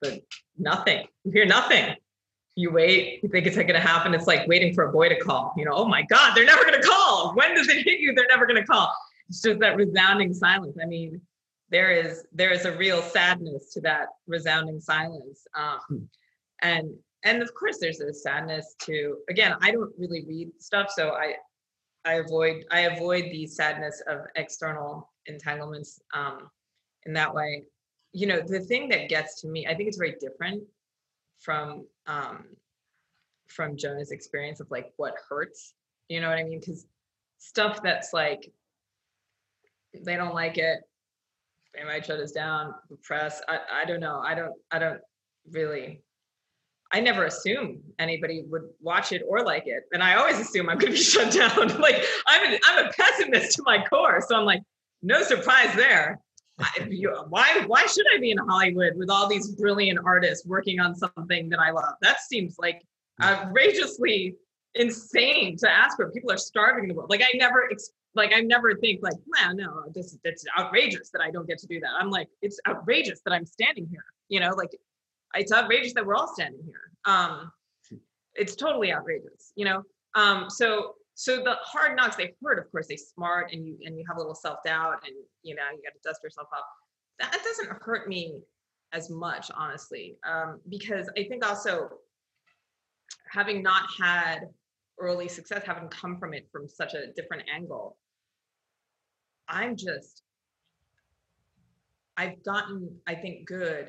but 0.01 0.21
nothing. 0.57 1.07
You 1.23 1.31
hear 1.31 1.45
nothing. 1.45 1.95
You 2.55 2.71
wait, 2.71 3.23
you 3.23 3.29
think 3.29 3.47
it's 3.47 3.55
going 3.55 3.67
to 3.67 3.79
happen. 3.79 4.13
It's 4.13 4.27
like 4.27 4.47
waiting 4.47 4.75
for 4.75 4.83
a 4.83 4.91
boy 4.91 5.09
to 5.09 5.19
call. 5.19 5.53
You 5.57 5.65
know, 5.65 5.71
oh 5.73 5.87
my 5.87 6.03
God, 6.03 6.35
they're 6.35 6.45
never 6.45 6.63
going 6.63 6.79
to 6.79 6.87
call. 6.87 7.33
When 7.33 7.55
does 7.55 7.67
it 7.67 7.83
hit 7.83 7.99
you? 7.99 8.13
They're 8.13 8.27
never 8.29 8.45
going 8.45 8.61
to 8.61 8.67
call. 8.67 8.93
It's 9.29 9.41
just 9.41 9.59
that 9.61 9.75
resounding 9.75 10.33
silence. 10.33 10.77
I 10.81 10.85
mean, 10.85 11.19
there 11.69 11.89
is 11.89 12.25
there 12.31 12.51
is 12.51 12.65
a 12.65 12.77
real 12.77 13.01
sadness 13.01 13.73
to 13.73 13.81
that 13.81 14.09
resounding 14.27 14.79
silence 14.79 15.47
um, 15.55 16.07
and 16.61 16.93
and 17.23 17.41
of 17.41 17.53
course 17.53 17.77
there's 17.79 17.99
a 17.99 18.13
sadness 18.13 18.75
to 18.79 19.17
again 19.29 19.55
i 19.61 19.71
don't 19.71 19.93
really 19.97 20.23
read 20.27 20.49
stuff 20.59 20.89
so 20.93 21.11
i 21.11 21.33
i 22.05 22.15
avoid 22.15 22.65
i 22.71 22.81
avoid 22.81 23.25
the 23.25 23.47
sadness 23.47 24.01
of 24.07 24.21
external 24.35 25.09
entanglements 25.27 26.01
um, 26.13 26.49
in 27.05 27.13
that 27.13 27.33
way. 27.33 27.63
You 28.11 28.27
know 28.27 28.41
the 28.41 28.59
thing 28.59 28.89
that 28.89 29.09
gets 29.09 29.41
to 29.41 29.47
me 29.47 29.65
i 29.67 29.73
think 29.73 29.87
it's 29.87 29.97
very 29.97 30.15
different 30.19 30.63
from 31.39 31.87
um, 32.07 32.45
from 33.47 33.75
jonah's 33.75 34.11
experience 34.11 34.59
of 34.59 34.69
like 34.69 34.91
what 34.97 35.15
hurts 35.27 35.73
you 36.09 36.21
know 36.21 36.29
what 36.29 36.37
i 36.37 36.43
mean? 36.43 36.59
Because 36.59 36.85
stuff 37.39 37.81
that's 37.81 38.13
like 38.13 38.51
they 40.05 40.15
don't 40.15 40.35
like 40.35 40.57
it 40.57 40.81
they 41.73 41.83
might 41.83 42.05
shut 42.05 42.19
us 42.19 42.31
down 42.31 42.73
the 42.89 42.95
press 42.97 43.41
I, 43.47 43.59
I 43.81 43.85
don't 43.85 43.99
know 43.99 44.19
i 44.19 44.35
don't 44.35 44.53
i 44.71 44.79
don't 44.79 45.01
really 45.51 46.01
i 46.93 46.99
never 46.99 47.25
assume 47.25 47.81
anybody 47.99 48.43
would 48.49 48.63
watch 48.81 49.11
it 49.11 49.23
or 49.27 49.43
like 49.43 49.63
it. 49.65 49.83
And 49.91 50.01
i 50.01 50.15
always 50.15 50.39
assume 50.39 50.69
i'm 50.69 50.77
going 50.77 50.93
to 50.93 50.97
be 50.97 51.03
shut 51.03 51.33
down. 51.33 51.69
Like 51.79 52.03
i'm 52.27 52.53
a, 52.53 52.59
i'm 52.67 52.85
a 52.85 52.91
pessimist 52.91 53.55
to 53.57 53.63
my 53.63 53.83
core. 53.85 54.21
So 54.27 54.35
i'm 54.35 54.45
like 54.45 54.61
no 55.01 55.21
surprise 55.21 55.75
there. 55.75 56.19
I, 56.59 56.87
you, 56.87 57.11
why 57.29 57.63
why 57.65 57.85
should 57.87 58.05
i 58.15 58.19
be 58.19 58.31
in 58.31 58.37
hollywood 58.37 58.93
with 58.95 59.09
all 59.09 59.27
these 59.27 59.51
brilliant 59.51 59.99
artists 60.05 60.45
working 60.45 60.79
on 60.79 60.95
something 60.95 61.49
that 61.49 61.59
i 61.59 61.71
love? 61.71 61.95
That 62.01 62.21
seems 62.21 62.55
like 62.59 62.81
outrageously 63.21 64.35
insane 64.75 65.57
to 65.57 65.69
ask 65.69 65.97
for. 65.97 66.09
People 66.11 66.31
are 66.31 66.37
starving 66.37 66.85
in 66.85 66.89
the 66.89 66.95
world. 66.95 67.09
Like 67.09 67.21
i 67.21 67.35
never 67.37 67.69
like 68.15 68.31
I 68.33 68.41
never 68.41 68.75
think 68.75 69.01
like, 69.01 69.17
man, 69.27 69.57
no, 69.57 69.83
this 69.93 70.17
it's 70.23 70.45
outrageous 70.57 71.09
that 71.11 71.21
I 71.21 71.31
don't 71.31 71.47
get 71.47 71.57
to 71.59 71.67
do 71.67 71.79
that. 71.79 71.89
I'm 71.99 72.09
like, 72.09 72.29
it's 72.41 72.59
outrageous 72.67 73.21
that 73.25 73.33
I'm 73.33 73.45
standing 73.45 73.87
here. 73.89 74.05
You 74.29 74.39
know, 74.39 74.51
like 74.55 74.69
it's 75.35 75.51
outrageous 75.51 75.93
that 75.93 76.05
we're 76.05 76.15
all 76.15 76.33
standing 76.33 76.61
here. 76.65 76.91
Um, 77.05 77.51
it's 78.35 78.55
totally 78.55 78.93
outrageous, 78.93 79.51
you 79.55 79.65
know. 79.65 79.83
Um, 80.15 80.49
so 80.49 80.95
so 81.15 81.43
the 81.43 81.55
hard 81.61 81.95
knocks 81.95 82.15
they've 82.15 82.33
heard, 82.43 82.57
of 82.57 82.71
course, 82.71 82.87
they 82.87 82.97
smart 82.97 83.51
and 83.51 83.65
you 83.65 83.77
and 83.85 83.97
you 83.97 84.03
have 84.07 84.17
a 84.17 84.19
little 84.19 84.35
self-doubt 84.35 85.03
and 85.05 85.15
you 85.43 85.55
know, 85.55 85.63
you 85.71 85.81
got 85.83 85.93
to 85.93 85.99
dust 86.03 86.21
yourself 86.23 86.47
off. 86.53 86.63
That 87.19 87.43
doesn't 87.43 87.69
hurt 87.81 88.07
me 88.07 88.41
as 88.93 89.09
much, 89.09 89.51
honestly. 89.55 90.17
Um, 90.23 90.59
because 90.69 91.09
I 91.17 91.23
think 91.23 91.45
also 91.45 91.89
having 93.29 93.61
not 93.61 93.83
had 93.99 94.49
early 94.99 95.27
success, 95.27 95.63
having 95.65 95.89
come 95.89 96.17
from 96.17 96.33
it 96.33 96.47
from 96.51 96.67
such 96.67 96.93
a 96.93 97.11
different 97.15 97.43
angle, 97.53 97.97
I'm 99.47 99.75
just, 99.75 100.23
I've 102.15 102.43
gotten, 102.43 102.95
I 103.07 103.15
think, 103.15 103.47
good 103.47 103.87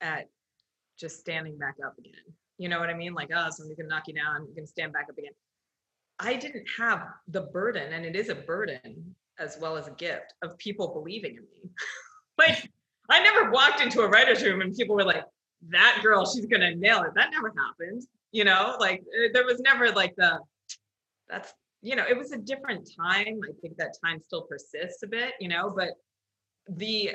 at 0.00 0.28
just 0.98 1.20
standing 1.20 1.56
back 1.56 1.76
up 1.84 1.96
again. 1.98 2.14
You 2.58 2.68
know 2.68 2.80
what 2.80 2.90
I 2.90 2.94
mean? 2.94 3.14
Like, 3.14 3.30
oh, 3.34 3.48
somebody's 3.50 3.76
gonna 3.76 3.88
knock 3.88 4.04
you 4.08 4.14
down, 4.14 4.44
you're 4.46 4.54
gonna 4.54 4.66
stand 4.66 4.92
back 4.92 5.06
up 5.10 5.18
again. 5.18 5.32
I 6.18 6.34
didn't 6.34 6.66
have 6.76 7.06
the 7.28 7.42
burden, 7.42 7.92
and 7.92 8.04
it 8.04 8.16
is 8.16 8.28
a 8.28 8.34
burden 8.34 9.14
as 9.38 9.56
well 9.60 9.76
as 9.76 9.86
a 9.86 9.92
gift 9.92 10.34
of 10.42 10.58
people 10.58 10.88
believing 10.88 11.36
in 11.36 11.42
me. 11.42 11.70
like, 12.38 12.68
I 13.08 13.22
never 13.22 13.50
walked 13.50 13.80
into 13.80 14.00
a 14.00 14.08
writer's 14.08 14.42
room 14.42 14.60
and 14.60 14.74
people 14.74 14.96
were 14.96 15.04
like, 15.04 15.24
that 15.70 16.00
girl, 16.02 16.26
she's 16.26 16.46
gonna 16.46 16.74
nail 16.74 17.02
it. 17.02 17.10
That 17.14 17.30
never 17.32 17.52
happened. 17.56 18.02
You 18.32 18.44
know, 18.44 18.76
like 18.78 19.00
eh, 19.00 19.28
there 19.32 19.44
was 19.44 19.60
never 19.60 19.90
like 19.90 20.14
the 20.16 20.38
that's 21.28 21.52
you 21.80 21.94
know, 21.94 22.04
it 22.08 22.16
was 22.16 22.32
a 22.32 22.38
different 22.38 22.90
time. 22.98 23.40
I 23.44 23.52
think 23.60 23.76
that 23.76 23.94
time 24.04 24.20
still 24.20 24.42
persists 24.42 25.02
a 25.02 25.06
bit, 25.06 25.34
you 25.40 25.48
know, 25.48 25.72
but 25.74 25.90
the 26.68 27.12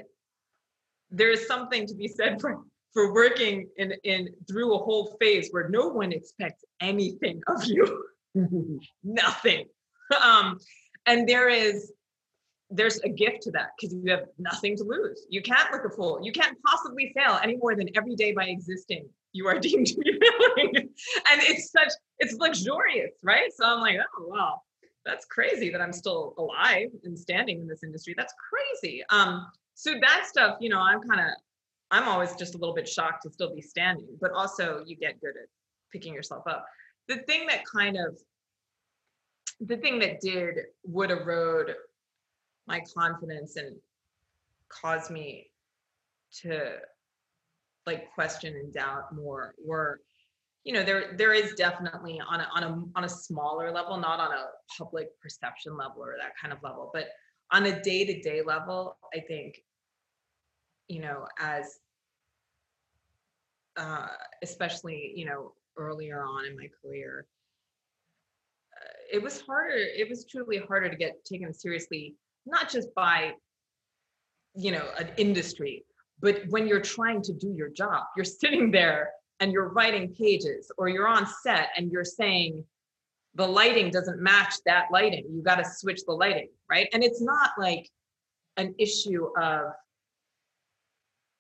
there 1.12 1.30
is 1.30 1.46
something 1.48 1.86
to 1.88 1.94
be 1.94 2.08
said 2.08 2.42
for 2.42 2.64
for 2.94 3.14
working 3.14 3.68
in 3.78 3.94
in 4.04 4.30
through 4.48 4.76
a 4.76 4.78
whole 4.78 5.18
phase 5.20 5.50
where 5.52 5.70
no 5.70 5.88
one 5.88 6.12
expects 6.12 6.64
anything 6.82 7.42
of 7.48 7.64
you. 7.66 8.06
Nothing. 9.04 9.66
Um, 10.22 10.60
and 11.06 11.28
there 11.28 11.50
is 11.50 11.92
there's 12.70 13.00
a 13.02 13.10
gift 13.10 13.44
to 13.44 13.52
that 13.52 13.72
because 13.78 13.94
you 13.94 14.10
have 14.10 14.26
nothing 14.40 14.76
to 14.78 14.84
lose. 14.84 15.26
You 15.30 15.42
can't 15.42 15.72
look 15.72 15.86
a 15.86 15.90
fool. 15.90 16.20
You 16.24 16.32
can't 16.32 16.58
possibly 16.66 17.14
fail 17.16 17.40
any 17.44 17.56
more 17.58 17.76
than 17.76 17.88
every 17.96 18.16
day 18.16 18.32
by 18.32 18.46
existing 18.46 19.08
you 19.34 19.48
are 19.48 19.60
deemed 19.60 19.88
to 19.88 19.96
be 19.98 20.20
failing. 20.56 20.76
and 20.76 21.42
it's 21.42 21.72
such 21.72 21.92
it's 22.20 22.36
luxurious, 22.36 23.12
right? 23.22 23.52
So 23.54 23.66
I'm 23.66 23.82
like, 23.82 23.98
oh 24.18 24.28
wow, 24.28 24.62
that's 25.06 25.26
crazy 25.26 25.70
that 25.72 25.82
I'm 25.82 25.92
still 25.92 26.34
alive 26.38 26.90
and 27.04 27.20
standing 27.20 27.60
in 27.60 27.68
this 27.68 27.84
industry. 27.84 28.14
That's 28.16 28.34
crazy. 28.50 29.04
Um, 29.10 29.48
so 29.74 29.96
that 30.00 30.28
stuff, 30.28 30.58
you 30.62 30.70
know, 30.70 30.80
I'm 30.80 31.02
kind 31.02 31.20
of 31.20 31.28
I'm 31.92 32.08
always 32.08 32.36
just 32.36 32.56
a 32.56 32.58
little 32.58 32.76
bit 32.76 32.88
shocked 32.88 33.24
to 33.24 33.32
still 33.32 33.54
be 33.54 33.62
standing, 33.62 34.18
but 34.20 34.32
also 34.32 34.84
you 34.86 34.96
get 34.96 35.22
good 35.22 35.36
at 35.42 35.48
picking 35.92 36.14
yourself 36.14 36.44
up. 36.48 36.66
The 37.08 37.18
thing 37.28 37.46
that 37.48 37.64
kind 37.66 37.98
of 37.98 38.18
the 39.60 39.78
thing 39.78 40.00
that 40.00 40.20
did 40.20 40.58
would 40.84 41.12
erode 41.12 41.76
my 42.68 42.82
confidence 42.96 43.56
and 43.56 43.76
cause 44.70 45.10
me 45.10 45.50
to 46.42 46.72
like 47.86 48.12
question 48.14 48.56
and 48.56 48.74
doubt 48.74 49.14
more 49.14 49.54
were 49.64 50.02
you 50.64 50.74
know 50.74 50.84
there 50.84 51.16
there 51.18 51.34
is 51.34 51.54
definitely 51.54 52.20
on 52.28 52.40
a 52.40 52.48
on 52.54 52.64
a 52.64 52.84
on 52.98 53.04
a 53.04 53.10
smaller 53.10 53.72
level 53.72 53.98
not 53.98 54.20
on 54.20 54.32
a 54.32 54.46
public 54.78 55.10
perception 55.22 55.78
level 55.78 56.02
or 56.02 56.16
that 56.20 56.32
kind 56.42 56.54
of 56.54 56.64
level 56.64 56.90
but 56.94 57.10
on 57.52 57.66
a 57.66 57.82
day-to-day 57.84 58.42
level 58.42 58.98
i 59.14 59.20
think 59.20 59.62
you 60.88 61.02
know 61.02 61.26
as 61.40 61.80
uh 63.78 64.08
especially 64.42 65.14
you 65.16 65.26
know 65.26 65.54
earlier 65.78 66.24
on 66.24 66.46
in 66.46 66.56
my 66.56 66.68
career 66.82 67.26
uh, 68.76 68.94
it 69.12 69.22
was 69.22 69.42
harder 69.42 69.76
it 69.76 70.08
was 70.10 70.26
truly 70.26 70.58
harder 70.68 70.90
to 70.90 70.96
get 70.96 71.24
taken 71.26 71.54
seriously 71.54 72.16
not 72.46 72.70
just 72.70 72.94
by 72.96 73.32
you 74.56 74.72
know 74.72 74.86
an 75.00 75.10
industry 75.18 75.84
but 76.22 76.42
when 76.50 76.68
you're 76.68 76.82
trying 76.82 77.22
to 77.22 77.34
do 77.34 77.52
your 77.52 77.70
job 77.70 78.04
you're 78.16 78.26
sitting 78.26 78.70
there 78.70 79.12
and 79.40 79.52
you're 79.52 79.70
writing 79.70 80.14
pages 80.14 80.72
or 80.78 80.88
you're 80.88 81.08
on 81.08 81.26
set 81.42 81.70
and 81.76 81.92
you're 81.92 82.06
saying 82.06 82.64
the 83.36 83.48
lighting 83.48 83.90
doesn't 83.90 84.22
match 84.22 84.54
that 84.66 84.86
lighting 84.92 85.26
you 85.32 85.42
got 85.42 85.56
to 85.56 85.66
switch 85.66 86.02
the 86.06 86.14
lighting 86.14 86.50
right? 86.74 86.90
And 86.94 87.04
it's 87.04 87.22
not 87.22 87.52
like 87.58 87.88
an 88.58 88.74
issue 88.80 89.28
of 89.40 89.72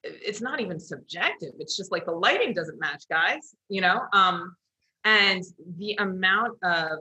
it's 0.03 0.41
not 0.41 0.59
even 0.59 0.79
subjective 0.79 1.53
it's 1.59 1.77
just 1.77 1.91
like 1.91 2.05
the 2.05 2.11
lighting 2.11 2.53
doesn't 2.53 2.79
match 2.79 3.03
guys 3.09 3.55
you 3.69 3.81
know 3.81 4.01
um 4.13 4.55
and 5.05 5.43
the 5.77 5.93
amount 5.99 6.57
of 6.63 6.99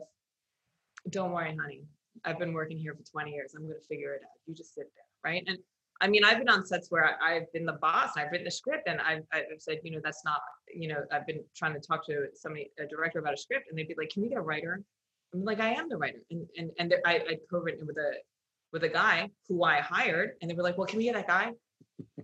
don't 1.11 1.33
worry 1.33 1.57
honey 1.61 1.83
i've 2.25 2.39
been 2.39 2.53
working 2.53 2.79
here 2.79 2.95
for 2.95 3.03
20 3.11 3.33
years 3.33 3.55
i'm 3.57 3.63
going 3.63 3.75
to 3.75 3.87
figure 3.87 4.15
it 4.15 4.23
out 4.23 4.39
you 4.47 4.55
just 4.55 4.75
sit 4.75 4.87
there 4.95 5.31
right 5.33 5.45
and 5.47 5.59
I 6.03 6.09
mean, 6.09 6.25
I've 6.25 6.39
been 6.39 6.49
on 6.49 6.67
sets 6.67 6.91
where 6.91 7.17
I, 7.23 7.35
have 7.35 7.53
been 7.53 7.65
the 7.65 7.75
boss. 7.75 8.17
I've 8.17 8.33
written 8.33 8.45
the 8.45 8.51
script, 8.51 8.89
and 8.89 9.01
I've, 9.01 9.23
I've 9.33 9.45
said, 9.61 9.79
you 9.85 9.93
know, 9.93 10.01
that's 10.03 10.25
not, 10.25 10.41
you 10.75 10.89
know, 10.89 11.05
I've 11.13 11.29
been 11.29 11.45
trying 11.57 11.75
to 11.75 11.81
talk 11.81 12.05
to 12.07 12.27
somebody, 12.35 12.73
a 12.81 12.87
director 12.87 13.21
about 13.21 13.35
a 13.35 13.37
script, 13.37 13.67
and 13.71 13.79
they'd 13.79 13.87
be 13.87 13.95
like, 13.97 14.11
"Can 14.11 14.23
we 14.23 14.29
get 14.29 14.39
a 14.39 14.43
writer?" 14.43 14.83
I'm 15.33 15.45
like, 15.45 15.61
"I 15.61 15.73
am 15.75 15.89
the 15.89 15.97
writer," 15.97 16.19
and 16.33 16.45
and 16.59 16.73
and 16.81 16.95
I 17.07 17.15
I 17.15 17.39
co-written 17.49 17.87
with 17.87 17.97
a 17.99 18.15
with 18.73 18.83
a 18.83 18.89
guy 18.89 19.31
who 19.49 19.63
I 19.63 19.77
hired, 19.77 20.33
and 20.41 20.51
they 20.51 20.55
were 20.57 20.65
like, 20.65 20.77
"Well, 20.77 20.89
can 20.89 20.99
we 20.99 21.05
get 21.05 21.15
that 21.15 21.29
guy?" 21.29 21.53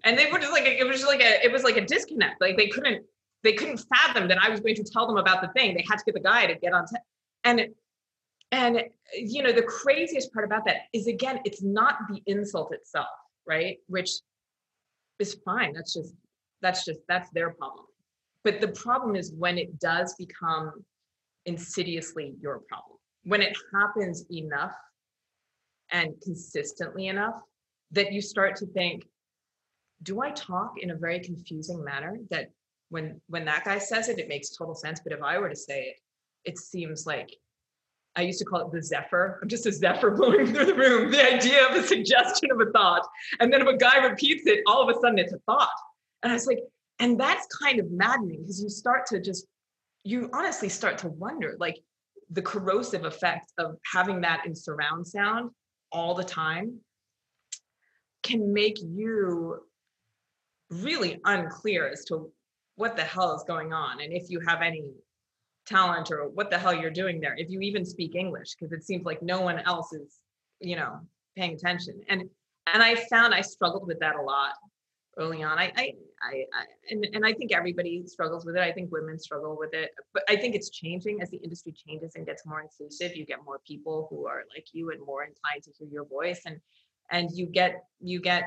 And 0.05 0.19
they 0.19 0.31
were 0.31 0.39
just 0.39 0.53
like, 0.53 0.65
it 0.65 0.87
was 0.87 1.01
just 1.01 1.09
like 1.09 1.23
a, 1.23 1.45
it 1.45 1.53
was 1.53 1.63
like 1.63 1.77
a 1.77 1.85
disconnect. 1.85 2.41
Like 2.41 2.57
they 2.57 2.69
couldn't, 2.69 3.05
they 3.45 3.53
couldn't 3.53 3.85
fathom 3.95 4.29
that 4.29 4.39
I 4.43 4.49
was 4.49 4.61
going 4.61 4.75
to 4.77 4.85
tell 4.85 5.07
them 5.07 5.17
about 5.17 5.43
the 5.43 5.49
thing. 5.49 5.75
They 5.75 5.85
had 5.89 5.99
to 5.99 6.05
get 6.05 6.15
the 6.15 6.21
guy 6.21 6.47
to 6.47 6.55
get 6.55 6.73
on 6.73 6.87
set, 6.87 7.03
and 7.45 7.69
and 8.51 8.83
you 9.15 9.43
know, 9.43 9.53
the 9.53 9.63
craziest 9.63 10.33
part 10.33 10.45
about 10.45 10.65
that 10.65 10.77
is 10.93 11.07
again, 11.07 11.41
it's 11.45 11.63
not 11.63 11.97
the 12.09 12.21
insult 12.27 12.73
itself 12.73 13.09
right 13.49 13.79
which 13.89 14.11
is 15.19 15.37
fine 15.45 15.73
that's 15.73 15.95
just 15.95 16.15
that's 16.61 16.85
just 16.85 17.01
that's 17.09 17.31
their 17.31 17.51
problem 17.55 17.87
but 18.45 18.61
the 18.61 18.69
problem 18.69 19.17
is 19.17 19.33
when 19.37 19.59
it 19.59 19.81
does 19.81 20.15
become 20.17 20.73
insidiously 21.47 22.35
your 22.41 22.61
problem 22.69 22.99
when 23.25 23.43
it 23.43 23.57
happens 23.75 24.25
enough 24.31 24.75
and 25.91 26.13
consistently 26.23 27.09
enough 27.09 27.35
that 27.91 28.13
you 28.13 28.21
start 28.21 28.55
to 28.55 28.67
think 28.67 29.05
do 30.03 30.21
i 30.21 30.31
talk 30.31 30.75
in 30.81 30.91
a 30.91 30.97
very 30.97 31.21
confusing 31.21 31.83
manner 31.83 32.19
that 32.31 32.51
when 32.91 33.21
when 33.29 33.45
that 33.45 33.65
guy 33.65 33.79
says 33.79 34.09
it 34.09 34.19
it 34.19 34.29
makes 34.29 34.51
total 34.51 34.75
sense 34.75 35.01
but 35.03 35.13
if 35.13 35.23
i 35.23 35.39
were 35.39 35.49
to 35.49 35.57
say 35.57 35.83
it 35.83 35.97
it 36.45 36.59
seems 36.59 37.07
like 37.07 37.31
I 38.17 38.23
used 38.23 38.41
to 38.41 38.45
call 38.45 38.67
it 38.67 38.73
the 38.73 38.83
zephyr. 38.83 39.39
I'm 39.41 39.49
just 39.49 39.67
a 39.67 39.73
zephyr 39.73 40.11
blowing 40.17 40.47
through 40.47 40.67
the 40.67 40.75
room. 40.75 41.11
The 41.11 41.35
idea 41.35 41.69
of 41.69 41.77
a 41.77 41.87
suggestion 41.87 42.51
of 42.51 42.61
a 42.61 42.71
thought. 42.73 43.07
And 43.39 43.53
then 43.53 43.63
if 43.63 43.69
a 43.69 43.77
guy 43.77 44.05
repeats 44.05 44.45
it, 44.47 44.61
all 44.67 44.83
of 44.83 44.95
a 44.95 45.01
sudden 45.01 45.19
it's 45.19 45.33
a 45.33 45.39
thought. 45.47 45.71
And 46.23 46.33
I 46.33 46.35
was 46.35 46.47
like, 46.47 46.59
and 46.99 47.19
that's 47.19 47.47
kind 47.63 47.79
of 47.79 47.93
maddening 47.93 48.41
because 48.43 48.61
you 48.61 48.69
start 48.69 49.07
to 49.07 49.21
just, 49.21 49.47
you 50.03 50.29
honestly 50.33 50.69
start 50.69 50.99
to 50.99 51.09
wonder 51.09 51.55
like 51.61 51.79
the 52.31 52.43
corrosive 52.43 53.05
effect 53.05 53.53
of 53.57 53.77
having 53.93 54.21
that 54.23 54.45
in 54.47 54.55
surround 54.55 55.07
sound 55.07 55.51
all 55.93 56.15
the 56.15 56.25
time 56.25 56.79
can 58.25 58.53
make 58.53 58.79
you 58.83 59.61
really 60.71 61.21
unclear 61.25 61.89
as 61.89 62.05
to 62.05 62.31
what 62.77 62.97
the 62.97 63.03
hell 63.03 63.35
is 63.35 63.43
going 63.47 63.73
on 63.73 64.01
and 64.01 64.13
if 64.13 64.31
you 64.31 64.41
have 64.41 64.63
any 64.63 64.85
talent 65.67 66.11
or 66.11 66.29
what 66.29 66.51
the 66.51 66.59
hell 66.59 66.75
you're 66.75 66.91
doing 66.91 67.21
there 67.21 67.35
if 67.37 67.51
you 67.51 67.61
even 67.61 67.85
speak 67.85 68.15
english 68.15 68.55
because 68.55 68.73
it 68.73 68.85
seems 68.85 69.05
like 69.05 69.21
no 69.23 69.41
one 69.41 69.59
else 69.61 69.93
is 69.93 70.19
you 70.61 70.77
know 70.77 71.01
paying 71.39 71.55
attention. 71.55 72.01
And 72.09 72.23
and 72.73 72.83
i 72.83 72.95
found 72.95 73.35
i 73.35 73.41
struggled 73.41 73.87
with 73.87 73.99
that 74.01 74.17
a 74.17 74.23
lot 74.23 74.53
early 75.17 75.43
on. 75.43 75.59
I 75.59 75.73
i 75.77 75.93
i, 76.23 76.45
I 76.53 76.65
and, 76.91 77.07
and 77.15 77.25
i 77.25 77.33
think 77.33 77.53
everybody 77.53 78.05
struggles 78.07 78.45
with 78.45 78.57
it. 78.57 78.63
I 78.63 78.73
think 78.73 78.93
women 78.93 79.19
struggle 79.19 79.57
with 79.59 79.73
it. 79.73 79.91
But 80.13 80.25
i 80.29 80.37
think 80.37 80.55
it's 80.55 80.71
changing. 80.71 81.23
As 81.23 81.31
the 81.31 81.39
industry 81.39 81.73
changes 81.73 82.13
and 82.17 82.27
gets 82.27 82.45
more 82.45 82.61
inclusive 82.61 83.17
you 83.17 83.25
get 83.25 83.45
more 83.45 83.61
people 83.67 84.07
who 84.11 84.27
are 84.27 84.43
like 84.55 84.67
you 84.73 84.91
and 84.91 85.01
more 85.05 85.23
inclined 85.23 85.63
to 85.65 85.71
hear 85.79 85.89
your 85.91 86.07
voice 86.07 86.43
and 86.47 86.59
and 87.11 87.31
you 87.33 87.47
get 87.47 87.85
you 88.01 88.21
get 88.21 88.43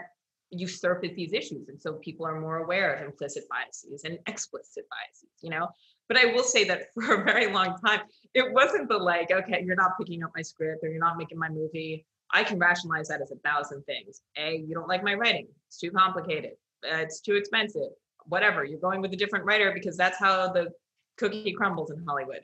you 0.51 0.67
surface 0.67 1.11
these 1.15 1.33
issues 1.33 1.69
and 1.69 1.81
so 1.81 1.93
people 1.93 2.25
are 2.25 2.39
more 2.39 2.57
aware 2.57 2.93
of 2.93 3.05
implicit 3.05 3.43
biases 3.49 4.03
and 4.03 4.19
explicit 4.27 4.85
biases 4.89 5.29
you 5.41 5.49
know 5.49 5.67
but 6.11 6.19
I 6.19 6.25
will 6.25 6.43
say 6.43 6.65
that 6.65 6.87
for 6.93 7.21
a 7.21 7.23
very 7.23 7.47
long 7.47 7.77
time, 7.85 8.01
it 8.33 8.51
wasn't 8.51 8.89
the 8.89 8.97
like, 8.97 9.31
okay, 9.31 9.63
you're 9.65 9.77
not 9.77 9.91
picking 9.97 10.23
up 10.23 10.31
my 10.35 10.41
script 10.41 10.83
or 10.83 10.89
you're 10.89 10.99
not 10.99 11.17
making 11.17 11.39
my 11.39 11.47
movie. 11.47 12.05
I 12.31 12.43
can 12.43 12.59
rationalize 12.59 13.07
that 13.07 13.21
as 13.21 13.31
a 13.31 13.37
thousand 13.37 13.83
things. 13.83 14.19
A, 14.37 14.57
you 14.57 14.73
don't 14.73 14.89
like 14.89 15.05
my 15.05 15.13
writing. 15.13 15.47
It's 15.67 15.77
too 15.77 15.89
complicated. 15.89 16.51
Uh, 16.85 16.97
it's 16.97 17.21
too 17.21 17.35
expensive. 17.35 17.91
Whatever. 18.25 18.65
You're 18.65 18.81
going 18.81 18.99
with 18.99 19.13
a 19.13 19.15
different 19.15 19.45
writer 19.45 19.71
because 19.73 19.95
that's 19.95 20.19
how 20.19 20.51
the 20.51 20.71
cookie 21.17 21.53
crumbles 21.53 21.91
in 21.91 22.03
Hollywood. 22.05 22.41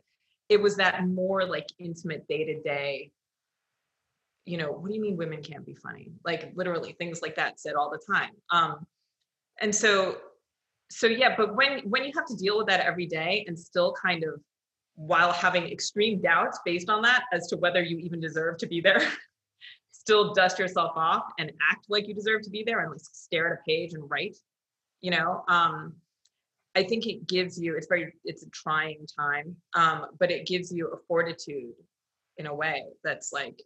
It 0.47 0.61
was 0.61 0.77
that 0.77 1.05
more 1.05 1.45
like 1.45 1.67
intimate 1.77 2.25
day 2.29 2.45
to 2.45 2.61
day, 2.61 3.11
you 4.47 4.57
know, 4.57 4.71
what 4.71 4.89
do 4.89 4.95
you 4.95 5.01
mean 5.01 5.17
women 5.17 5.41
can't 5.41 5.65
be 5.65 5.75
funny? 5.75 6.11
Like 6.23 6.51
literally 6.55 6.93
things 6.93 7.21
like 7.21 7.35
that 7.35 7.59
said 7.59 7.75
all 7.75 7.91
the 7.91 8.13
time. 8.13 8.31
Um, 8.51 8.85
and 9.61 9.73
so 9.73 10.17
so 10.89 11.07
yeah 11.07 11.35
but 11.35 11.55
when 11.55 11.79
when 11.89 12.03
you 12.03 12.11
have 12.15 12.25
to 12.25 12.35
deal 12.35 12.57
with 12.57 12.67
that 12.67 12.79
every 12.79 13.05
day 13.05 13.43
and 13.47 13.57
still 13.57 13.93
kind 13.93 14.23
of 14.23 14.39
while 14.95 15.31
having 15.31 15.67
extreme 15.67 16.21
doubts 16.21 16.59
based 16.65 16.89
on 16.89 17.01
that 17.01 17.25
as 17.31 17.47
to 17.47 17.57
whether 17.57 17.83
you 17.83 17.97
even 17.97 18.19
deserve 18.19 18.57
to 18.57 18.67
be 18.67 18.81
there 18.81 19.01
still 19.91 20.33
dust 20.33 20.57
yourself 20.57 20.91
off 20.95 21.23
and 21.39 21.51
act 21.69 21.85
like 21.89 22.07
you 22.07 22.13
deserve 22.13 22.41
to 22.41 22.49
be 22.49 22.63
there 22.65 22.79
and 22.79 22.91
like 22.91 22.99
stare 23.01 23.53
at 23.53 23.59
a 23.59 23.61
page 23.67 23.93
and 23.93 24.09
write 24.09 24.37
you 25.01 25.11
know 25.11 25.43
um 25.49 25.93
i 26.75 26.83
think 26.83 27.05
it 27.05 27.27
gives 27.27 27.59
you 27.59 27.75
it's 27.75 27.87
very 27.87 28.13
it's 28.23 28.43
a 28.43 28.49
trying 28.51 29.05
time 29.19 29.55
um 29.73 30.05
but 30.19 30.31
it 30.31 30.47
gives 30.47 30.71
you 30.71 30.87
a 30.87 30.97
fortitude 31.07 31.73
in 32.37 32.47
a 32.47 32.53
way 32.53 32.85
that's 33.03 33.33
like 33.33 33.61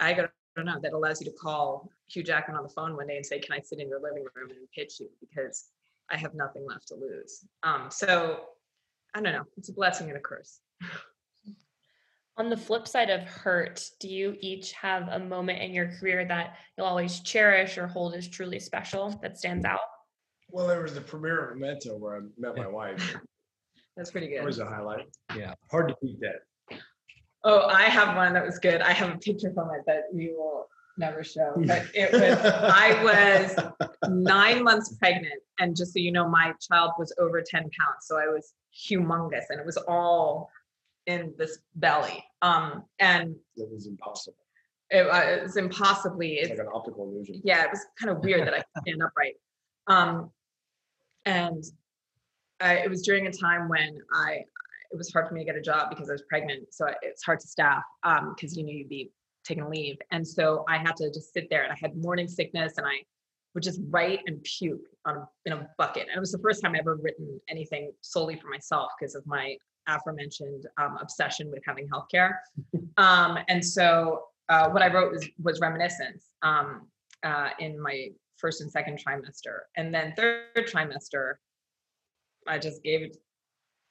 i 0.00 0.12
got 0.12 0.30
I 0.56 0.60
don't 0.60 0.66
know, 0.66 0.80
that 0.82 0.92
allows 0.92 1.20
you 1.20 1.24
to 1.26 1.36
call 1.36 1.90
Hugh 2.06 2.22
Jackman 2.22 2.56
on 2.56 2.62
the 2.62 2.68
phone 2.68 2.94
one 2.94 3.08
day 3.08 3.16
and 3.16 3.26
say, 3.26 3.40
Can 3.40 3.54
I 3.54 3.60
sit 3.60 3.80
in 3.80 3.88
your 3.88 4.00
living 4.00 4.24
room 4.36 4.50
and 4.50 4.70
pitch 4.72 5.00
you? 5.00 5.08
Because 5.20 5.66
I 6.10 6.16
have 6.16 6.34
nothing 6.34 6.64
left 6.66 6.88
to 6.88 6.94
lose. 6.94 7.44
Um, 7.62 7.86
so 7.90 8.40
I 9.14 9.20
don't 9.20 9.32
know. 9.32 9.44
It's 9.56 9.68
a 9.68 9.72
blessing 9.72 10.08
and 10.08 10.16
a 10.16 10.20
curse. 10.20 10.60
On 12.36 12.50
the 12.50 12.56
flip 12.56 12.88
side 12.88 13.10
of 13.10 13.22
hurt, 13.22 13.88
do 14.00 14.08
you 14.08 14.36
each 14.40 14.72
have 14.72 15.08
a 15.08 15.20
moment 15.20 15.62
in 15.62 15.72
your 15.72 15.92
career 15.98 16.24
that 16.24 16.56
you'll 16.76 16.86
always 16.86 17.20
cherish 17.20 17.78
or 17.78 17.86
hold 17.86 18.14
as 18.14 18.26
truly 18.28 18.58
special 18.58 19.10
that 19.22 19.38
stands 19.38 19.64
out? 19.64 19.78
Well, 20.50 20.66
there 20.66 20.82
was 20.82 20.94
the 20.94 21.00
premiere 21.00 21.50
of 21.50 21.56
Memento 21.56 21.96
where 21.96 22.16
I 22.16 22.20
met 22.36 22.56
my 22.56 22.66
wife. 22.66 23.16
That's 23.96 24.10
pretty 24.10 24.28
good. 24.28 24.38
That 24.38 24.46
was 24.46 24.58
a 24.58 24.66
highlight. 24.66 25.06
Yeah. 25.36 25.54
Hard 25.70 25.88
to 25.88 25.96
beat 26.02 26.18
that. 26.20 26.40
Oh, 27.44 27.66
I 27.68 27.84
have 27.84 28.16
one 28.16 28.32
that 28.32 28.44
was 28.44 28.58
good. 28.58 28.80
I 28.80 28.92
have 28.92 29.14
a 29.14 29.18
picture 29.18 29.52
from 29.52 29.68
it 29.74 29.82
that 29.86 30.04
we 30.12 30.32
will 30.34 30.68
never 30.96 31.22
show. 31.22 31.52
But 31.56 31.84
it 31.94 32.12
was 32.12 32.22
I 32.44 33.02
was 33.04 33.90
nine 34.10 34.62
months 34.64 34.96
pregnant, 34.98 35.42
and 35.58 35.76
just 35.76 35.92
so 35.92 35.98
you 35.98 36.12
know, 36.12 36.28
my 36.28 36.52
child 36.60 36.92
was 36.98 37.14
over 37.18 37.42
10 37.42 37.62
pounds. 37.62 38.02
So 38.02 38.16
I 38.16 38.26
was 38.26 38.54
humongous 38.74 39.44
and 39.50 39.60
it 39.60 39.66
was 39.66 39.76
all 39.76 40.50
in 41.06 41.34
this 41.38 41.58
belly. 41.76 42.24
Um, 42.42 42.84
and 42.98 43.36
it 43.56 43.68
was 43.70 43.86
impossible. 43.86 44.36
It, 44.90 45.06
uh, 45.06 45.38
it 45.38 45.42
was 45.42 45.56
impossibly 45.56 46.34
it's 46.34 46.50
like 46.50 46.58
an 46.58 46.68
optical 46.72 47.04
illusion. 47.04 47.40
Yeah, 47.44 47.64
it 47.64 47.70
was 47.70 47.84
kind 48.00 48.16
of 48.16 48.22
weird 48.22 48.46
that 48.46 48.54
I 48.54 48.58
could 48.58 48.82
stand 48.86 49.02
upright. 49.02 49.34
Um, 49.86 50.30
and 51.24 51.64
I, 52.60 52.76
it 52.78 52.90
was 52.90 53.02
during 53.02 53.26
a 53.26 53.32
time 53.32 53.68
when 53.68 53.98
I 54.12 54.44
it 54.94 54.98
was 54.98 55.12
hard 55.12 55.28
for 55.28 55.34
me 55.34 55.40
to 55.40 55.44
get 55.44 55.56
a 55.56 55.60
job 55.60 55.90
because 55.90 56.08
I 56.08 56.12
was 56.12 56.22
pregnant, 56.22 56.72
so 56.72 56.86
it's 57.02 57.22
hard 57.22 57.40
to 57.40 57.48
staff 57.48 57.82
because 58.02 58.56
um, 58.56 58.58
you 58.58 58.62
know 58.62 58.70
you'd 58.70 58.88
be 58.88 59.10
taking 59.44 59.68
leave. 59.68 59.98
And 60.10 60.26
so 60.26 60.64
I 60.68 60.78
had 60.78 60.96
to 60.96 61.10
just 61.12 61.32
sit 61.34 61.48
there 61.50 61.64
and 61.64 61.72
I 61.72 61.76
had 61.78 61.96
morning 61.96 62.28
sickness 62.28 62.78
and 62.78 62.86
I 62.86 63.02
would 63.54 63.62
just 63.62 63.80
write 63.90 64.20
and 64.26 64.42
puke 64.42 64.86
on 65.04 65.26
in 65.44 65.52
a 65.52 65.68
bucket. 65.76 66.04
And 66.08 66.16
it 66.16 66.20
was 66.20 66.32
the 66.32 66.38
first 66.38 66.62
time 66.62 66.74
I 66.74 66.78
ever 66.78 66.96
written 66.96 67.40
anything 67.48 67.92
solely 68.00 68.36
for 68.36 68.48
myself 68.48 68.92
because 68.98 69.14
of 69.14 69.26
my 69.26 69.56
aforementioned 69.86 70.66
um, 70.78 70.96
obsession 71.00 71.50
with 71.50 71.62
having 71.66 71.88
healthcare. 71.88 72.36
um, 72.96 73.38
and 73.48 73.64
so 73.64 74.22
uh, 74.48 74.70
what 74.70 74.82
I 74.82 74.92
wrote 74.92 75.12
was 75.12 75.28
was 75.42 75.60
reminiscence 75.60 76.30
um, 76.42 76.86
uh, 77.22 77.50
in 77.58 77.80
my 77.80 78.08
first 78.36 78.60
and 78.60 78.70
second 78.70 78.98
trimester, 79.04 79.60
and 79.76 79.94
then 79.94 80.12
third 80.16 80.44
trimester, 80.56 81.34
I 82.46 82.58
just 82.58 82.82
gave 82.82 83.02
it 83.02 83.16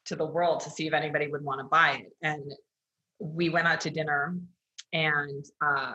to 0.06 0.16
the 0.16 0.26
world 0.26 0.60
to 0.62 0.70
see 0.70 0.88
if 0.88 0.94
anybody 0.94 1.28
would 1.28 1.44
want 1.44 1.60
to 1.60 1.66
buy 1.66 2.04
it. 2.04 2.12
And 2.22 2.44
we 3.20 3.50
went 3.50 3.68
out 3.68 3.82
to 3.82 3.90
dinner 3.90 4.36
and 4.92 5.46
uh, 5.66 5.94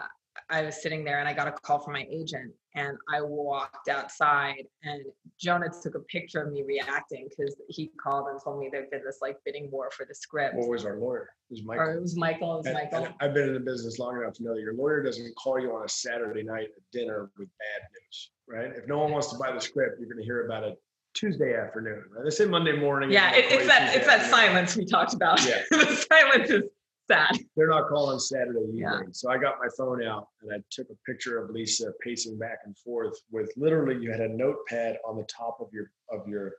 I 0.50 0.62
was 0.62 0.80
sitting 0.80 1.04
there 1.04 1.18
and 1.18 1.28
I 1.28 1.32
got 1.34 1.48
a 1.48 1.52
call 1.52 1.80
from 1.80 1.92
my 1.94 2.06
agent 2.10 2.52
and 2.74 2.96
I 3.12 3.20
walked 3.20 3.88
outside 3.88 4.64
and 4.82 5.02
Jonah 5.38 5.66
took 5.82 5.94
a 5.94 6.00
picture 6.00 6.42
of 6.42 6.52
me 6.52 6.62
reacting 6.62 7.28
because 7.28 7.56
he 7.68 7.90
called 8.02 8.28
and 8.28 8.40
told 8.42 8.60
me 8.60 8.68
there'd 8.72 8.90
been 8.90 9.02
this 9.04 9.18
like 9.20 9.36
bidding 9.44 9.68
war 9.70 9.90
for 9.90 10.06
the 10.06 10.14
script. 10.14 10.54
What 10.54 10.68
was 10.68 10.84
our 10.84 10.96
lawyer? 10.96 11.28
It 11.50 11.54
was 11.54 11.64
Michael. 11.64 11.84
Or 11.84 11.92
it 11.94 12.00
was 12.00 12.16
Michael. 12.16 12.54
It 12.54 12.58
was 12.58 12.66
And- 12.66 12.74
Michael. 12.74 13.04
and 13.06 13.14
I've 13.20 13.34
been 13.34 13.48
in 13.48 13.54
the 13.54 13.60
business 13.60 13.98
long 13.98 14.16
enough 14.16 14.34
to 14.34 14.42
know 14.44 14.54
that 14.54 14.60
your 14.60 14.74
lawyer 14.74 15.02
doesn't 15.02 15.34
call 15.36 15.58
you 15.60 15.74
on 15.74 15.84
a 15.84 15.88
Saturday 15.88 16.44
night 16.44 16.68
at 16.74 16.82
dinner 16.92 17.30
with 17.36 17.48
bad 17.58 17.88
news, 17.92 18.30
right? 18.48 18.76
If 18.76 18.86
no 18.86 18.98
one 18.98 19.10
wants 19.12 19.30
to 19.32 19.38
buy 19.38 19.52
the 19.52 19.60
script, 19.60 19.98
you're 19.98 20.08
going 20.08 20.18
to 20.18 20.24
hear 20.24 20.46
about 20.46 20.62
it 20.64 20.80
Tuesday 21.18 21.56
afternoon. 21.56 22.04
Right? 22.10 22.24
They 22.24 22.30
say 22.30 22.44
Monday 22.44 22.78
morning. 22.78 23.10
yeah, 23.10 23.34
it, 23.34 23.46
it's 23.50 23.66
that 23.66 23.92
Tuesday 23.92 23.98
it's 23.98 24.06
that 24.06 24.30
silence 24.30 24.76
we 24.76 24.84
talked 24.84 25.14
about. 25.14 25.44
Yeah. 25.44 25.62
the 25.70 26.06
silence 26.10 26.50
is 26.50 26.62
sad. 27.10 27.36
They're 27.56 27.68
not 27.68 27.88
calling 27.88 28.18
Saturday 28.18 28.60
evening. 28.60 28.82
Yeah. 28.82 29.00
So 29.12 29.30
I 29.30 29.38
got 29.38 29.56
my 29.60 29.68
phone 29.76 30.04
out 30.04 30.28
and 30.42 30.52
I 30.52 30.62
took 30.70 30.88
a 30.90 31.10
picture 31.10 31.42
of 31.42 31.50
Lisa 31.50 31.92
pacing 32.02 32.38
back 32.38 32.60
and 32.64 32.76
forth 32.78 33.18
with 33.30 33.50
literally 33.56 34.00
you 34.02 34.10
had 34.10 34.20
a 34.20 34.28
notepad 34.28 34.98
on 35.06 35.16
the 35.16 35.24
top 35.24 35.58
of 35.60 35.68
your 35.72 35.90
of 36.10 36.28
your 36.28 36.54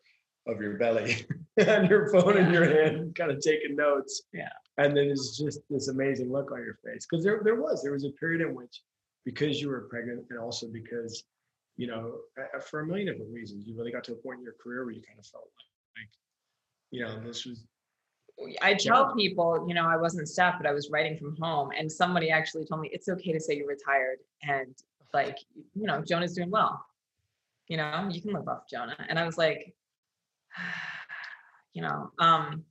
of 0.47 0.59
your 0.59 0.77
belly 0.77 1.25
and 1.57 1.89
your 1.89 2.11
phone 2.11 2.37
in 2.37 2.51
your 2.51 2.65
hand, 2.65 3.15
kind 3.15 3.31
of 3.31 3.39
taking 3.39 3.75
notes. 3.75 4.23
Yeah. 4.33 4.49
And 4.77 4.95
then 4.95 5.05
it's 5.05 5.37
just 5.37 5.59
this 5.69 5.87
amazing 5.89 6.31
look 6.31 6.51
on 6.51 6.59
your 6.59 6.79
face. 6.83 7.05
Because 7.09 7.23
there 7.23 7.41
there 7.43 7.61
was, 7.61 7.81
there 7.81 7.93
was 7.93 8.05
a 8.05 8.11
period 8.19 8.41
in 8.41 8.55
which 8.55 8.81
because 9.25 9.61
you 9.61 9.69
were 9.69 9.87
pregnant 9.89 10.25
and 10.29 10.39
also 10.39 10.67
because, 10.71 11.23
you 11.79 11.87
know, 11.87 12.15
for 12.69 12.81
a 12.81 12.85
million 12.85 13.07
different 13.07 13.31
reasons, 13.31 13.65
you 13.65 13.73
really 13.73 13.89
got 13.89 14.03
to 14.03 14.11
a 14.11 14.15
point 14.15 14.39
in 14.39 14.43
your 14.43 14.55
career 14.61 14.83
where 14.83 14.93
you 14.93 15.01
kind 15.01 15.17
of 15.17 15.25
felt 15.25 15.47
like, 15.55 16.03
like 16.03 16.09
you 16.91 17.01
know, 17.01 17.25
this 17.25 17.45
was 17.45 17.63
I 18.61 18.73
tell 18.73 19.15
people, 19.15 19.65
you 19.65 19.73
know, 19.73 19.85
I 19.85 19.95
wasn't 19.95 20.27
staff, 20.27 20.55
but 20.57 20.67
I 20.67 20.73
was 20.73 20.89
writing 20.89 21.17
from 21.17 21.37
home, 21.37 21.69
and 21.77 21.89
somebody 21.89 22.31
actually 22.31 22.65
told 22.65 22.81
me 22.81 22.89
it's 22.91 23.07
okay 23.07 23.31
to 23.31 23.39
say 23.39 23.55
you're 23.55 23.65
retired, 23.65 24.17
and 24.43 24.75
like, 25.13 25.37
you 25.73 25.87
know, 25.87 26.01
Jonah's 26.01 26.33
doing 26.35 26.51
well. 26.51 26.85
You 27.69 27.77
know, 27.77 28.09
you 28.11 28.21
can 28.21 28.33
live 28.33 28.49
off 28.49 28.63
Jonah, 28.69 28.97
and 29.07 29.17
I 29.17 29.25
was 29.25 29.37
like, 29.37 29.73
you 31.73 31.81
know, 31.81 32.11
um, 32.19 32.65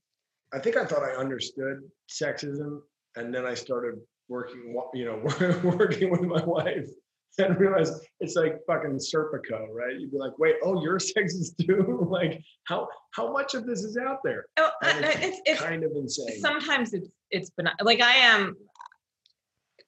I 0.52 0.58
think 0.58 0.76
I 0.76 0.84
thought 0.84 1.02
I 1.02 1.12
understood 1.12 1.80
sexism, 2.10 2.82
and 3.16 3.34
then 3.34 3.46
I 3.46 3.54
started 3.54 4.00
working, 4.28 4.76
you 4.92 5.06
know, 5.06 5.22
working 5.64 6.10
with 6.10 6.22
my 6.22 6.44
wife, 6.44 6.90
and 7.38 7.58
realize 7.58 7.92
it's 8.20 8.34
like 8.34 8.58
fucking 8.66 8.98
Serpico, 8.98 9.68
right? 9.72 9.94
You'd 9.98 10.10
be 10.10 10.18
like, 10.18 10.36
wait, 10.38 10.56
oh, 10.64 10.82
you're 10.82 10.98
sexist 11.12 11.56
too? 11.64 12.06
like, 12.10 12.40
how 12.64 12.88
how 13.12 13.32
much 13.32 13.54
of 13.54 13.66
this 13.66 13.82
is 13.84 13.96
out 13.96 14.18
there? 14.24 14.46
oh, 14.56 14.70
I- 14.82 14.90
And 14.90 15.04
it's 15.22 15.40
it's 15.44 15.60
kind 15.60 15.84
of 15.84 15.92
insane. 15.94 16.40
sometimes 16.40 16.92
it's 16.94 17.08
it's 17.30 17.50
been 17.50 17.68
like 17.82 18.00
I 18.00 18.14
am. 18.16 18.56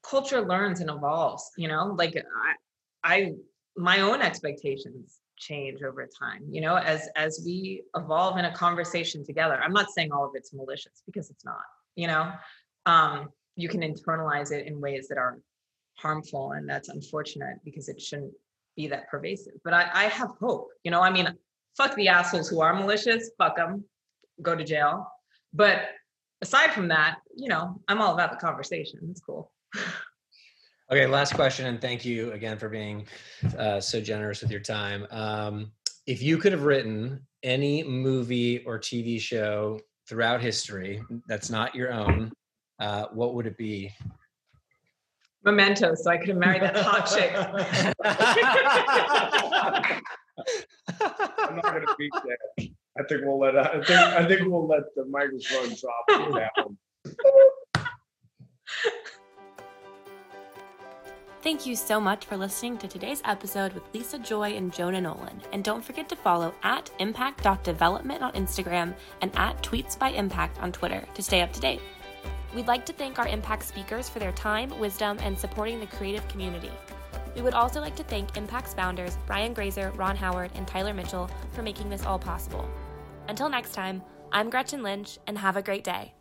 Culture 0.03 0.41
learns 0.41 0.81
and 0.81 0.89
evolves, 0.91 1.51
you 1.59 1.69
know. 1.69 1.95
Like 1.99 2.17
I, 2.17 3.15
I, 3.17 3.33
my 3.77 4.01
own 4.01 4.23
expectations 4.23 5.19
change 5.37 5.83
over 5.83 6.09
time, 6.19 6.43
you 6.51 6.61
know, 6.63 6.77
as 6.77 7.09
as 7.17 7.43
we 7.45 7.83
evolve 7.95 8.39
in 8.39 8.47
a 8.47 8.53
conversation 8.55 9.25
together. 9.25 9.61
I'm 9.63 9.73
not 9.75 9.91
saying 9.91 10.11
all 10.11 10.25
of 10.25 10.31
it's 10.35 10.53
malicious 10.55 11.03
because 11.07 11.29
it's 11.31 11.45
not, 11.45 11.61
you 11.97 12.07
know. 12.07 12.33
Um, 12.87 13.29
you 13.57 13.69
can 13.69 13.83
internalize 13.83 14.53
it 14.53 14.67
in 14.67 14.81
ways 14.81 15.07
that 15.09 15.19
are 15.19 15.39
harmful, 16.01 16.53
and 16.53 16.69
that's 16.69 16.89
unfortunate 16.89 17.57
because 17.65 17.89
it 17.89 18.01
shouldn't 18.01 18.33
be 18.77 18.87
that 18.89 19.09
pervasive. 19.09 19.55
But 19.65 19.75
I, 19.75 19.91
I 19.93 20.05
have 20.05 20.31
hope, 20.41 20.69
you 20.85 20.91
know. 20.91 21.01
I 21.01 21.11
mean, 21.11 21.29
fuck 21.77 21.95
the 21.97 22.09
assholes 22.09 22.49
who 22.49 22.61
are 22.61 22.75
malicious. 22.75 23.31
Fuck 23.39 23.57
them. 23.57 23.85
Go 24.43 24.55
to 24.57 24.65
jail. 24.65 25.07
But 25.53 25.83
aside 26.41 26.73
from 26.73 26.89
that, 26.89 27.19
you 27.37 27.49
know, 27.49 27.81
I'm 27.89 28.01
all 28.01 28.15
about 28.15 28.31
the 28.31 28.37
conversation. 28.37 29.01
It's 29.11 29.21
cool. 29.21 29.53
Okay, 30.93 31.07
last 31.07 31.35
question, 31.35 31.67
and 31.67 31.81
thank 31.81 32.05
you 32.05 32.33
again 32.33 32.59
for 32.59 32.69
being 32.69 33.07
uh, 33.57 33.79
so 33.79 34.01
generous 34.01 34.43
with 34.43 34.51
your 34.51 34.59
time. 34.59 35.07
Um, 35.13 35.71
if 36.09 36.21
you 36.21 36.37
could 36.37 36.51
have 36.51 36.65
written 36.65 37.25
any 37.45 37.85
movie 37.85 38.65
or 38.65 38.77
TV 38.77 39.21
show 39.21 39.79
throughout 40.09 40.41
history 40.41 41.01
that's 41.29 41.49
not 41.49 41.77
your 41.77 41.93
own, 41.93 42.33
uh, 42.81 43.05
what 43.13 43.35
would 43.35 43.47
it 43.47 43.57
be? 43.57 43.93
Memento, 45.45 45.95
so 45.95 46.11
I 46.11 46.19
could 46.19 46.29
have 46.29 46.39
married 46.39 46.63
that 46.63 46.77
hot 46.77 47.07
chick. 47.07 47.33
I'm 51.01 51.57
not 51.57 51.65
gonna 51.65 51.95
beat 51.99 52.13
that. 52.13 52.69
I 52.99 53.03
think 53.09 53.23
we'll 53.25 53.39
let 53.39 53.57
I 53.57 53.83
think 53.83 53.91
I 53.91 54.27
think 54.27 54.47
we'll 54.47 54.67
let 54.67 54.83
the 54.95 55.07
microphone 55.07 55.75
drop 55.77 56.05
for 56.27 56.33
that 56.39 56.53
one. 56.57 56.77
Thank 61.43 61.65
you 61.65 61.75
so 61.75 61.99
much 61.99 62.27
for 62.27 62.37
listening 62.37 62.77
to 62.79 62.87
today's 62.87 63.23
episode 63.25 63.73
with 63.73 63.83
Lisa 63.95 64.19
Joy 64.19 64.51
and 64.57 64.71
Jonah 64.71 65.01
Nolan. 65.01 65.41
And 65.55 65.65
don't 65.65 65.83
forget 65.83 66.07
to 66.11 66.17
follow 66.17 66.55
at 66.63 66.91
impact.development 66.99 68.23
on 68.23 68.33
Instagram 68.33 68.95
and 69.23 69.35
at 69.37 69.63
tweets 69.63 69.99
by 69.99 70.11
impact 70.11 70.61
on 70.61 70.71
Twitter 70.71 71.03
to 71.15 71.23
stay 71.23 71.41
up 71.41 71.51
to 71.55 71.61
date. 71.61 71.81
We'd 72.55 72.67
like 72.67 72.85
to 72.87 72.93
thank 72.93 73.19
our 73.19 73.29
Impact 73.29 73.63
speakers 73.63 74.09
for 74.09 74.19
their 74.19 74.33
time, 74.33 74.77
wisdom, 74.81 75.19
and 75.23 75.39
supporting 75.39 75.79
the 75.79 75.87
creative 75.87 76.27
community. 76.29 76.71
We 77.37 77.43
would 77.43 77.55
also 77.55 77.81
like 77.81 77.95
to 77.97 78.03
thank 78.03 78.37
Impact's 78.37 78.75
founders, 78.75 79.17
Brian 79.27 79.55
Grazer, 79.55 79.93
Ron 79.93 80.17
Howard, 80.17 80.51
and 80.55 80.67
Tyler 80.67 80.93
Mitchell, 80.93 81.31
for 81.53 81.63
making 81.63 81.89
this 81.89 82.05
all 82.05 82.19
possible. 82.19 82.69
Until 83.29 83.49
next 83.49 83.73
time, 83.73 84.03
I'm 84.33 84.51
Gretchen 84.51 84.83
Lynch, 84.83 85.19
and 85.29 85.39
have 85.39 85.57
a 85.57 85.63
great 85.63 85.85
day. 85.85 86.13